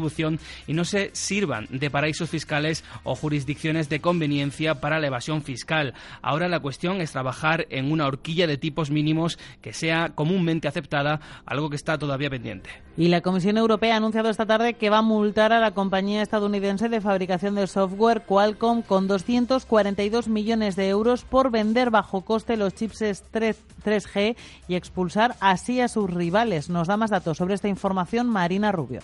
y 0.66 0.72
no 0.72 0.84
se 0.84 1.10
sirvan 1.12 1.66
de 1.70 1.90
paraísos 1.90 2.30
fiscales 2.30 2.84
o 3.02 3.14
jurisdicciones 3.14 3.88
de 3.88 4.00
conveniencia 4.00 4.80
para 4.80 5.00
la 5.00 5.06
evasión 5.06 5.42
fiscal. 5.42 5.94
Ahora 6.22 6.48
la 6.48 6.60
cuestión 6.60 7.00
es 7.00 7.12
trabajar 7.12 7.66
en 7.70 7.90
una 7.92 8.06
horquilla 8.06 8.46
de 8.46 8.58
tipos 8.58 8.90
mínimos 8.90 9.38
que 9.60 9.72
sea 9.72 10.10
comúnmente 10.14 10.68
aceptada, 10.68 11.20
algo 11.46 11.70
que 11.70 11.76
está 11.76 11.98
todavía 11.98 12.30
pendiente. 12.30 12.70
Y 12.96 13.08
la 13.08 13.22
Comisión 13.22 13.56
Europea 13.56 13.94
ha 13.94 13.96
anunciado 13.96 14.30
esta 14.30 14.46
tarde 14.46 14.74
que 14.74 14.90
va 14.90 14.98
a 14.98 15.02
multar 15.02 15.52
a 15.52 15.58
la 15.58 15.72
compañía 15.72 16.22
estadounidense 16.22 16.88
de 16.88 17.00
fabricación 17.00 17.56
de 17.56 17.66
software 17.66 18.22
Qualcomm 18.22 18.82
con 18.82 19.08
242 19.08 20.28
millones 20.28 20.76
de 20.76 20.88
euros 20.88 21.24
por 21.24 21.50
vender 21.50 21.90
bajo 21.90 22.20
coste 22.20 22.56
los 22.56 22.74
chips 22.74 23.24
3, 23.30 23.62
3G 23.84 24.36
y 24.68 24.76
expulsar 24.76 25.34
así 25.40 25.80
a 25.80 25.88
sus 25.88 26.08
rivales. 26.08 26.70
Nos 26.70 26.86
da 26.86 26.96
más 26.96 27.10
datos 27.10 27.38
sobre 27.38 27.54
esta 27.54 27.68
información 27.68 28.28
Marina 28.28 28.70
Rubio. 28.70 29.00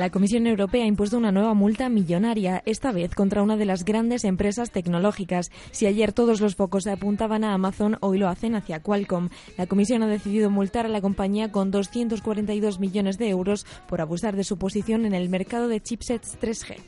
La 0.00 0.08
Comisión 0.08 0.46
Europea 0.46 0.84
ha 0.84 0.86
impuesto 0.86 1.18
una 1.18 1.30
nueva 1.30 1.52
multa 1.52 1.90
millonaria, 1.90 2.62
esta 2.64 2.90
vez 2.90 3.14
contra 3.14 3.42
una 3.42 3.58
de 3.58 3.66
las 3.66 3.84
grandes 3.84 4.24
empresas 4.24 4.70
tecnológicas. 4.70 5.50
Si 5.72 5.84
ayer 5.84 6.14
todos 6.14 6.40
los 6.40 6.56
focos 6.56 6.84
se 6.84 6.90
apuntaban 6.90 7.44
a 7.44 7.52
Amazon, 7.52 7.98
hoy 8.00 8.16
lo 8.16 8.30
hacen 8.30 8.54
hacia 8.54 8.80
Qualcomm. 8.80 9.28
La 9.58 9.66
Comisión 9.66 10.02
ha 10.02 10.06
decidido 10.06 10.48
multar 10.48 10.86
a 10.86 10.88
la 10.88 11.02
compañía 11.02 11.52
con 11.52 11.70
242 11.70 12.80
millones 12.80 13.18
de 13.18 13.28
euros 13.28 13.66
por 13.88 14.00
abusar 14.00 14.36
de 14.36 14.44
su 14.44 14.56
posición 14.56 15.04
en 15.04 15.12
el 15.12 15.28
mercado 15.28 15.68
de 15.68 15.82
chipsets 15.82 16.38
3G. 16.40 16.78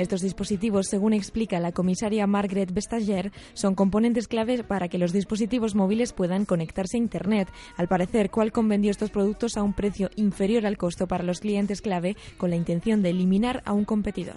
Estos 0.00 0.22
dispositivos, 0.22 0.86
según 0.86 1.12
explica 1.12 1.60
la 1.60 1.72
comisaria 1.72 2.26
Margaret 2.26 2.72
Vestager, 2.72 3.32
son 3.52 3.74
componentes 3.74 4.28
claves 4.28 4.62
para 4.62 4.88
que 4.88 4.96
los 4.96 5.12
dispositivos 5.12 5.74
móviles 5.74 6.14
puedan 6.14 6.46
conectarse 6.46 6.96
a 6.96 7.00
Internet. 7.00 7.48
Al 7.76 7.86
parecer, 7.86 8.30
Qualcomm 8.30 8.66
vendió 8.66 8.90
estos 8.90 9.10
productos 9.10 9.58
a 9.58 9.62
un 9.62 9.74
precio 9.74 10.08
inferior 10.16 10.64
al 10.64 10.78
costo 10.78 11.06
para 11.06 11.22
los 11.22 11.40
clientes 11.40 11.82
clave 11.82 12.16
con 12.38 12.48
la 12.48 12.56
intención 12.56 13.02
de 13.02 13.10
eliminar 13.10 13.62
a 13.66 13.74
un 13.74 13.84
competidor. 13.84 14.36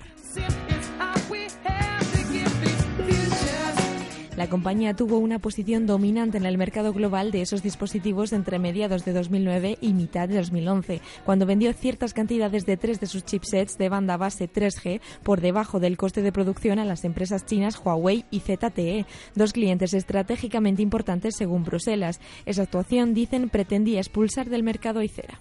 La 4.35 4.49
compañía 4.49 4.95
tuvo 4.95 5.19
una 5.19 5.37
posición 5.37 5.85
dominante 5.85 6.37
en 6.37 6.45
el 6.47 6.57
mercado 6.57 6.91
global 6.91 7.29
de 7.29 7.41
esos 7.41 7.61
dispositivos 7.61 8.33
entre 8.33 8.57
mediados 8.57 9.05
de 9.05 9.13
2009 9.13 9.77
y 9.79 9.93
mitad 9.93 10.27
de 10.27 10.37
2011, 10.37 11.01
cuando 11.23 11.45
vendió 11.45 11.71
ciertas 11.73 12.15
cantidades 12.15 12.65
de 12.65 12.75
tres 12.75 12.99
de 12.99 13.05
sus 13.05 13.23
chipsets 13.23 13.77
de 13.77 13.89
banda 13.89 14.17
base 14.17 14.49
3G 14.49 15.01
por 15.21 15.39
debajo 15.39 15.79
del 15.79 15.97
coste 15.97 16.23
de 16.23 16.31
producción 16.31 16.79
a 16.79 16.85
las 16.85 17.03
empresas 17.03 17.45
chinas 17.45 17.79
Huawei 17.83 18.25
y 18.31 18.39
ZTE, 18.39 19.05
dos 19.35 19.53
clientes 19.53 19.93
estratégicamente 19.93 20.81
importantes 20.81 21.35
según 21.37 21.63
Bruselas. 21.63 22.19
Esa 22.47 22.63
actuación, 22.63 23.13
dicen, 23.13 23.49
pretendía 23.49 23.99
expulsar 23.99 24.49
del 24.49 24.63
mercado 24.63 24.99
a 24.99 25.05
Icera. 25.05 25.39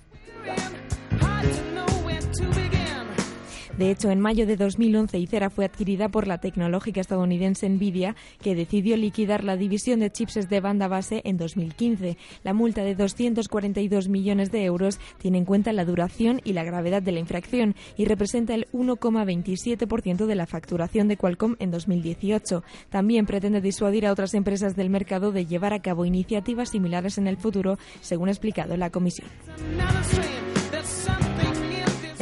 De 3.79 3.91
hecho, 3.91 4.11
en 4.11 4.21
mayo 4.21 4.47
de 4.47 4.57
2011 4.57 5.19
Icera 5.19 5.49
fue 5.49 5.65
adquirida 5.65 6.11
por 6.11 6.27
la 6.27 6.39
tecnológica 6.39 7.01
estadounidense 7.01 7.69
Nvidia, 7.69 8.17
que 8.43 8.55
decidió 8.55 8.97
liquidar 8.97 9.45
la 9.45 9.57
división 9.57 10.01
de 10.01 10.11
chips 10.11 10.49
de 10.49 10.61
banda 10.61 10.89
base 10.89 11.23
en 11.25 11.39
2015. 11.39 12.19
La 12.45 12.53
multa 12.53 12.83
de 12.83 12.95
242 12.95 14.09
millones 14.09 14.53
de 14.53 14.65
euros 14.65 15.01
tiene 15.19 15.39
en 15.39 15.47
cuenta 15.47 15.73
la 15.73 15.87
duración 15.87 16.41
y 16.45 16.53
la 16.53 16.65
gravedad 16.65 17.03
de 17.03 17.13
la 17.13 17.21
infracción 17.21 17.75
y 17.97 18.05
representa 18.05 18.55
el 18.55 18.69
1,27% 18.73 20.27
de 20.27 20.35
la 20.35 20.47
facturación 20.47 21.09
de 21.09 21.17
Qualcomm 21.17 21.57
en 21.59 21.71
2018. 21.71 22.63
También 22.91 23.25
pretende 23.25 23.63
disuadir 23.63 24.07
a 24.07 24.13
otras 24.13 24.35
empresas 24.35 24.77
del 24.77 24.91
mercado 24.91 25.33
de 25.33 25.47
llevar 25.47 25.73
a 25.73 25.81
cabo 25.81 26.05
iniciativas 26.05 26.71
similares 26.71 27.17
en 27.17 27.27
el 27.27 27.39
futuro, 27.39 27.79
según 28.01 28.29
ha 28.29 28.33
explicado 28.33 28.77
la 28.77 28.91
Comisión. 28.91 29.29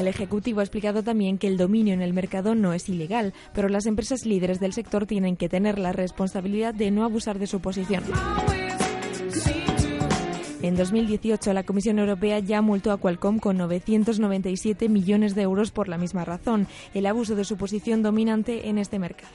El 0.00 0.08
Ejecutivo 0.08 0.60
ha 0.60 0.62
explicado 0.62 1.02
también 1.02 1.36
que 1.36 1.46
el 1.46 1.58
dominio 1.58 1.92
en 1.92 2.00
el 2.00 2.14
mercado 2.14 2.54
no 2.54 2.72
es 2.72 2.88
ilegal, 2.88 3.34
pero 3.52 3.68
las 3.68 3.84
empresas 3.84 4.24
líderes 4.24 4.58
del 4.58 4.72
sector 4.72 5.04
tienen 5.04 5.36
que 5.36 5.50
tener 5.50 5.78
la 5.78 5.92
responsabilidad 5.92 6.72
de 6.72 6.90
no 6.90 7.04
abusar 7.04 7.38
de 7.38 7.46
su 7.46 7.60
posición. 7.60 8.02
En 10.62 10.76
2018, 10.76 11.52
la 11.52 11.64
Comisión 11.64 11.98
Europea 11.98 12.38
ya 12.38 12.62
multó 12.62 12.92
a 12.92 12.96
Qualcomm 12.96 13.40
con 13.40 13.58
997 13.58 14.88
millones 14.88 15.34
de 15.34 15.42
euros 15.42 15.70
por 15.70 15.86
la 15.86 15.98
misma 15.98 16.24
razón, 16.24 16.66
el 16.94 17.04
abuso 17.04 17.34
de 17.34 17.44
su 17.44 17.58
posición 17.58 18.02
dominante 18.02 18.70
en 18.70 18.78
este 18.78 18.98
mercado. 18.98 19.34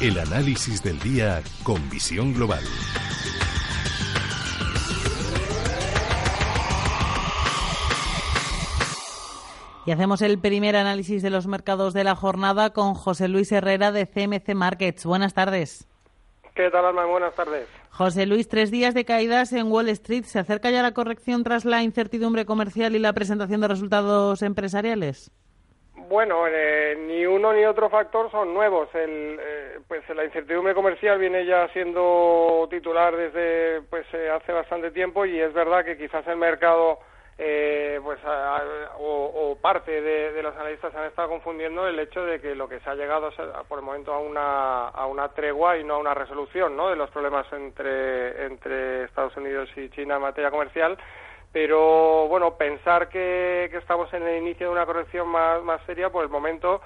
El 0.00 0.18
análisis 0.18 0.82
del 0.82 0.98
día 0.98 1.42
con 1.62 1.90
visión 1.90 2.32
global. 2.32 2.64
Y 9.84 9.90
hacemos 9.90 10.22
el 10.22 10.38
primer 10.38 10.76
análisis 10.76 11.22
de 11.22 11.28
los 11.28 11.46
mercados 11.46 11.92
de 11.92 12.04
la 12.04 12.16
jornada 12.16 12.70
con 12.70 12.94
José 12.94 13.28
Luis 13.28 13.52
Herrera 13.52 13.92
de 13.92 14.06
CMC 14.06 14.54
Markets. 14.54 15.04
Buenas 15.04 15.34
tardes. 15.34 15.86
¿Qué 16.54 16.70
tal, 16.70 16.86
Alma? 16.86 17.04
Buenas 17.04 17.34
tardes. 17.34 17.68
José 17.90 18.24
Luis, 18.24 18.48
tres 18.48 18.70
días 18.70 18.94
de 18.94 19.04
caídas 19.04 19.52
en 19.52 19.70
Wall 19.70 19.90
Street. 19.90 20.24
¿Se 20.24 20.38
acerca 20.38 20.70
ya 20.70 20.80
la 20.80 20.94
corrección 20.94 21.44
tras 21.44 21.66
la 21.66 21.82
incertidumbre 21.82 22.46
comercial 22.46 22.96
y 22.96 23.00
la 23.00 23.12
presentación 23.12 23.60
de 23.60 23.68
resultados 23.68 24.40
empresariales? 24.40 25.30
Bueno, 26.10 26.44
eh, 26.48 26.96
ni 27.06 27.24
uno 27.24 27.52
ni 27.52 27.64
otro 27.64 27.88
factor 27.88 28.32
son 28.32 28.52
nuevos. 28.52 28.92
El, 28.96 29.38
eh, 29.40 29.78
pues 29.86 30.02
la 30.08 30.24
incertidumbre 30.24 30.74
comercial 30.74 31.20
viene 31.20 31.46
ya 31.46 31.68
siendo 31.68 32.66
titular 32.68 33.14
desde 33.14 33.82
pues 33.82 34.04
eh, 34.12 34.28
hace 34.28 34.50
bastante 34.50 34.90
tiempo 34.90 35.24
y 35.24 35.38
es 35.38 35.52
verdad 35.52 35.84
que 35.84 35.96
quizás 35.96 36.26
el 36.26 36.36
mercado 36.36 36.98
pues 38.02 38.18
o, 38.98 39.56
parte 39.62 40.02
de, 40.02 40.42
los 40.42 40.54
analistas 40.56 40.94
han 40.94 41.06
estado 41.06 41.28
confundiendo 41.28 41.86
el 41.86 41.98
hecho 41.98 42.22
de 42.22 42.38
que 42.38 42.54
lo 42.54 42.68
que 42.68 42.80
se 42.80 42.90
ha 42.90 42.94
llegado 42.94 43.28
es 43.28 43.34
por 43.66 43.78
el 43.78 43.84
momento 43.84 44.12
a 44.12 44.18
una 44.18 44.88
a 44.88 45.06
una 45.06 45.28
tregua 45.28 45.78
y 45.78 45.84
no 45.84 45.94
a 45.94 45.98
una 45.98 46.12
resolución, 46.12 46.76
¿no? 46.76 46.90
De 46.90 46.96
los 46.96 47.08
problemas 47.10 47.50
entre 47.52 48.44
entre 48.44 49.04
Estados 49.04 49.34
Unidos 49.38 49.70
y 49.76 49.88
China 49.90 50.16
en 50.16 50.22
materia 50.22 50.50
comercial 50.50 50.98
pero 51.52 52.28
bueno, 52.28 52.56
pensar 52.56 53.08
que, 53.08 53.64
estamos 53.64 54.12
en 54.14 54.22
el 54.22 54.42
inicio 54.42 54.66
de 54.66 54.72
una 54.72 54.86
corrección 54.86 55.28
más, 55.28 55.62
más 55.62 55.80
seria 55.86 56.10
por 56.10 56.24
el 56.24 56.30
momento 56.30 56.80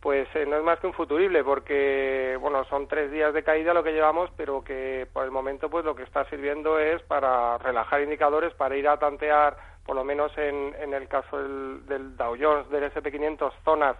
pues 0.00 0.26
eh, 0.34 0.46
no 0.46 0.56
es 0.56 0.64
más 0.64 0.78
que 0.80 0.86
un 0.86 0.94
futurible 0.94 1.44
porque 1.44 2.36
bueno 2.40 2.64
son 2.64 2.88
tres 2.88 3.10
días 3.10 3.34
de 3.34 3.42
caída 3.42 3.74
lo 3.74 3.84
que 3.84 3.92
llevamos 3.92 4.30
pero 4.36 4.64
que 4.64 5.06
por 5.12 5.24
el 5.24 5.30
momento 5.30 5.68
pues 5.68 5.84
lo 5.84 5.94
que 5.94 6.04
está 6.04 6.24
sirviendo 6.30 6.78
es 6.78 7.02
para 7.02 7.58
relajar 7.58 8.00
indicadores 8.00 8.54
para 8.54 8.76
ir 8.76 8.88
a 8.88 8.98
tantear 8.98 9.56
por 9.84 9.96
lo 9.96 10.04
menos 10.04 10.36
en, 10.38 10.74
en 10.80 10.94
el 10.94 11.06
caso 11.06 11.36
del, 11.36 11.86
del 11.86 12.16
Dow 12.16 12.34
Jones 12.40 12.70
del 12.70 12.90
SP500 12.90 13.52
zonas 13.62 13.96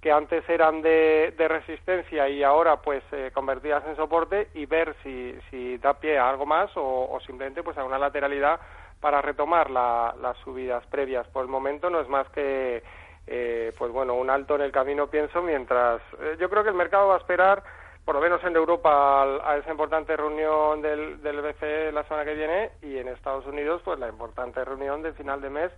que 0.00 0.12
antes 0.12 0.48
eran 0.48 0.82
de, 0.82 1.34
de 1.36 1.48
resistencia 1.48 2.28
y 2.28 2.42
ahora 2.42 2.80
pues 2.80 3.02
eh, 3.12 3.30
convertidas 3.34 3.84
en 3.86 3.96
soporte 3.96 4.48
y 4.54 4.66
ver 4.66 4.94
si, 5.02 5.36
si 5.50 5.78
da 5.78 5.94
pie 5.94 6.16
a 6.16 6.30
algo 6.30 6.46
más 6.46 6.74
o, 6.76 7.10
o 7.10 7.20
simplemente 7.20 7.62
pues 7.62 7.76
a 7.76 7.84
una 7.84 7.98
lateralidad 7.98 8.60
para 9.00 9.22
retomar 9.22 9.70
las 9.70 10.36
subidas 10.44 10.86
previas. 10.86 11.26
Por 11.28 11.42
el 11.42 11.50
momento 11.50 11.90
no 11.90 12.00
es 12.00 12.08
más 12.08 12.28
que, 12.30 12.82
eh, 13.26 13.72
pues 13.78 13.90
bueno, 13.90 14.14
un 14.14 14.30
alto 14.30 14.54
en 14.56 14.62
el 14.62 14.72
camino, 14.72 15.08
pienso, 15.08 15.42
mientras 15.42 16.00
eh, 16.20 16.36
yo 16.38 16.48
creo 16.50 16.62
que 16.62 16.68
el 16.68 16.74
mercado 16.74 17.08
va 17.08 17.14
a 17.14 17.18
esperar, 17.18 17.62
por 18.04 18.14
lo 18.14 18.20
menos 18.20 18.42
en 18.44 18.56
Europa, 18.56 19.22
a, 19.22 19.56
esa 19.56 19.70
importante 19.70 20.16
reunión 20.16 20.82
del, 20.82 21.22
del 21.22 21.40
BCE 21.40 21.92
la 21.92 22.04
semana 22.04 22.24
que 22.24 22.34
viene 22.34 22.70
y 22.82 22.98
en 22.98 23.08
Estados 23.08 23.46
Unidos, 23.46 23.82
pues 23.84 23.98
la 23.98 24.08
importante 24.08 24.64
reunión 24.64 25.02
de 25.02 25.12
final 25.12 25.40
de 25.40 25.50
mes 25.50 25.72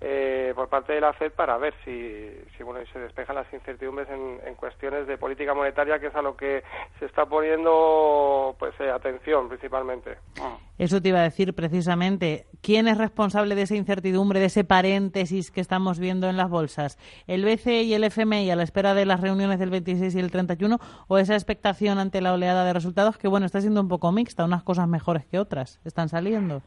eh, 0.00 0.52
por 0.54 0.68
parte 0.68 0.92
de 0.92 1.00
la 1.00 1.12
FED 1.12 1.32
para 1.32 1.58
ver 1.58 1.74
si, 1.84 2.30
si 2.56 2.62
bueno, 2.62 2.80
se 2.92 3.00
despejan 3.00 3.34
las 3.34 3.52
incertidumbres 3.52 4.08
en, 4.08 4.38
en, 4.46 4.54
cuestiones 4.54 5.08
de 5.08 5.18
política 5.18 5.54
monetaria, 5.54 5.98
que 5.98 6.06
es 6.06 6.14
a 6.14 6.22
lo 6.22 6.36
que 6.36 6.62
se 7.00 7.06
está 7.06 7.26
poniendo 7.26 8.54
pues 8.60 8.74
eh, 8.78 8.90
atención 8.90 9.48
principalmente. 9.48 10.18
Eso 10.78 11.02
te 11.02 11.08
iba 11.08 11.18
a 11.18 11.24
decir 11.24 11.52
precisamente. 11.52 12.46
¿Quién 12.60 12.86
es 12.86 12.96
responsable 12.96 13.56
de 13.56 13.62
esa 13.62 13.74
incertidumbre, 13.74 14.38
de 14.38 14.46
ese 14.46 14.62
paréntesis 14.62 15.50
que 15.50 15.60
estamos 15.60 15.98
viendo 15.98 16.28
en 16.28 16.36
las 16.36 16.48
bolsas? 16.48 16.96
¿El 17.26 17.44
BCE 17.44 17.82
y 17.82 17.94
el 17.94 18.04
FMI 18.04 18.50
a 18.52 18.56
la 18.56 18.62
espera 18.62 18.94
de 18.94 19.04
las 19.04 19.20
reuniones 19.20 19.58
del 19.58 19.70
26 19.70 20.14
y 20.14 20.20
el 20.20 20.30
31 20.30 20.78
o 21.08 21.18
esa 21.18 21.34
expectación 21.34 21.98
ante 21.98 22.20
la 22.20 22.32
oleada 22.32 22.64
de 22.64 22.72
resultados 22.72 23.18
que, 23.18 23.26
bueno, 23.26 23.46
está 23.46 23.60
siendo 23.60 23.80
un 23.80 23.88
poco 23.88 24.12
mixta, 24.12 24.44
unas 24.44 24.62
cosas 24.62 24.86
mejores 24.86 25.26
que 25.26 25.40
otras 25.40 25.80
están 25.84 26.08
saliendo? 26.08 26.62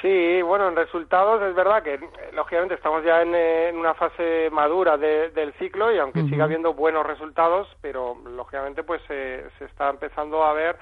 Sí, 0.00 0.42
bueno, 0.42 0.68
en 0.68 0.76
resultados 0.76 1.42
es 1.42 1.54
verdad 1.54 1.82
que 1.82 1.98
lógicamente 2.32 2.74
estamos 2.74 3.04
ya 3.04 3.22
en, 3.22 3.34
en 3.34 3.76
una 3.76 3.94
fase 3.94 4.48
madura 4.50 4.96
del 4.96 5.52
ciclo 5.54 5.92
y 5.92 5.98
aunque 5.98 6.22
siga 6.24 6.44
habiendo 6.44 6.74
buenos 6.74 7.04
resultados, 7.04 7.68
pero 7.80 8.16
lógicamente 8.24 8.84
pues 8.84 9.02
se 9.08 9.48
está 9.64 9.90
empezando 9.90 10.44
a 10.44 10.52
ver 10.52 10.76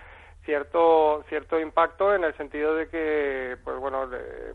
cierto 0.47 1.25
cierto 1.29 1.59
impacto 1.59 2.15
en 2.15 2.25
el 2.25 2.35
sentido 2.37 2.75
de 2.75 2.89
que 2.89 3.57
pues 3.65 3.77
bueno 3.79 4.09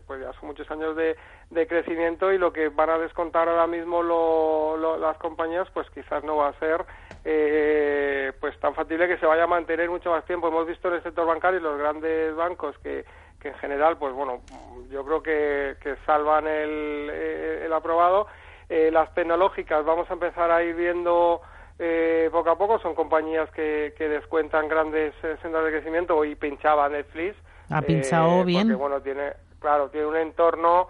pues 0.06 0.20
ya 0.20 0.32
son 0.32 0.48
muchos 0.48 0.68
años 0.70 0.96
de, 0.96 1.16
de, 1.50 1.66
crecimiento 1.66 2.32
y 2.32 2.38
lo 2.38 2.50
que 2.52 2.70
van 2.70 2.88
a 2.88 2.98
descontar 2.98 3.48
ahora 3.48 3.66
mismo 3.66 4.02
lo, 4.02 4.96
las 4.96 5.18
compañías 5.18 5.68
pues 5.74 5.88
quizás 5.90 6.24
no 6.24 6.36
va 6.36 6.48
a 6.48 6.58
ser 6.58 6.84
eh, 7.24 8.32
pues 8.40 8.58
tan 8.58 8.74
factible 8.74 9.06
que 9.06 9.18
se 9.18 9.26
vaya 9.26 9.44
a 9.44 9.46
mantener 9.46 9.88
mucho 9.88 10.10
más 10.10 10.24
tiempo. 10.24 10.48
Hemos 10.48 10.66
visto 10.66 10.88
en 10.88 10.94
el 10.94 11.02
sector 11.02 11.26
bancario 11.26 11.60
los 11.60 11.78
grandes 11.78 12.34
bancos 12.34 12.76
que 12.78 13.04
que 13.42 13.48
en 13.48 13.54
general, 13.54 13.98
pues 13.98 14.14
bueno, 14.14 14.40
yo 14.88 15.04
creo 15.04 15.22
que, 15.22 15.76
que 15.82 15.96
salvan 16.06 16.46
el, 16.46 17.10
eh, 17.12 17.62
el 17.66 17.72
aprobado. 17.72 18.28
Eh, 18.68 18.90
las 18.92 19.12
tecnológicas 19.14 19.84
vamos 19.84 20.08
a 20.08 20.14
empezar 20.14 20.50
a 20.50 20.62
ir 20.62 20.76
viendo 20.76 21.42
eh, 21.78 22.28
poco 22.30 22.50
a 22.50 22.56
poco, 22.56 22.78
son 22.78 22.94
compañías 22.94 23.50
que, 23.50 23.94
que 23.98 24.08
descuentan 24.08 24.68
grandes 24.68 25.12
eh, 25.24 25.36
sendas 25.42 25.64
de 25.64 25.72
crecimiento 25.72 26.24
y 26.24 26.36
pinchaba 26.36 26.88
Netflix. 26.88 27.36
Ha 27.70 27.82
pinchado 27.82 28.44
bien. 28.44 28.68
Porque, 28.68 28.80
bueno, 28.80 29.00
tiene, 29.00 29.32
claro, 29.58 29.88
tiene 29.90 30.06
un 30.06 30.16
entorno 30.16 30.86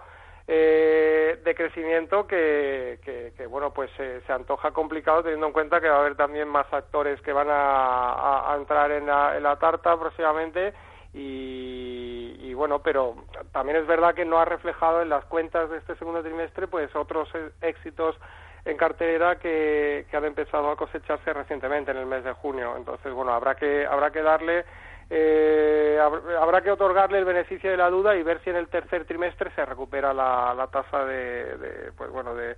eh, 0.47 1.39
de 1.43 1.55
crecimiento 1.55 2.27
que, 2.27 2.99
que, 3.35 3.47
bueno, 3.47 3.73
pues 3.73 3.89
se 3.95 4.31
antoja 4.31 4.71
complicado 4.71 5.23
teniendo 5.23 5.47
en 5.47 5.53
cuenta 5.53 5.81
que 5.81 5.89
va 5.89 5.95
a 5.95 5.99
haber 6.01 6.15
también 6.15 6.47
más 6.47 6.71
actores 6.71 7.19
que 7.21 7.33
van 7.33 7.47
a, 7.49 8.51
a, 8.51 8.55
entrar 8.57 8.91
en 8.91 9.07
la, 9.07 9.35
en 9.35 9.43
la 9.43 9.57
tarta 9.57 9.97
próximamente 9.97 10.73
y, 11.13 12.02
bueno, 12.53 12.79
pero 12.79 13.15
también 13.51 13.77
es 13.77 13.87
verdad 13.87 14.13
que 14.13 14.25
no 14.25 14.39
ha 14.39 14.45
reflejado 14.45 15.01
en 15.01 15.09
las 15.09 15.25
cuentas 15.25 15.69
de 15.69 15.77
este 15.77 15.95
segundo 15.95 16.21
trimestre 16.21 16.67
pues 16.67 16.93
otros 16.95 17.29
e, 17.33 17.51
éxitos 17.67 18.15
en 18.65 18.77
cartera 18.77 19.37
que, 19.37 20.05
han 20.13 20.25
empezado 20.25 20.71
a 20.71 20.75
cosecharse 20.75 21.33
recientemente 21.33 21.91
en 21.91 21.97
el 21.97 22.05
mes 22.05 22.23
de 22.23 22.33
junio. 22.33 22.75
Entonces, 22.77 23.13
bueno, 23.13 23.33
habrá 23.33 23.55
que 23.55 23.85
habrá 23.85 24.11
que 24.11 24.21
darle 24.21 24.65
eh, 25.09 25.99
habrá 26.39 26.61
que 26.61 26.71
otorgarle 26.71 27.19
el 27.19 27.25
beneficio 27.25 27.69
de 27.69 27.77
la 27.77 27.89
duda 27.89 28.15
y 28.15 28.23
ver 28.23 28.41
si 28.43 28.49
en 28.49 28.55
el 28.55 28.69
tercer 28.69 29.05
trimestre 29.05 29.51
se 29.55 29.65
recupera 29.65 30.13
la, 30.13 30.53
la 30.55 30.67
tasa 30.67 31.05
de, 31.05 31.91
pues 31.97 32.09
bueno 32.09 32.33
de, 32.35 32.55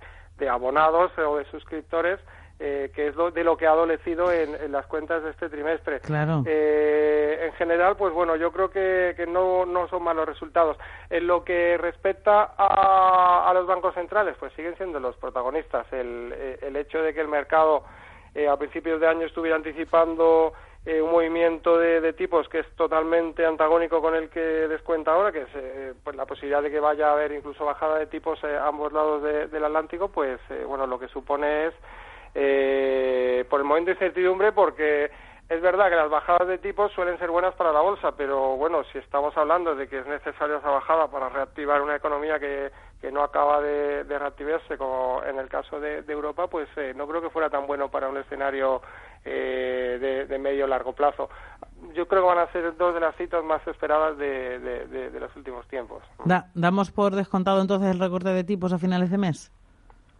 abonados 0.48 1.10
o 1.18 1.38
de 1.38 1.44
suscriptores 1.46 2.20
eh, 2.58 2.90
que 2.94 3.08
es 3.08 3.14
de 3.34 3.44
lo 3.44 3.56
que 3.56 3.66
ha 3.66 3.70
adolecido 3.70 4.32
en, 4.32 4.72
las 4.72 4.86
cuentas 4.86 5.22
de 5.22 5.30
este 5.30 5.48
trimestre. 5.48 6.00
Claro. 6.00 6.42
Eh, 6.46 7.46
en 7.46 7.52
general, 7.54 7.96
pues 7.96 8.12
bueno, 8.14 8.36
yo 8.36 8.52
creo 8.52 8.70
que, 8.70 9.14
que 9.16 9.26
no, 9.26 9.66
no, 9.66 9.88
son 9.88 10.02
malos 10.02 10.26
resultados. 10.26 10.76
En 11.10 11.26
lo 11.26 11.44
que 11.44 11.76
respecta 11.78 12.54
a, 12.56 13.48
a, 13.48 13.54
los 13.54 13.66
bancos 13.66 13.94
centrales, 13.94 14.36
pues 14.38 14.52
siguen 14.54 14.76
siendo 14.76 15.00
los 15.00 15.16
protagonistas. 15.16 15.86
El, 15.92 16.34
el 16.62 16.76
hecho 16.76 17.02
de 17.02 17.12
que 17.12 17.20
el 17.20 17.28
mercado 17.28 17.84
a 18.50 18.56
principios 18.58 19.00
de 19.00 19.06
año 19.06 19.26
estuviera 19.26 19.56
anticipando 19.56 20.52
eh, 20.86 21.02
un 21.02 21.10
movimiento 21.10 21.78
de, 21.78 22.12
tipos 22.12 22.48
que 22.48 22.60
es 22.60 22.76
totalmente 22.76 23.44
antagónico 23.44 24.00
con 24.00 24.14
el 24.14 24.28
que 24.28 24.38
descuenta 24.38 25.12
ahora, 25.12 25.32
que 25.32 25.42
es 25.42 25.48
eh, 25.56 25.94
pues 26.04 26.14
la 26.14 26.26
posibilidad 26.26 26.62
de 26.62 26.70
que 26.70 26.78
vaya 26.78 27.08
a 27.08 27.12
haber 27.12 27.32
incluso 27.32 27.64
bajada 27.64 27.98
de 27.98 28.06
tipos 28.06 28.42
a 28.44 28.68
ambos 28.68 28.92
lados 28.92 29.20
del 29.20 29.64
Atlántico, 29.64 30.06
pues 30.06 30.38
eh, 30.48 30.62
bueno, 30.64 30.86
lo 30.86 30.96
que 30.96 31.08
supone 31.08 31.66
es 31.66 31.74
por 33.48 33.60
el 33.60 33.64
momento 33.64 33.90
incertidumbre 33.90 34.52
porque 34.52 35.10
es 35.48 35.62
verdad 35.62 35.88
que 35.88 35.94
las 35.94 36.10
bajadas 36.10 36.48
de 36.48 36.58
tipos 36.58 36.90
suelen 36.92 37.18
ser 37.18 37.30
buenas 37.30 37.54
para 37.54 37.72
la 37.72 37.80
bolsa, 37.80 38.12
pero 38.16 38.56
bueno, 38.56 38.82
si 38.92 38.98
estamos 38.98 39.36
hablando 39.36 39.76
de 39.76 39.88
que 39.88 40.00
es 40.00 40.06
necesaria 40.06 40.56
esa 40.56 40.70
bajada 40.70 41.08
para 41.08 41.28
reactivar 41.28 41.80
una 41.82 41.94
economía 41.94 42.40
que, 42.40 42.72
que 43.00 43.12
no 43.12 43.22
acaba 43.22 43.60
de, 43.60 44.02
reactivarse, 44.02 44.76
como 44.76 45.22
en 45.24 45.38
el 45.38 45.48
caso 45.48 45.78
de, 45.78 46.04
Europa, 46.08 46.48
pues 46.48 46.68
no 46.96 47.06
creo 47.06 47.22
que 47.22 47.30
fuera 47.30 47.48
tan 47.48 47.66
bueno 47.68 47.88
para 47.88 48.08
un 48.08 48.16
escenario 48.16 48.82
eh, 49.24 50.26
de, 50.28 50.38
medio 50.38 50.66
largo 50.66 50.92
plazo. 50.92 51.28
Yo 51.94 52.08
creo 52.08 52.22
que 52.22 52.28
van 52.28 52.38
a 52.38 52.52
ser 52.52 52.76
dos 52.76 52.94
de 52.94 53.00
las 53.00 53.14
citas 53.16 53.44
más 53.44 53.64
esperadas 53.68 54.18
de, 54.18 55.10
los 55.20 55.36
últimos 55.36 55.66
tiempos. 55.68 56.02
¿Damos 56.54 56.90
por 56.90 57.14
descontado 57.14 57.60
entonces 57.60 57.90
el 57.90 58.00
recorte 58.00 58.30
de 58.30 58.42
tipos 58.42 58.72
a 58.72 58.78
finales 58.78 59.10
de 59.10 59.18
mes? 59.18 59.52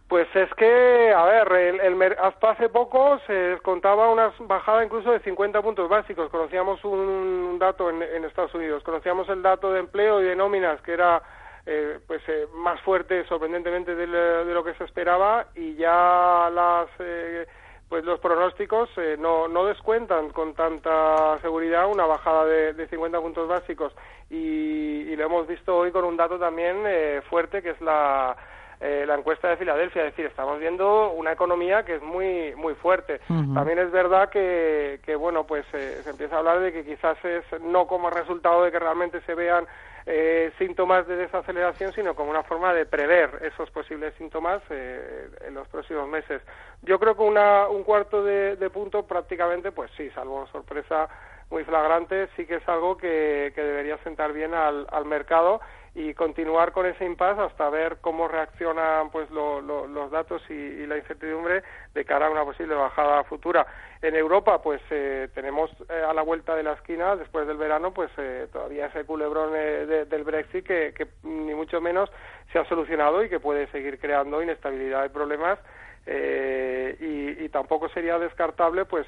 Pues 0.07 0.27
es 0.35 0.53
que, 0.53 1.13
a 1.13 1.25
ver, 1.25 1.51
el, 1.51 2.01
hasta 2.19 2.51
hace 2.51 2.69
poco 2.69 3.19
se 3.27 3.33
descontaba 3.33 4.09
una 4.09 4.31
bajada 4.39 4.85
incluso 4.85 5.11
de 5.11 5.19
50 5.19 5.61
puntos 5.61 5.89
básicos. 5.89 6.29
Conocíamos 6.29 6.83
un 6.85 7.57
dato 7.59 7.89
en, 7.89 8.23
Estados 8.23 8.53
Unidos, 8.53 8.83
conocíamos 8.83 9.27
el 9.29 9.41
dato 9.41 9.73
de 9.73 9.81
empleo 9.81 10.21
y 10.21 10.25
de 10.25 10.35
nóminas 10.35 10.81
que 10.81 10.93
era 10.93 11.21
eh, 11.65 11.99
pues 12.07 12.21
eh, 12.29 12.47
más 12.53 12.79
fuerte 12.81 13.25
sorprendentemente 13.25 13.95
de, 13.95 14.07
lo 14.07 14.63
que 14.63 14.73
se 14.75 14.85
esperaba 14.85 15.47
y 15.55 15.75
ya 15.75 16.49
las 16.53 16.87
eh, 16.99 17.45
pues 17.89 18.03
los 18.03 18.19
pronósticos 18.19 18.89
eh, 18.97 19.15
no, 19.17 19.47
no 19.47 19.65
descuentan 19.65 20.29
con 20.29 20.53
tanta 20.53 21.37
seguridad 21.39 21.87
una 21.89 22.05
bajada 22.05 22.45
de, 22.45 22.73
de 22.73 22.87
50 22.87 23.19
puntos 23.21 23.47
básicos 23.47 23.93
y, 24.29 25.15
lo 25.15 25.25
hemos 25.25 25.47
visto 25.47 25.75
hoy 25.75 25.91
con 25.91 26.03
un 26.03 26.15
dato 26.15 26.37
también 26.37 26.83
eh, 26.85 27.21
fuerte 27.27 27.63
que 27.63 27.71
es 27.71 27.81
la, 27.81 28.37
eh, 28.79 29.05
la 29.07 29.15
encuesta 29.15 29.49
de 29.49 29.57
Filadelfia, 29.57 30.03
es 30.03 30.11
decir, 30.11 30.25
estamos 30.25 30.59
viendo 30.59 31.11
una 31.11 31.31
economía 31.31 31.83
que 31.83 31.95
es 31.95 32.01
muy 32.01 32.55
muy 32.55 32.75
fuerte. 32.75 33.19
También 33.27 33.79
es 33.79 33.91
verdad 33.91 34.29
que, 34.29 34.99
que 35.03 35.15
bueno, 35.15 35.45
pues 35.45 35.65
se 35.71 36.07
empieza 36.09 36.35
a 36.35 36.39
hablar 36.39 36.59
de 36.59 36.71
que 36.71 36.85
quizás 36.85 37.17
es 37.25 37.43
no 37.61 37.87
como 37.87 38.09
resultado 38.09 38.63
de 38.63 38.71
que 38.71 38.79
realmente 38.79 39.21
se 39.21 39.33
vean 39.33 39.65
eh, 40.09 40.53
síntomas 40.57 41.05
de 41.05 41.17
desaceleración, 41.17 41.91
sino 41.91 42.15
como 42.15 42.29
una 42.29 42.43
forma 42.43 42.73
de 42.73 42.85
prever 42.85 43.41
esos 43.41 43.69
posibles 43.71 44.13
síntomas 44.17 44.61
eh, 44.69 45.27
en 45.45 45.53
los 45.53 45.67
próximos 45.67 46.07
meses. 46.07 46.41
Yo 46.83 46.97
creo 46.97 47.17
que 47.17 47.23
una, 47.23 47.67
un 47.67 47.83
cuarto 47.83 48.23
de, 48.23 48.69
punto 48.69 49.05
prácticamente, 49.05 49.73
pues 49.73 49.91
sí, 49.97 50.09
salvo 50.11 50.47
sorpresa 50.47 51.09
muy 51.49 51.65
flagrante, 51.65 52.29
sí 52.37 52.45
que 52.45 52.55
es 52.55 52.69
algo 52.69 52.95
que, 52.95 53.51
que 53.53 53.61
debería 53.61 53.97
sentar 53.97 54.31
bien 54.31 54.53
al, 54.53 54.87
al 54.91 55.03
mercado 55.03 55.59
y 55.97 56.13
continuar 56.13 56.73
con 56.73 56.85
ese 56.85 57.05
impasse 57.05 57.41
hasta 57.41 57.71
ver 57.71 57.97
cómo 58.01 58.27
reaccionan 58.27 59.09
pues 59.09 59.31
los 59.31 60.11
datos 60.11 60.43
y, 60.47 60.85
la 60.85 60.95
incertidumbre 60.95 61.63
de 61.95 62.05
cara 62.05 62.27
a 62.27 62.29
una 62.29 62.45
posible 62.45 62.75
bajada 62.75 63.23
futura. 63.23 63.65
En 64.03 64.15
Europa 64.15 64.61
pues 64.61 64.79
eh, 64.91 65.27
tenemos 65.33 65.71
eh, 65.89 66.03
a 66.07 66.13
la 66.13 66.21
vuelta 66.21 66.55
de 66.55 66.61
la 66.61 66.73
esquina 66.73 67.15
después 67.15 67.47
del 67.47 67.57
verano 67.57 67.95
pues 67.95 68.11
eh, 68.17 68.47
todavía 68.53 68.85
ese 68.85 69.05
culebrón 69.05 69.53
del 69.53 70.23
Brexit 70.23 70.67
que, 70.67 70.93
que, 70.95 71.07
ni 71.23 71.55
mucho 71.55 71.81
menos 71.81 72.11
se 72.53 72.59
ha 72.59 72.65
solucionado 72.65 73.23
y 73.23 73.29
que 73.29 73.39
puede 73.39 73.65
seguir 73.71 73.97
creando 73.99 74.43
inestabilidad 74.43 75.03
y 75.03 75.09
problemas 75.09 75.57
y, 76.05 77.49
tampoco 77.49 77.89
sería 77.89 78.19
descartable 78.19 78.85
pues 78.85 79.07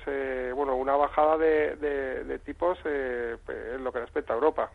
bueno 0.55 0.75
una 0.75 0.95
bajada 0.95 1.37
de, 1.37 2.39
tipos 2.43 2.79
en 2.83 3.83
lo 3.83 3.91
que 3.91 3.99
respecta 3.99 4.33
a 4.33 4.37
Europa. 4.37 4.71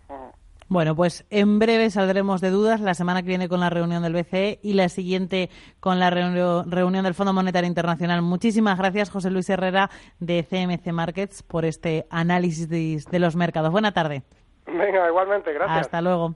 Bueno, 0.74 0.96
pues 0.96 1.24
en 1.30 1.60
breve 1.60 1.88
saldremos 1.88 2.40
de 2.40 2.50
dudas. 2.50 2.80
La 2.80 2.94
semana 2.94 3.22
que 3.22 3.28
viene 3.28 3.48
con 3.48 3.60
la 3.60 3.70
reunión 3.70 4.02
del 4.02 4.12
BCE 4.12 4.58
y 4.60 4.72
la 4.72 4.88
siguiente 4.88 5.48
con 5.78 6.00
la 6.00 6.10
reunión 6.10 7.04
del 7.04 7.14
Fondo 7.14 7.32
Monetario 7.32 7.68
Internacional. 7.68 8.22
Muchísimas 8.22 8.76
gracias, 8.76 9.08
José 9.08 9.30
Luis 9.30 9.48
Herrera, 9.48 9.88
de 10.18 10.42
CMC 10.42 10.92
Markets, 10.92 11.44
por 11.44 11.64
este 11.64 12.08
análisis 12.10 12.68
de 12.68 13.18
los 13.20 13.36
mercados. 13.36 13.70
Buena 13.70 13.92
tarde. 13.92 14.24
Venga, 14.66 15.06
igualmente, 15.06 15.52
gracias. 15.52 15.82
Hasta 15.82 16.02
luego. 16.02 16.34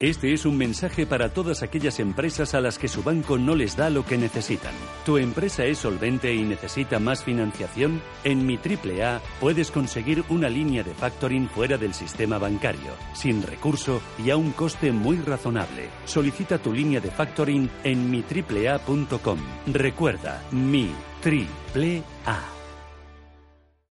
Este 0.00 0.32
es 0.32 0.46
un 0.46 0.56
mensaje 0.56 1.06
para 1.06 1.30
todas 1.30 1.64
aquellas 1.64 1.98
empresas 1.98 2.54
a 2.54 2.60
las 2.60 2.78
que 2.78 2.86
su 2.86 3.02
banco 3.02 3.36
no 3.36 3.56
les 3.56 3.76
da 3.76 3.90
lo 3.90 4.06
que 4.06 4.16
necesitan. 4.16 4.72
¿Tu 5.04 5.18
empresa 5.18 5.64
es 5.64 5.78
solvente 5.78 6.32
y 6.32 6.44
necesita 6.44 7.00
más 7.00 7.24
financiación? 7.24 8.00
En 8.22 8.46
mi 8.46 8.58
AAA 8.58 9.20
puedes 9.40 9.72
conseguir 9.72 10.22
una 10.28 10.48
línea 10.48 10.84
de 10.84 10.94
factoring 10.94 11.48
fuera 11.48 11.78
del 11.78 11.94
sistema 11.94 12.38
bancario, 12.38 12.92
sin 13.12 13.42
recurso 13.42 14.00
y 14.24 14.30
a 14.30 14.36
un 14.36 14.52
coste 14.52 14.92
muy 14.92 15.16
razonable. 15.16 15.88
Solicita 16.04 16.58
tu 16.58 16.72
línea 16.72 17.00
de 17.00 17.10
factoring 17.10 17.68
en 17.82 18.08
mi 18.08 18.22
miAAA.com. 18.22 19.38
Recuerda, 19.66 20.44
mi 20.52 20.92
AAA. 21.24 22.57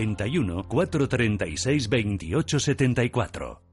91 0.00 0.64
436 0.68 1.88
2874. 1.88 3.69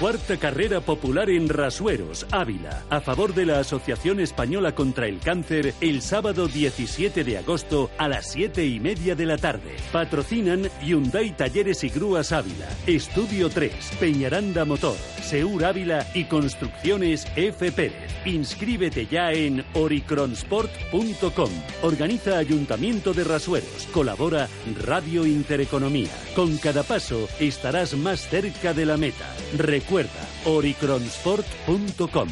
Cuarta 0.00 0.38
carrera 0.38 0.80
popular 0.80 1.28
en 1.28 1.50
Rasueros, 1.50 2.26
Ávila, 2.30 2.84
a 2.88 3.02
favor 3.02 3.34
de 3.34 3.44
la 3.44 3.58
Asociación 3.58 4.18
Española 4.18 4.74
contra 4.74 5.06
el 5.06 5.18
Cáncer, 5.18 5.74
el 5.82 6.00
sábado 6.00 6.48
17 6.48 7.22
de 7.22 7.36
agosto 7.36 7.90
a 7.98 8.08
las 8.08 8.30
7 8.30 8.64
y 8.64 8.80
media 8.80 9.14
de 9.14 9.26
la 9.26 9.36
tarde. 9.36 9.76
Patrocinan 9.92 10.70
Hyundai 10.82 11.36
Talleres 11.36 11.84
y 11.84 11.90
Grúas 11.90 12.32
Ávila, 12.32 12.66
Estudio 12.86 13.50
3, 13.50 13.72
Peñaranda 14.00 14.64
Motor, 14.64 14.96
Seur 15.22 15.66
Ávila 15.66 16.06
y 16.14 16.24
Construcciones 16.24 17.26
F. 17.36 17.70
Pérez. 17.70 18.10
Inscríbete 18.24 19.06
ya 19.06 19.32
en 19.32 19.64
oricronsport.com. 19.74 21.50
Organiza 21.82 22.38
Ayuntamiento 22.38 23.12
de 23.12 23.24
Rasueros. 23.24 23.86
Colabora 23.92 24.48
Radio 24.82 25.26
Intereconomía. 25.26 26.10
Con 26.34 26.56
cada 26.56 26.84
paso 26.84 27.28
estarás 27.38 27.94
más 27.96 28.28
cerca 28.28 28.72
de 28.72 28.86
la 28.86 28.96
meta. 28.96 29.26
Recuerda, 29.60 30.26
oricronsport.com. 30.46 32.28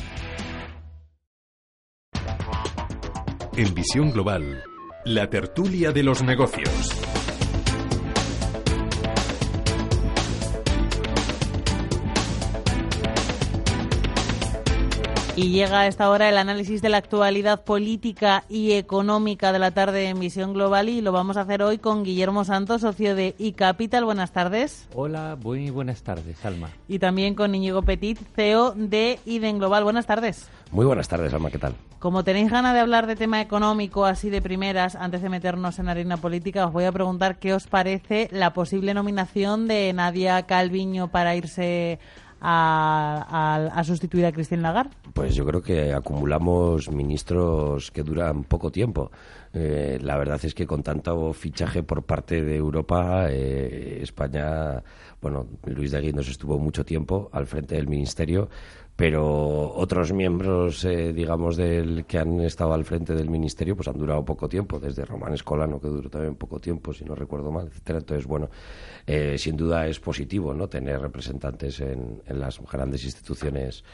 En 3.54 3.74
Visión 3.74 4.12
Global, 4.12 4.62
la 5.04 5.28
tertulia 5.28 5.92
de 5.92 6.04
los 6.04 6.22
negocios. 6.22 7.17
Y 15.38 15.50
llega 15.50 15.82
a 15.82 15.86
esta 15.86 16.10
hora 16.10 16.28
el 16.28 16.36
análisis 16.36 16.82
de 16.82 16.88
la 16.88 16.96
actualidad 16.96 17.62
política 17.62 18.42
y 18.48 18.72
económica 18.72 19.52
de 19.52 19.60
la 19.60 19.70
tarde 19.70 20.08
en 20.08 20.18
Visión 20.18 20.52
Global 20.52 20.88
y 20.88 21.00
lo 21.00 21.12
vamos 21.12 21.36
a 21.36 21.42
hacer 21.42 21.62
hoy 21.62 21.78
con 21.78 22.02
Guillermo 22.02 22.42
Santos, 22.44 22.80
socio 22.80 23.14
de 23.14 23.36
iCapital. 23.38 24.04
Buenas 24.04 24.32
tardes. 24.32 24.88
Hola, 24.96 25.38
muy 25.40 25.70
buenas 25.70 26.02
tardes, 26.02 26.44
Alma. 26.44 26.70
Y 26.88 26.98
también 26.98 27.36
con 27.36 27.54
Íñigo 27.54 27.82
Petit, 27.82 28.18
CEO 28.34 28.72
de 28.72 29.20
IDEN 29.26 29.58
Global. 29.58 29.84
Buenas 29.84 30.06
tardes. 30.06 30.50
Muy 30.72 30.84
buenas 30.84 31.06
tardes, 31.06 31.32
Alma, 31.32 31.52
¿qué 31.52 31.58
tal? 31.58 31.76
Como 32.00 32.24
tenéis 32.24 32.50
ganas 32.50 32.74
de 32.74 32.80
hablar 32.80 33.06
de 33.06 33.14
tema 33.14 33.40
económico 33.40 34.06
así 34.06 34.30
de 34.30 34.42
primeras, 34.42 34.96
antes 34.96 35.22
de 35.22 35.28
meternos 35.28 35.78
en 35.78 35.88
harina 35.88 36.16
política, 36.16 36.66
os 36.66 36.72
voy 36.72 36.84
a 36.84 36.92
preguntar 36.92 37.38
qué 37.38 37.54
os 37.54 37.68
parece 37.68 38.28
la 38.32 38.52
posible 38.52 38.92
nominación 38.92 39.68
de 39.68 39.92
Nadia 39.92 40.42
Calviño 40.46 41.08
para 41.12 41.36
irse 41.36 42.00
a, 42.40 43.82
sustituir 43.84 44.26
a 44.26 44.32
Christine 44.32 44.62
Lagarde? 44.62 44.90
Pues 45.12 45.34
yo 45.34 45.44
creo 45.44 45.62
que 45.62 45.92
acumulamos 45.92 46.90
ministros 46.90 47.90
que 47.90 48.02
duran 48.02 48.44
poco 48.44 48.70
tiempo. 48.70 49.10
Eh, 49.52 49.98
la 50.02 50.16
verdad 50.16 50.40
es 50.42 50.54
que 50.54 50.66
con 50.66 50.82
tanto 50.82 51.32
fichaje 51.32 51.82
por 51.82 52.02
parte 52.02 52.42
de 52.42 52.56
Europa, 52.56 53.26
eh, 53.30 54.00
España, 54.02 54.82
bueno, 55.20 55.46
Luis 55.64 55.92
de 55.92 56.00
Guindos 56.00 56.28
estuvo 56.28 56.58
mucho 56.58 56.84
tiempo 56.84 57.30
al 57.32 57.46
frente 57.46 57.76
del 57.76 57.88
ministerio, 57.88 58.48
pero 58.98 59.74
otros 59.76 60.12
miembros, 60.12 60.84
eh, 60.84 61.12
digamos, 61.12 61.56
del 61.56 62.04
que 62.04 62.18
han 62.18 62.40
estado 62.40 62.72
al 62.72 62.84
frente 62.84 63.14
del 63.14 63.30
ministerio, 63.30 63.76
pues 63.76 63.86
han 63.86 63.96
durado 63.96 64.24
poco 64.24 64.48
tiempo, 64.48 64.80
desde 64.80 65.04
Román 65.04 65.34
Escolano, 65.34 65.80
que 65.80 65.86
duró 65.86 66.10
también 66.10 66.34
poco 66.34 66.58
tiempo, 66.58 66.92
si 66.92 67.04
no 67.04 67.14
recuerdo 67.14 67.52
mal, 67.52 67.68
etcétera. 67.68 68.00
Entonces, 68.00 68.26
bueno, 68.26 68.50
eh, 69.06 69.38
sin 69.38 69.56
duda 69.56 69.86
es 69.86 70.00
positivo, 70.00 70.52
¿no? 70.52 70.66
Tener 70.68 71.00
representantes 71.00 71.78
en, 71.78 72.22
las 72.26 72.60
grandes 72.60 73.04
instituciones 73.04 73.84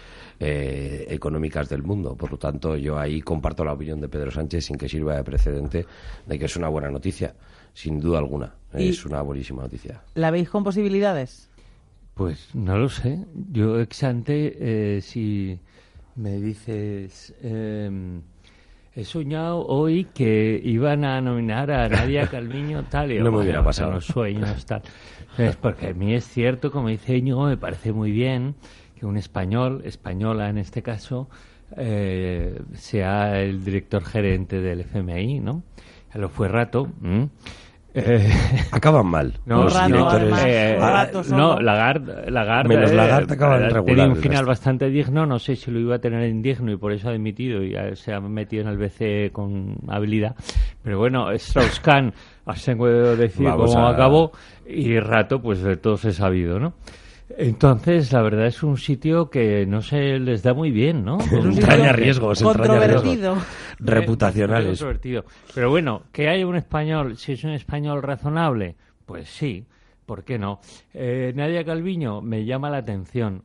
eh, 0.40 1.04
económicas 1.10 1.68
del 1.68 1.82
mundo. 1.82 2.16
Por 2.16 2.30
lo 2.30 2.38
tanto, 2.38 2.74
yo 2.74 2.98
ahí 2.98 3.20
comparto 3.20 3.62
la 3.62 3.74
opinión 3.74 4.00
de 4.00 4.08
Pedro 4.08 4.30
Sánchez 4.30 4.64
sin 4.64 4.78
que 4.78 4.88
sirva 4.88 5.16
de 5.16 5.22
precedente 5.22 5.84
de 6.24 6.38
que 6.38 6.46
es 6.46 6.56
una 6.56 6.68
buena 6.68 6.88
noticia, 6.88 7.34
sin 7.74 8.00
duda 8.00 8.20
alguna. 8.20 8.54
Es 8.72 9.04
una 9.04 9.20
buenísima 9.20 9.64
noticia. 9.64 10.00
¿La 10.14 10.30
veis 10.30 10.48
con 10.48 10.64
posibilidades? 10.64 11.50
Pues 12.14 12.54
no 12.54 12.78
lo 12.78 12.88
sé. 12.88 13.18
Yo 13.50 13.80
exante, 13.80 14.56
eh, 14.96 15.00
si 15.00 15.58
me 16.14 16.40
dices, 16.40 17.34
em, 17.42 18.22
he 18.94 19.04
soñado 19.04 19.66
hoy 19.66 20.04
que 20.14 20.60
iban 20.62 21.04
a 21.04 21.20
nominar 21.20 21.72
a 21.72 21.88
Nadia 21.88 22.26
Calviño 22.30 22.84
tal 22.84 23.10
y 23.10 23.18
no 23.18 23.32
me 23.32 23.40
hubiera 23.40 23.64
pasado 23.64 23.90
los 23.92 24.06
sueños 24.06 24.64
tal. 24.64 24.82
Es 25.36 25.56
porque 25.56 25.88
a 25.88 25.94
mí 25.94 26.14
es 26.14 26.24
cierto, 26.28 26.70
como 26.70 26.88
dice 26.88 27.16
Íñigo, 27.16 27.46
me 27.46 27.56
parece 27.56 27.92
muy 27.92 28.12
bien 28.12 28.54
que 28.96 29.06
un 29.06 29.16
español, 29.16 29.82
española 29.84 30.48
en 30.48 30.58
este 30.58 30.82
caso, 30.82 31.28
eh, 31.76 32.62
sea 32.74 33.40
el 33.40 33.64
director 33.64 34.04
gerente 34.04 34.60
del 34.60 34.82
FMI, 34.82 35.40
¿no? 35.40 35.64
Ya 36.14 36.20
lo 36.20 36.28
fue 36.28 36.46
rato. 36.46 36.88
Eh, 37.96 38.28
Acaban 38.72 39.06
mal. 39.06 39.32
No, 39.46 39.64
los 39.64 39.86
directores. 39.86 40.34
Eh, 40.44 40.78
no, 41.30 41.60
Lagarde, 41.60 42.28
Lagarde, 42.28 42.68
Menos 42.68 42.92
Lagarde 42.92 43.34
acaban 43.34 43.70
regular. 43.70 44.08
Un 44.08 44.16
final 44.16 44.44
bastante 44.44 44.90
digno. 44.90 45.26
No 45.26 45.38
sé 45.38 45.54
si 45.54 45.70
lo 45.70 45.78
iba 45.78 45.94
a 45.96 45.98
tener 46.00 46.28
indigno 46.28 46.72
y 46.72 46.76
por 46.76 46.92
eso 46.92 47.08
ha 47.08 47.12
dimitido 47.12 47.62
y 47.62 47.74
se 47.94 48.12
ha 48.12 48.20
metido 48.20 48.62
en 48.62 48.68
el 48.68 48.78
BCE 48.78 49.30
con 49.32 49.76
habilidad. 49.88 50.34
Pero 50.82 50.98
bueno, 50.98 51.30
Strauss-Kahn, 51.30 52.12
así 52.46 52.74
puedo 52.74 53.16
decir 53.16 53.48
cómo 53.48 53.86
acabó 53.86 54.32
y 54.66 54.98
rato, 54.98 55.40
pues 55.40 55.62
de 55.62 55.76
todos 55.76 56.04
he 56.04 56.12
sabido, 56.12 56.58
¿no? 56.58 56.74
Entonces, 57.30 58.12
la 58.12 58.22
verdad 58.22 58.46
es 58.46 58.62
un 58.62 58.76
sitio 58.76 59.30
que 59.30 59.64
no 59.66 59.80
se 59.80 60.18
les 60.18 60.42
da 60.42 60.52
muy 60.52 60.70
bien, 60.70 61.04
¿no? 61.04 61.18
entraña 61.32 61.92
riesgos, 61.92 62.42
controvertido. 62.42 63.36
reputacionales. 63.78 64.84
Pero 65.54 65.70
bueno, 65.70 66.02
que 66.12 66.28
haya 66.28 66.46
un 66.46 66.56
español, 66.56 67.16
si 67.16 67.32
es 67.32 67.44
un 67.44 67.50
español 67.50 68.02
razonable, 68.02 68.76
pues 69.06 69.28
sí, 69.28 69.64
¿por 70.04 70.24
qué 70.24 70.38
no? 70.38 70.60
Eh, 70.92 71.32
Nadia 71.34 71.64
Calviño 71.64 72.20
me 72.20 72.44
llama 72.44 72.70
la 72.70 72.78
atención. 72.78 73.42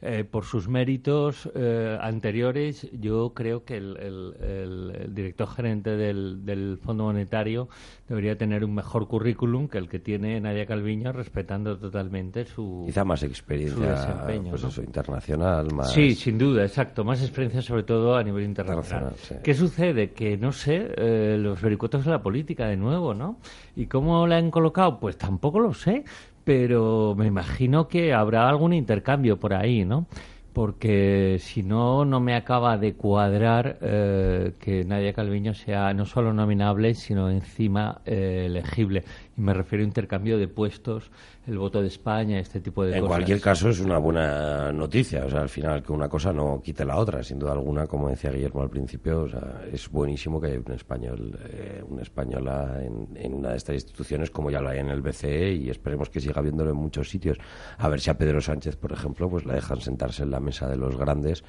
Eh, 0.00 0.22
por 0.22 0.44
sus 0.44 0.68
méritos 0.68 1.50
eh, 1.56 1.98
anteriores, 2.00 2.88
yo 2.92 3.32
creo 3.34 3.64
que 3.64 3.78
el, 3.78 5.08
director 5.08 5.48
gerente 5.48 5.96
del, 5.96 6.78
Fondo 6.84 7.02
Monetario 7.04 7.68
debería 8.08 8.38
tener 8.38 8.64
un 8.64 8.76
mejor 8.76 9.08
currículum 9.08 9.66
que 9.66 9.78
el 9.78 9.88
que 9.88 9.98
tiene 9.98 10.40
Nadia 10.40 10.66
Calviño, 10.66 11.10
respetando 11.10 11.76
totalmente 11.76 12.44
su. 12.44 12.84
Quizá 12.86 13.04
más 13.04 13.24
experiencia 13.24 14.24
pues 14.48 14.78
internacional. 14.78 15.74
Más... 15.74 15.92
Sí, 15.92 16.14
sin 16.14 16.38
duda, 16.38 16.62
exacto. 16.62 17.02
Más 17.02 17.20
experiencia, 17.20 17.60
sobre 17.60 17.82
todo 17.82 18.14
a 18.14 18.22
nivel 18.22 18.44
internacional. 18.44 19.14
¿Qué 19.42 19.52
sucede? 19.52 20.12
Que 20.12 20.36
no 20.36 20.52
sé, 20.52 20.92
eh, 20.96 21.36
los 21.40 21.60
vericuetos 21.60 22.04
de 22.04 22.12
la 22.12 22.22
política, 22.22 22.68
de 22.68 22.76
nuevo, 22.76 23.14
¿no? 23.14 23.40
¿Y 23.74 23.86
cómo 23.86 24.28
la 24.28 24.36
han 24.36 24.52
colocado? 24.52 25.00
Pues 25.00 25.18
tampoco 25.18 25.58
lo 25.58 25.74
sé 25.74 26.04
pero 26.48 27.14
me 27.14 27.26
imagino 27.26 27.88
que 27.88 28.14
habrá 28.14 28.48
algún 28.48 28.72
intercambio 28.72 29.38
por 29.38 29.52
ahí, 29.52 29.84
¿no? 29.84 30.06
Porque 30.54 31.36
si 31.40 31.62
no, 31.62 32.06
no 32.06 32.20
me 32.20 32.34
acaba 32.34 32.78
de 32.78 32.94
cuadrar 32.94 33.76
eh, 33.82 34.54
que 34.58 34.82
Nadia 34.82 35.12
Calviño 35.12 35.52
sea 35.52 35.92
no 35.92 36.06
solo 36.06 36.32
nominable, 36.32 36.94
sino 36.94 37.28
encima 37.28 38.00
eh, 38.06 38.44
elegible. 38.46 39.04
Y 39.38 39.40
me 39.40 39.54
refiero 39.54 39.84
a 39.84 39.86
intercambio 39.86 40.36
de 40.36 40.48
puestos 40.48 41.12
el 41.46 41.58
voto 41.58 41.80
de 41.80 41.86
España, 41.86 42.40
este 42.40 42.60
tipo 42.60 42.82
de 42.82 42.90
cosas. 42.90 43.02
En 43.02 43.06
cualquier 43.06 43.40
caso 43.40 43.68
es 43.68 43.78
una 43.78 43.98
buena 43.98 44.72
noticia, 44.72 45.24
o 45.24 45.30
sea, 45.30 45.42
al 45.42 45.48
final 45.48 45.80
que 45.82 45.92
una 45.92 46.08
cosa 46.08 46.32
no 46.32 46.60
quite 46.60 46.84
la 46.84 46.96
otra, 46.96 47.22
sin 47.22 47.38
duda 47.38 47.52
alguna, 47.52 47.86
como 47.86 48.08
decía 48.08 48.32
Guillermo 48.32 48.62
al 48.62 48.68
principio, 48.68 49.20
o 49.22 49.28
sea, 49.28 49.62
es 49.72 49.88
buenísimo 49.88 50.40
que 50.40 50.48
haya 50.48 50.58
un 50.58 50.72
español, 50.72 51.38
eh, 51.50 51.84
una 51.88 52.02
española 52.02 52.82
en, 52.82 53.34
una 53.34 53.50
de 53.50 53.56
estas 53.56 53.76
instituciones 53.76 54.30
como 54.32 54.50
ya 54.50 54.60
lo 54.60 54.70
hay 54.70 54.80
en 54.80 54.88
el 54.88 55.02
BCE 55.02 55.52
y 55.52 55.70
esperemos 55.70 56.10
que 56.10 56.20
siga 56.20 56.42
viéndolo 56.42 56.70
en 56.70 56.76
muchos 56.76 57.08
sitios. 57.08 57.38
A 57.78 57.88
ver 57.88 58.00
si 58.00 58.10
a 58.10 58.18
Pedro 58.18 58.40
Sánchez, 58.40 58.76
por 58.76 58.90
ejemplo, 58.90 59.30
pues 59.30 59.46
la 59.46 59.54
dejan 59.54 59.80
sentarse 59.80 60.24
en 60.24 60.32
la 60.32 60.40
mesa 60.40 60.68
de 60.68 60.76
los 60.76 60.96
grandes 60.96 61.44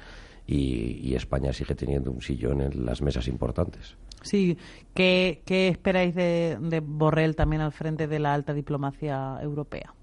y, 0.50 1.14
España 1.14 1.52
sigue 1.52 1.74
teniendo 1.74 2.10
un 2.10 2.22
sillón 2.22 2.60
en 2.60 2.84
las 2.84 3.02
mesas 3.02 3.28
importantes. 3.28 3.96
Sí, 4.22 4.56
¿qué, 4.94 5.42
esperáis 5.46 6.14
de, 6.14 6.58
de 6.60 6.80
Borrell 6.80 7.36
también 7.36 7.62
al 7.62 7.72
frente 7.72 8.06
de 8.06 8.18
la 8.18 8.34
alta 8.34 8.52
diplomacia 8.52 9.38
europea? 9.40 9.94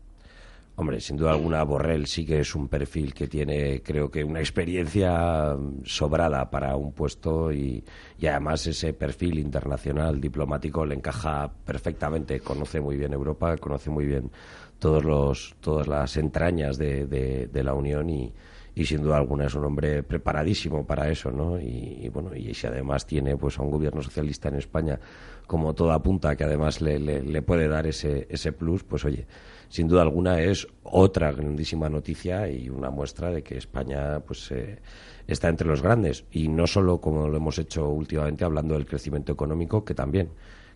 Hombre, 0.76 1.02
sin 1.02 1.18
duda 1.18 1.32
alguna, 1.32 1.64
Borrell 1.64 2.06
sí 2.06 2.26
que 2.26 2.40
es 2.40 2.54
un 2.56 2.68
perfil 2.68 3.14
que 3.14 3.28
tiene, 3.28 3.82
creo 3.82 4.12
que, 4.12 4.24
una 4.24 4.40
experiencia 4.40 5.56
sobrada 5.84 6.50
para 6.50 6.76
un 6.76 6.94
puesto 6.94 7.52
y, 7.52 7.84
además 8.22 8.68
ese 8.68 8.94
perfil 8.94 9.40
internacional 9.40 10.22
diplomático 10.22 10.86
le 10.86 10.96
encaja 10.96 11.52
perfectamente. 11.66 12.40
Conoce 12.40 12.80
muy 12.80 12.96
bien 12.96 13.12
Europa, 13.12 13.58
conoce 13.58 13.90
muy 13.90 14.06
bien 14.06 14.32
todos 14.80 15.04
los, 15.04 15.56
todas 15.60 15.88
las 15.88 16.16
entrañas 16.16 16.78
de, 16.78 17.08
de 17.08 17.64
la 17.64 17.74
Unión 17.74 18.10
y, 18.10 18.32
y 18.78 18.86
sin 18.86 19.02
duda 19.02 19.18
alguna 19.18 19.48
es 19.48 19.56
un 19.56 19.66
hombre 19.66 20.04
preparadísimo 20.04 20.86
para 20.86 21.10
eso, 21.10 21.32
¿no? 21.32 21.60
Y, 21.60 22.10
bueno, 22.14 22.36
y 22.36 22.54
si 22.54 22.68
además 22.68 23.08
tiene 23.08 23.36
pues 23.36 23.58
a 23.58 23.64
un 23.64 23.72
gobierno 23.72 24.04
socialista 24.04 24.50
en 24.50 24.56
España 24.56 25.00
como 25.48 25.74
toda 25.74 25.96
apunta 25.96 26.36
que 26.36 26.44
además 26.44 26.80
le, 26.80 27.42
puede 27.42 27.68
dar 27.68 27.88
ese, 27.88 28.28
ese 28.30 28.52
plus, 28.52 28.84
pues 28.84 29.04
oye, 29.04 29.26
sin 29.68 29.88
duda 29.88 30.04
alguna 30.04 30.42
es 30.42 30.68
otra 30.84 31.32
grandísima 31.32 31.90
noticia 31.90 32.48
y 32.50 32.70
una 32.70 32.92
muestra 32.92 33.32
de 33.32 33.42
que 33.42 33.58
España 33.58 34.20
pues 34.20 34.52
eh, 34.52 34.78
está 35.26 35.50
entre 35.50 35.68
los 35.68 35.82
grandes 35.82 36.26
y 36.32 36.48
no 36.48 36.68
solo 36.68 37.02
como 37.02 37.28
lo 37.28 37.38
hemos 37.38 37.58
hecho 37.58 37.90
últimamente 37.90 38.46
hablando 38.46 38.76
del 38.76 38.86
crecimiento 38.86 39.32
económico 39.32 39.84
que 39.84 39.96
también 39.96 40.30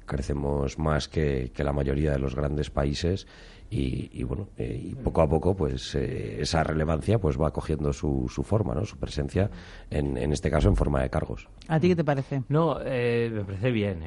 crecemos 0.07 0.79
más 0.79 1.07
que, 1.07 1.51
que 1.53 1.63
la 1.63 1.71
mayoría 1.71 2.13
de 2.13 2.19
los 2.19 2.35
grandes 2.35 2.71
países 2.71 3.27
y, 3.73 4.23
bueno 4.23 4.49
eh, 4.57 4.89
y 4.91 4.95
poco 4.95 5.21
a 5.21 5.29
poco 5.29 5.55
pues 5.55 5.95
eh, 5.95 6.41
esa 6.41 6.61
relevancia 6.61 7.19
pues 7.19 7.39
va 7.39 7.51
cogiendo 7.51 7.93
su, 7.93 8.29
su 8.29 8.43
forma 8.43 8.75
no 8.75 8.83
su 8.83 8.97
presencia 8.97 9.49
en, 9.89 10.17
en 10.17 10.33
este 10.33 10.51
caso 10.51 10.67
en 10.67 10.75
forma 10.75 11.01
de 11.01 11.09
cargos. 11.09 11.47
A 11.69 11.79
ti 11.79 11.87
qué 11.87 11.95
te 11.95 12.03
parece 12.03 12.43
no 12.49 12.79
eh, 12.83 13.31
me 13.33 13.45
parece 13.45 13.71
bien 13.71 13.99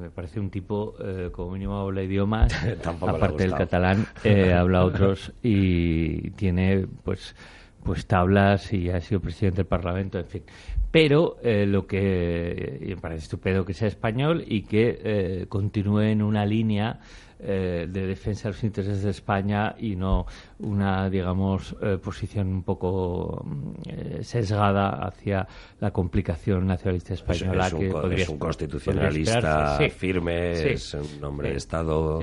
me 0.00 0.10
parece 0.10 0.40
un 0.40 0.50
tipo 0.50 0.94
como 1.32 1.52
mínimo 1.52 1.78
habla 1.78 2.02
idiomas 2.02 2.52
aparte 2.84 3.44
del 3.44 3.54
catalán 3.54 4.04
habla 4.54 4.84
otros 4.84 5.32
y 5.42 6.30
tiene 6.30 6.86
pues 7.04 7.36
pues 7.84 8.06
tablas 8.06 8.72
y 8.72 8.88
ha 8.88 8.98
sido 9.02 9.20
presidente 9.20 9.58
del 9.58 9.66
Parlamento, 9.66 10.18
en 10.18 10.24
fin. 10.24 10.42
Pero 10.90 11.36
lo 11.42 11.86
que 11.86 12.78
me 12.80 12.96
parece 12.96 13.24
estupendo 13.24 13.66
que 13.66 13.74
sea 13.74 13.88
español 13.88 14.42
y 14.46 14.62
que 14.62 15.44
continúe 15.50 16.00
en 16.00 16.22
una 16.22 16.46
línea 16.46 17.00
eh, 17.44 17.86
de 17.88 18.06
defensa 18.06 18.48
de 18.48 18.54
los 18.54 18.64
intereses 18.64 19.02
de 19.02 19.10
España 19.10 19.74
y 19.78 19.96
no 19.96 20.26
una, 20.60 21.10
digamos, 21.10 21.76
eh, 21.82 21.98
posición 22.02 22.48
un 22.48 22.62
poco 22.62 23.44
eh, 23.86 24.20
sesgada 24.22 25.06
hacia 25.06 25.46
la 25.80 25.90
complicación 25.90 26.66
nacionalista 26.66 27.14
española 27.14 27.66
es, 27.66 27.72
un, 27.74 28.10
que 28.10 28.22
es 28.22 28.28
un 28.28 28.38
constitucionalista 28.38 29.78
firme, 29.90 30.72
es 30.72 30.94
un 30.94 31.22
hombre 31.22 31.50
de 31.50 31.56
Estado. 31.56 32.20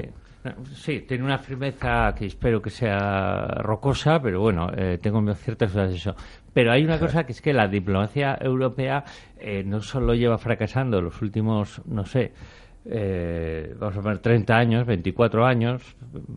Sí, 0.73 1.01
tiene 1.01 1.23
una 1.23 1.37
firmeza 1.37 2.15
que 2.17 2.25
espero 2.25 2.61
que 2.61 2.71
sea 2.71 3.45
rocosa, 3.59 4.19
pero 4.19 4.41
bueno, 4.41 4.71
eh, 4.75 4.97
tengo 4.99 5.21
ciertas 5.35 5.71
dudas 5.71 5.91
de 5.91 5.97
eso. 5.97 6.15
Pero 6.51 6.71
hay 6.71 6.83
una 6.83 6.97
cosa 6.97 7.25
que 7.25 7.31
es 7.31 7.41
que 7.41 7.53
la 7.53 7.67
diplomacia 7.67 8.37
europea 8.41 9.03
eh, 9.37 9.63
no 9.63 9.81
solo 9.81 10.15
lleva 10.15 10.39
fracasando 10.39 10.99
los 10.99 11.21
últimos, 11.21 11.81
no 11.85 12.05
sé, 12.05 12.33
eh, 12.83 13.75
vamos 13.77 13.97
a 13.97 14.01
poner 14.01 14.19
30 14.19 14.55
años, 14.55 14.87
24 14.87 15.45
años. 15.45 15.95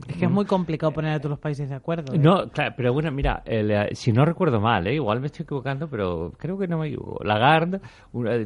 Es 0.08 0.16
que 0.16 0.26
es 0.26 0.30
muy 0.30 0.44
complicado 0.44 0.92
poner 0.92 1.12
a 1.12 1.18
todos 1.18 1.30
los 1.30 1.38
países 1.38 1.68
de 1.70 1.74
acuerdo. 1.74 2.14
¿eh? 2.14 2.18
No, 2.18 2.48
claro, 2.50 2.74
pero 2.76 2.92
bueno, 2.92 3.10
mira, 3.10 3.42
eh, 3.46 3.88
si 3.92 4.12
no 4.12 4.24
recuerdo 4.24 4.60
mal, 4.60 4.86
¿eh? 4.86 4.94
igual 4.94 5.20
me 5.20 5.26
estoy 5.26 5.44
equivocando, 5.44 5.88
pero 5.88 6.32
creo 6.36 6.58
que 6.58 6.68
no 6.68 6.78
me 6.78 6.88
equivoco. 6.88 7.24
Lagarde 7.24 7.80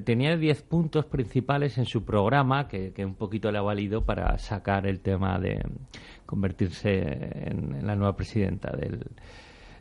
tenía 0.05 0.37
10 0.37 0.63
puntos 0.63 1.07
principales 1.07 1.77
en 1.79 1.87
su 1.87 2.05
programa 2.05 2.69
que, 2.69 2.93
que, 2.93 3.05
un 3.05 3.15
poquito 3.15 3.51
le 3.51 3.59
ha 3.59 3.63
valido 3.63 4.05
para 4.05 4.39
sacar 4.39 4.87
el 4.87 5.01
tema 5.01 5.39
de 5.39 5.61
convertirse 6.25 6.91
en 7.49 7.87
la 7.87 7.97
nueva 7.97 8.15
presidenta 8.15 8.71
del 8.77 9.01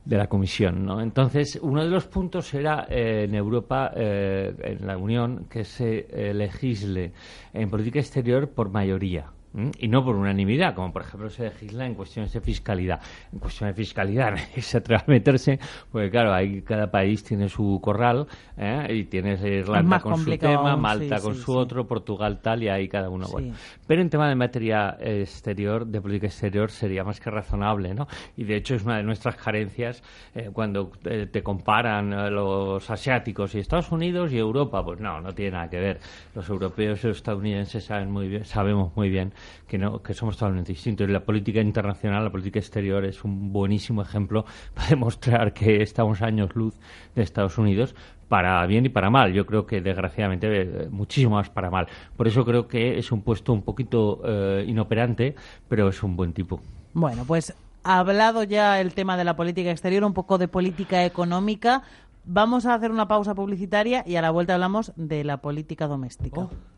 de 0.07 0.17
la 0.17 0.27
Comisión. 0.27 0.85
¿no? 0.85 1.01
Entonces, 1.01 1.59
uno 1.61 1.83
de 1.83 1.89
los 1.89 2.05
puntos 2.05 2.53
era 2.53 2.87
eh, 2.89 3.25
en 3.25 3.35
Europa, 3.35 3.91
eh, 3.95 4.53
en 4.59 4.87
la 4.87 4.97
Unión, 4.97 5.47
que 5.49 5.65
se 5.65 6.07
eh, 6.09 6.33
legisle 6.33 7.11
en 7.53 7.69
política 7.69 7.99
exterior 7.99 8.49
por 8.49 8.69
mayoría 8.69 9.31
y 9.79 9.87
no 9.87 10.03
por 10.03 10.15
unanimidad, 10.15 10.75
como 10.75 10.91
por 10.93 11.01
ejemplo 11.01 11.29
se 11.29 11.43
legisla 11.43 11.85
en 11.85 11.95
cuestiones 11.95 12.31
de 12.33 12.41
fiscalidad. 12.41 13.01
En 13.33 13.39
cuestiones 13.39 13.75
de 13.75 13.83
fiscalidad 13.83 14.35
se 14.57 14.77
atreve 14.77 15.01
a 15.01 15.05
meterse, 15.07 15.59
porque 15.91 16.11
claro, 16.11 16.33
ahí 16.33 16.61
cada 16.61 16.91
país 16.91 17.23
tiene 17.23 17.49
su 17.49 17.79
corral 17.81 18.27
¿eh? 18.57 18.87
y 18.89 19.05
tienes 19.05 19.41
Irlanda 19.43 19.99
con 19.99 20.17
su 20.17 20.37
tema, 20.37 20.75
Malta 20.77 21.19
con 21.19 21.35
su 21.35 21.53
otro, 21.53 21.87
Portugal 21.87 22.39
tal 22.41 22.63
y 22.63 22.69
ahí 22.69 22.87
cada 22.87 23.09
uno. 23.09 23.27
Bueno. 23.27 23.53
Pero 23.87 24.01
en 24.01 24.09
tema 24.09 24.29
de 24.29 24.35
materia 24.35 24.97
exterior, 24.99 25.87
de 25.87 26.01
política 26.01 26.27
exterior, 26.27 26.69
sería 26.69 27.03
más 27.03 27.19
que 27.19 27.31
razonable, 27.31 27.93
¿no? 27.93 28.07
Y 28.35 28.43
de 28.43 28.57
hecho 28.57 28.75
es 28.75 28.83
una 28.83 28.97
de 28.97 29.03
nuestras 29.03 29.37
carencias 29.37 30.03
eh, 30.35 30.51
cuando 30.53 30.91
eh, 31.05 31.27
te 31.31 31.41
comparan 31.41 32.33
los 32.33 32.89
asiáticos 32.89 33.55
y 33.55 33.59
Estados 33.59 33.91
Unidos 33.91 34.31
y 34.31 34.37
Europa, 34.37 34.83
pues 34.83 34.99
no, 34.99 35.19
no 35.19 35.33
tiene 35.33 35.51
nada 35.51 35.69
que 35.69 35.79
ver. 35.79 35.99
Los 36.35 36.47
europeos 36.49 37.03
y 37.03 37.07
los 37.07 37.17
estadounidenses 37.17 37.85
saben 37.85 38.11
muy 38.11 38.27
bien, 38.27 38.45
sabemos 38.45 38.95
muy 38.95 39.09
bien 39.09 39.33
que, 39.67 39.77
no, 39.77 40.01
que 40.01 40.13
somos 40.13 40.37
totalmente 40.37 40.73
distintos. 40.73 41.07
Y 41.07 41.11
la 41.11 41.23
política 41.23 41.61
internacional, 41.61 42.23
la 42.23 42.31
política 42.31 42.59
exterior 42.59 43.05
es 43.05 43.23
un 43.23 43.51
buenísimo 43.51 44.01
ejemplo 44.01 44.45
para 44.73 44.89
demostrar 44.89 45.53
que 45.53 45.81
estamos 45.81 46.21
años 46.21 46.55
luz 46.55 46.75
de 47.15 47.23
Estados 47.23 47.57
Unidos 47.57 47.95
para 48.27 48.65
bien 48.65 48.85
y 48.85 48.89
para 48.89 49.09
mal. 49.09 49.33
Yo 49.33 49.45
creo 49.45 49.65
que 49.65 49.81
desgraciadamente 49.81 50.61
eh, 50.61 50.89
muchísimo 50.89 51.35
más 51.35 51.49
para 51.49 51.69
mal. 51.69 51.87
Por 52.15 52.27
eso 52.27 52.45
creo 52.45 52.67
que 52.67 52.97
es 52.97 53.11
un 53.11 53.21
puesto 53.21 53.53
un 53.53 53.61
poquito 53.61 54.21
eh, 54.25 54.65
inoperante, 54.67 55.35
pero 55.67 55.89
es 55.89 56.03
un 56.03 56.15
buen 56.15 56.33
tipo. 56.33 56.59
Bueno, 56.93 57.23
pues 57.25 57.53
hablado 57.83 58.43
ya 58.43 58.81
el 58.81 58.93
tema 58.93 59.17
de 59.17 59.23
la 59.23 59.35
política 59.35 59.71
exterior, 59.71 60.03
un 60.03 60.13
poco 60.13 60.37
de 60.37 60.47
política 60.47 61.05
económica. 61.05 61.83
Vamos 62.25 62.65
a 62.65 62.73
hacer 62.73 62.91
una 62.91 63.07
pausa 63.07 63.33
publicitaria 63.33 64.03
y 64.05 64.17
a 64.17 64.21
la 64.21 64.31
vuelta 64.31 64.53
hablamos 64.53 64.91
de 64.97 65.23
la 65.23 65.37
política 65.37 65.87
doméstica. 65.87 66.41
Oh. 66.41 66.76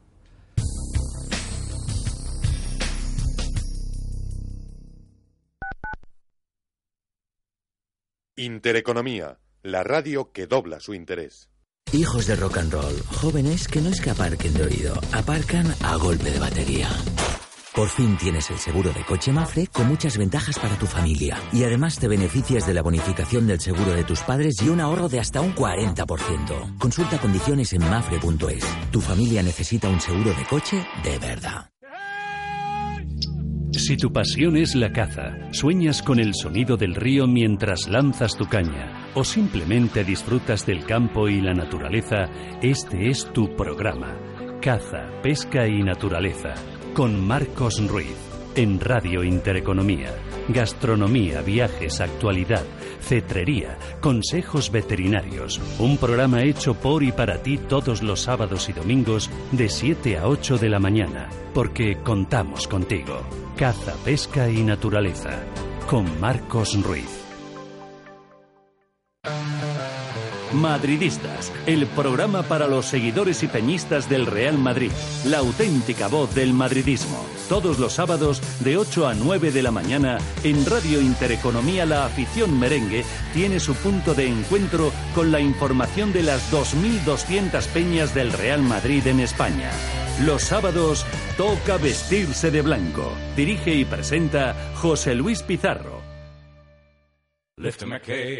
Intereconomía, 8.40 9.38
la 9.64 9.84
radio 9.84 10.32
que 10.32 10.48
dobla 10.48 10.80
su 10.80 10.94
interés. 10.94 11.50
Hijos 11.92 12.26
de 12.26 12.38
rock 12.38 12.60
and 12.60 12.72
roll, 12.72 12.98
jóvenes 13.20 13.68
que 13.68 13.82
no 13.82 13.90
es 13.90 14.00
que 14.00 14.12
aparquen 14.12 14.54
de 14.54 14.64
oído, 14.64 14.94
aparcan 15.12 15.68
a 15.84 15.98
golpe 15.98 16.32
de 16.32 16.40
batería. 16.40 16.88
Por 17.76 17.90
fin 17.90 18.16
tienes 18.18 18.50
el 18.50 18.58
seguro 18.58 18.94
de 18.94 19.04
coche 19.04 19.34
Mafre 19.34 19.68
con 19.68 19.90
muchas 19.90 20.18
ventajas 20.18 20.58
para 20.58 20.80
tu 20.80 20.86
familia. 20.86 21.38
Y 21.52 21.66
además 21.66 22.00
te 22.00 22.08
beneficias 22.08 22.66
de 22.66 22.74
la 22.74 22.82
bonificación 22.82 23.46
del 23.46 23.60
seguro 23.60 23.92
de 23.92 24.06
tus 24.06 24.22
padres 24.22 24.56
y 24.62 24.70
un 24.70 24.80
ahorro 24.80 25.10
de 25.10 25.20
hasta 25.20 25.42
un 25.42 25.54
40%. 25.54 26.78
Consulta 26.78 27.18
condiciones 27.18 27.74
en 27.74 27.82
mafre.es. 27.90 28.64
Tu 28.90 29.02
familia 29.02 29.44
necesita 29.44 29.90
un 29.90 30.00
seguro 30.00 30.34
de 30.34 30.46
coche 30.46 30.88
de 31.04 31.20
verdad. 31.20 31.70
Si 33.72 33.98
tu 33.98 34.12
pasión 34.12 34.58
es 34.58 34.76
la 34.76 34.92
caza, 34.92 35.38
sueñas 35.52 36.02
con 36.02 36.20
el 36.20 36.34
sonido 36.34 36.78
del 36.78 36.96
río 36.96 37.28
mientras 37.28 37.88
lanzas 37.88 38.36
tu 38.36 38.46
caña, 38.46 39.10
o 39.16 39.24
simplemente 39.24 40.04
disfrutas 40.04 40.66
del 40.66 40.86
campo 40.86 41.28
y 41.28 41.42
la 41.42 41.54
naturaleza, 41.54 42.30
este 42.62 43.10
es 43.10 43.32
tu 43.32 43.56
programa. 43.56 44.18
Caza, 44.62 45.10
pesca 45.24 45.68
y 45.68 45.84
naturaleza, 45.84 46.54
con 46.94 47.26
Marcos 47.26 47.86
Ruiz 47.88 48.29
en 48.56 48.80
Radio 48.80 49.24
Intereconomía. 49.24 50.14
Gastronomía, 50.48 51.42
viajes, 51.42 52.02
actualidad, 52.02 52.64
cetrería, 53.02 53.78
consejos 54.02 54.72
veterinarios. 54.72 55.62
Un 55.80 55.98
programa 55.98 56.44
hecho 56.44 56.74
por 56.74 57.04
y 57.04 57.12
para 57.12 57.42
ti 57.42 57.58
todos 57.58 58.02
los 58.02 58.22
sábados 58.22 58.70
y 58.70 58.74
domingos 58.74 59.30
de 59.52 59.70
7 59.70 60.18
a 60.18 60.28
8 60.28 60.58
de 60.58 60.70
la 60.70 60.80
mañana, 60.80 61.30
porque 61.54 61.98
contamos 62.04 62.68
contigo. 62.68 63.22
Caza, 63.56 63.94
pesca 64.04 64.50
y 64.50 64.64
naturaleza. 64.64 65.44
Con 65.88 66.20
Marcos 66.20 66.82
Ruiz. 66.84 67.20
Madridistas, 70.54 71.52
el 71.66 71.86
programa 71.88 72.44
para 72.44 72.68
los 72.68 72.86
seguidores 72.86 73.44
y 73.44 73.48
peñistas 73.48 74.10
del 74.10 74.26
Real 74.26 74.58
Madrid, 74.58 74.92
la 75.26 75.40
auténtica 75.40 76.08
voz 76.08 76.34
del 76.34 76.54
madridismo. 76.54 77.26
Todos 77.48 77.80
los 77.80 77.94
sábados 77.94 78.42
de 78.60 78.78
8 78.78 79.08
a 79.08 79.14
9 79.14 79.52
de 79.52 79.64
la 79.64 79.72
mañana 79.72 80.20
en 80.44 80.66
Radio 80.66 81.02
Intereconomía 81.02 81.86
la 81.86 82.06
afición 82.06 82.60
merengue 82.60 83.04
tiene 83.34 83.60
su 83.60 83.76
punto 83.76 84.14
de 84.14 84.28
encuentro 84.28 84.92
con 85.16 85.32
la 85.32 85.40
información 85.40 86.14
de 86.14 86.24
las 86.24 86.52
2.200 86.52 87.68
peñas 87.68 88.14
del 88.14 88.32
Real 88.32 88.62
Madrid 88.62 89.06
en 89.08 89.20
España. 89.20 89.72
Los 90.26 90.44
sábados 90.44 91.06
toca 91.38 91.78
vestirse 91.78 92.52
de 92.52 92.62
blanco. 92.62 93.14
Dirige 93.36 93.74
y 93.74 93.86
presenta 93.86 94.56
José 94.76 95.16
Luis 95.16 95.44
Pizarro. 95.44 95.99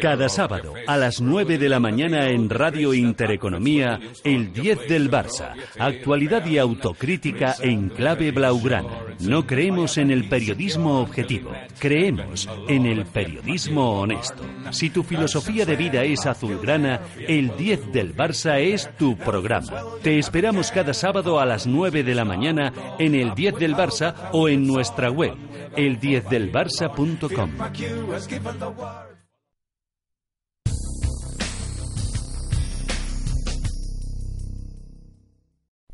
Cada 0.00 0.30
sábado 0.30 0.72
a 0.86 0.96
las 0.96 1.20
9 1.20 1.58
de 1.58 1.68
la 1.68 1.78
mañana 1.78 2.30
en 2.30 2.48
Radio 2.48 2.94
Intereconomía, 2.94 4.00
el 4.24 4.50
10 4.54 4.88
del 4.88 5.10
Barça. 5.10 5.52
Actualidad 5.78 6.46
y 6.46 6.56
autocrítica 6.56 7.54
en 7.60 7.90
clave 7.90 8.30
blaugrana. 8.30 9.04
No 9.20 9.46
creemos 9.46 9.98
en 9.98 10.10
el 10.10 10.26
periodismo 10.26 11.00
objetivo, 11.00 11.52
creemos 11.78 12.48
en 12.66 12.86
el 12.86 13.04
periodismo 13.04 14.00
honesto. 14.00 14.42
Si 14.70 14.88
tu 14.88 15.02
filosofía 15.02 15.66
de 15.66 15.76
vida 15.76 16.02
es 16.02 16.24
azulgrana, 16.24 17.00
el 17.28 17.54
10 17.58 17.92
del 17.92 18.16
Barça 18.16 18.58
es 18.58 18.88
tu 18.96 19.18
programa. 19.18 19.82
Te 20.02 20.18
esperamos 20.18 20.70
cada 20.70 20.94
sábado 20.94 21.38
a 21.40 21.44
las 21.44 21.66
9 21.66 22.04
de 22.04 22.14
la 22.14 22.24
mañana 22.24 22.72
en 22.98 23.14
el 23.14 23.34
10 23.34 23.56
del 23.56 23.76
Barça 23.76 24.14
o 24.32 24.48
en 24.48 24.66
nuestra 24.66 25.10
web, 25.10 25.34
el10delbarça.com. 25.76 27.50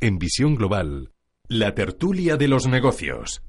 En 0.07 0.21
Visión 0.21 0.55
Global, 0.55 1.11
la 1.49 1.75
tertulia 1.75 2.37
de 2.37 2.47
los 2.47 2.69
negocios. 2.69 3.43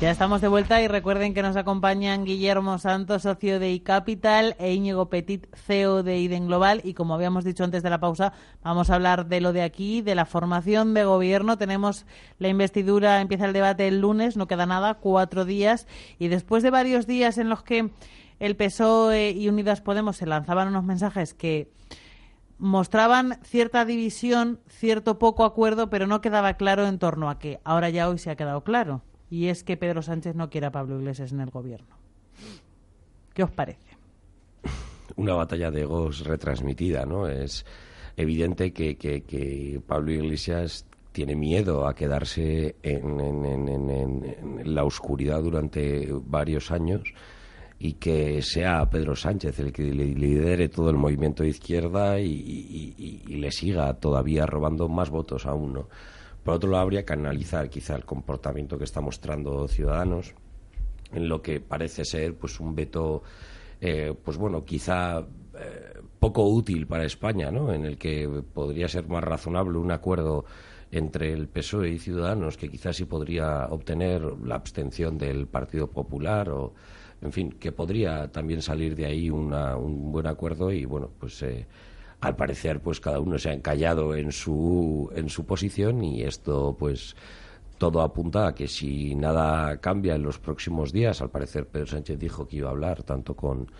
Ya 0.00 0.10
estamos 0.10 0.40
de 0.40 0.48
vuelta 0.48 0.80
y 0.80 0.88
recuerden 0.88 1.34
que 1.34 1.42
nos 1.42 1.56
acompañan 1.56 2.24
Guillermo 2.24 2.78
Santos, 2.78 3.22
socio 3.22 3.60
de 3.60 3.70
iCapital, 3.70 4.56
e 4.58 4.72
Íñigo 4.72 5.10
Petit, 5.10 5.46
CEO 5.54 6.02
de 6.02 6.18
Iden 6.18 6.46
Global. 6.46 6.80
Y 6.82 6.94
como 6.94 7.14
habíamos 7.14 7.44
dicho 7.44 7.64
antes 7.64 7.82
de 7.82 7.90
la 7.90 8.00
pausa, 8.00 8.32
vamos 8.62 8.88
a 8.88 8.94
hablar 8.94 9.26
de 9.26 9.42
lo 9.42 9.52
de 9.52 9.60
aquí, 9.60 10.00
de 10.00 10.14
la 10.14 10.24
formación 10.24 10.94
de 10.94 11.04
gobierno. 11.04 11.58
Tenemos 11.58 12.06
la 12.38 12.48
investidura, 12.48 13.20
empieza 13.20 13.44
el 13.44 13.52
debate 13.52 13.86
el 13.86 14.00
lunes, 14.00 14.38
no 14.38 14.48
queda 14.48 14.64
nada, 14.64 14.94
cuatro 14.94 15.44
días. 15.44 15.86
Y 16.18 16.28
después 16.28 16.62
de 16.62 16.70
varios 16.70 17.06
días 17.06 17.36
en 17.36 17.50
los 17.50 17.62
que 17.62 17.90
el 18.40 18.56
PSOE 18.56 19.30
y 19.30 19.48
Unidas 19.48 19.80
Podemos 19.80 20.16
se 20.16 20.26
lanzaban 20.26 20.68
unos 20.68 20.82
mensajes 20.82 21.34
que 21.34 21.70
mostraban 22.58 23.38
cierta 23.44 23.84
división, 23.84 24.60
cierto 24.66 25.18
poco 25.18 25.44
acuerdo, 25.44 25.90
pero 25.90 26.06
no 26.06 26.20
quedaba 26.20 26.54
claro 26.54 26.86
en 26.86 26.98
torno 26.98 27.30
a 27.30 27.38
qué. 27.38 27.60
Ahora 27.64 27.90
ya 27.90 28.08
hoy 28.08 28.18
se 28.18 28.30
ha 28.30 28.36
quedado 28.36 28.64
claro. 28.64 29.02
Y 29.30 29.46
es 29.46 29.62
que 29.62 29.76
Pedro 29.76 30.02
Sánchez 30.02 30.34
no 30.34 30.50
quiere 30.50 30.66
a 30.66 30.72
Pablo 30.72 30.98
Iglesias 30.98 31.32
en 31.32 31.40
el 31.40 31.50
gobierno. 31.50 31.96
¿Qué 33.32 33.44
os 33.44 33.50
parece? 33.50 33.96
Una 35.16 35.34
batalla 35.34 35.70
de 35.70 35.82
egos 35.82 36.24
retransmitida, 36.24 37.04
¿no? 37.04 37.28
Es 37.28 37.64
evidente 38.16 38.72
que, 38.72 38.96
que, 38.96 39.80
Pablo 39.86 40.12
Iglesias 40.12 40.86
tiene 41.12 41.36
miedo 41.36 41.86
a 41.86 41.94
quedarse 41.94 42.76
en, 42.82 44.74
la 44.74 44.84
oscuridad 44.84 45.42
durante 45.42 46.08
varios 46.10 46.70
años 46.70 47.02
y 47.82 47.94
que 47.94 48.42
sea 48.42 48.88
Pedro 48.90 49.16
Sánchez 49.16 49.58
el 49.58 49.72
que 49.72 49.82
lidere 49.82 50.68
todo 50.68 50.90
el 50.90 50.96
movimiento 50.96 51.42
de 51.42 51.48
izquierda 51.48 52.20
y, 52.20 53.24
le 53.26 53.50
siga 53.50 53.94
todavía 53.94 54.44
robando 54.44 54.86
más 54.86 55.08
votos 55.08 55.46
a 55.46 55.54
uno. 55.54 55.88
Por 56.44 56.54
otro 56.54 56.70
lado, 56.70 56.82
habría 56.82 57.06
que 57.06 57.14
analizar 57.14 57.70
quizá 57.70 57.96
el 57.96 58.04
comportamiento 58.04 58.76
que 58.76 58.84
está 58.84 59.00
mostrando 59.00 59.66
Ciudadanos 59.66 60.34
en 61.12 61.26
lo 61.26 61.40
que 61.40 61.60
parece 61.60 62.04
ser 62.04 62.36
pues 62.36 62.60
un 62.60 62.74
veto, 62.74 63.22
eh, 63.80 64.14
pues 64.22 64.36
bueno, 64.36 64.62
quizá 64.62 65.20
eh, 65.20 66.02
poco 66.18 66.46
útil 66.46 66.86
para 66.86 67.06
España, 67.06 67.50
¿no? 67.50 67.72
En 67.72 67.86
el 67.86 67.96
que 67.96 68.28
podría 68.52 68.88
ser 68.88 69.08
más 69.08 69.24
razonable 69.24 69.78
un 69.78 69.90
acuerdo 69.90 70.44
entre 70.90 71.32
el 71.32 71.48
PSOE 71.48 71.88
y 71.88 71.98
Ciudadanos, 71.98 72.58
que 72.58 72.68
quizás 72.68 72.96
sí 72.96 73.06
podría 73.06 73.68
obtener 73.70 74.22
la 74.44 74.56
abstención 74.56 75.16
del 75.16 75.46
Partido 75.46 75.86
Popular 75.86 76.50
o 76.50 76.74
en 77.22 77.32
fin, 77.32 77.52
que 77.52 77.72
podría 77.72 78.28
también 78.32 78.62
salir 78.62 78.94
de 78.94 79.06
ahí 79.06 79.30
un 79.30 80.12
buen 80.12 80.26
acuerdo 80.26 80.72
y 80.72 80.84
bueno, 80.84 81.10
pues 81.18 81.42
eh, 81.42 81.66
al 82.20 82.36
parecer 82.36 82.80
pues 82.80 83.00
cada 83.00 83.20
uno 83.20 83.38
se 83.38 83.50
ha 83.50 83.52
encallado 83.52 84.14
en 84.14 84.32
su, 84.32 85.10
en 85.14 85.28
su 85.28 85.44
posición 85.46 86.02
y 86.04 86.22
esto 86.22 86.76
pues 86.78 87.16
todo 87.78 88.02
apunta 88.02 88.48
a 88.48 88.54
que 88.54 88.68
si 88.68 89.14
nada 89.14 89.78
cambia 89.78 90.14
en 90.14 90.22
los 90.22 90.38
próximos 90.38 90.92
días, 90.92 91.22
al 91.22 91.30
parecer 91.30 91.66
Pedro 91.66 91.86
Sánchez 91.86 92.18
dijo 92.18 92.46
que 92.46 92.56
iba 92.56 92.68
a 92.68 92.72
hablar 92.72 93.02
tanto 93.02 93.34
con 93.34 93.70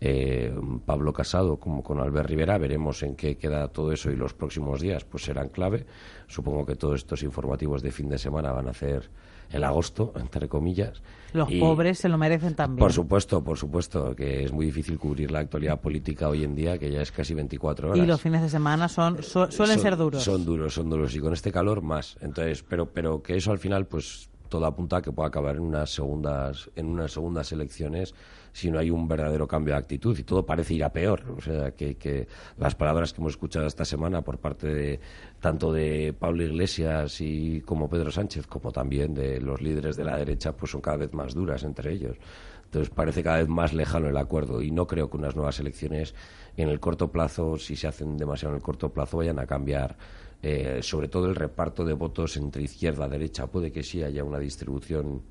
eh, 0.00 0.52
Pablo 0.84 1.12
Casado 1.12 1.58
como 1.58 1.82
con 1.82 2.00
Albert 2.00 2.28
Rivera, 2.28 2.58
veremos 2.58 3.02
en 3.04 3.14
qué 3.14 3.36
queda 3.36 3.68
todo 3.68 3.92
eso 3.92 4.10
y 4.10 4.16
los 4.16 4.34
próximos 4.34 4.80
días 4.80 5.04
pues 5.04 5.24
serán 5.24 5.50
clave. 5.50 5.86
Supongo 6.26 6.66
que 6.66 6.74
todos 6.74 6.96
estos 6.96 7.22
informativos 7.22 7.80
de 7.80 7.92
fin 7.92 8.08
de 8.08 8.18
semana 8.18 8.50
van 8.50 8.66
a 8.66 8.72
hacer 8.72 9.08
el 9.54 9.64
agosto, 9.64 10.12
entre 10.16 10.48
comillas. 10.48 11.00
Los 11.32 11.48
pobres 11.52 11.98
se 11.98 12.08
lo 12.08 12.18
merecen 12.18 12.54
también. 12.54 12.78
Por 12.78 12.92
supuesto, 12.92 13.42
por 13.42 13.56
supuesto, 13.56 14.14
que 14.14 14.44
es 14.44 14.52
muy 14.52 14.66
difícil 14.66 14.98
cubrir 14.98 15.30
la 15.30 15.40
actualidad 15.40 15.80
política 15.80 16.28
hoy 16.28 16.44
en 16.44 16.54
día, 16.54 16.78
que 16.78 16.90
ya 16.90 17.02
es 17.02 17.12
casi 17.12 17.34
24 17.34 17.90
horas. 17.90 18.02
Y 18.02 18.06
los 18.06 18.20
fines 18.20 18.42
de 18.42 18.48
semana 18.48 18.88
son 18.88 19.22
suelen 19.22 19.78
ser 19.78 19.96
duros. 19.96 20.22
Son 20.22 20.44
duros, 20.44 20.74
son 20.74 20.90
duros. 20.90 21.14
Y 21.14 21.20
con 21.20 21.32
este 21.32 21.52
calor 21.52 21.82
más. 21.82 22.16
Entonces, 22.20 22.64
pero, 22.68 22.86
pero 22.86 23.22
que 23.22 23.36
eso 23.36 23.52
al 23.52 23.58
final, 23.58 23.86
pues 23.86 24.28
todo 24.48 24.66
apunta 24.66 24.98
a 24.98 25.02
que 25.02 25.12
pueda 25.12 25.28
acabar 25.28 25.56
en 25.56 25.62
unas 25.62 25.90
segundas, 25.90 26.70
en 26.76 26.86
unas 26.86 27.12
segundas 27.12 27.50
elecciones 27.52 28.14
si 28.54 28.70
no 28.70 28.78
hay 28.78 28.88
un 28.88 29.08
verdadero 29.08 29.48
cambio 29.48 29.74
de 29.74 29.80
actitud 29.80 30.16
y 30.16 30.22
todo 30.22 30.46
parece 30.46 30.74
ir 30.74 30.84
a 30.84 30.92
peor. 30.92 31.24
O 31.36 31.40
sea, 31.40 31.72
que, 31.72 31.96
que 31.96 32.28
las 32.56 32.76
palabras 32.76 33.12
que 33.12 33.20
hemos 33.20 33.32
escuchado 33.32 33.66
esta 33.66 33.84
semana 33.84 34.22
por 34.22 34.38
parte 34.38 34.68
de 34.68 35.00
tanto 35.40 35.72
de 35.72 36.14
Pablo 36.16 36.44
Iglesias 36.44 37.20
y 37.20 37.62
como 37.62 37.90
Pedro 37.90 38.12
Sánchez, 38.12 38.46
como 38.46 38.70
también 38.70 39.12
de 39.12 39.40
los 39.40 39.60
líderes 39.60 39.96
de 39.96 40.04
la 40.04 40.16
derecha, 40.16 40.56
pues 40.56 40.70
son 40.70 40.80
cada 40.80 40.98
vez 40.98 41.12
más 41.12 41.34
duras 41.34 41.64
entre 41.64 41.92
ellos. 41.92 42.16
Entonces 42.66 42.94
parece 42.94 43.24
cada 43.24 43.38
vez 43.38 43.48
más 43.48 43.72
lejano 43.72 44.08
el 44.08 44.16
acuerdo 44.16 44.62
y 44.62 44.70
no 44.70 44.86
creo 44.86 45.10
que 45.10 45.16
unas 45.16 45.34
nuevas 45.34 45.58
elecciones 45.58 46.14
en 46.56 46.68
el 46.68 46.78
corto 46.78 47.10
plazo, 47.10 47.58
si 47.58 47.74
se 47.74 47.88
hacen 47.88 48.16
demasiado 48.16 48.54
en 48.54 48.58
el 48.58 48.62
corto 48.62 48.92
plazo, 48.92 49.16
vayan 49.16 49.40
a 49.40 49.46
cambiar 49.46 49.96
eh, 50.42 50.78
sobre 50.80 51.08
todo 51.08 51.26
el 51.26 51.34
reparto 51.34 51.84
de 51.84 51.94
votos 51.94 52.36
entre 52.36 52.62
izquierda 52.62 53.08
y 53.08 53.10
derecha. 53.10 53.48
Puede 53.48 53.72
que 53.72 53.82
sí 53.82 54.04
haya 54.04 54.22
una 54.22 54.38
distribución 54.38 55.22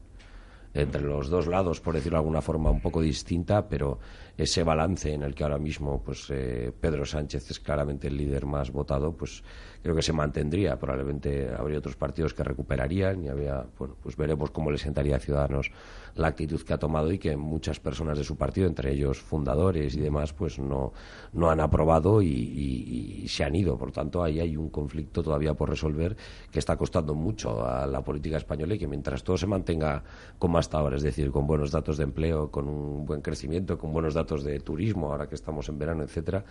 entre 0.73 1.01
los 1.01 1.29
dos 1.29 1.47
lados, 1.47 1.79
por 1.79 1.93
decirlo 1.93 2.17
de 2.17 2.21
alguna 2.21 2.41
forma, 2.41 2.71
un 2.71 2.81
poco 2.81 3.01
distinta, 3.01 3.67
pero 3.67 3.99
ese 4.35 4.63
balance 4.63 5.13
en 5.13 5.23
el 5.23 5.35
que 5.35 5.43
ahora 5.43 5.59
mismo 5.59 6.01
pues 6.03 6.27
eh, 6.31 6.71
Pedro 6.79 7.05
Sánchez 7.05 7.51
es 7.51 7.59
claramente 7.59 8.07
el 8.07 8.17
líder 8.17 8.45
más 8.45 8.71
votado, 8.71 9.15
pues 9.15 9.43
creo 9.83 9.95
que 9.95 10.01
se 10.01 10.13
mantendría. 10.13 10.79
Probablemente 10.79 11.49
habría 11.55 11.77
otros 11.77 11.95
partidos 11.95 12.33
que 12.33 12.43
recuperarían 12.43 13.23
y 13.23 13.29
había, 13.29 13.65
bueno, 13.77 13.95
pues 14.01 14.17
veremos 14.17 14.49
cómo 14.49 14.71
le 14.71 14.77
sentaría 14.77 15.17
a 15.17 15.19
Ciudadanos 15.19 15.71
la 16.15 16.27
actitud 16.27 16.61
que 16.61 16.73
ha 16.73 16.77
tomado 16.77 17.11
y 17.11 17.17
que 17.17 17.35
muchas 17.35 17.79
personas 17.79 18.17
de 18.17 18.23
su 18.23 18.35
partido, 18.35 18.67
entre 18.67 18.91
ellos 18.91 19.19
fundadores 19.19 19.95
y 19.95 19.99
demás, 19.99 20.33
pues 20.33 20.59
no, 20.59 20.93
no 21.33 21.49
han 21.49 21.59
aprobado 21.59 22.21
y, 22.21 23.25
se 23.27 23.43
han 23.43 23.55
ido. 23.55 23.77
Por 23.77 23.91
tanto, 23.91 24.23
ahí 24.23 24.39
hay 24.39 24.55
un 24.55 24.69
conflicto 24.69 25.23
todavía 25.23 25.53
por 25.53 25.69
resolver 25.69 26.15
que 26.51 26.59
está 26.59 26.77
costando 26.77 27.15
mucho 27.15 27.65
a 27.65 27.87
la 27.87 28.01
política 28.01 28.37
española 28.37 28.75
y 28.75 28.79
que 28.79 28.87
mientras 28.87 29.23
todo 29.23 29.37
se 29.37 29.47
mantenga 29.47 30.03
como 30.37 30.57
hasta 30.57 30.77
ahora, 30.77 30.97
es 30.97 31.03
decir, 31.03 31.31
con 31.31 31.47
buenos 31.47 31.71
datos 31.71 31.97
de 31.97 32.03
empleo, 32.03 32.51
con 32.51 32.67
un 32.67 33.05
buen 33.05 33.21
crecimiento, 33.21 33.77
con 33.77 33.91
buenos 33.91 34.13
datos 34.13 34.43
de 34.43 34.59
turismo, 34.59 35.11
ahora 35.11 35.27
que 35.27 35.35
estamos 35.35 35.67
en 35.69 35.79
verano, 35.79 36.03
etcétera, 36.03 36.43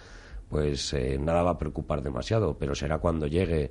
pues 0.48 0.92
eh, 0.94 1.18
nada 1.18 1.42
va 1.42 1.52
a 1.52 1.58
preocupar 1.58 2.02
demasiado, 2.02 2.56
pero 2.58 2.74
será 2.74 2.98
cuando 2.98 3.26
llegue 3.26 3.70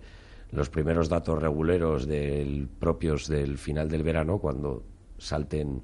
los 0.51 0.69
primeros 0.69 1.09
datos 1.09 1.41
reguleros 1.41 2.07
del, 2.07 2.67
propios 2.67 3.27
del 3.27 3.57
final 3.57 3.89
del 3.89 4.03
verano, 4.03 4.39
cuando 4.39 4.83
salten 5.21 5.83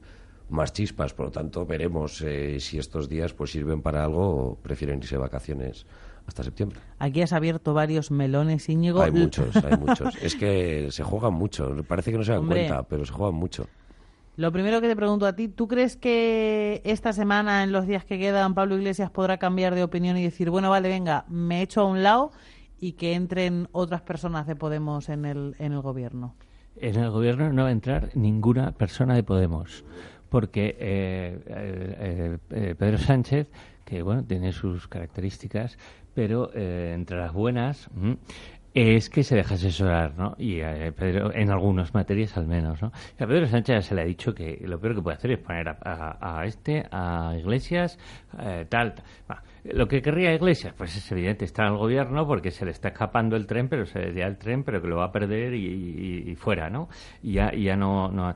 más 0.49 0.73
chispas. 0.73 1.13
Por 1.13 1.27
lo 1.27 1.31
tanto, 1.31 1.65
veremos 1.65 2.21
eh, 2.21 2.59
si 2.59 2.77
estos 2.77 3.09
días 3.09 3.33
pues 3.33 3.51
sirven 3.51 3.81
para 3.81 4.03
algo 4.03 4.29
o 4.29 4.55
prefieren 4.55 4.99
irse 4.99 5.15
de 5.15 5.21
vacaciones 5.21 5.85
hasta 6.25 6.43
septiembre. 6.43 6.79
Aquí 6.99 7.21
has 7.21 7.33
abierto 7.33 7.73
varios 7.73 8.11
melones, 8.11 8.67
Íñigo. 8.69 9.01
Hay 9.01 9.11
muchos, 9.11 9.55
hay 9.55 9.77
muchos. 9.77 10.15
Es 10.21 10.35
que 10.35 10.87
se 10.91 11.03
juegan 11.03 11.33
mucho. 11.33 11.83
Parece 11.87 12.11
que 12.11 12.17
no 12.17 12.23
se 12.23 12.33
dan 12.33 12.45
cuenta, 12.45 12.83
pero 12.83 13.05
se 13.05 13.13
juegan 13.13 13.35
mucho. 13.35 13.67
Lo 14.35 14.51
primero 14.51 14.81
que 14.81 14.87
te 14.87 14.95
pregunto 14.95 15.25
a 15.25 15.33
ti, 15.33 15.47
¿tú 15.47 15.67
crees 15.67 15.97
que 15.97 16.81
esta 16.85 17.11
semana, 17.11 17.63
en 17.63 17.71
los 17.71 17.87
días 17.87 18.05
que 18.05 18.19
quedan, 18.19 18.53
Pablo 18.53 18.77
Iglesias 18.77 19.09
podrá 19.09 19.37
cambiar 19.37 19.73
de 19.73 19.83
opinión 19.83 20.15
y 20.15 20.23
decir, 20.23 20.51
bueno, 20.51 20.69
vale, 20.69 20.89
venga, 20.89 21.25
me 21.27 21.63
echo 21.63 21.81
a 21.81 21.85
un 21.85 22.03
lado 22.03 22.31
y 22.79 22.91
que 22.91 23.13
entren 23.13 23.67
otras 23.71 24.01
personas 24.01 24.45
de 24.45 24.55
Podemos 24.55 25.09
en 25.09 25.25
el, 25.25 25.55
en 25.57 25.73
el 25.73 25.81
gobierno? 25.81 26.35
En 26.79 26.95
el 26.95 27.09
gobierno 27.09 27.51
no 27.51 27.63
va 27.63 27.69
a 27.69 27.71
entrar 27.71 28.09
ninguna 28.13 28.71
persona 28.71 29.15
de 29.15 29.23
Podemos, 29.23 29.83
porque 30.29 30.75
eh, 30.79 31.39
eh, 31.47 32.37
eh, 32.51 32.75
Pedro 32.77 32.97
Sánchez, 32.97 33.49
que 33.83 34.03
bueno, 34.03 34.23
tiene 34.23 34.51
sus 34.51 34.87
características, 34.87 35.77
pero 36.13 36.51
entre 36.53 37.17
las 37.17 37.33
buenas 37.33 37.89
es 38.77 39.09
que 39.09 39.23
se 39.23 39.35
deja 39.35 39.55
asesorar, 39.55 40.13
¿no? 40.17 40.35
Y 40.37 40.59
eh, 40.59 40.91
Pedro, 40.95 41.33
en 41.33 41.49
algunas 41.49 41.95
materias 41.95 42.37
al 42.37 42.45
menos, 42.45 42.79
¿no? 42.79 42.91
a 43.19 43.25
Pedro 43.25 43.47
Sánchez 43.47 43.87
se 43.87 43.95
le 43.95 44.01
ha 44.01 44.05
dicho 44.05 44.35
que 44.35 44.61
lo 44.65 44.79
peor 44.79 44.93
que 44.93 45.01
puede 45.01 45.17
hacer 45.17 45.31
es 45.31 45.39
poner 45.39 45.75
a, 45.81 46.43
este, 46.45 46.85
a 46.91 47.33
Iglesias, 47.39 47.97
eh, 48.39 48.67
tal. 48.69 48.93
Lo 49.73 49.87
que 49.87 50.01
querría 50.01 50.33
Iglesias, 50.33 50.73
pues 50.77 50.95
es 50.95 51.11
evidente, 51.11 51.45
está 51.45 51.63
en 51.63 51.73
el 51.73 51.77
gobierno 51.77 52.25
porque 52.25 52.51
se 52.51 52.65
le 52.65 52.71
está 52.71 52.89
escapando 52.89 53.35
el 53.35 53.47
tren, 53.47 53.67
pero 53.69 53.85
se 53.85 53.99
desvía 53.99 54.27
el 54.27 54.37
tren, 54.37 54.63
pero 54.63 54.81
que 54.81 54.87
lo 54.87 54.97
va 54.97 55.05
a 55.05 55.11
perder 55.11 55.53
y, 55.53 56.35
fuera, 56.35 56.69
¿no? 56.69 56.89
Y 57.21 57.33
ya, 57.33 57.51
ya 57.53 57.75
no, 57.75 58.09
no. 58.09 58.33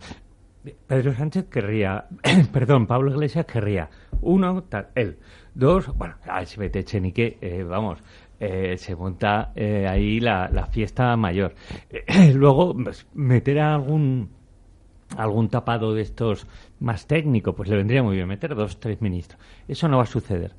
Pedro 0.87 1.13
Sánchez 1.13 1.45
querría, 1.49 2.05
perdón, 2.53 2.85
Pablo 2.85 3.11
Iglesias 3.11 3.45
querría, 3.45 3.89
uno, 4.21 4.63
tal, 4.63 4.89
él, 4.95 5.17
dos, 5.55 5.87
bueno, 5.97 6.15
a 6.27 6.45
si 6.45 6.59
mete 6.59 6.83
Chenique, 6.83 7.37
eh, 7.41 7.63
vamos, 7.63 7.99
eh, 8.39 8.77
se 8.77 8.95
monta 8.95 9.51
eh, 9.55 9.87
ahí 9.87 10.19
la, 10.19 10.67
fiesta 10.71 11.15
mayor. 11.15 11.55
Luego, 12.33 12.75
pues, 12.75 13.07
meter 13.13 13.59
a 13.59 13.75
algún 13.75 14.29
algún 15.17 15.49
tapado 15.49 15.93
de 15.93 16.01
estos 16.01 16.47
más 16.79 17.05
técnico, 17.05 17.53
pues 17.53 17.69
le 17.69 17.75
vendría 17.75 18.01
muy 18.01 18.15
bien 18.15 18.27
meter 18.27 18.55
dos, 18.55 18.79
tres 18.79 19.01
ministros. 19.01 19.39
Eso 19.67 19.87
no 19.87 19.97
va 19.97 20.03
a 20.03 20.07
suceder. 20.07 20.53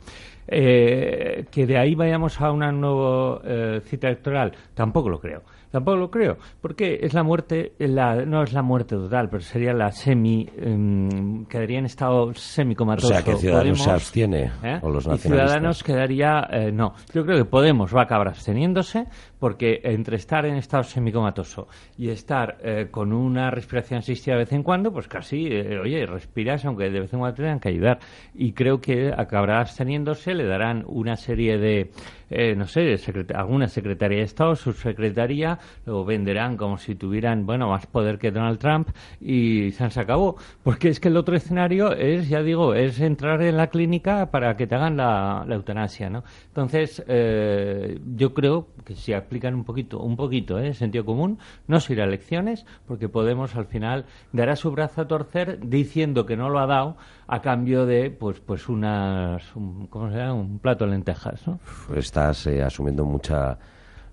Que 0.53 1.67
de 1.67 1.79
ahí 1.79 1.95
vayamos 1.95 2.41
a 2.41 2.53
una 2.53 2.71
nueva 2.73 3.41
cita 3.87 4.09
electoral, 4.09 4.53
tampoco 4.75 5.09
lo 5.09 5.19
creo. 5.19 5.43
Tampoco 5.73 5.97
lo 5.97 6.11
creo, 6.11 6.37
porque 6.61 7.01
es 7.01 7.15
la 7.15 7.23
muerte, 7.23 7.73
la, 7.79 8.27
no 8.27 8.43
es 8.43 8.53
la 8.53 8.61
muerte 8.61 8.95
total, 8.95 9.31
pero 9.31 9.41
sería 9.41 9.73
la 9.73 9.91
semi, 9.91 10.47
um, 10.63 11.47
quedaría 11.47 11.79
en 11.79 11.87
estado 11.87 12.35
semicomatoso. 12.35 13.07
O 13.07 13.11
sea, 13.11 13.23
que 13.23 13.37
Ciudadanos 13.37 13.83
se 13.83 13.91
abstiene, 13.91 14.53
¿eh? 14.63 14.79
o 14.83 14.91
los 14.91 15.07
nacionalistas. 15.07 15.23
Ciudadanos 15.23 15.83
quedaría, 15.83 16.47
eh, 16.53 16.71
no. 16.71 16.93
Yo 17.15 17.25
creo 17.25 17.39
que 17.39 17.47
Podemos 17.47 17.95
va 17.95 18.01
a 18.01 18.05
acabar 18.05 18.29
absteniéndose, 18.29 19.07
porque 19.39 19.81
entre 19.85 20.17
estar 20.17 20.45
en 20.45 20.57
estado 20.57 20.83
semicomatoso 20.83 21.69
y 21.97 22.11
estar 22.11 22.59
eh, 22.63 22.89
con 22.91 23.15
una 23.15 23.51
respiración 23.51 24.01
asistida 24.01 24.35
de 24.35 24.41
vez 24.41 24.53
en 24.53 24.63
cuando, 24.63 24.93
pues 24.93 25.09
casi, 25.09 25.47
oye, 25.57 26.05
respiras, 26.05 26.67
aunque 26.67 26.91
de 26.91 27.01
vez 27.01 27.13
en 27.15 27.19
cuando 27.19 27.37
tengan 27.37 27.61
que 27.61 27.71
ayudar. 27.71 27.99
Y 28.35 28.53
creo 28.53 28.83
que 28.83 29.11
acabará 29.17 29.61
absteniéndose, 29.61 30.35
le 30.35 30.45
darán 30.45 30.85
una 30.87 31.17
serie 31.17 31.57
de 31.57 31.91
eh, 32.33 32.55
no 32.57 32.67
sé, 32.67 32.97
alguna 33.35 33.69
secretaría 33.69 34.19
de 34.19 34.25
Estado, 34.25 34.57
su 34.57 34.73
secretaría, 34.73 35.59
lo 35.87 36.05
venderán 36.05 36.57
como 36.57 36.79
si 36.79 36.95
tuvieran, 36.95 37.47
bueno, 37.47 37.69
más 37.69 37.87
poder 37.87 38.19
que 38.19 38.31
Donald 38.31 38.59
Trump 38.59 38.89
y 39.21 39.71
se 39.71 40.01
acabó. 40.01 40.37
Porque 40.63 40.89
es 40.89 41.01
que 41.01 41.09
el 41.09 41.17
otro 41.17 41.37
escenario 41.37 41.93
es, 41.93 42.29
ya 42.29 42.43
digo, 42.43 42.75
es 42.75 43.01
entrar 43.01 43.43
en 43.43 43.57
la 43.57 43.69
clínica 43.69 44.31
para 44.31 44.57
que 44.57 44.67
te 44.67 44.75
hagan 44.75 44.97
la, 44.97 45.47
eutanasia, 45.49 46.11
¿no? 46.11 46.25
Entonces, 46.49 47.05
eh, 47.07 48.01
yo 48.17 48.35
creo 48.35 48.69
que 48.85 48.95
si 48.95 49.13
aplican 49.13 49.55
un 49.55 49.65
poquito, 49.65 50.01
un 50.01 50.17
poquito, 50.17 50.59
¿eh? 50.59 50.75
sentido 50.75 51.05
común, 51.05 51.39
no 51.69 51.79
se 51.79 51.93
irá 51.93 52.05
a 52.05 52.07
elecciones, 52.07 52.67
porque 52.87 53.09
Podemos 53.13 53.55
al 53.55 53.67
final 53.67 54.07
dará 54.33 54.57
su 54.57 54.71
brazo 54.73 55.03
a 55.03 55.07
torcer 55.07 55.61
diciendo 55.61 56.27
que 56.27 56.37
no 56.37 56.49
lo 56.49 56.59
ha 56.59 56.67
dado 56.67 56.97
a 57.33 57.41
cambio 57.41 57.87
de, 57.87 58.11
pues, 58.11 58.41
pues 58.41 58.69
unas, 58.69 59.57
un, 59.57 59.87
¿cómo 59.87 60.11
se 60.11 60.19
llama? 60.19 60.35
Un 60.35 60.59
plato 60.59 60.85
de 60.85 60.91
lentejas, 60.91 61.47
¿no? 61.47 61.59
Estás 61.97 62.47
eh, 62.47 62.63
asumiendo 62.63 63.07
mucha 63.07 63.57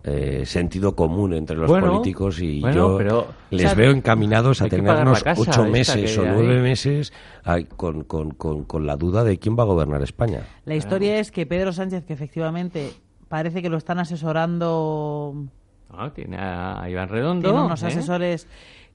eh, 0.06 0.44
sentido 0.46 0.96
común 0.96 1.34
entre 1.34 1.58
los 1.58 1.70
políticos 1.70 2.40
y 2.40 2.62
yo 2.62 2.98
les 3.50 3.76
veo 3.76 3.92
encaminados 3.92 4.62
a 4.62 4.70
tenernos 4.70 5.22
ocho 5.36 5.66
meses 5.66 6.18
o 6.18 6.24
nueve 6.24 6.62
meses 6.62 7.12
con, 7.76 8.06
con, 8.06 8.32
con, 8.32 8.88
la 8.88 8.96
duda 8.96 9.26
de 9.26 9.38
quién 9.38 9.60
va 9.60 9.64
a 9.64 9.66
gobernar 9.66 10.02
España. 10.02 10.44
La 10.64 10.76
historia 10.76 11.20
es 11.20 11.30
que 11.30 11.46
Pedro 11.46 11.74
Sánchez, 11.74 12.06
que 12.06 12.14
efectivamente 12.14 12.92
parece 13.28 13.62
que 13.62 13.68
lo 13.68 13.76
están 13.76 14.00
asesorando... 14.00 15.36
Ah, 15.92 16.12
tiene 16.16 16.38
a 16.40 16.86
Iván 16.88 17.10
Redondo. 17.10 17.50
Tiene 17.50 17.66
unos 17.66 17.84
¿eh? 17.84 17.88
asesores 17.88 18.48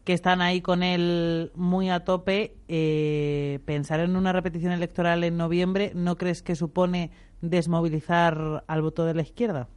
que 0.05 0.13
están 0.13 0.43
ahí 0.43 0.61
con 0.61 0.83
él 0.83 1.51
muy 1.55 1.91
a 1.91 2.05
tope. 2.05 2.57
Eh, 2.69 3.59
pensar 3.65 4.01
en 4.01 4.17
una 4.17 4.33
repetición 4.33 4.73
electoral 4.73 5.25
en 5.25 5.37
noviembre, 5.37 5.93
¿no 5.95 6.17
crees 6.17 6.43
que 6.43 6.55
supone 6.55 7.11
desmovilizar 7.41 8.65
al 8.67 8.83
voto 8.83 9.05
de 9.05 9.15
la 9.15 9.23
izquierda? 9.23 9.69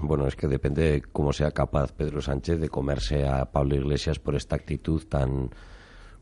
Bueno, 0.00 0.26
es 0.26 0.36
que 0.36 0.46
depende 0.46 0.90
de 0.90 1.02
cómo 1.02 1.32
sea 1.32 1.50
capaz 1.50 1.92
Pedro 1.92 2.20
Sánchez 2.20 2.60
de 2.60 2.68
comerse 2.68 3.26
a 3.26 3.46
Pablo 3.46 3.76
Iglesias 3.76 4.18
por 4.18 4.34
esta 4.34 4.56
actitud 4.56 5.02
tan, 5.08 5.50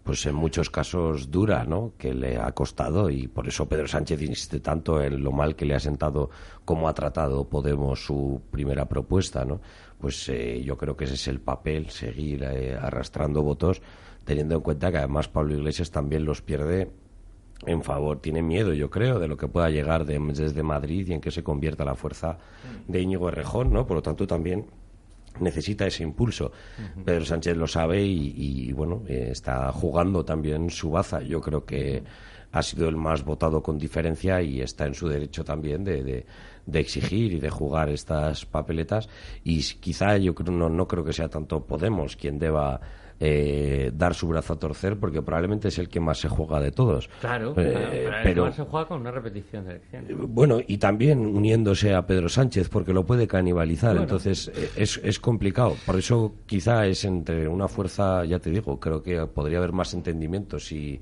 pues 0.04 0.26
en 0.26 0.34
muchos 0.34 0.68
casos 0.68 1.30
dura, 1.30 1.64
¿no? 1.64 1.94
Que 1.96 2.12
le 2.12 2.36
ha 2.36 2.52
costado 2.52 3.08
y 3.08 3.26
por 3.26 3.48
eso 3.48 3.66
Pedro 3.66 3.88
Sánchez 3.88 4.20
insiste 4.20 4.60
tanto 4.60 5.02
en 5.02 5.24
lo 5.24 5.32
mal 5.32 5.56
que 5.56 5.64
le 5.64 5.74
ha 5.74 5.80
sentado 5.80 6.28
como 6.64 6.88
ha 6.88 6.94
tratado 6.94 7.48
Podemos 7.48 8.04
su 8.04 8.42
primera 8.50 8.86
propuesta, 8.86 9.46
¿no? 9.46 9.60
Pues 9.98 10.28
eh, 10.28 10.62
yo 10.62 10.76
creo 10.76 10.94
que 10.94 11.04
ese 11.04 11.14
es 11.14 11.26
el 11.28 11.40
papel, 11.40 11.88
seguir 11.88 12.44
eh, 12.44 12.76
arrastrando 12.78 13.42
votos, 13.42 13.80
teniendo 14.24 14.56
en 14.56 14.60
cuenta 14.60 14.92
que 14.92 14.98
además 14.98 15.28
Pablo 15.28 15.54
Iglesias 15.54 15.90
también 15.90 16.26
los 16.26 16.42
pierde 16.42 16.90
en 17.66 17.82
favor, 17.82 18.20
tiene 18.20 18.42
miedo, 18.42 18.74
yo 18.74 18.90
creo, 18.90 19.18
de 19.18 19.28
lo 19.28 19.38
que 19.38 19.48
pueda 19.48 19.70
llegar 19.70 20.04
desde 20.04 20.62
Madrid 20.62 21.08
y 21.08 21.14
en 21.14 21.20
que 21.22 21.30
se 21.30 21.42
convierta 21.42 21.84
la 21.84 21.94
fuerza 21.94 22.36
de 22.86 23.00
Íñigo 23.00 23.28
Errejón, 23.28 23.72
¿no? 23.72 23.86
Por 23.86 23.96
lo 23.96 24.02
tanto, 24.02 24.26
también 24.26 24.66
necesita 25.40 25.86
ese 25.86 26.02
impulso. 26.02 26.52
Pedro 27.04 27.24
Sánchez 27.24 27.56
lo 27.56 27.66
sabe 27.66 28.02
y, 28.02 28.72
bueno, 28.72 29.02
eh, 29.08 29.28
está 29.30 29.70
jugando 29.72 30.24
también 30.24 30.70
su 30.70 30.90
baza. 30.90 31.20
Yo 31.22 31.40
creo 31.40 31.64
que 31.64 32.02
ha 32.52 32.62
sido 32.62 32.88
el 32.88 32.96
más 32.96 33.24
votado 33.24 33.62
con 33.62 33.78
diferencia 33.78 34.40
y 34.40 34.60
está 34.60 34.86
en 34.86 34.94
su 34.94 35.08
derecho 35.08 35.44
también 35.44 35.82
de, 35.82 36.24
de, 36.66 36.80
exigir 36.80 37.32
y 37.32 37.40
de 37.40 37.50
jugar 37.50 37.88
estas 37.88 38.46
papeletas. 38.46 39.08
Y 39.42 39.60
quizá 39.60 40.16
yo 40.18 40.34
creo, 40.34 40.52
no, 40.52 40.68
no 40.68 40.86
creo 40.86 41.04
que 41.04 41.12
sea 41.12 41.28
tanto 41.28 41.64
Podemos 41.64 42.14
quien 42.16 42.38
deba 42.38 42.80
eh, 43.26 43.90
dar 43.94 44.12
su 44.12 44.28
brazo 44.28 44.52
a 44.52 44.58
torcer 44.58 44.98
porque 44.98 45.22
probablemente 45.22 45.68
es 45.68 45.78
el 45.78 45.88
que 45.88 45.98
más 45.98 46.18
se 46.18 46.28
juega 46.28 46.60
de 46.60 46.72
todos. 46.72 47.08
Claro, 47.22 47.54
eh, 47.56 48.10
pero 48.22 48.52
se 48.52 48.64
juega 48.64 48.86
con 48.86 49.00
una 49.00 49.10
repetición 49.10 49.64
de 49.64 49.70
elecciones. 49.70 50.10
Eh, 50.10 50.14
bueno, 50.14 50.58
y 50.66 50.76
también 50.76 51.24
uniéndose 51.24 51.94
a 51.94 52.06
Pedro 52.06 52.28
Sánchez 52.28 52.68
porque 52.68 52.92
lo 52.92 53.06
puede 53.06 53.26
canibalizar, 53.26 53.96
entonces 53.96 54.52
es, 54.76 55.00
es 55.02 55.18
complicado. 55.18 55.74
Por 55.86 55.96
eso 55.96 56.34
quizá 56.44 56.86
es 56.86 57.06
entre 57.06 57.48
una 57.48 57.66
fuerza, 57.66 58.26
ya 58.26 58.38
te 58.40 58.50
digo, 58.50 58.78
creo 58.78 59.02
que 59.02 59.26
podría 59.26 59.56
haber 59.56 59.72
más 59.72 59.94
entendimiento 59.94 60.58
si 60.58 61.00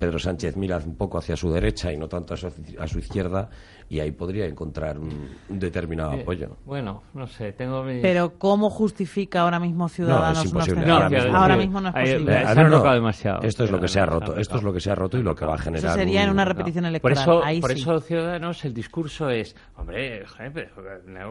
Pedro 0.00 0.18
Sánchez 0.18 0.56
mira 0.56 0.78
un 0.78 0.96
poco 0.96 1.18
hacia 1.18 1.36
su 1.36 1.52
derecha 1.52 1.92
y 1.92 1.98
no 1.98 2.08
tanto 2.08 2.32
a 2.32 2.88
su, 2.88 2.98
izquierda 2.98 3.50
y 3.90 3.98
ahí 3.98 4.12
podría 4.12 4.46
encontrar 4.46 5.00
un, 5.00 5.28
determinado 5.48 6.12
eh, 6.12 6.22
apoyo. 6.22 6.56
Bueno, 6.64 7.02
no 7.12 7.26
sé, 7.26 7.52
tengo 7.52 7.84
Pero 8.00 8.38
¿cómo 8.38 8.70
justifica 8.70 9.40
ahora 9.40 9.58
mismo 9.58 9.88
Ciudadanos 9.88 10.36
no, 10.36 10.42
es 10.42 10.46
imposible. 10.46 10.86
No, 10.86 10.94
ahora, 11.36 11.56
mismo, 11.56 11.80
no 11.80 11.88
es 11.88 11.94
posible. 11.94 12.32
se 12.32 12.88
ha 12.88 12.94
demasiado. 12.94 13.42
Esto 13.42 13.64
es 13.64 13.70
lo 13.72 13.80
que 13.80 13.88
se 13.88 13.98
ha 13.98 14.06
roto, 14.06 14.36
esto 14.36 14.58
es 14.58 14.62
lo 14.62 14.72
que 14.72 14.78
se 14.78 14.92
ha 14.92 14.94
roto 14.94 15.18
y 15.18 15.24
lo 15.24 15.34
que 15.34 15.44
va 15.44 15.54
a 15.54 15.58
generar... 15.58 15.90
Eso 15.90 15.98
sería 15.98 16.22
en 16.22 16.30
una 16.30 16.44
repetición 16.44 16.84
electoral. 16.84 17.16
Por 17.16 17.34
eso, 17.34 17.44
ahí 17.44 17.60
por 17.60 17.72
sí. 17.72 17.80
eso 17.80 17.98
Ciudadanos 17.98 18.64
el 18.64 18.74
discurso 18.74 19.28
es, 19.28 19.56
hombre, 19.76 20.22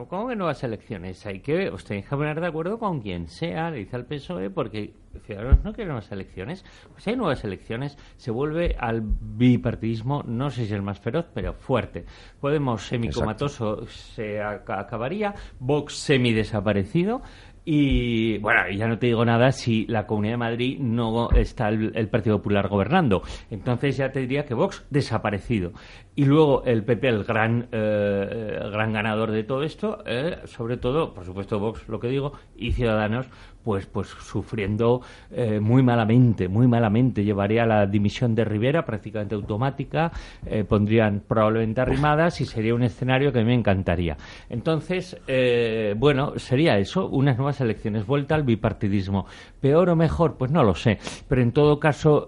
¿cómo 0.10 0.27
que 0.27 0.36
nuevas 0.36 0.61
elecciones? 0.61 1.26
Hay 1.26 1.40
que, 1.40 1.69
os 1.69 1.86
tenéis 1.86 2.10
que 2.10 2.15
poner 2.18 2.41
de 2.41 2.48
acuerdo 2.48 2.77
con 2.77 2.99
quien 2.99 3.27
sea, 3.27 3.72
le 3.72 3.77
dice 3.77 3.95
al 3.95 4.06
PSOE, 4.06 4.49
porque 4.49 4.94
Ciudadanos 5.26 5.64
no 5.64 5.73
quiere 5.73 5.88
nuevas 5.88 6.11
elecciones. 6.11 6.64
Pues 6.91 7.07
hay 7.07 7.15
nuevas 7.15 7.44
elecciones, 7.44 7.98
se 8.18 8.31
vuelve 8.31 8.76
al 8.80 9.02
bipartidismo, 9.02 10.23
no 10.23 10.49
sé 10.49 10.57
si 10.57 10.64
es 10.64 10.72
el 10.73 10.81
más 10.81 10.99
feroz, 10.99 11.26
pero 11.34 11.53
fuerte. 11.53 12.06
Podemos 12.50 12.82
semicomatoso 12.82 13.86
se 13.86 14.42
acabaría, 14.42 15.36
Vox 15.60 15.94
semi 15.94 16.34
desaparecido. 16.34 17.22
Y 17.64 18.40
bueno, 18.40 18.62
ya 18.76 18.88
no 18.88 18.98
te 18.98 19.06
digo 19.06 19.24
nada 19.24 19.52
si 19.52 19.86
la 19.86 20.08
Comunidad 20.08 20.34
de 20.34 20.38
Madrid 20.38 20.80
no 20.80 21.30
está 21.30 21.70
el, 21.70 22.10
Partido 22.10 22.38
Popular 22.38 22.68
gobernando. 22.68 23.22
Entonces 23.52 23.98
ya 23.98 24.12
te 24.12 24.22
diría 24.22 24.46
que 24.46 24.56
Vox 24.56 24.84
desaparecido. 24.90 25.74
Y 26.16 26.26
luego 26.26 26.64
el 26.64 26.84
PP, 26.84 27.08
el 27.08 27.24
gran, 27.24 27.68
eh, 27.72 28.58
gran 28.72 28.94
ganador 28.94 29.30
de 29.30 29.44
todo 29.44 29.62
esto, 29.62 30.00
eh, 30.08 30.40
sobre 30.46 30.78
todo, 30.78 31.14
por 31.14 31.26
supuesto, 31.26 31.60
Vox, 31.60 31.88
lo 31.88 32.00
que 32.00 32.08
digo, 32.08 32.32
y 32.58 32.72
Ciudadanos, 32.72 33.28
pues, 33.64 33.86
pues 33.86 34.07
sufriendo 34.07 35.02
eh, 35.31 35.60
muy 35.60 35.84
malamente, 35.84 36.48
muy 36.48 36.68
malamente. 36.68 37.23
Llevaría 37.23 37.65
la 37.65 37.86
dimisión 37.86 38.36
de 38.36 38.45
Rivera 38.45 38.86
prácticamente 38.86 39.36
automática, 39.36 40.11
eh, 40.45 40.64
pondrían 40.64 41.22
probablemente 41.27 41.81
arrimadas 41.81 42.41
y 42.41 42.45
sería 42.45 42.73
un 42.73 42.84
escenario 42.84 43.31
que 43.31 43.40
a 43.40 43.41
mí 43.41 43.48
me 43.48 43.56
encantaría. 43.56 44.18
Entonces, 44.49 45.18
eh, 45.27 45.94
bueno, 45.98 46.34
sería 46.38 46.77
eso, 46.77 47.07
unas 47.07 47.38
nuevas 47.38 47.61
elecciones, 47.61 48.06
vuelta 48.06 48.36
al 48.36 48.44
bipartidismo. 48.44 49.26
¿Peor 49.60 49.90
o 49.90 49.95
mejor? 49.95 50.36
Pues 50.38 50.52
no 50.52 50.64
lo 50.64 50.73
sé, 50.73 50.98
pero 51.27 51.41
en 51.41 51.52
todo 51.52 51.80
caso 51.80 52.27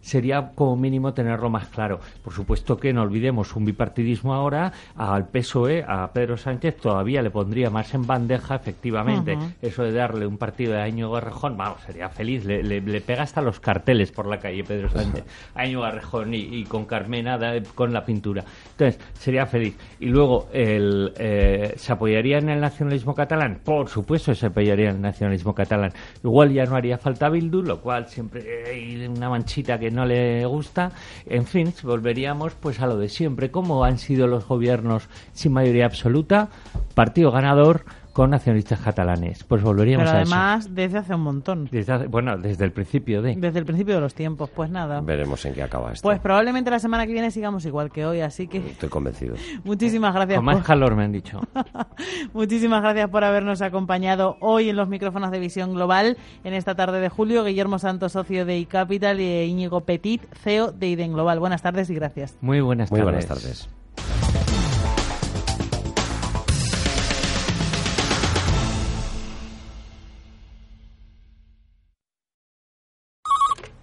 sería 0.00 0.52
como 0.54 0.76
mínimo 0.76 1.12
tenerlo 1.12 1.50
más 1.50 1.68
claro. 1.68 2.00
Por 2.22 2.32
supuesto 2.32 2.76
que 2.76 2.92
no 2.92 3.02
olvidemos 3.02 3.54
un 3.56 3.64
bipartidismo 3.64 4.34
ahora 4.34 4.72
al 4.96 5.28
PSOE, 5.28 5.84
a 5.86 6.12
Pedro 6.12 6.36
Sánchez, 6.36 6.76
todavía 6.76 7.22
le 7.22 7.30
pondría 7.30 7.70
más 7.70 7.92
en 7.94 8.06
bandeja, 8.06 8.56
efectivamente, 8.56 9.36
eso 9.60 9.82
de 9.82 9.92
darle 9.92 10.26
un 10.26 10.35
partido 10.36 10.72
de 10.72 10.80
Año 10.80 11.10
Garrejón, 11.10 11.56
vamos, 11.56 11.80
sería 11.82 12.08
feliz, 12.08 12.44
le, 12.44 13.00
pega 13.00 13.22
hasta 13.22 13.40
los 13.40 13.60
carteles 13.60 14.12
por 14.12 14.26
la 14.26 14.38
calle 14.38 14.64
Pedro 14.64 14.88
Sánchez, 14.88 15.24
Año 15.54 15.80
Garrejón 15.80 16.34
y, 16.34 16.64
con 16.64 16.84
Carmena 16.84 17.38
con 17.74 17.92
la 17.92 18.04
pintura. 18.04 18.44
Entonces, 18.72 19.00
sería 19.14 19.46
feliz. 19.46 19.76
Y 20.00 20.06
luego, 20.06 20.48
el, 20.52 21.12
eh, 21.18 21.74
¿se 21.76 21.92
apoyaría 21.92 22.38
en 22.38 22.48
el 22.48 22.60
nacionalismo 22.60 23.14
catalán? 23.14 23.60
Por 23.64 23.88
supuesto 23.88 24.34
se 24.34 24.46
apoyaría 24.46 24.90
en 24.90 24.96
el 24.96 25.02
nacionalismo 25.02 25.54
catalán. 25.54 25.92
Igual 26.22 26.52
ya 26.52 26.64
no 26.64 26.76
haría 26.76 26.98
falta 26.98 27.28
Bildu, 27.28 27.62
lo 27.62 27.80
cual 27.80 28.08
siempre 28.08 28.42
hay 28.66 29.06
una 29.06 29.28
manchita 29.28 29.78
que 29.78 29.90
no 29.90 30.04
le 30.04 30.44
gusta. 30.46 30.92
En 31.26 31.46
fin, 31.46 31.72
volveríamos 31.82 32.54
pues 32.54 32.80
a 32.80 32.86
lo 32.86 32.96
de 32.96 33.08
siempre. 33.08 33.50
¿Cómo 33.50 33.84
han 33.84 33.98
sido 33.98 34.26
los 34.26 34.46
gobiernos 34.46 35.08
sin 35.32 35.52
mayoría 35.52 35.86
absoluta? 35.86 36.48
Partido 36.94 37.30
ganador, 37.30 37.84
con 38.16 38.30
nacionalistas 38.30 38.80
catalanes. 38.80 39.44
Pues 39.44 39.62
volveríamos 39.62 40.06
Pero 40.06 40.16
a 40.16 40.22
además 40.22 40.74
desde 40.74 40.96
hace 40.96 41.14
un 41.14 41.20
montón. 41.20 41.68
bueno, 42.08 42.38
desde 42.38 42.64
el 42.64 42.72
principio 42.72 43.20
de. 43.20 43.36
Desde 43.36 43.58
el 43.58 43.66
principio 43.66 43.94
de 43.94 44.00
los 44.00 44.14
tiempos, 44.14 44.48
pues 44.48 44.70
nada. 44.70 45.02
Veremos 45.02 45.44
en 45.44 45.52
qué 45.52 45.62
acaba 45.62 45.92
esto. 45.92 46.08
Pues 46.08 46.18
probablemente 46.18 46.70
la 46.70 46.78
semana 46.78 47.06
que 47.06 47.12
viene 47.12 47.30
sigamos 47.30 47.66
igual 47.66 47.92
que 47.92 48.06
hoy, 48.06 48.22
así 48.22 48.48
que. 48.48 48.56
Estoy 48.56 48.88
convencido. 48.88 49.34
Muchísimas 49.64 50.14
gracias. 50.14 50.38
Con 50.38 50.46
más 50.46 50.64
calor 50.64 50.96
me 50.96 51.04
han 51.04 51.12
dicho. 51.12 51.42
Muchísimas 52.32 52.80
gracias 52.80 53.10
por 53.10 53.22
habernos 53.22 53.60
acompañado 53.60 54.38
hoy 54.40 54.70
en 54.70 54.76
los 54.76 54.88
micrófonos 54.88 55.30
de 55.30 55.38
Visión 55.38 55.74
Global 55.74 56.16
en 56.42 56.54
esta 56.54 56.74
tarde 56.74 57.00
de 57.00 57.10
julio. 57.10 57.44
Guillermo 57.44 57.78
Santos, 57.78 58.12
socio 58.12 58.46
de 58.46 58.56
iCapital 58.60 59.20
y 59.20 59.42
Íñigo 59.42 59.82
Petit, 59.82 60.22
CEO 60.32 60.72
de 60.72 60.88
IDEN 60.88 61.12
Global. 61.12 61.38
Buenas 61.38 61.60
tardes 61.60 61.90
y 61.90 61.94
gracias. 61.94 62.38
Muy 62.40 62.62
buenas 62.62 62.88
tardes. 62.88 63.04
Muy 63.04 63.12
buenas 63.12 63.26
tardes. 63.26 63.68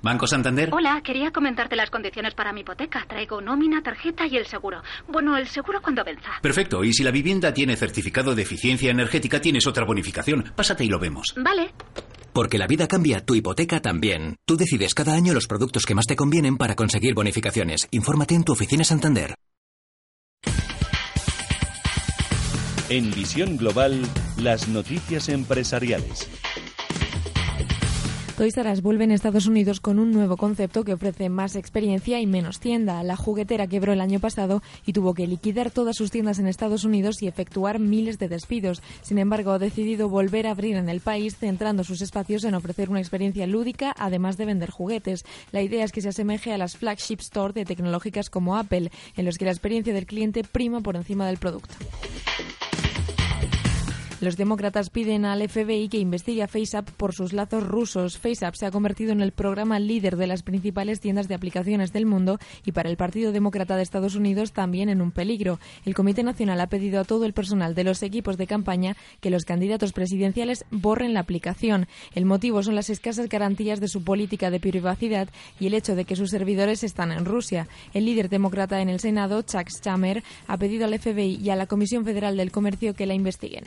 Banco 0.03 0.27
Santander. 0.27 0.69
Hola, 0.73 1.01
quería 1.01 1.31
comentarte 1.31 1.77
las 1.77 1.89
condiciones 1.89 2.35
para 2.35 2.51
mi 2.51 2.59
hipoteca. 2.59 3.05
Traigo 3.07 3.39
nómina, 3.39 3.81
tarjeta 3.81 4.27
y 4.27 4.35
el 4.35 4.45
seguro. 4.45 4.83
Bueno, 5.07 5.37
el 5.37 5.47
seguro 5.47 5.81
cuando 5.81 6.03
venza. 6.03 6.29
Perfecto. 6.41 6.83
Y 6.83 6.91
si 6.91 7.03
la 7.03 7.11
vivienda 7.11 7.53
tiene 7.53 7.77
certificado 7.77 8.35
de 8.35 8.41
eficiencia 8.41 8.91
energética, 8.91 9.39
tienes 9.39 9.65
otra 9.65 9.85
bonificación. 9.85 10.43
Pásate 10.57 10.83
y 10.83 10.89
lo 10.89 10.99
vemos. 10.99 11.33
Vale. 11.37 11.73
Porque 12.33 12.57
la 12.57 12.67
vida 12.67 12.85
cambia, 12.85 13.25
tu 13.25 13.33
hipoteca 13.33 13.79
también. 13.79 14.35
Tú 14.45 14.57
decides 14.57 14.93
cada 14.93 15.13
año 15.13 15.33
los 15.33 15.47
productos 15.47 15.85
que 15.85 15.95
más 15.95 16.05
te 16.05 16.17
convienen 16.17 16.57
para 16.57 16.75
conseguir 16.75 17.13
bonificaciones. 17.13 17.87
Infórmate 17.91 18.35
en 18.35 18.43
tu 18.43 18.51
oficina 18.51 18.83
Santander. 18.83 19.35
En 22.89 23.09
Visión 23.11 23.55
Global, 23.55 24.01
las 24.37 24.67
noticias 24.67 25.29
empresariales. 25.29 26.29
Toys 28.43 28.57
R 28.57 28.73
Us 28.73 28.81
vuelve 28.81 29.05
en 29.05 29.11
Estados 29.11 29.47
Unidos 29.47 29.79
con 29.79 29.99
un 29.99 30.11
nuevo 30.11 30.35
concepto 30.35 30.83
que 30.83 30.91
ofrece 30.91 31.29
más 31.29 31.55
experiencia 31.55 32.19
y 32.19 32.27
menos 32.27 32.59
tienda. 32.59 33.01
La 33.01 33.15
juguetera 33.15 33.67
quebró 33.67 33.93
el 33.93 34.01
año 34.01 34.19
pasado 34.19 34.61
y 34.85 34.91
tuvo 34.91 35.13
que 35.13 35.27
liquidar 35.27 35.71
todas 35.71 35.95
sus 35.95 36.11
tiendas 36.11 36.39
en 36.39 36.47
Estados 36.47 36.83
Unidos 36.83 37.23
y 37.23 37.27
efectuar 37.27 37.79
miles 37.79 38.19
de 38.19 38.27
despidos. 38.27 38.81
Sin 39.01 39.17
embargo, 39.17 39.51
ha 39.51 39.59
decidido 39.59 40.09
volver 40.09 40.45
a 40.45 40.51
abrir 40.51 40.75
en 40.75 40.89
el 40.89 40.99
país, 40.99 41.37
centrando 41.37 41.85
sus 41.85 42.01
espacios 42.01 42.43
en 42.43 42.53
ofrecer 42.53 42.89
una 42.89 42.99
experiencia 42.99 43.47
lúdica, 43.47 43.95
además 43.97 44.35
de 44.35 44.43
vender 44.43 44.71
juguetes. 44.71 45.23
La 45.53 45.61
idea 45.61 45.85
es 45.85 45.93
que 45.93 46.01
se 46.01 46.09
asemeje 46.09 46.51
a 46.51 46.57
las 46.57 46.75
flagship 46.75 47.21
store 47.21 47.53
de 47.53 47.63
tecnológicas 47.63 48.29
como 48.29 48.57
Apple, 48.57 48.91
en 49.15 49.23
los 49.23 49.37
que 49.37 49.45
la 49.45 49.51
experiencia 49.51 49.93
del 49.93 50.05
cliente 50.05 50.43
prima 50.43 50.81
por 50.81 50.97
encima 50.97 51.27
del 51.27 51.37
producto. 51.37 51.75
Los 54.23 54.37
demócratas 54.37 54.89
piden 54.89 55.25
al 55.25 55.45
FBI 55.49 55.89
que 55.89 55.97
investigue 55.97 56.43
a 56.43 56.47
FaceApp 56.47 56.89
por 56.91 57.13
sus 57.13 57.33
lazos 57.33 57.67
rusos. 57.67 58.17
FaceApp 58.17 58.55
se 58.55 58.65
ha 58.65 58.71
convertido 58.71 59.11
en 59.11 59.19
el 59.19 59.33
programa 59.33 59.79
líder 59.79 60.15
de 60.15 60.27
las 60.27 60.43
principales 60.43 61.01
tiendas 61.01 61.27
de 61.27 61.35
aplicaciones 61.35 61.91
del 61.91 62.05
mundo 62.05 62.39
y 62.63 62.71
para 62.71 62.89
el 62.89 62.95
Partido 62.95 63.33
Demócrata 63.33 63.75
de 63.75 63.83
Estados 63.83 64.15
Unidos 64.15 64.53
también 64.53 64.87
en 64.87 65.01
un 65.01 65.11
peligro. 65.11 65.59
El 65.83 65.93
Comité 65.93 66.23
Nacional 66.23 66.61
ha 66.61 66.67
pedido 66.67 67.01
a 67.01 67.03
todo 67.03 67.25
el 67.25 67.33
personal 67.33 67.75
de 67.75 67.83
los 67.83 68.01
equipos 68.01 68.37
de 68.37 68.47
campaña 68.47 68.95
que 69.19 69.29
los 69.29 69.43
candidatos 69.43 69.91
presidenciales 69.91 70.63
borren 70.71 71.13
la 71.13 71.19
aplicación. 71.19 71.87
El 72.15 72.23
motivo 72.23 72.63
son 72.63 72.75
las 72.75 72.89
escasas 72.89 73.27
garantías 73.27 73.81
de 73.81 73.89
su 73.89 74.05
política 74.05 74.49
de 74.51 74.61
privacidad 74.61 75.27
y 75.59 75.67
el 75.67 75.73
hecho 75.73 75.97
de 75.97 76.05
que 76.05 76.15
sus 76.15 76.29
servidores 76.29 76.85
están 76.85 77.11
en 77.11 77.25
Rusia. 77.25 77.67
El 77.93 78.05
líder 78.05 78.29
demócrata 78.29 78.79
en 78.79 78.87
el 78.87 79.01
Senado, 79.01 79.41
Chuck 79.41 79.67
Schumer, 79.67 80.23
ha 80.47 80.55
pedido 80.55 80.85
al 80.85 80.97
FBI 80.97 81.41
y 81.43 81.49
a 81.49 81.57
la 81.57 81.67
Comisión 81.67 82.05
Federal 82.05 82.37
del 82.37 82.53
Comercio 82.53 82.93
que 82.93 83.05
la 83.05 83.15
investiguen. 83.15 83.65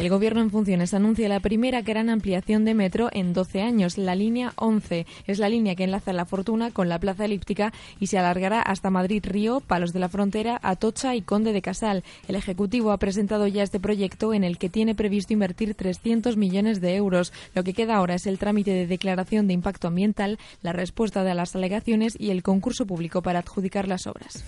El 0.00 0.08
Gobierno 0.08 0.40
en 0.40 0.50
funciones 0.50 0.94
anuncia 0.94 1.28
la 1.28 1.40
primera 1.40 1.82
gran 1.82 2.08
ampliación 2.08 2.64
de 2.64 2.72
metro 2.72 3.10
en 3.12 3.34
12 3.34 3.60
años. 3.60 3.98
La 3.98 4.14
línea 4.14 4.54
11 4.56 5.04
es 5.26 5.38
la 5.38 5.50
línea 5.50 5.74
que 5.74 5.84
enlaza 5.84 6.14
la 6.14 6.24
Fortuna 6.24 6.70
con 6.70 6.88
la 6.88 6.98
Plaza 6.98 7.26
Elíptica 7.26 7.74
y 7.98 8.06
se 8.06 8.16
alargará 8.16 8.62
hasta 8.62 8.88
Madrid-Río, 8.88 9.60
Palos 9.60 9.92
de 9.92 10.00
la 10.00 10.08
Frontera, 10.08 10.58
Atocha 10.62 11.14
y 11.16 11.20
Conde 11.20 11.52
de 11.52 11.60
Casal. 11.60 12.02
El 12.28 12.36
Ejecutivo 12.36 12.92
ha 12.92 12.96
presentado 12.96 13.46
ya 13.46 13.62
este 13.62 13.78
proyecto 13.78 14.32
en 14.32 14.42
el 14.42 14.56
que 14.56 14.70
tiene 14.70 14.94
previsto 14.94 15.34
invertir 15.34 15.74
300 15.74 16.38
millones 16.38 16.80
de 16.80 16.96
euros. 16.96 17.34
Lo 17.54 17.62
que 17.62 17.74
queda 17.74 17.96
ahora 17.96 18.14
es 18.14 18.26
el 18.26 18.38
trámite 18.38 18.70
de 18.70 18.86
declaración 18.86 19.48
de 19.48 19.52
impacto 19.52 19.88
ambiental, 19.88 20.38
la 20.62 20.72
respuesta 20.72 21.24
de 21.24 21.34
las 21.34 21.54
alegaciones 21.54 22.16
y 22.18 22.30
el 22.30 22.42
concurso 22.42 22.86
público 22.86 23.20
para 23.20 23.40
adjudicar 23.40 23.86
las 23.86 24.06
obras. 24.06 24.42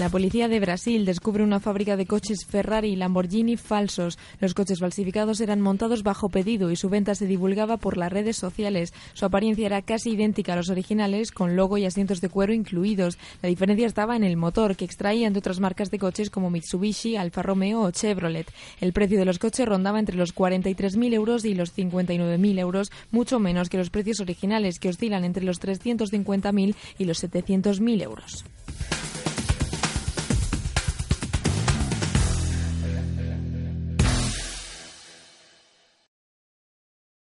La 0.00 0.08
policía 0.08 0.48
de 0.48 0.60
Brasil 0.60 1.04
descubre 1.04 1.44
una 1.44 1.60
fábrica 1.60 1.94
de 1.94 2.06
coches 2.06 2.46
Ferrari 2.48 2.88
y 2.88 2.96
Lamborghini 2.96 3.58
falsos. 3.58 4.18
Los 4.40 4.54
coches 4.54 4.78
falsificados 4.78 5.42
eran 5.42 5.60
montados 5.60 6.02
bajo 6.02 6.30
pedido 6.30 6.70
y 6.70 6.76
su 6.76 6.88
venta 6.88 7.14
se 7.14 7.26
divulgaba 7.26 7.76
por 7.76 7.98
las 7.98 8.10
redes 8.10 8.38
sociales. 8.38 8.94
Su 9.12 9.26
apariencia 9.26 9.66
era 9.66 9.82
casi 9.82 10.12
idéntica 10.12 10.54
a 10.54 10.56
los 10.56 10.70
originales, 10.70 11.32
con 11.32 11.54
logo 11.54 11.76
y 11.76 11.84
asientos 11.84 12.22
de 12.22 12.30
cuero 12.30 12.54
incluidos. 12.54 13.18
La 13.42 13.50
diferencia 13.50 13.86
estaba 13.86 14.16
en 14.16 14.24
el 14.24 14.38
motor, 14.38 14.74
que 14.74 14.86
extraían 14.86 15.34
de 15.34 15.40
otras 15.40 15.60
marcas 15.60 15.90
de 15.90 15.98
coches 15.98 16.30
como 16.30 16.48
Mitsubishi, 16.48 17.16
Alfa 17.16 17.42
Romeo 17.42 17.82
o 17.82 17.90
Chevrolet. 17.90 18.50
El 18.80 18.94
precio 18.94 19.18
de 19.18 19.26
los 19.26 19.38
coches 19.38 19.68
rondaba 19.68 19.98
entre 19.98 20.16
los 20.16 20.34
43.000 20.34 21.12
euros 21.12 21.44
y 21.44 21.52
los 21.52 21.76
59.000 21.76 22.58
euros, 22.58 22.90
mucho 23.10 23.38
menos 23.38 23.68
que 23.68 23.76
los 23.76 23.90
precios 23.90 24.20
originales, 24.20 24.78
que 24.78 24.88
oscilan 24.88 25.24
entre 25.24 25.44
los 25.44 25.60
350.000 25.60 26.74
y 26.96 27.04
los 27.04 27.22
700.000 27.22 28.02
euros. 28.02 28.46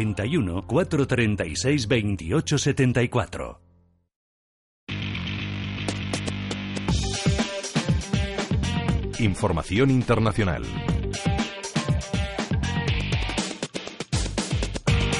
91 0.00 0.62
436 0.66 1.86
28 1.86 2.58
74. 2.58 3.60
Información 9.18 9.90
internacional. 9.90 10.62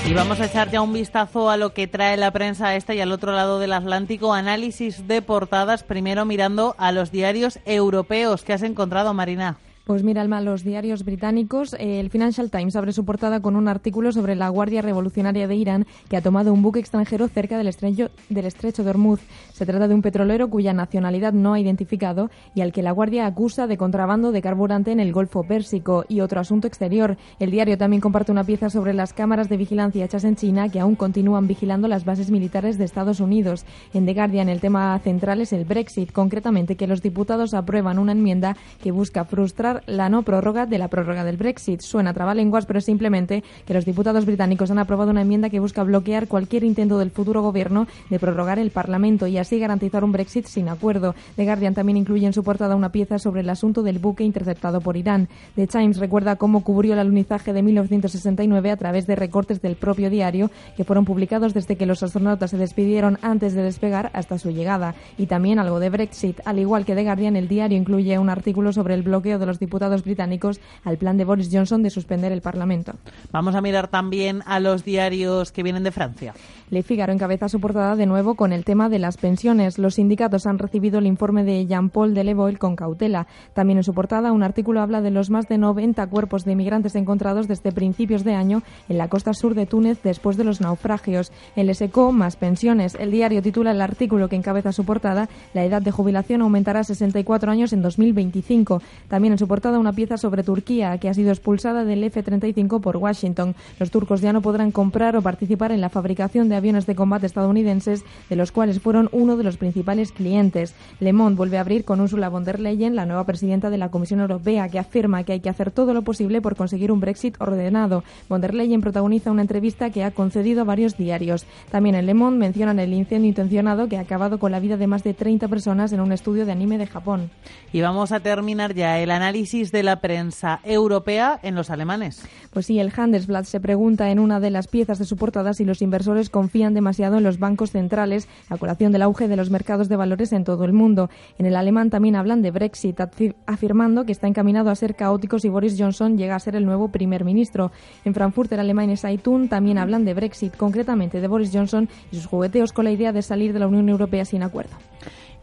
Y 0.09 0.15
vamos 0.15 0.41
a 0.41 0.47
echar 0.47 0.71
ya 0.71 0.81
un 0.81 0.95
vistazo 0.95 1.51
a 1.51 1.59
lo 1.59 1.75
que 1.75 1.87
trae 1.87 2.17
la 2.17 2.31
prensa 2.31 2.69
a 2.69 2.77
este 2.77 2.95
y 2.95 3.01
al 3.01 3.13
otro 3.13 3.33
lado 3.33 3.59
del 3.59 3.75
Atlántico. 3.75 4.33
Análisis 4.33 5.07
de 5.07 5.21
portadas, 5.21 5.85
primero 5.85 6.25
mirando 6.25 6.75
a 6.79 6.91
los 6.91 7.13
diarios 7.13 7.61
europeos. 7.67 8.43
¿Qué 8.43 8.55
has 8.55 8.63
encontrado, 8.63 9.13
Marina? 9.13 9.59
Pues 9.85 10.05
mira, 10.05 10.21
Alma, 10.21 10.41
los 10.41 10.63
diarios 10.63 11.05
británicos, 11.05 11.75
el 11.79 12.11
Financial 12.11 12.51
Times 12.51 12.77
abre 12.77 12.93
su 12.93 13.05
portada 13.05 13.41
con 13.41 13.57
un 13.57 13.67
artículo 13.67 14.13
sobre 14.13 14.37
la 14.37 14.49
Guardia 14.51 14.83
Revolucionaria 14.83 15.49
de 15.49 15.57
Irán 15.57 15.87
que 16.09 16.17
ha 16.17 16.21
tomado 16.21 16.53
un 16.53 16.63
buque 16.63 16.79
extranjero 16.79 17.29
cerca 17.29 17.57
del 17.57 17.67
estrecho, 17.67 18.11
del 18.29 18.45
estrecho 18.45 18.85
de 18.85 18.91
Hormuz. 18.91 19.21
Se 19.53 19.67
trata 19.67 19.89
de 19.89 19.95
un 19.95 20.03
petrolero 20.03 20.49
cuya 20.49 20.75
nacionalidad 20.75 21.33
no 21.33 21.55
ha 21.55 21.61
identificado 21.61 22.31
y 22.55 22.61
al 22.61 22.73
que 22.73 22.83
la 22.83 22.93
Guardia 22.93 23.27
acusa 23.27 23.67
de 23.67 23.79
contrabando 23.79 24.33
de 24.33 24.43
carburante 24.43 24.93
en 24.93 25.01
el 25.01 25.13
Golfo 25.13 25.43
Pérsico. 25.45 26.05
Y 26.09 26.21
otro 26.21 26.41
asunto 26.41 26.67
exterior. 26.67 27.17
El 27.39 27.51
diario 27.51 27.79
también 27.79 28.01
comparte 28.01 28.33
una 28.33 28.45
pieza 28.45 28.71
sobre 28.71 28.93
las 28.93 29.13
cámaras 29.13 29.49
de 29.49 29.57
vigilancia 29.57 30.05
hechas 30.05 30.25
en 30.25 30.37
China 30.37 30.69
que 30.69 30.81
aún 30.81 30.95
continúan 30.95 31.47
vigilando 31.47 31.89
las 31.89 32.05
bases 32.05 32.31
militares 32.31 32.79
de 32.79 32.85
Estados 32.85 33.21
Unidos. 33.21 33.65
En 33.95 34.07
The 34.07 34.15
Guardian 34.15 34.49
el 34.49 34.61
tema 34.61 34.99
central 34.99 35.41
es 35.41 35.53
el 35.53 35.65
Brexit, 35.65 36.13
concretamente 36.13 36.77
que 36.77 36.87
los 36.87 37.03
diputados 37.03 37.55
aprueban 37.55 37.99
una 37.99 38.13
enmienda 38.13 38.57
que 38.83 38.93
busca 38.93 39.25
frustrar 39.25 39.70
la 39.87 40.09
no 40.09 40.23
prórroga 40.23 40.67
de 40.67 40.79
la 40.79 40.89
prórroga 40.89 41.25
del 41.25 41.37
Brexit. 41.37 41.81
Suena 41.81 42.15
trabalenguas, 42.15 42.67
pero 42.67 42.79
es 42.79 42.85
simplemente 42.85 43.43
que 43.67 43.75
los 43.75 43.85
diputados 43.85 44.27
británicos 44.27 44.71
han 44.71 44.79
aprobado 44.79 45.11
una 45.11 45.23
enmienda 45.23 45.51
que 45.51 45.61
busca 45.61 45.83
bloquear 45.83 46.29
cualquier 46.29 46.65
intento 46.65 46.99
del 46.99 47.11
futuro 47.11 47.43
gobierno 47.43 47.87
de 48.09 48.19
prorrogar 48.19 48.59
el 48.59 48.71
Parlamento 48.71 49.27
y 49.27 49.39
así 49.39 49.59
garantizar 49.59 50.05
un 50.05 50.13
Brexit 50.13 50.47
sin 50.47 50.69
acuerdo. 50.69 51.15
The 51.37 51.45
Guardian 51.45 51.75
también 51.75 51.97
incluye 51.97 52.27
en 52.27 52.33
su 52.33 52.43
portada 52.43 52.77
una 52.77 52.93
pieza 52.93 53.19
sobre 53.19 53.41
el 53.41 53.51
asunto 53.51 53.83
del 53.83 53.99
buque 53.99 54.25
interceptado 54.25 54.81
por 54.81 54.97
Irán. 54.97 55.29
The 55.55 55.67
Times 55.67 55.99
recuerda 55.99 56.37
cómo 56.37 56.65
cubrió 56.65 56.95
el 56.95 56.99
alunizaje 56.99 57.53
de 57.53 57.63
1969 57.63 58.71
a 58.71 58.77
través 58.77 59.07
de 59.07 59.17
recortes 59.17 59.63
del 59.63 59.77
propio 59.77 60.11
diario 60.11 60.51
que 60.77 60.85
fueron 60.85 61.05
publicados 61.05 61.55
desde 61.55 61.77
que 61.77 61.87
los 61.87 62.03
astronautas 62.03 62.51
se 62.51 62.57
despidieron 62.57 63.19
antes 63.23 63.55
de 63.55 63.63
despegar 63.63 64.11
hasta 64.15 64.39
su 64.39 64.51
llegada. 64.51 64.95
Y 65.19 65.27
también 65.27 65.59
algo 65.59 65.81
de 65.81 65.91
Brexit. 65.91 66.41
Al 66.45 66.59
igual 66.59 66.85
que 66.85 66.95
The 66.95 67.05
Guardian, 67.05 67.37
el 67.37 67.49
diario 67.49 67.79
incluye 67.79 68.19
un 68.19 68.31
artículo 68.31 68.73
sobre 68.73 68.95
el 68.95 69.03
bloqueo 69.03 69.39
de 69.39 69.47
los 69.47 69.59
diputados 69.61 70.03
británicos 70.03 70.61
al 70.83 70.99
plan 70.99 71.17
de 71.17 71.25
Boris 71.25 71.51
Johnson 71.53 71.83
de 71.83 71.91
suspender 71.91 72.33
el 72.33 72.41
Parlamento. 72.41 72.95
Vamos 73.31 73.55
a 73.55 73.61
mirar 73.61 73.89
también 73.89 74.43
a 74.47 74.59
los 74.59 74.85
diarios 74.85 75.53
que 75.53 75.63
vienen 75.63 75.85
de 75.85 75.93
Francia. 75.93 76.35
Le 76.71 76.85
Figaro 76.85 77.13
encabeza 77.13 77.49
su 77.49 77.59
portada 77.59 77.97
de 77.97 78.07
nuevo 78.07 78.37
con 78.37 78.53
el 78.53 78.65
tema 78.65 78.89
de 78.89 79.01
las 79.01 79.17
pensiones. 79.17 79.77
Los 79.77 79.97
sindicatos 79.97 80.47
han 80.47 80.61
recibido 80.61 81.01
el 81.01 81.07
informe 81.07 81.43
de 81.43 81.67
Jean-Paul 81.67 82.15
Delevoye 82.15 82.59
con 82.59 82.77
cautela. 82.77 83.27
También 83.55 83.79
en 83.79 83.83
su 83.83 83.93
portada 83.93 84.31
un 84.31 84.45
artículo 84.45 84.81
habla 84.81 85.01
de 85.01 85.11
los 85.11 85.31
más 85.31 85.49
de 85.49 85.59
90 85.59 86.07
cuerpos 86.07 86.45
de 86.45 86.53
inmigrantes 86.53 86.95
encontrados 86.95 87.49
desde 87.49 87.73
principios 87.73 88.23
de 88.23 88.35
año 88.35 88.63
en 88.89 88.99
la 88.99 89.09
costa 89.09 89.35
sur 89.35 89.55
de 89.55 89.67
Túnez 89.67 90.01
después 90.05 90.37
de 90.37 90.45
los 90.45 90.61
naufragios. 90.61 91.33
El 91.57 91.75
SECO 91.75 92.13
más 92.13 92.37
pensiones. 92.37 92.95
El 92.95 93.11
diario 93.11 93.43
titula 93.43 93.73
el 93.73 93.81
artículo 93.81 94.29
que 94.29 94.37
encabeza 94.37 94.71
su 94.71 94.85
portada 94.85 95.29
La 95.55 95.65
edad 95.65 95.83
de 95.83 95.91
jubilación 95.91 96.41
aumentará 96.41 96.81
a 96.81 96.85
64 96.85 97.51
años 97.51 97.73
en 97.73 97.83
2025. 97.83 98.81
También 99.09 99.33
en 99.33 99.39
su 99.39 99.49
portada 99.49 99.81
una 99.81 99.93
pieza 99.93 100.19
sobre 100.19 100.45
Turquía, 100.45 100.99
que 100.99 101.09
ha 101.09 101.15
sido 101.15 101.31
expulsada 101.31 101.85
del 101.85 102.05
F-35 102.05 102.81
por 102.81 102.97
Washington. 102.97 103.57
Los 103.81 103.91
turcos 103.91 104.21
ya 104.21 104.33
no 104.33 104.41
podrán 104.41 104.71
comprar 104.71 105.17
o 105.17 105.23
participar 105.23 105.73
en 105.73 105.81
la 105.81 105.89
fabricación 105.89 106.49
de 106.49 106.60
aviones 106.61 106.87
de 106.87 106.95
combate 106.95 107.27
estadounidenses, 107.27 108.05
de 108.29 108.37
los 108.37 108.53
cuales 108.53 108.81
fueron 108.81 109.09
uno 109.13 109.37
de 109.37 109.45
los 109.45 109.57
principales 109.57 110.13
clientes. 110.13 110.75
Le 111.01 111.13
Monde 111.13 111.37
vuelve 111.37 111.59
a 111.59 111.63
abrir 111.63 111.85
con 111.85 112.01
Ursula 112.01 112.29
von 112.29 112.45
der 112.45 112.61
Leyen, 112.61 112.95
la 112.95 113.07
nueva 113.07 113.25
presidenta 113.25 113.71
de 113.71 113.79
la 113.79 113.91
Comisión 113.91 114.21
Europea, 114.21 114.69
que 114.69 114.79
afirma 114.79 115.25
que 115.25 115.33
hay 115.33 115.41
que 115.41 115.49
hacer 115.49 115.71
todo 115.71 115.95
lo 115.95 116.03
posible 116.03 116.41
por 116.41 116.57
conseguir 116.57 116.93
un 116.93 117.01
Brexit 117.01 117.41
ordenado. 117.41 118.05
Von 118.29 118.41
der 118.41 118.55
Leyen 118.55 118.81
protagoniza 118.81 119.31
una 119.31 119.43
entrevista 119.43 119.91
que 119.91 120.05
ha 120.05 120.11
concedido 120.11 120.61
a 120.63 120.65
varios 120.65 120.97
diarios. 120.97 121.47
También 121.71 121.95
en 121.95 122.07
Le 122.07 122.15
Monde 122.15 122.39
mencionan 122.39 122.79
el 122.79 122.93
incendio 122.93 123.29
intencionado 123.29 123.89
que 123.89 123.97
ha 123.97 124.01
acabado 124.01 124.39
con 124.39 124.53
la 124.53 124.61
vida 124.61 124.77
de 124.77 124.87
más 124.87 125.03
de 125.03 125.15
30 125.15 125.49
personas 125.49 125.93
en 125.93 126.01
un 126.01 126.13
estudio 126.13 126.47
de 126.47 126.53
anime 126.53 126.79
de 126.79 126.87
Japón. 126.87 127.31
Y 127.73 127.81
vamos 127.81 128.13
a 128.13 128.21
terminar 128.21 128.75
ya 128.75 128.99
el 128.99 129.11
análisis 129.11 129.73
de 129.73 129.83
la 129.83 130.01
prensa 130.01 130.61
europea 130.65 131.41
en 131.43 131.55
los 131.55 131.71
alemanes. 131.71 132.23
Pues 132.53 132.67
sí, 132.67 132.79
el 132.79 132.93
Handelsblatt 132.95 133.45
se 133.45 133.61
pregunta 133.61 134.11
en 134.11 134.19
una 134.19 134.41
de 134.41 134.51
las 134.51 134.69
piezas 134.69 134.99
de 134.99 135.05
su 135.05 135.17
portada 135.17 135.55
si 135.55 135.65
los 135.65 135.83
inversores 135.83 136.29
confían 136.29 136.50
demasiado 136.51 137.17
en 137.17 137.25
los 137.25 137.39
bancos 137.39 137.71
centrales 137.71 138.29
a 138.49 138.59
colación 138.59 138.93
del 138.93 139.03
auge 139.03 139.29
de 139.29 139.37
los 139.37 139.51
mercados 139.51 139.89
de 139.89 139.97
valores 139.97 140.33
en 140.33 140.45
todo 140.45 140.65
el 140.65 140.73
mundo. 140.73 141.09
En 141.39 141.47
el 141.47 141.57
alemán 141.57 141.91
también 141.91 142.17
hablan 142.17 142.43
de 142.43 142.51
Brexit, 142.51 143.01
afirmando 143.47 144.05
que 144.05 144.13
está 144.13 144.27
encaminado 144.27 144.71
a 144.71 144.75
ser 144.75 144.95
caótico 144.95 145.39
si 145.39 145.49
Boris 145.49 145.77
Johnson 145.79 146.19
llega 146.19 146.35
a 146.35 146.41
ser 146.41 146.57
el 146.57 146.67
nuevo 146.67 146.89
primer 146.89 147.25
ministro. 147.25 147.71
En 148.05 148.15
Frankfurt, 148.15 148.53
el 148.53 148.61
alemán 148.61 148.97
Zeitung 148.97 149.49
también 149.49 149.79
hablan 149.79 150.05
de 150.05 150.15
Brexit, 150.15 150.57
concretamente 150.57 151.21
de 151.21 151.29
Boris 151.29 151.51
Johnson 151.53 151.89
y 152.11 152.17
sus 152.17 152.27
jugueteos 152.27 152.73
con 152.73 152.85
la 152.85 152.93
idea 152.93 153.13
de 153.13 153.23
salir 153.23 153.53
de 153.53 153.61
la 153.61 153.69
Unión 153.69 153.89
Europea 153.89 154.25
sin 154.25 154.43
acuerdo. 154.43 154.90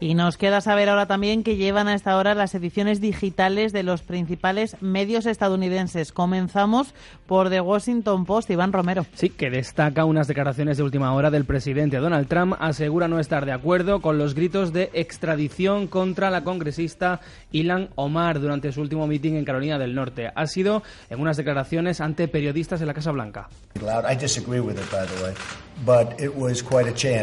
Y 0.00 0.14
nos 0.14 0.36
queda 0.36 0.60
saber 0.60 0.88
ahora 0.88 1.06
también 1.06 1.42
que 1.42 1.56
llevan 1.56 1.88
a 1.88 1.94
esta 1.94 2.16
hora 2.16 2.34
las 2.34 2.54
ediciones 2.54 3.00
digitales 3.00 3.72
de 3.72 3.82
los 3.82 4.02
principales 4.02 4.76
medios 4.80 5.26
estadounidenses. 5.26 6.12
Comenzamos 6.12 6.94
por 7.26 7.50
The 7.50 7.60
Washington 7.60 8.24
Post, 8.24 8.50
Iván 8.50 8.72
Romero. 8.72 9.06
Sí, 9.14 9.30
que 9.30 9.50
destaca 9.50 10.04
unas 10.04 10.28
declaraciones 10.28 10.76
de 10.76 10.84
última 10.84 11.12
hora 11.14 11.30
del 11.30 11.44
presidente 11.44 11.96
Donald 11.96 12.28
Trump. 12.28 12.54
Asegura 12.60 13.08
no 13.08 13.18
estar 13.18 13.44
de 13.44 13.52
acuerdo 13.52 14.00
con 14.00 14.18
los 14.18 14.34
gritos 14.34 14.72
de 14.72 14.90
extradición 14.92 15.88
contra 15.88 16.30
la 16.30 16.44
congresista 16.44 17.20
Ilan 17.50 17.88
Omar 17.96 18.38
durante 18.40 18.70
su 18.70 18.80
último 18.80 19.06
mitin 19.08 19.36
en 19.36 19.44
Carolina 19.44 19.78
del 19.78 19.96
Norte. 19.96 20.30
Ha 20.32 20.46
sido 20.46 20.84
en 21.10 21.20
unas 21.20 21.36
declaraciones 21.36 22.00
ante 22.00 22.28
periodistas 22.28 22.80
en 22.80 22.86
la 22.86 22.94
Casa 22.94 23.10
Blanca. 23.10 23.48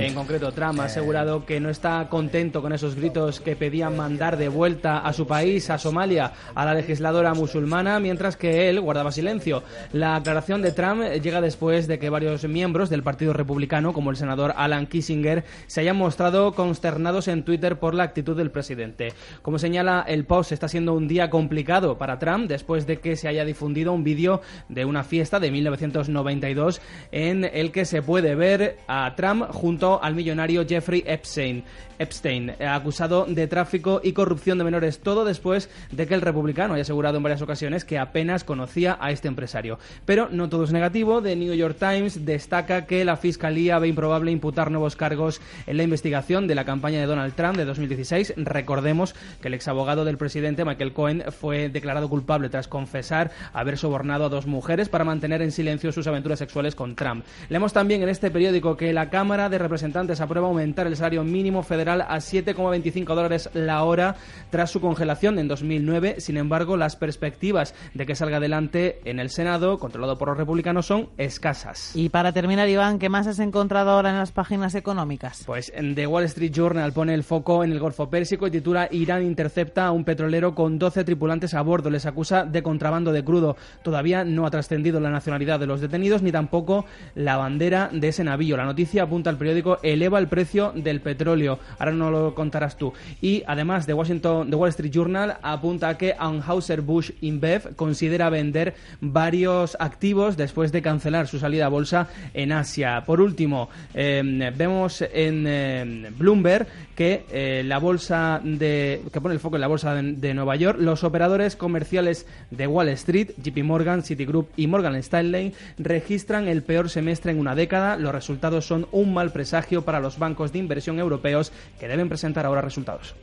En 0.06 0.14
concreto, 0.14 0.54
Trump 0.54 0.80
ha 0.80 0.86
asegurado 0.86 1.46
que 1.46 1.60
no 1.60 1.70
está 1.70 2.08
contento 2.10 2.62
con 2.62 2.72
esos 2.72 2.96
gritos 2.96 3.42
que 3.42 3.58
pedían 3.58 3.98
mandar 3.98 4.38
de 4.38 4.48
vuelta 4.48 5.00
a 5.00 5.12
su 5.12 5.28
país, 5.28 5.70
a 5.70 5.78
Somalia, 5.78 6.32
a 6.56 6.64
la 6.64 6.74
legisladora 6.74 7.34
musulmana, 7.34 8.00
mientras 8.00 8.38
que 8.38 8.70
él 8.70 8.80
guardaba 8.80 9.12
silencio. 9.12 9.62
La 9.92 10.16
aclaración 10.16 10.62
de 10.62 10.72
Trump 10.72 11.02
llega 11.22 11.42
después 11.42 11.88
de 11.88 12.00
que 12.00 12.10
varios 12.10 12.46
miembros 12.46 12.90
del 12.90 13.04
Partido 13.04 13.34
Republicano, 13.34 13.92
como 13.92 14.10
el 14.10 14.16
senador 14.16 14.54
Alan 14.56 14.88
Kissinger, 14.88 15.44
se 15.68 15.82
hayan 15.82 15.98
mostrado 15.98 16.54
consternados 16.54 17.28
en 17.28 17.44
Twitter 17.44 17.78
por 17.78 17.94
la 17.94 18.04
actitud 18.04 18.38
del 18.38 18.52
presidente. 18.52 19.12
Como 19.42 19.60
señala 19.60 20.06
el 20.08 20.24
Post, 20.24 20.54
está 20.54 20.70
siendo 20.70 20.94
un 20.94 21.10
día 21.10 21.30
complicado 21.30 21.98
para 21.98 22.20
Trump 22.20 22.48
después 22.48 22.88
de 22.88 23.02
que 23.02 23.18
se 23.18 23.28
haya 23.28 23.44
difundido 23.44 23.92
un 23.92 24.06
vídeo 24.06 24.42
de 24.70 24.86
una 24.86 25.04
fiesta 25.04 25.42
de 25.42 25.52
1992 25.52 26.82
en 27.12 27.44
el 27.44 27.74
que 27.74 27.84
se 27.84 28.02
puede 28.02 28.36
ver 28.36 28.45
a 28.88 29.14
Trump 29.16 29.46
junto 29.52 30.04
al 30.04 30.14
millonario 30.14 30.66
Jeffrey 30.68 31.04
Epstein. 31.06 31.64
Epstein, 32.00 32.52
eh, 32.60 32.68
acusado 32.68 33.26
de 33.26 33.48
tráfico 33.48 34.02
y 34.04 34.14
corrupción 34.14 34.58
de 34.58 34.64
menores, 34.64 35.00
todo 35.00 35.26
después 35.26 35.70
de 35.92 36.08
que 36.08 36.14
el 36.14 36.22
republicano 36.22 36.74
haya 36.74 36.82
asegurado 36.82 37.18
en 37.18 37.24
varias 37.24 37.42
ocasiones 37.42 37.86
que 37.86 37.98
apenas 37.98 38.44
conocía 38.44 38.98
a 39.00 39.12
este 39.12 39.28
empresario. 39.28 39.80
Pero 40.06 40.30
no 40.30 40.50
todo 40.50 40.64
es 40.64 40.72
negativo. 40.72 41.22
The 41.22 41.36
New 41.36 41.54
York 41.54 41.78
Times 41.80 42.26
destaca 42.26 42.86
que 42.86 43.06
la 43.06 43.18
Fiscalía 43.18 43.80
ve 43.80 43.88
improbable 43.88 44.32
imputar 44.32 44.72
nuevos 44.72 44.96
cargos 44.96 45.42
en 45.68 45.78
la 45.78 45.84
investigación 45.84 46.48
de 46.48 46.56
la 46.56 46.66
campaña 46.66 47.00
de 47.00 47.06
Donald 47.06 47.34
Trump 47.34 47.58
de 47.58 47.66
2016. 47.66 48.34
Recordemos 48.38 49.16
que 49.42 49.48
el 49.48 49.54
exabogado 49.54 50.06
del 50.06 50.18
presidente, 50.18 50.66
Michael 50.66 50.94
Cohen, 50.94 51.24
fue 51.32 51.70
declarado 51.70 52.10
culpable 52.10 52.50
tras 52.50 52.68
confesar 52.68 53.32
haber 53.54 53.78
sobornado 53.78 54.26
a 54.26 54.30
dos 54.30 54.48
mujeres 54.48 54.90
para 54.90 55.04
mantener 55.04 55.42
en 55.42 55.52
silencio 55.52 55.92
sus 55.92 56.08
aventuras 56.08 56.40
sexuales 56.40 56.76
con 56.76 56.96
Trump. 56.96 57.26
Leemos 57.50 57.74
también 57.74 58.04
en 58.04 58.10
este 58.10 58.32
periódico 58.36 58.76
que 58.76 58.92
la 58.92 59.10
Cámara 59.10 59.48
de 59.48 59.58
Representantes 59.58 60.20
aprueba 60.20 60.50
aumentar 60.50 60.88
el 60.88 60.98
salario 60.98 61.24
mínimo 61.24 61.64
federal 61.64 62.02
a 62.02 62.18
7,25 62.18 63.06
dólares 63.16 63.50
la 63.54 63.82
hora 63.86 64.18
tras 64.50 64.72
su 64.72 64.82
congelación 64.82 65.40
en 65.40 65.48
2009. 65.48 66.16
Sin 66.18 66.36
embargo, 66.36 66.76
las 66.76 66.98
perspectivas 66.98 67.74
de 67.94 68.06
que 68.06 68.14
salga 68.14 68.36
adelante 68.36 69.00
en 69.06 69.22
el 69.22 69.30
Senado, 69.30 69.80
controlado 69.80 70.18
por 70.18 70.28
los 70.28 70.38
republicanos, 70.38 70.86
son 70.86 71.08
escasas. 71.18 71.96
Y 71.96 72.10
para 72.10 72.34
terminar, 72.34 72.68
Iván, 72.68 73.00
¿qué 73.00 73.08
más 73.08 73.26
has 73.26 73.40
encontrado 73.40 73.92
ahora 73.92 74.10
en 74.10 74.18
las 74.18 74.34
páginas 74.34 74.76
económicas? 74.76 75.44
Pues 75.46 75.72
en 75.74 75.96
The 75.96 76.06
Wall 76.06 76.26
Street 76.26 76.52
Journal 76.52 76.92
pone 76.92 77.14
el 77.14 77.24
foco 77.24 77.64
en 77.64 77.72
el 77.72 77.80
Golfo 77.80 78.10
Pérsico 78.10 78.48
y 78.48 78.52
titula 78.52 78.90
Irán 78.92 79.24
intercepta 79.24 79.86
a 79.86 79.92
un 79.92 80.04
petrolero 80.04 80.56
con 80.56 80.78
12 80.78 81.06
tripulantes 81.06 81.54
a 81.54 81.62
bordo. 81.62 81.90
Les 81.90 82.06
acusa 82.06 82.44
de 82.44 82.62
contrabando 82.62 83.14
de 83.14 83.24
crudo. 83.24 83.56
Todavía 83.82 84.26
no 84.26 84.46
ha 84.46 84.52
trascendido 84.52 85.00
la 85.00 85.10
nacionalidad 85.10 85.58
de 85.58 85.68
los 85.68 85.80
detenidos 85.80 86.22
ni 86.22 86.34
tampoco 86.34 86.84
la 87.14 87.38
bandera 87.38 87.90
de 87.94 88.10
ese 88.10 88.25
navío. 88.26 88.58
La 88.58 88.66
noticia 88.66 89.04
apunta 89.04 89.30
al 89.30 89.38
periódico 89.38 89.80
eleva 89.82 90.20
el 90.20 90.28
precio 90.28 90.74
del 90.76 91.02
petróleo. 91.02 91.60
Ahora 91.80 91.92
no 91.92 92.12
lo 92.12 92.36
contarás 92.36 92.78
tú. 92.78 92.94
Y 93.22 93.44
además, 93.48 93.86
The 93.86 93.94
Washington, 93.94 94.50
The 94.50 94.56
Wall 94.56 94.70
Street 94.70 94.92
Journal 94.92 95.38
apunta 95.42 95.90
a 95.90 95.98
que 95.98 96.16
Anheuser-Busch 96.18 97.14
InBev 97.22 97.76
considera 97.76 98.30
vender 98.30 98.76
varios 99.00 99.78
activos 99.80 100.38
después 100.38 100.72
de 100.72 100.82
cancelar 100.82 101.28
su 101.28 101.40
salida 101.40 101.68
a 101.68 101.70
bolsa 101.70 102.08
en 102.34 102.52
Asia. 102.52 103.04
Por 103.06 103.22
último, 103.22 103.70
em, 103.94 104.40
vemos 104.56 105.02
en 105.02 105.48
em, 105.48 106.18
Bloomberg 106.18 106.68
que 106.96 107.26
eh, 107.30 107.64
la 107.64 107.78
bolsa 107.80 108.42
de 108.44 109.02
que 109.12 109.22
pone 109.22 109.36
el 109.36 109.40
foco 109.40 109.58
en 109.58 109.62
la 109.62 109.68
bolsa 109.68 109.94
de, 109.96 110.34
Nueva 110.34 110.56
York, 110.56 110.80
los 110.80 111.04
operadores 111.04 111.56
comerciales 111.56 112.26
de 112.52 112.68
Wall 112.68 112.90
Street, 112.90 113.32
JP 113.38 113.64
Morgan, 113.64 114.04
Citigroup 114.04 114.50
y 114.56 114.68
Morgan 114.68 114.96
Stanley 114.96 115.54
registran 115.78 116.48
el 116.48 116.64
peor 116.64 116.90
semestre 116.90 117.32
en 117.32 117.40
una 117.40 117.56
década. 117.56 117.98
Los 117.98 118.14
resultados 118.14 118.66
son 118.66 118.88
un 118.92 119.14
mal 119.14 119.32
presagio 119.32 119.84
para 119.84 120.00
los 120.00 120.18
bancos 120.18 120.52
de 120.52 120.60
inversión 120.60 121.00
europeos 121.00 121.52
que 121.80 121.88
deben 121.88 122.10
presentar 122.10 122.46
ahora 122.46 122.62
resultados. 122.62 123.16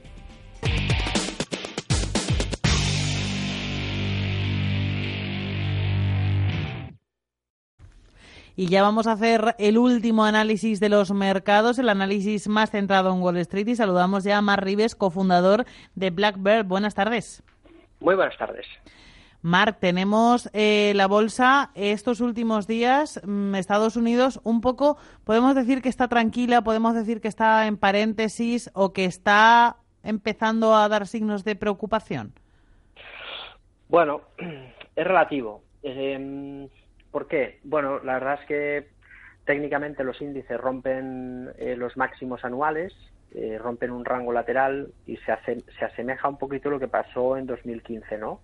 Y 8.63 8.69
ya 8.69 8.81
vamos 8.83 9.09
a 9.09 9.13
hacer 9.15 9.57
el 9.59 9.77
último 9.77 10.25
análisis 10.25 10.79
de 10.79 10.89
los 10.89 11.11
mercados, 11.11 11.81
el 11.81 11.89
análisis 11.89 12.47
más 12.47 12.71
centrado 12.71 13.13
en 13.13 13.21
Wall 13.21 13.39
Street. 13.39 13.67
Y 13.67 13.75
saludamos 13.75 14.23
ya 14.23 14.39
a 14.39 14.41
Mar 14.41 14.65
Rives, 14.65 14.95
cofundador 14.95 15.65
de 15.97 16.11
Blackbird. 16.11 16.65
Buenas 16.67 16.95
tardes. 16.95 17.43
Muy 17.99 18.15
buenas 18.15 18.39
tardes. 18.39 18.65
Marc, 19.41 19.81
tenemos 19.81 20.49
eh, 20.53 20.93
la 20.95 21.09
bolsa 21.09 21.73
estos 21.75 22.21
últimos 22.21 22.69
días, 22.69 23.21
mm, 23.25 23.57
Estados 23.57 23.97
Unidos, 23.97 24.41
un 24.45 24.61
poco, 24.61 24.97
podemos 25.25 25.57
decir 25.57 25.83
que 25.83 25.89
está 25.89 26.07
tranquila, 26.07 26.63
podemos 26.63 26.95
decir 26.95 27.21
que 27.21 27.27
está 27.27 27.67
en 27.67 27.77
paréntesis 27.77 28.71
o 28.75 28.93
que 28.93 29.07
está 29.07 29.79
empezando 30.05 30.77
a 30.77 30.89
dar 30.89 31.09
signos 31.09 31.43
de 31.43 31.57
preocupación. 31.57 32.33
Bueno, 33.89 34.21
es 34.95 35.05
relativo. 35.05 35.65
Em, 35.83 36.69
¿Por 37.13 37.29
qué? 37.29 37.61
Bueno, 37.63 38.01
la 38.03 38.15
verdad 38.15 38.41
es 38.41 38.47
que 38.47 38.89
técnicamente 39.45 40.03
los 40.03 40.21
índices 40.21 40.61
rompen 40.61 41.51
eh, 41.59 41.77
los 41.77 41.97
máximos 41.97 42.45
anuales, 42.45 42.93
eh, 43.33 43.59
rompen 43.59 43.93
un 43.93 44.05
rango 44.05 44.33
lateral 44.33 44.93
y 45.07 45.17
se, 45.19 45.37
se 45.79 45.85
asemeja 45.85 46.29
un 46.29 46.39
poquito 46.39 46.69
a 46.69 46.73
lo 46.73 46.81
que 46.81 46.89
pasó 46.89 47.37
en 47.37 47.47
2015, 47.47 48.19
¿no? 48.19 48.41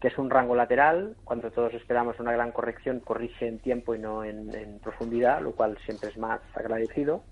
que 0.00 0.08
es 0.08 0.18
un 0.18 0.30
rango 0.30 0.54
lateral, 0.54 1.16
cuando 1.24 1.50
todos 1.50 1.72
esperamos 1.74 2.20
una 2.20 2.32
gran 2.32 2.52
corrección, 2.52 3.00
corrige 3.00 3.46
en 3.46 3.58
tiempo 3.58 3.94
y 3.94 3.98
no 3.98 4.24
en, 4.24 4.78
profundidad, 4.82 5.40
lo 5.40 5.52
cual 5.52 5.78
siempre 5.84 6.10
es 6.10 6.18
más 6.18 6.40
agradecido. 6.54 7.22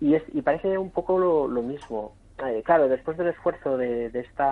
Y, 0.00 0.14
es, 0.14 0.22
y 0.32 0.42
parece 0.42 0.78
un 0.78 0.90
poco 0.90 1.18
lo, 1.18 1.62
mismo. 1.62 2.14
Eh, 2.46 2.62
claro, 2.64 2.88
después 2.88 3.16
del 3.18 3.28
esfuerzo 3.28 3.76
de, 3.76 4.08
de 4.10 4.20
este 4.20 4.44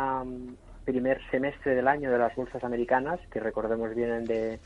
primer 0.85 1.21
semestre 1.31 1.75
del 1.75 1.87
año 1.87 2.11
de 2.11 2.19
las 2.19 2.35
bolsas 2.35 2.65
americanas, 2.65 3.21
que 3.31 3.41
recordemos 3.41 3.95
vienen 3.95 4.25
de, 4.25 4.59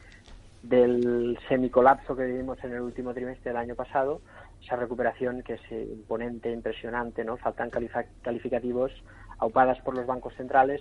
del 0.63 1.39
semicolapso 1.49 2.17
que 2.17 2.25
vivimos 2.25 2.63
en 2.65 2.73
el 2.73 2.81
último 2.81 3.13
trimestre 3.13 3.51
del 3.51 3.57
año 3.57 3.75
pasado, 3.75 4.21
esa 4.63 4.77
recuperación 4.77 5.43
que 5.43 5.55
es 5.55 5.73
imponente, 5.73 6.53
impresionante, 6.53 7.25
¿no? 7.25 7.37
Faltan 7.37 7.71
calificativos 7.71 8.93
aupadas 9.39 9.81
por 9.81 9.97
los 9.97 10.07
bancos 10.07 10.35
centrales 10.35 10.81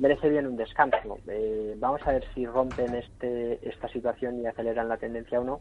merece 0.00 0.30
bien 0.30 0.46
un 0.46 0.56
descanso. 0.56 1.18
Eh, 1.28 1.74
vamos 1.78 2.00
a 2.06 2.12
ver 2.12 2.24
si 2.34 2.46
rompen 2.46 2.94
este, 2.94 3.68
esta 3.68 3.86
situación 3.88 4.40
y 4.40 4.46
aceleran 4.46 4.88
la 4.88 4.96
tendencia 4.96 5.38
o 5.38 5.44
no. 5.44 5.60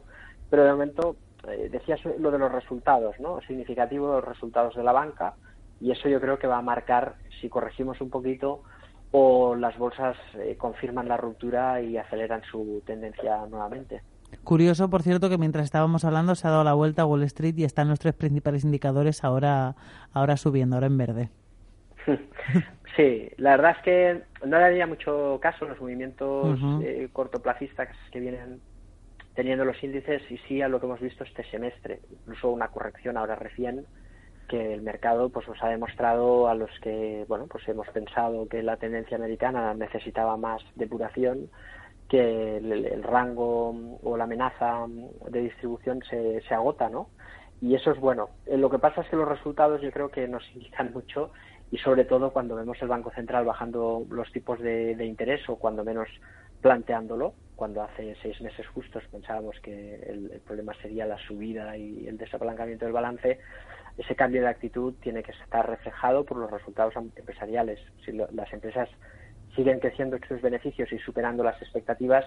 Pero 0.50 0.64
de 0.64 0.72
momento, 0.72 1.18
eh, 1.48 1.68
decías 1.70 2.00
lo 2.18 2.32
de 2.32 2.40
los 2.40 2.52
resultados, 2.52 3.20
¿no? 3.20 3.42
Significativo 3.42 4.08
los 4.08 4.24
resultados 4.24 4.76
de 4.76 4.84
la 4.84 4.94
banca 4.94 5.36
y 5.82 5.92
eso 5.92 6.08
yo 6.10 6.20
creo 6.22 6.40
que 6.40 6.48
va 6.48 6.58
a 6.58 6.62
marcar 6.62 7.16
si 7.40 7.50
corregimos 7.50 8.02
un 8.02 8.10
poquito 8.10 8.64
o 9.12 9.56
las 9.56 9.78
bolsas 9.78 10.18
eh, 10.36 10.56
confirman 10.58 11.08
la 11.08 11.18
ruptura 11.18 11.82
y 11.82 11.98
aceleran 11.98 12.42
su 12.44 12.82
tendencia 12.86 13.46
nuevamente. 13.48 14.02
Curioso, 14.44 14.90
por 14.90 15.02
cierto, 15.02 15.30
que 15.30 15.38
mientras 15.38 15.66
estábamos 15.66 16.06
hablando 16.06 16.36
se 16.36 16.48
ha 16.48 16.52
dado 16.52 16.64
la 16.64 16.74
vuelta 16.74 17.02
a 17.02 17.06
Wall 17.06 17.24
Street 17.24 17.56
y 17.58 17.64
están 17.64 17.88
nuestros 17.88 18.14
principales 18.14 18.64
indicadores 18.64 19.24
ahora, 19.24 19.76
ahora 20.14 20.38
subiendo, 20.38 20.76
ahora 20.76 20.88
en 20.88 20.98
verde. 20.98 21.30
Sí, 22.96 23.30
la 23.38 23.52
verdad 23.52 23.78
es 23.78 23.84
que 23.84 24.24
no 24.46 24.58
le 24.58 24.64
daría 24.64 24.88
mucho 24.88 25.40
caso 25.42 25.66
los 25.66 25.80
movimientos 25.80 26.60
eh, 26.84 27.08
cortoplacistas 27.14 27.88
que 28.12 28.20
vienen 28.20 28.60
teniendo 29.36 29.64
los 29.64 29.82
índices 29.82 30.22
y 30.30 30.38
sí 30.40 30.62
a 30.62 30.68
lo 30.68 30.82
que 30.82 30.86
hemos 30.86 31.00
visto 31.00 31.24
este 31.24 31.44
semestre, 31.46 32.02
incluso 32.12 32.50
una 32.50 32.68
corrección 32.68 33.16
ahora 33.16 33.36
recién 33.36 33.86
que 34.50 34.74
el 34.74 34.82
mercado 34.82 35.30
pues 35.30 35.48
nos 35.48 35.64
ha 35.64 35.70
demostrado 35.70 36.50
a 36.50 36.56
los 36.56 36.70
que 36.82 37.24
bueno 37.30 37.48
pues 37.48 37.66
hemos 37.70 37.88
pensado 37.90 38.48
que 38.50 38.62
la 38.62 38.76
tendencia 38.76 39.16
americana 39.16 39.74
necesitaba 39.74 40.36
más 40.36 40.62
depuración 40.76 41.50
que 42.10 42.58
el, 42.58 43.04
rango 43.04 43.98
o 44.04 44.18
la 44.18 44.26
amenaza 44.26 44.86
de 45.30 45.42
distribución 45.42 46.02
se, 46.10 46.42
se 46.42 46.54
agota 46.54 46.90
no 46.90 47.08
y 47.62 47.76
eso 47.76 47.92
es 47.92 48.00
bueno. 48.00 48.30
Eh, 48.46 48.58
lo 48.58 48.70
que 48.70 48.80
pasa 48.80 49.02
es 49.02 49.10
que 49.10 49.16
los 49.16 49.28
resultados 49.28 49.82
yo 49.82 49.92
creo 49.92 50.10
que 50.10 50.28
nos 50.28 50.44
indican 50.54 50.92
mucho 50.94 51.32
y 51.72 51.78
sobre 51.78 52.06
todo 52.06 52.32
cuando 52.32 52.56
vemos 52.56 52.82
el 52.82 52.88
Banco 52.88 53.12
Central 53.12 53.46
bajando 53.46 54.06
los 54.10 54.32
tipos 54.32 54.60
de, 54.60 55.06
interés 55.06 55.48
o 55.50 55.58
cuando 55.58 55.84
menos 55.84 56.08
planteándolo, 56.62 57.34
cuando 57.56 57.84
hace 57.84 58.16
seis 58.22 58.40
meses 58.42 58.68
justos 58.68 59.04
pensábamos 59.12 59.60
que 59.62 59.96
el, 59.96 60.42
problema 60.46 60.74
sería 60.82 61.06
la 61.06 61.18
subida 61.20 61.78
y 61.78 62.08
el 62.08 62.18
desapalancamiento 62.18 62.86
del 62.86 62.94
balance, 62.94 63.40
ese 63.98 64.16
cambio 64.16 64.42
de 64.42 64.48
actitud 64.48 64.94
tiene 65.02 65.24
que 65.24 65.32
estar 65.32 65.70
reflejado 65.70 66.26
por 66.26 66.38
los 66.38 66.52
resultados 66.52 66.94
empresariales. 66.96 67.80
Si 68.06 68.12
las 68.12 68.54
empresas 68.54 68.90
siguen 69.56 69.80
creciendo 69.80 70.18
sus 70.28 70.42
beneficios 70.42 70.92
y 70.92 71.00
superando 71.00 71.44
las 71.44 71.62
expectativas, 71.62 72.26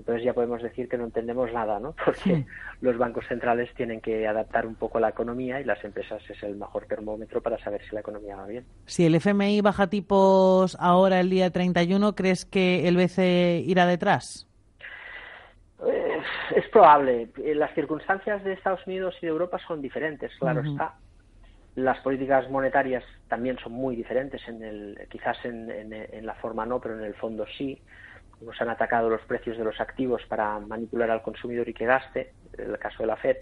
entonces 0.00 0.24
ya 0.24 0.32
podemos 0.32 0.62
decir 0.62 0.88
que 0.88 0.96
no 0.96 1.04
entendemos 1.04 1.52
nada, 1.52 1.78
¿no? 1.78 1.94
Porque 2.04 2.46
los 2.80 2.96
bancos 2.96 3.26
centrales 3.28 3.72
tienen 3.74 4.00
que 4.00 4.26
adaptar 4.26 4.66
un 4.66 4.74
poco 4.74 4.98
la 4.98 5.10
economía 5.10 5.60
y 5.60 5.64
las 5.64 5.84
empresas 5.84 6.22
es 6.28 6.42
el 6.42 6.56
mejor 6.56 6.86
termómetro 6.86 7.42
para 7.42 7.58
saber 7.58 7.82
si 7.86 7.94
la 7.94 8.00
economía 8.00 8.36
va 8.36 8.46
bien. 8.46 8.64
Si 8.86 9.04
el 9.04 9.14
FMI 9.14 9.60
baja 9.60 9.88
tipos 9.88 10.76
ahora 10.80 11.20
el 11.20 11.28
día 11.28 11.50
31, 11.50 12.14
¿crees 12.14 12.46
que 12.46 12.88
el 12.88 12.96
BCE 12.96 13.62
irá 13.66 13.86
detrás? 13.86 14.49
Eh, 15.86 16.20
es 16.56 16.68
probable. 16.68 17.30
Las 17.54 17.74
circunstancias 17.74 18.42
de 18.44 18.52
Estados 18.52 18.86
Unidos 18.86 19.14
y 19.20 19.26
de 19.26 19.32
Europa 19.32 19.58
son 19.66 19.80
diferentes, 19.80 20.32
claro 20.38 20.60
está. 20.60 20.94
Las 21.76 21.98
políticas 22.00 22.50
monetarias 22.50 23.04
también 23.28 23.56
son 23.58 23.72
muy 23.72 23.94
diferentes, 23.94 24.46
en 24.48 24.62
el, 24.62 25.06
quizás 25.08 25.42
en, 25.44 25.70
en 25.70 26.26
la 26.26 26.34
forma 26.34 26.66
no, 26.66 26.80
pero 26.80 26.98
en 26.98 27.04
el 27.04 27.14
fondo 27.14 27.46
sí 27.56 27.80
nos 28.40 28.60
han 28.60 28.70
atacado 28.70 29.08
los 29.08 29.20
precios 29.22 29.56
de 29.56 29.64
los 29.64 29.80
activos 29.80 30.22
para 30.28 30.58
manipular 30.58 31.10
al 31.10 31.22
consumidor 31.22 31.68
y 31.68 31.74
que 31.74 31.86
gaste, 31.86 32.32
el 32.56 32.78
caso 32.78 33.02
de 33.02 33.06
la 33.06 33.16
FED, 33.16 33.36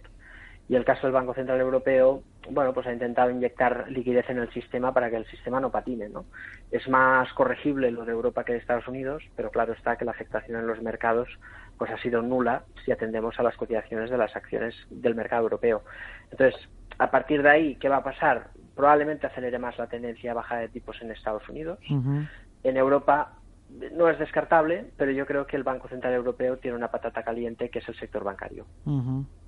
y 0.69 0.77
el 0.77 0.85
caso 0.85 1.07
del 1.07 1.13
Banco 1.13 1.33
Central 1.33 1.61
Europeo, 1.61 2.23
bueno, 2.51 2.75
pues 2.75 2.87
ha 2.87 2.93
intentado 2.93 3.31
inyectar 3.31 3.91
liquidez 3.91 4.29
en 4.29 4.39
el 4.39 4.53
sistema 4.53 4.93
para 4.93 5.09
que 5.09 5.17
el 5.17 5.27
sistema 5.27 5.61
no 5.61 5.71
patine, 5.71 6.11
¿no? 6.11 6.27
Es 6.71 6.87
más 6.89 7.33
corregible 7.33 7.91
lo 7.91 8.05
de 8.05 8.13
Europa 8.13 8.45
que 8.45 8.53
de 8.53 8.59
Estados 8.59 8.87
Unidos, 8.87 9.23
pero 9.35 9.51
claro 9.51 9.73
está 9.73 9.97
que 9.97 10.05
la 10.05 10.11
afectación 10.11 10.61
en 10.61 10.67
los 10.67 10.83
mercados 10.83 11.29
pues 11.79 11.91
ha 11.91 11.99
sido 11.99 12.23
nula 12.23 12.65
si 12.85 12.93
atendemos 12.93 13.39
a 13.39 13.43
las 13.43 13.57
cotizaciones 13.57 14.11
de 14.11 14.19
las 14.19 14.35
acciones 14.35 14.75
del 14.91 15.15
mercado 15.15 15.43
europeo. 15.43 15.83
Entonces, 16.31 16.61
a 16.99 17.11
partir 17.11 17.43
de 17.43 17.51
ahí, 17.51 17.75
¿qué 17.77 17.89
va 17.89 17.99
a 17.99 18.05
pasar? 18.05 18.49
Probablemente 18.75 19.27
acelere 19.27 19.59
más 19.59 19.79
la 19.79 19.87
tendencia 19.87 20.33
a 20.33 20.35
baja 20.35 20.57
de 20.57 20.69
tipos 20.69 21.01
en 21.03 21.11
Estados 21.11 21.49
Unidos. 21.49 21.79
En 22.63 22.77
Europa 22.77 23.39
no 23.93 24.09
es 24.09 24.19
descartable, 24.19 24.87
pero 24.97 25.11
yo 25.11 25.27
creo 25.27 25.47
que 25.47 25.57
el 25.57 25.63
Banco 25.63 25.89
Central 25.89 26.15
Europeo 26.15 26.57
tiene 26.59 26.77
una 26.77 26.91
patata 26.91 27.23
caliente 27.23 27.69
que 27.71 27.81
es 27.81 27.89
el 27.89 27.97
sector 27.97 28.25
bancario. 28.25 28.67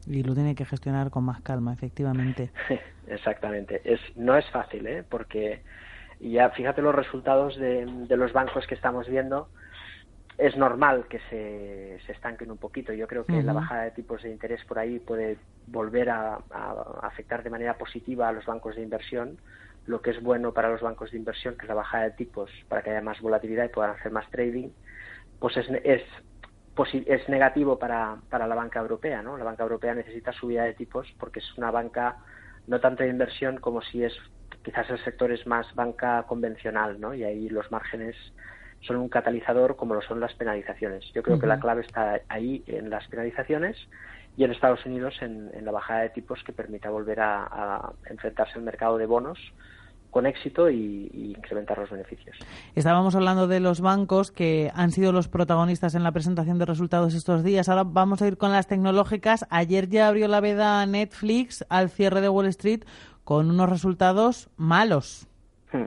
Y 0.07 0.23
lo 0.23 0.35
tiene 0.35 0.55
que 0.55 0.65
gestionar 0.65 1.11
con 1.11 1.24
más 1.24 1.40
calma, 1.43 1.73
efectivamente. 1.73 2.51
Exactamente. 3.07 3.81
Es, 3.85 4.01
no 4.16 4.36
es 4.36 4.48
fácil, 4.51 4.86
¿eh? 4.86 5.05
porque 5.09 5.62
ya 6.20 6.51
fíjate 6.51 6.82
los 6.82 6.94
resultados 6.94 7.57
de, 7.57 7.86
los 8.09 8.32
bancos 8.32 8.66
que 8.66 8.74
estamos 8.74 9.09
viendo. 9.09 9.48
Es 10.41 10.57
normal 10.57 11.07
que 11.09 11.21
se, 11.29 11.99
se 12.07 12.12
estanquen 12.12 12.51
un 12.51 12.57
poquito. 12.57 12.93
Yo 12.93 13.07
creo 13.07 13.27
que 13.27 13.43
la 13.43 13.53
bajada 13.53 13.85
de 13.85 13.91
tipos 13.91 14.23
de 14.23 14.31
interés 14.31 14.65
por 14.65 14.79
ahí 14.79 14.99
puede 14.99 15.37
volver 15.67 16.09
a 16.09 16.39
afectar 17.03 17.43
de 17.43 17.51
manera 17.51 17.77
positiva 17.77 18.29
a 18.29 18.33
los 18.33 18.47
bancos 18.47 18.77
de 18.77 18.83
inversión 18.83 19.39
lo 19.87 20.01
que 20.01 20.11
es 20.11 20.23
bueno 20.23 20.53
para 20.53 20.71
los 20.71 20.81
bancos 20.81 21.11
de 21.11 21.19
inversión, 21.19 21.57
que 21.57 21.62
es 21.62 21.69
la 21.69 21.75
bajada 21.75 22.05
de 22.05 22.11
tipos, 22.12 22.51
para 22.69 22.83
que 22.83 22.91
haya 22.91 23.01
más 23.01 23.21
volatilidad 23.21 23.65
y 23.65 23.69
puedan 23.69 23.91
hacer 23.91 24.12
más 24.12 24.29
trading, 24.31 24.71
pues 25.39 25.57
es, 25.57 25.67
es, 25.85 26.03
es 27.07 27.29
negativo 27.29 27.79
para, 27.79 28.19
para 28.29 28.47
la 28.47 28.55
banca 28.55 28.81
europea. 28.81 29.23
¿no? 29.23 29.37
La 29.37 29.45
banca 29.45 29.62
europea 29.62 29.95
necesita 29.95 30.33
subida 30.33 30.65
de 30.65 30.75
tipos 30.75 31.09
porque 31.19 31.41
es 31.41 31.59
una 31.59 31.71
banca 31.71 32.19
no 32.67 32.81
tanto 32.81 33.03
de 33.03 33.09
inversión 33.09 33.59
como 33.59 33.83
si 33.83 34.05
es 34.05 34.12
quizás 34.62 34.89
el 34.91 35.03
sector 35.03 35.33
es 35.33 35.47
más 35.47 35.75
banca 35.75 36.25
convencional, 36.25 37.01
¿no? 37.01 37.15
Y 37.15 37.25
ahí 37.25 37.49
los 37.49 37.71
márgenes 37.73 38.15
son 38.81 38.97
un 38.97 39.09
catalizador 39.09 39.77
como 39.77 39.94
lo 39.94 40.02
son 40.02 40.20
las 40.20 40.35
penalizaciones. 40.35 41.05
Yo 41.15 41.23
creo 41.23 41.39
que 41.39 41.47
la 41.47 41.61
clave 41.61 41.82
está 41.82 42.20
ahí 42.28 42.62
en 42.66 42.90
las 42.90 43.07
penalizaciones 43.09 43.77
y 44.36 44.44
en 44.44 44.52
Estados 44.52 44.85
Unidos 44.86 45.15
en, 45.20 45.51
la 45.65 45.73
bajada 45.73 46.01
de 46.01 46.11
tipos 46.11 46.43
que 46.44 46.52
permita 46.52 46.90
volver 46.90 47.20
a, 47.20 47.93
enfrentarse 48.09 48.55
al 48.55 48.62
mercado 48.62 48.97
de 48.97 49.07
bonos 49.07 49.39
con 50.11 50.27
éxito 50.27 50.69
y, 50.70 51.35
incrementar 51.36 51.78
los 51.78 51.90
beneficios. 51.90 52.36
Estábamos 52.74 53.15
hablando 53.15 53.47
de 53.47 53.61
los 53.61 53.81
bancos 53.81 54.32
que 54.32 54.73
han 54.74 54.90
sido 54.90 55.12
los 55.12 55.28
protagonistas 55.28 55.94
en 55.94 56.02
la 56.02 56.11
presentación 56.11 56.59
de 56.59 56.65
resultados 56.65 57.15
estos 57.15 57.44
días. 57.44 57.69
Ahora 57.69 57.85
vamos 57.85 58.23
a 58.23 58.27
ir 58.27 58.36
con 58.36 58.51
las 58.51 58.66
tecnológicas. 58.66 59.47
Ayer 59.51 59.89
ya 59.89 60.09
abrió 60.09 60.27
la 60.27 60.40
veda 60.40 60.85
Netflix 60.86 61.65
al 61.69 61.90
cierre 61.90 62.20
de 62.20 62.28
Wall 62.28 62.47
Street 62.47 62.85
con 63.24 63.51
unos 63.51 63.69
resultados 63.69 64.51
malos. 64.57 65.28
Hmm. 65.73 65.86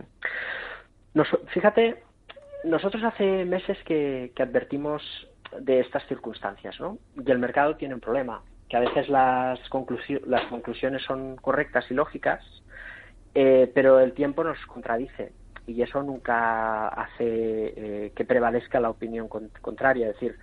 fíjate, 1.48 2.02
nosotros 2.64 3.04
hace 3.04 3.46
meses 3.46 3.78
que 3.86 4.32
advertimos 4.38 5.02
de 5.60 5.80
estas 5.80 6.06
circunstancias, 6.08 6.80
¿no? 6.80 6.98
Y 7.16 7.30
el 7.30 7.40
mercado 7.40 7.76
tiene 7.76 7.96
un 7.96 8.02
problema, 8.02 8.42
que 8.70 8.78
a 8.78 8.80
veces 8.80 9.10
las, 9.10 9.60
las 10.26 10.46
conclusiones 10.48 11.04
son 11.04 11.36
correctas 11.36 11.86
y 11.90 11.94
lógicas, 11.94 12.44
eh, 13.36 13.72
pero 13.74 14.00
el 14.00 14.14
tiempo 14.14 14.44
nos 14.44 14.58
contradice 14.66 15.32
y 15.66 15.82
eso 15.82 16.04
nunca 16.04 16.88
hace 16.90 17.24
eh, 17.26 18.12
que 18.16 18.26
prevalezca 18.26 18.80
la 18.80 18.90
opinión 18.90 19.28
contraria. 19.28 20.10
Es 20.10 20.14
decir, 20.16 20.38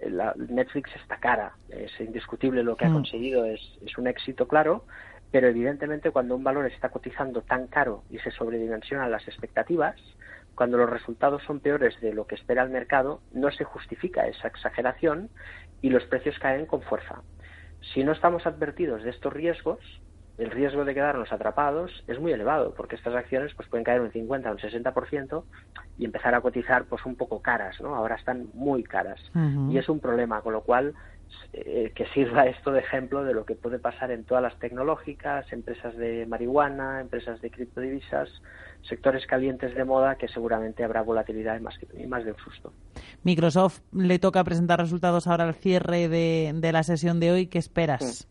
la, 0.00 0.34
Netflix 0.36 0.90
está 0.96 1.16
cara, 1.18 1.52
es 1.70 1.92
indiscutible 2.00 2.62
lo 2.62 2.76
que 2.76 2.84
ha 2.84 2.90
mm. 2.90 2.94
conseguido, 2.94 3.44
es, 3.44 3.60
es 3.84 3.96
un 3.96 4.06
éxito 4.06 4.46
claro, 4.46 4.84
pero 5.30 5.48
evidentemente 5.48 6.10
cuando 6.10 6.36
un 6.36 6.44
valor 6.44 6.66
está 6.66 6.88
cotizando 6.88 7.42
tan 7.42 7.66
caro 7.68 8.02
y 8.10 8.18
se 8.18 8.30
sobredimensionan 8.30 9.10
las 9.10 9.26
expectativas, 9.28 9.96
cuando 10.58 10.76
los 10.76 10.90
resultados 10.90 11.44
son 11.44 11.60
peores 11.60 12.00
de 12.00 12.12
lo 12.12 12.26
que 12.26 12.34
espera 12.34 12.64
el 12.64 12.70
mercado, 12.70 13.20
no 13.32 13.48
se 13.52 13.62
justifica 13.62 14.26
esa 14.26 14.48
exageración 14.48 15.30
y 15.82 15.88
los 15.88 16.02
precios 16.06 16.36
caen 16.40 16.66
con 16.66 16.82
fuerza. 16.82 17.22
Si 17.94 18.02
no 18.02 18.10
estamos 18.10 18.44
advertidos 18.44 19.04
de 19.04 19.10
estos 19.10 19.32
riesgos, 19.32 19.78
el 20.36 20.50
riesgo 20.50 20.84
de 20.84 20.94
quedarnos 20.94 21.30
atrapados 21.30 22.02
es 22.08 22.18
muy 22.18 22.32
elevado, 22.32 22.74
porque 22.74 22.96
estas 22.96 23.14
acciones 23.14 23.54
pues, 23.54 23.68
pueden 23.68 23.84
caer 23.84 24.00
un 24.00 24.10
50 24.10 24.50
o 24.50 24.52
un 24.52 24.58
60% 24.58 25.44
y 25.96 26.04
empezar 26.04 26.34
a 26.34 26.40
cotizar 26.40 26.86
pues 26.86 27.06
un 27.06 27.14
poco 27.14 27.40
caras, 27.40 27.80
¿no? 27.80 27.94
Ahora 27.94 28.16
están 28.16 28.48
muy 28.52 28.82
caras. 28.82 29.20
Y 29.70 29.78
es 29.78 29.88
un 29.88 30.00
problema, 30.00 30.40
con 30.40 30.54
lo 30.54 30.62
cual 30.62 30.92
eh, 31.52 31.92
que 31.94 32.06
sirva 32.08 32.46
esto 32.46 32.72
de 32.72 32.80
ejemplo 32.80 33.24
de 33.24 33.34
lo 33.34 33.44
que 33.44 33.54
puede 33.54 33.78
pasar 33.78 34.10
en 34.10 34.24
todas 34.24 34.42
las 34.42 34.58
tecnológicas, 34.58 35.50
empresas 35.52 35.96
de 35.96 36.26
marihuana, 36.26 37.00
empresas 37.00 37.40
de 37.40 37.50
criptodivisas, 37.50 38.28
sectores 38.82 39.26
calientes 39.26 39.74
de 39.74 39.84
moda 39.84 40.16
que 40.16 40.28
seguramente 40.28 40.84
habrá 40.84 41.02
volatilidad 41.02 41.58
y 41.58 41.60
más, 41.60 41.78
y 41.96 42.06
más 42.06 42.24
de 42.24 42.32
un 42.32 42.38
susto. 42.38 42.72
Microsoft 43.22 43.80
le 43.92 44.18
toca 44.18 44.44
presentar 44.44 44.78
resultados 44.78 45.26
ahora 45.26 45.44
al 45.44 45.54
cierre 45.54 46.08
de, 46.08 46.52
de 46.54 46.72
la 46.72 46.82
sesión 46.82 47.20
de 47.20 47.32
hoy. 47.32 47.46
¿Qué 47.46 47.58
esperas? 47.58 48.28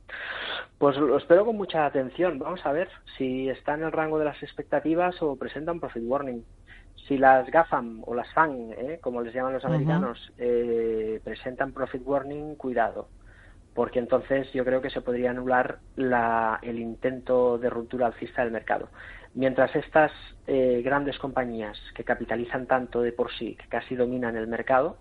Pues 0.78 0.96
lo 0.98 1.18
espero 1.18 1.46
con 1.46 1.58
mucha 1.58 1.86
atención. 1.86 2.38
Vamos 2.38 2.66
a 2.66 2.72
ver 2.72 2.88
si 3.18 3.50
está 3.50 3.74
en 3.74 3.84
el 3.84 3.92
rango 3.92 4.20
de 4.20 4.26
las 4.26 4.42
expectativas 4.44 5.22
o 5.22 5.36
presenta 5.36 5.72
un 5.72 5.80
profit 5.80 6.04
warning. 6.06 6.44
Si 7.08 7.18
las 7.18 7.50
GAFAM 7.50 8.04
o 8.06 8.14
las 8.14 8.32
FAN, 8.34 8.74
¿eh? 8.78 9.00
como 9.02 9.22
les 9.22 9.34
llaman 9.34 9.54
los 9.54 9.64
americanos, 9.64 10.34
eh, 10.38 11.22
presentan 11.24 11.72
profit 11.72 12.02
warning, 12.06 12.56
cuidado, 12.56 13.08
porque 13.74 14.00
entonces 14.00 14.52
yo 14.54 14.66
creo 14.66 14.82
que 14.82 14.90
se 14.90 15.00
podría 15.00 15.32
anular 15.32 15.80
la, 15.96 16.60
el 16.62 16.80
intento 16.80 17.58
de 17.58 17.70
ruptura 17.70 18.08
alcista 18.08 18.44
del 18.44 18.52
mercado. 18.52 18.90
Mientras 19.36 19.74
estas 19.76 20.12
eh, 20.48 20.82
grandes 20.84 21.18
compañías 21.20 21.80
que 21.96 22.04
capitalizan 22.04 22.66
tanto 22.66 23.02
de 23.02 23.14
por 23.14 23.32
sí, 23.32 23.56
que 23.56 23.68
casi 23.70 23.96
dominan 23.96 24.36
el 24.36 24.48
mercado, 24.48 24.98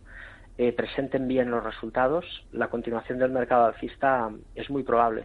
eh, 0.58 0.72
presenten 0.72 1.26
bien 1.26 1.50
los 1.50 1.64
resultados, 1.64 2.46
la 2.52 2.68
continuación 2.68 3.18
del 3.18 3.30
mercado 3.30 3.64
alcista 3.64 4.30
es 4.54 4.70
muy 4.70 4.84
probable. 4.84 5.24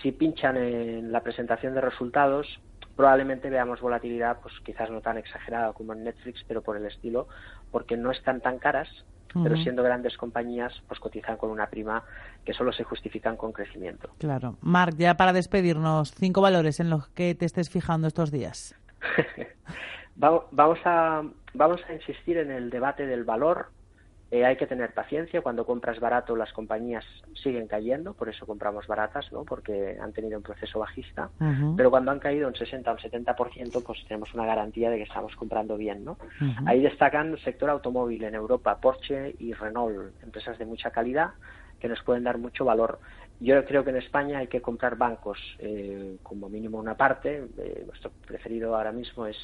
Si 0.00 0.12
pinchan 0.12 0.56
en 0.56 1.10
la 1.10 1.22
presentación 1.22 1.74
de 1.74 1.80
resultados, 1.80 2.60
probablemente 2.96 3.50
veamos 3.50 3.80
volatilidad, 3.80 4.38
pues 4.40 4.54
quizás 4.64 4.90
no 4.90 5.00
tan 5.00 5.18
exagerada 5.18 5.72
como 5.72 5.92
en 5.92 6.04
Netflix, 6.04 6.44
pero 6.46 6.62
por 6.62 6.76
el 6.76 6.86
estilo, 6.86 7.28
porque 7.70 7.96
no 7.96 8.10
están 8.10 8.40
tan 8.40 8.58
caras 8.58 8.88
pero 9.42 9.56
siendo 9.56 9.82
grandes 9.82 10.16
compañías, 10.16 10.72
pues 10.86 11.00
cotizan 11.00 11.36
con 11.36 11.50
una 11.50 11.66
prima 11.66 12.04
que 12.44 12.54
solo 12.54 12.72
se 12.72 12.84
justifican 12.84 13.36
con 13.36 13.52
crecimiento. 13.52 14.10
Claro. 14.18 14.56
Marc, 14.60 14.96
ya 14.96 15.16
para 15.16 15.32
despedirnos, 15.32 16.12
cinco 16.12 16.40
valores 16.40 16.80
en 16.80 16.90
los 16.90 17.08
que 17.08 17.34
te 17.34 17.44
estés 17.44 17.70
fijando 17.70 18.06
estos 18.06 18.30
días. 18.30 18.76
vamos, 20.16 20.78
a, 20.84 21.22
vamos 21.52 21.80
a 21.88 21.94
insistir 21.94 22.38
en 22.38 22.50
el 22.50 22.70
debate 22.70 23.06
del 23.06 23.24
valor 23.24 23.70
eh, 24.34 24.44
hay 24.44 24.56
que 24.56 24.66
tener 24.66 24.92
paciencia. 24.92 25.42
Cuando 25.42 25.64
compras 25.64 26.00
barato, 26.00 26.34
las 26.34 26.52
compañías 26.52 27.04
siguen 27.40 27.68
cayendo, 27.68 28.14
por 28.14 28.28
eso 28.28 28.44
compramos 28.46 28.84
baratas, 28.88 29.30
¿no? 29.30 29.44
Porque 29.44 29.96
han 30.00 30.12
tenido 30.12 30.36
un 30.36 30.42
proceso 30.42 30.80
bajista. 30.80 31.30
Pero 31.76 31.88
cuando 31.88 32.10
han 32.10 32.18
caído 32.18 32.48
un 32.48 32.56
60 32.56 32.90
o 32.90 32.94
un 32.94 32.98
70%, 32.98 33.84
pues 33.84 34.04
tenemos 34.08 34.34
una 34.34 34.44
garantía 34.44 34.90
de 34.90 34.96
que 34.96 35.04
estamos 35.04 35.36
comprando 35.36 35.76
bien, 35.76 36.04
¿no? 36.04 36.18
Ahí 36.66 36.82
destacan 36.82 37.30
el 37.30 37.38
sector 37.44 37.70
automóvil 37.70 38.24
en 38.24 38.34
Europa, 38.34 38.80
Porsche 38.80 39.36
y 39.38 39.52
Renault, 39.52 40.20
empresas 40.24 40.58
de 40.58 40.66
mucha 40.66 40.90
calidad 40.90 41.34
que 41.78 41.86
nos 41.86 42.02
pueden 42.02 42.24
dar 42.24 42.36
mucho 42.38 42.64
valor. 42.64 42.98
Yo 43.38 43.64
creo 43.64 43.84
que 43.84 43.90
en 43.90 43.98
España 43.98 44.38
hay 44.38 44.48
que 44.48 44.60
comprar 44.60 44.96
bancos, 44.96 45.38
eh, 45.60 46.16
como 46.24 46.48
mínimo 46.48 46.80
una 46.80 46.96
parte. 46.96 47.44
Eh, 47.56 47.84
nuestro 47.86 48.10
preferido 48.26 48.74
ahora 48.74 48.90
mismo 48.90 49.26
es 49.26 49.36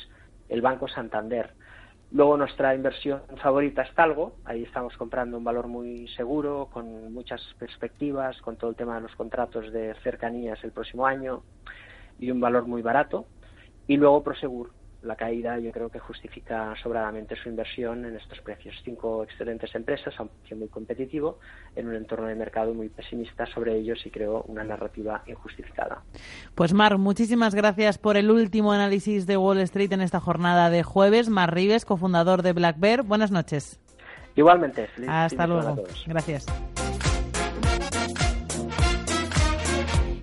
el 0.49 0.63
Banco 0.63 0.89
Santander 0.89 1.55
Luego 2.13 2.37
nuestra 2.37 2.75
inversión 2.75 3.23
favorita 3.41 3.83
es 3.83 3.95
Talgo, 3.95 4.35
ahí 4.45 4.65
estamos 4.65 4.97
comprando 4.97 5.39
un 5.39 5.45
valor 5.45 5.69
muy 5.69 6.09
seguro, 6.09 6.69
con 6.73 7.13
muchas 7.13 7.41
perspectivas, 7.57 8.41
con 8.43 8.57
todo 8.57 8.71
el 8.71 8.77
tema 8.77 8.97
de 8.97 9.03
los 9.03 9.15
contratos 9.15 9.73
de 9.73 9.95
cercanías 10.03 10.63
el 10.65 10.73
próximo 10.73 11.07
año. 11.07 11.43
y 12.19 12.31
un 12.31 12.41
valor 12.41 12.67
muy 12.67 12.83
barato. 12.83 13.27
Y 13.87 13.97
luego 13.97 14.23
Prosegur, 14.23 14.73
la 15.03 15.17
caída 15.17 15.59
yo 15.59 15.73
creo 15.73 15.89
que 15.89 15.99
justifica 15.99 16.75
sobradamente 16.83 17.37
su 17.37 17.49
inversión 17.49 18.05
en 18.05 18.17
estos 18.17 18.41
precios. 18.41 18.75
Cinco 18.85 19.23
excelentes 19.23 19.75
empresas 19.75 20.15
a 20.19 20.23
un 20.25 20.29
precio 20.29 20.57
muy 20.57 20.69
competitivo 20.69 21.39
en 21.75 21.89
un 21.89 21.95
entorno 21.95 22.27
de 22.27 22.35
mercado 22.35 22.75
muy 22.75 22.89
pesimista 22.89 23.47
sobre 23.47 23.77
ellos 23.77 23.99
y 24.05 24.11
creo 24.11 24.43
una 24.43 24.65
narrativa 24.65 25.23
injustificada. 25.27 26.03
Pues 26.55 26.75
Mar, 26.75 26.99
muchísimas 26.99 27.55
gracias 27.55 27.99
por 27.99 28.17
el 28.17 28.31
último 28.31 28.73
análisis 28.73 29.27
de 29.27 29.37
Wall 29.37 29.59
Street 29.61 29.93
en 29.93 30.03
esta 30.03 30.21
jornada 30.21 30.71
de 30.71 30.83
jueves. 30.83 31.29
Mar 31.29 31.55
Rives, 31.55 31.85
cofundador 31.85 32.43
de 32.43 32.53
Black 32.53 32.79
Bear. 32.79 33.03
Buenas 33.03 33.31
noches. 33.31 33.81
Igualmente. 34.37 34.89
Hasta 35.09 35.47
luego. 35.47 35.85
Gracias. 36.07 36.47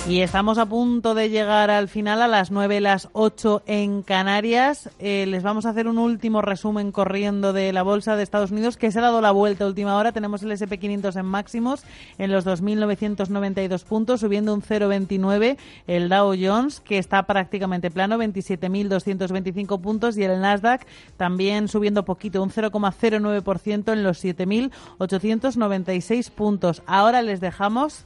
Y 0.10 0.22
estamos 0.22 0.58
a 0.58 0.66
punto 0.66 1.14
de 1.16 1.30
llegar 1.30 1.70
al 1.70 1.90
final, 1.90 2.22
a 2.22 2.30
las 2.30 2.50
9, 2.50 2.80
las 2.80 3.10
8 3.12 3.64
en 3.66 4.04
Canarias. 4.04 4.90
Eh, 5.00 5.26
les 5.28 5.44
vamos 5.44 5.66
a 5.66 5.72
hacer 5.72 5.90
un 5.90 5.98
último 5.98 6.42
resumen 6.42 6.94
corriendo 6.94 7.52
de 7.52 7.74
la 7.74 7.84
bolsa 7.84 8.16
de 8.16 8.24
Estados 8.24 8.52
Unidos, 8.52 8.78
que 8.78 8.90
se 8.90 9.00
ha 9.00 9.02
dado 9.02 9.20
la 9.20 9.32
vuelta 9.32 9.66
a 9.66 9.68
última 9.68 9.98
hora. 9.98 10.14
Tenemos 10.14 10.44
el 10.44 10.52
SP500 10.52 11.20
en 11.20 11.26
máximos, 11.26 11.84
en 12.18 12.32
los 12.32 12.46
2.992 12.46 13.84
puntos, 13.84 14.22
subiendo 14.22 14.54
un 14.54 14.62
0,29. 14.62 15.58
El 15.88 16.08
Dow 16.08 16.34
Jones, 16.40 16.80
que 16.80 17.00
está 17.00 17.24
prácticamente 17.24 17.92
plano, 17.92 18.18
27.225 18.18 19.82
puntos. 19.82 20.18
Y 20.18 20.24
el 20.24 20.40
Nasdaq 20.40 20.88
también 21.18 21.68
subiendo 21.68 22.06
poquito, 22.06 22.42
un 22.42 22.52
0,09% 22.52 23.92
en 23.92 24.04
los 24.04 24.24
7.896 24.24 26.32
puntos. 26.32 26.82
Ahora 26.86 27.22
les 27.22 27.42
dejamos 27.42 28.06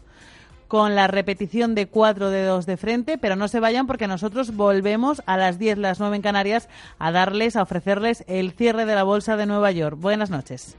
con 0.71 0.95
la 0.95 1.07
repetición 1.07 1.75
de 1.75 1.89
cuatro 1.89 2.29
dedos 2.29 2.65
de 2.65 2.77
frente, 2.77 3.17
pero 3.17 3.35
no 3.35 3.49
se 3.49 3.59
vayan 3.59 3.87
porque 3.87 4.07
nosotros 4.07 4.55
volvemos 4.55 5.21
a 5.25 5.35
las 5.35 5.59
10, 5.59 5.77
las 5.79 5.99
9 5.99 6.15
en 6.15 6.21
Canarias 6.21 6.69
a 6.97 7.11
darles, 7.11 7.57
a 7.57 7.63
ofrecerles 7.63 8.23
el 8.29 8.53
cierre 8.53 8.85
de 8.85 8.95
la 8.95 9.03
Bolsa 9.03 9.35
de 9.35 9.45
Nueva 9.45 9.71
York. 9.71 9.97
Buenas 9.99 10.29
noches. 10.29 10.77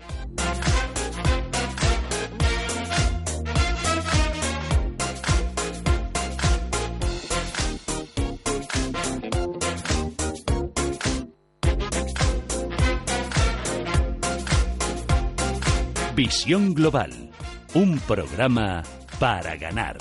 Visión 16.16 16.72
Global, 16.72 17.30
un 17.74 17.98
programa 17.98 18.82
para 19.18 19.56
ganar. 19.56 19.96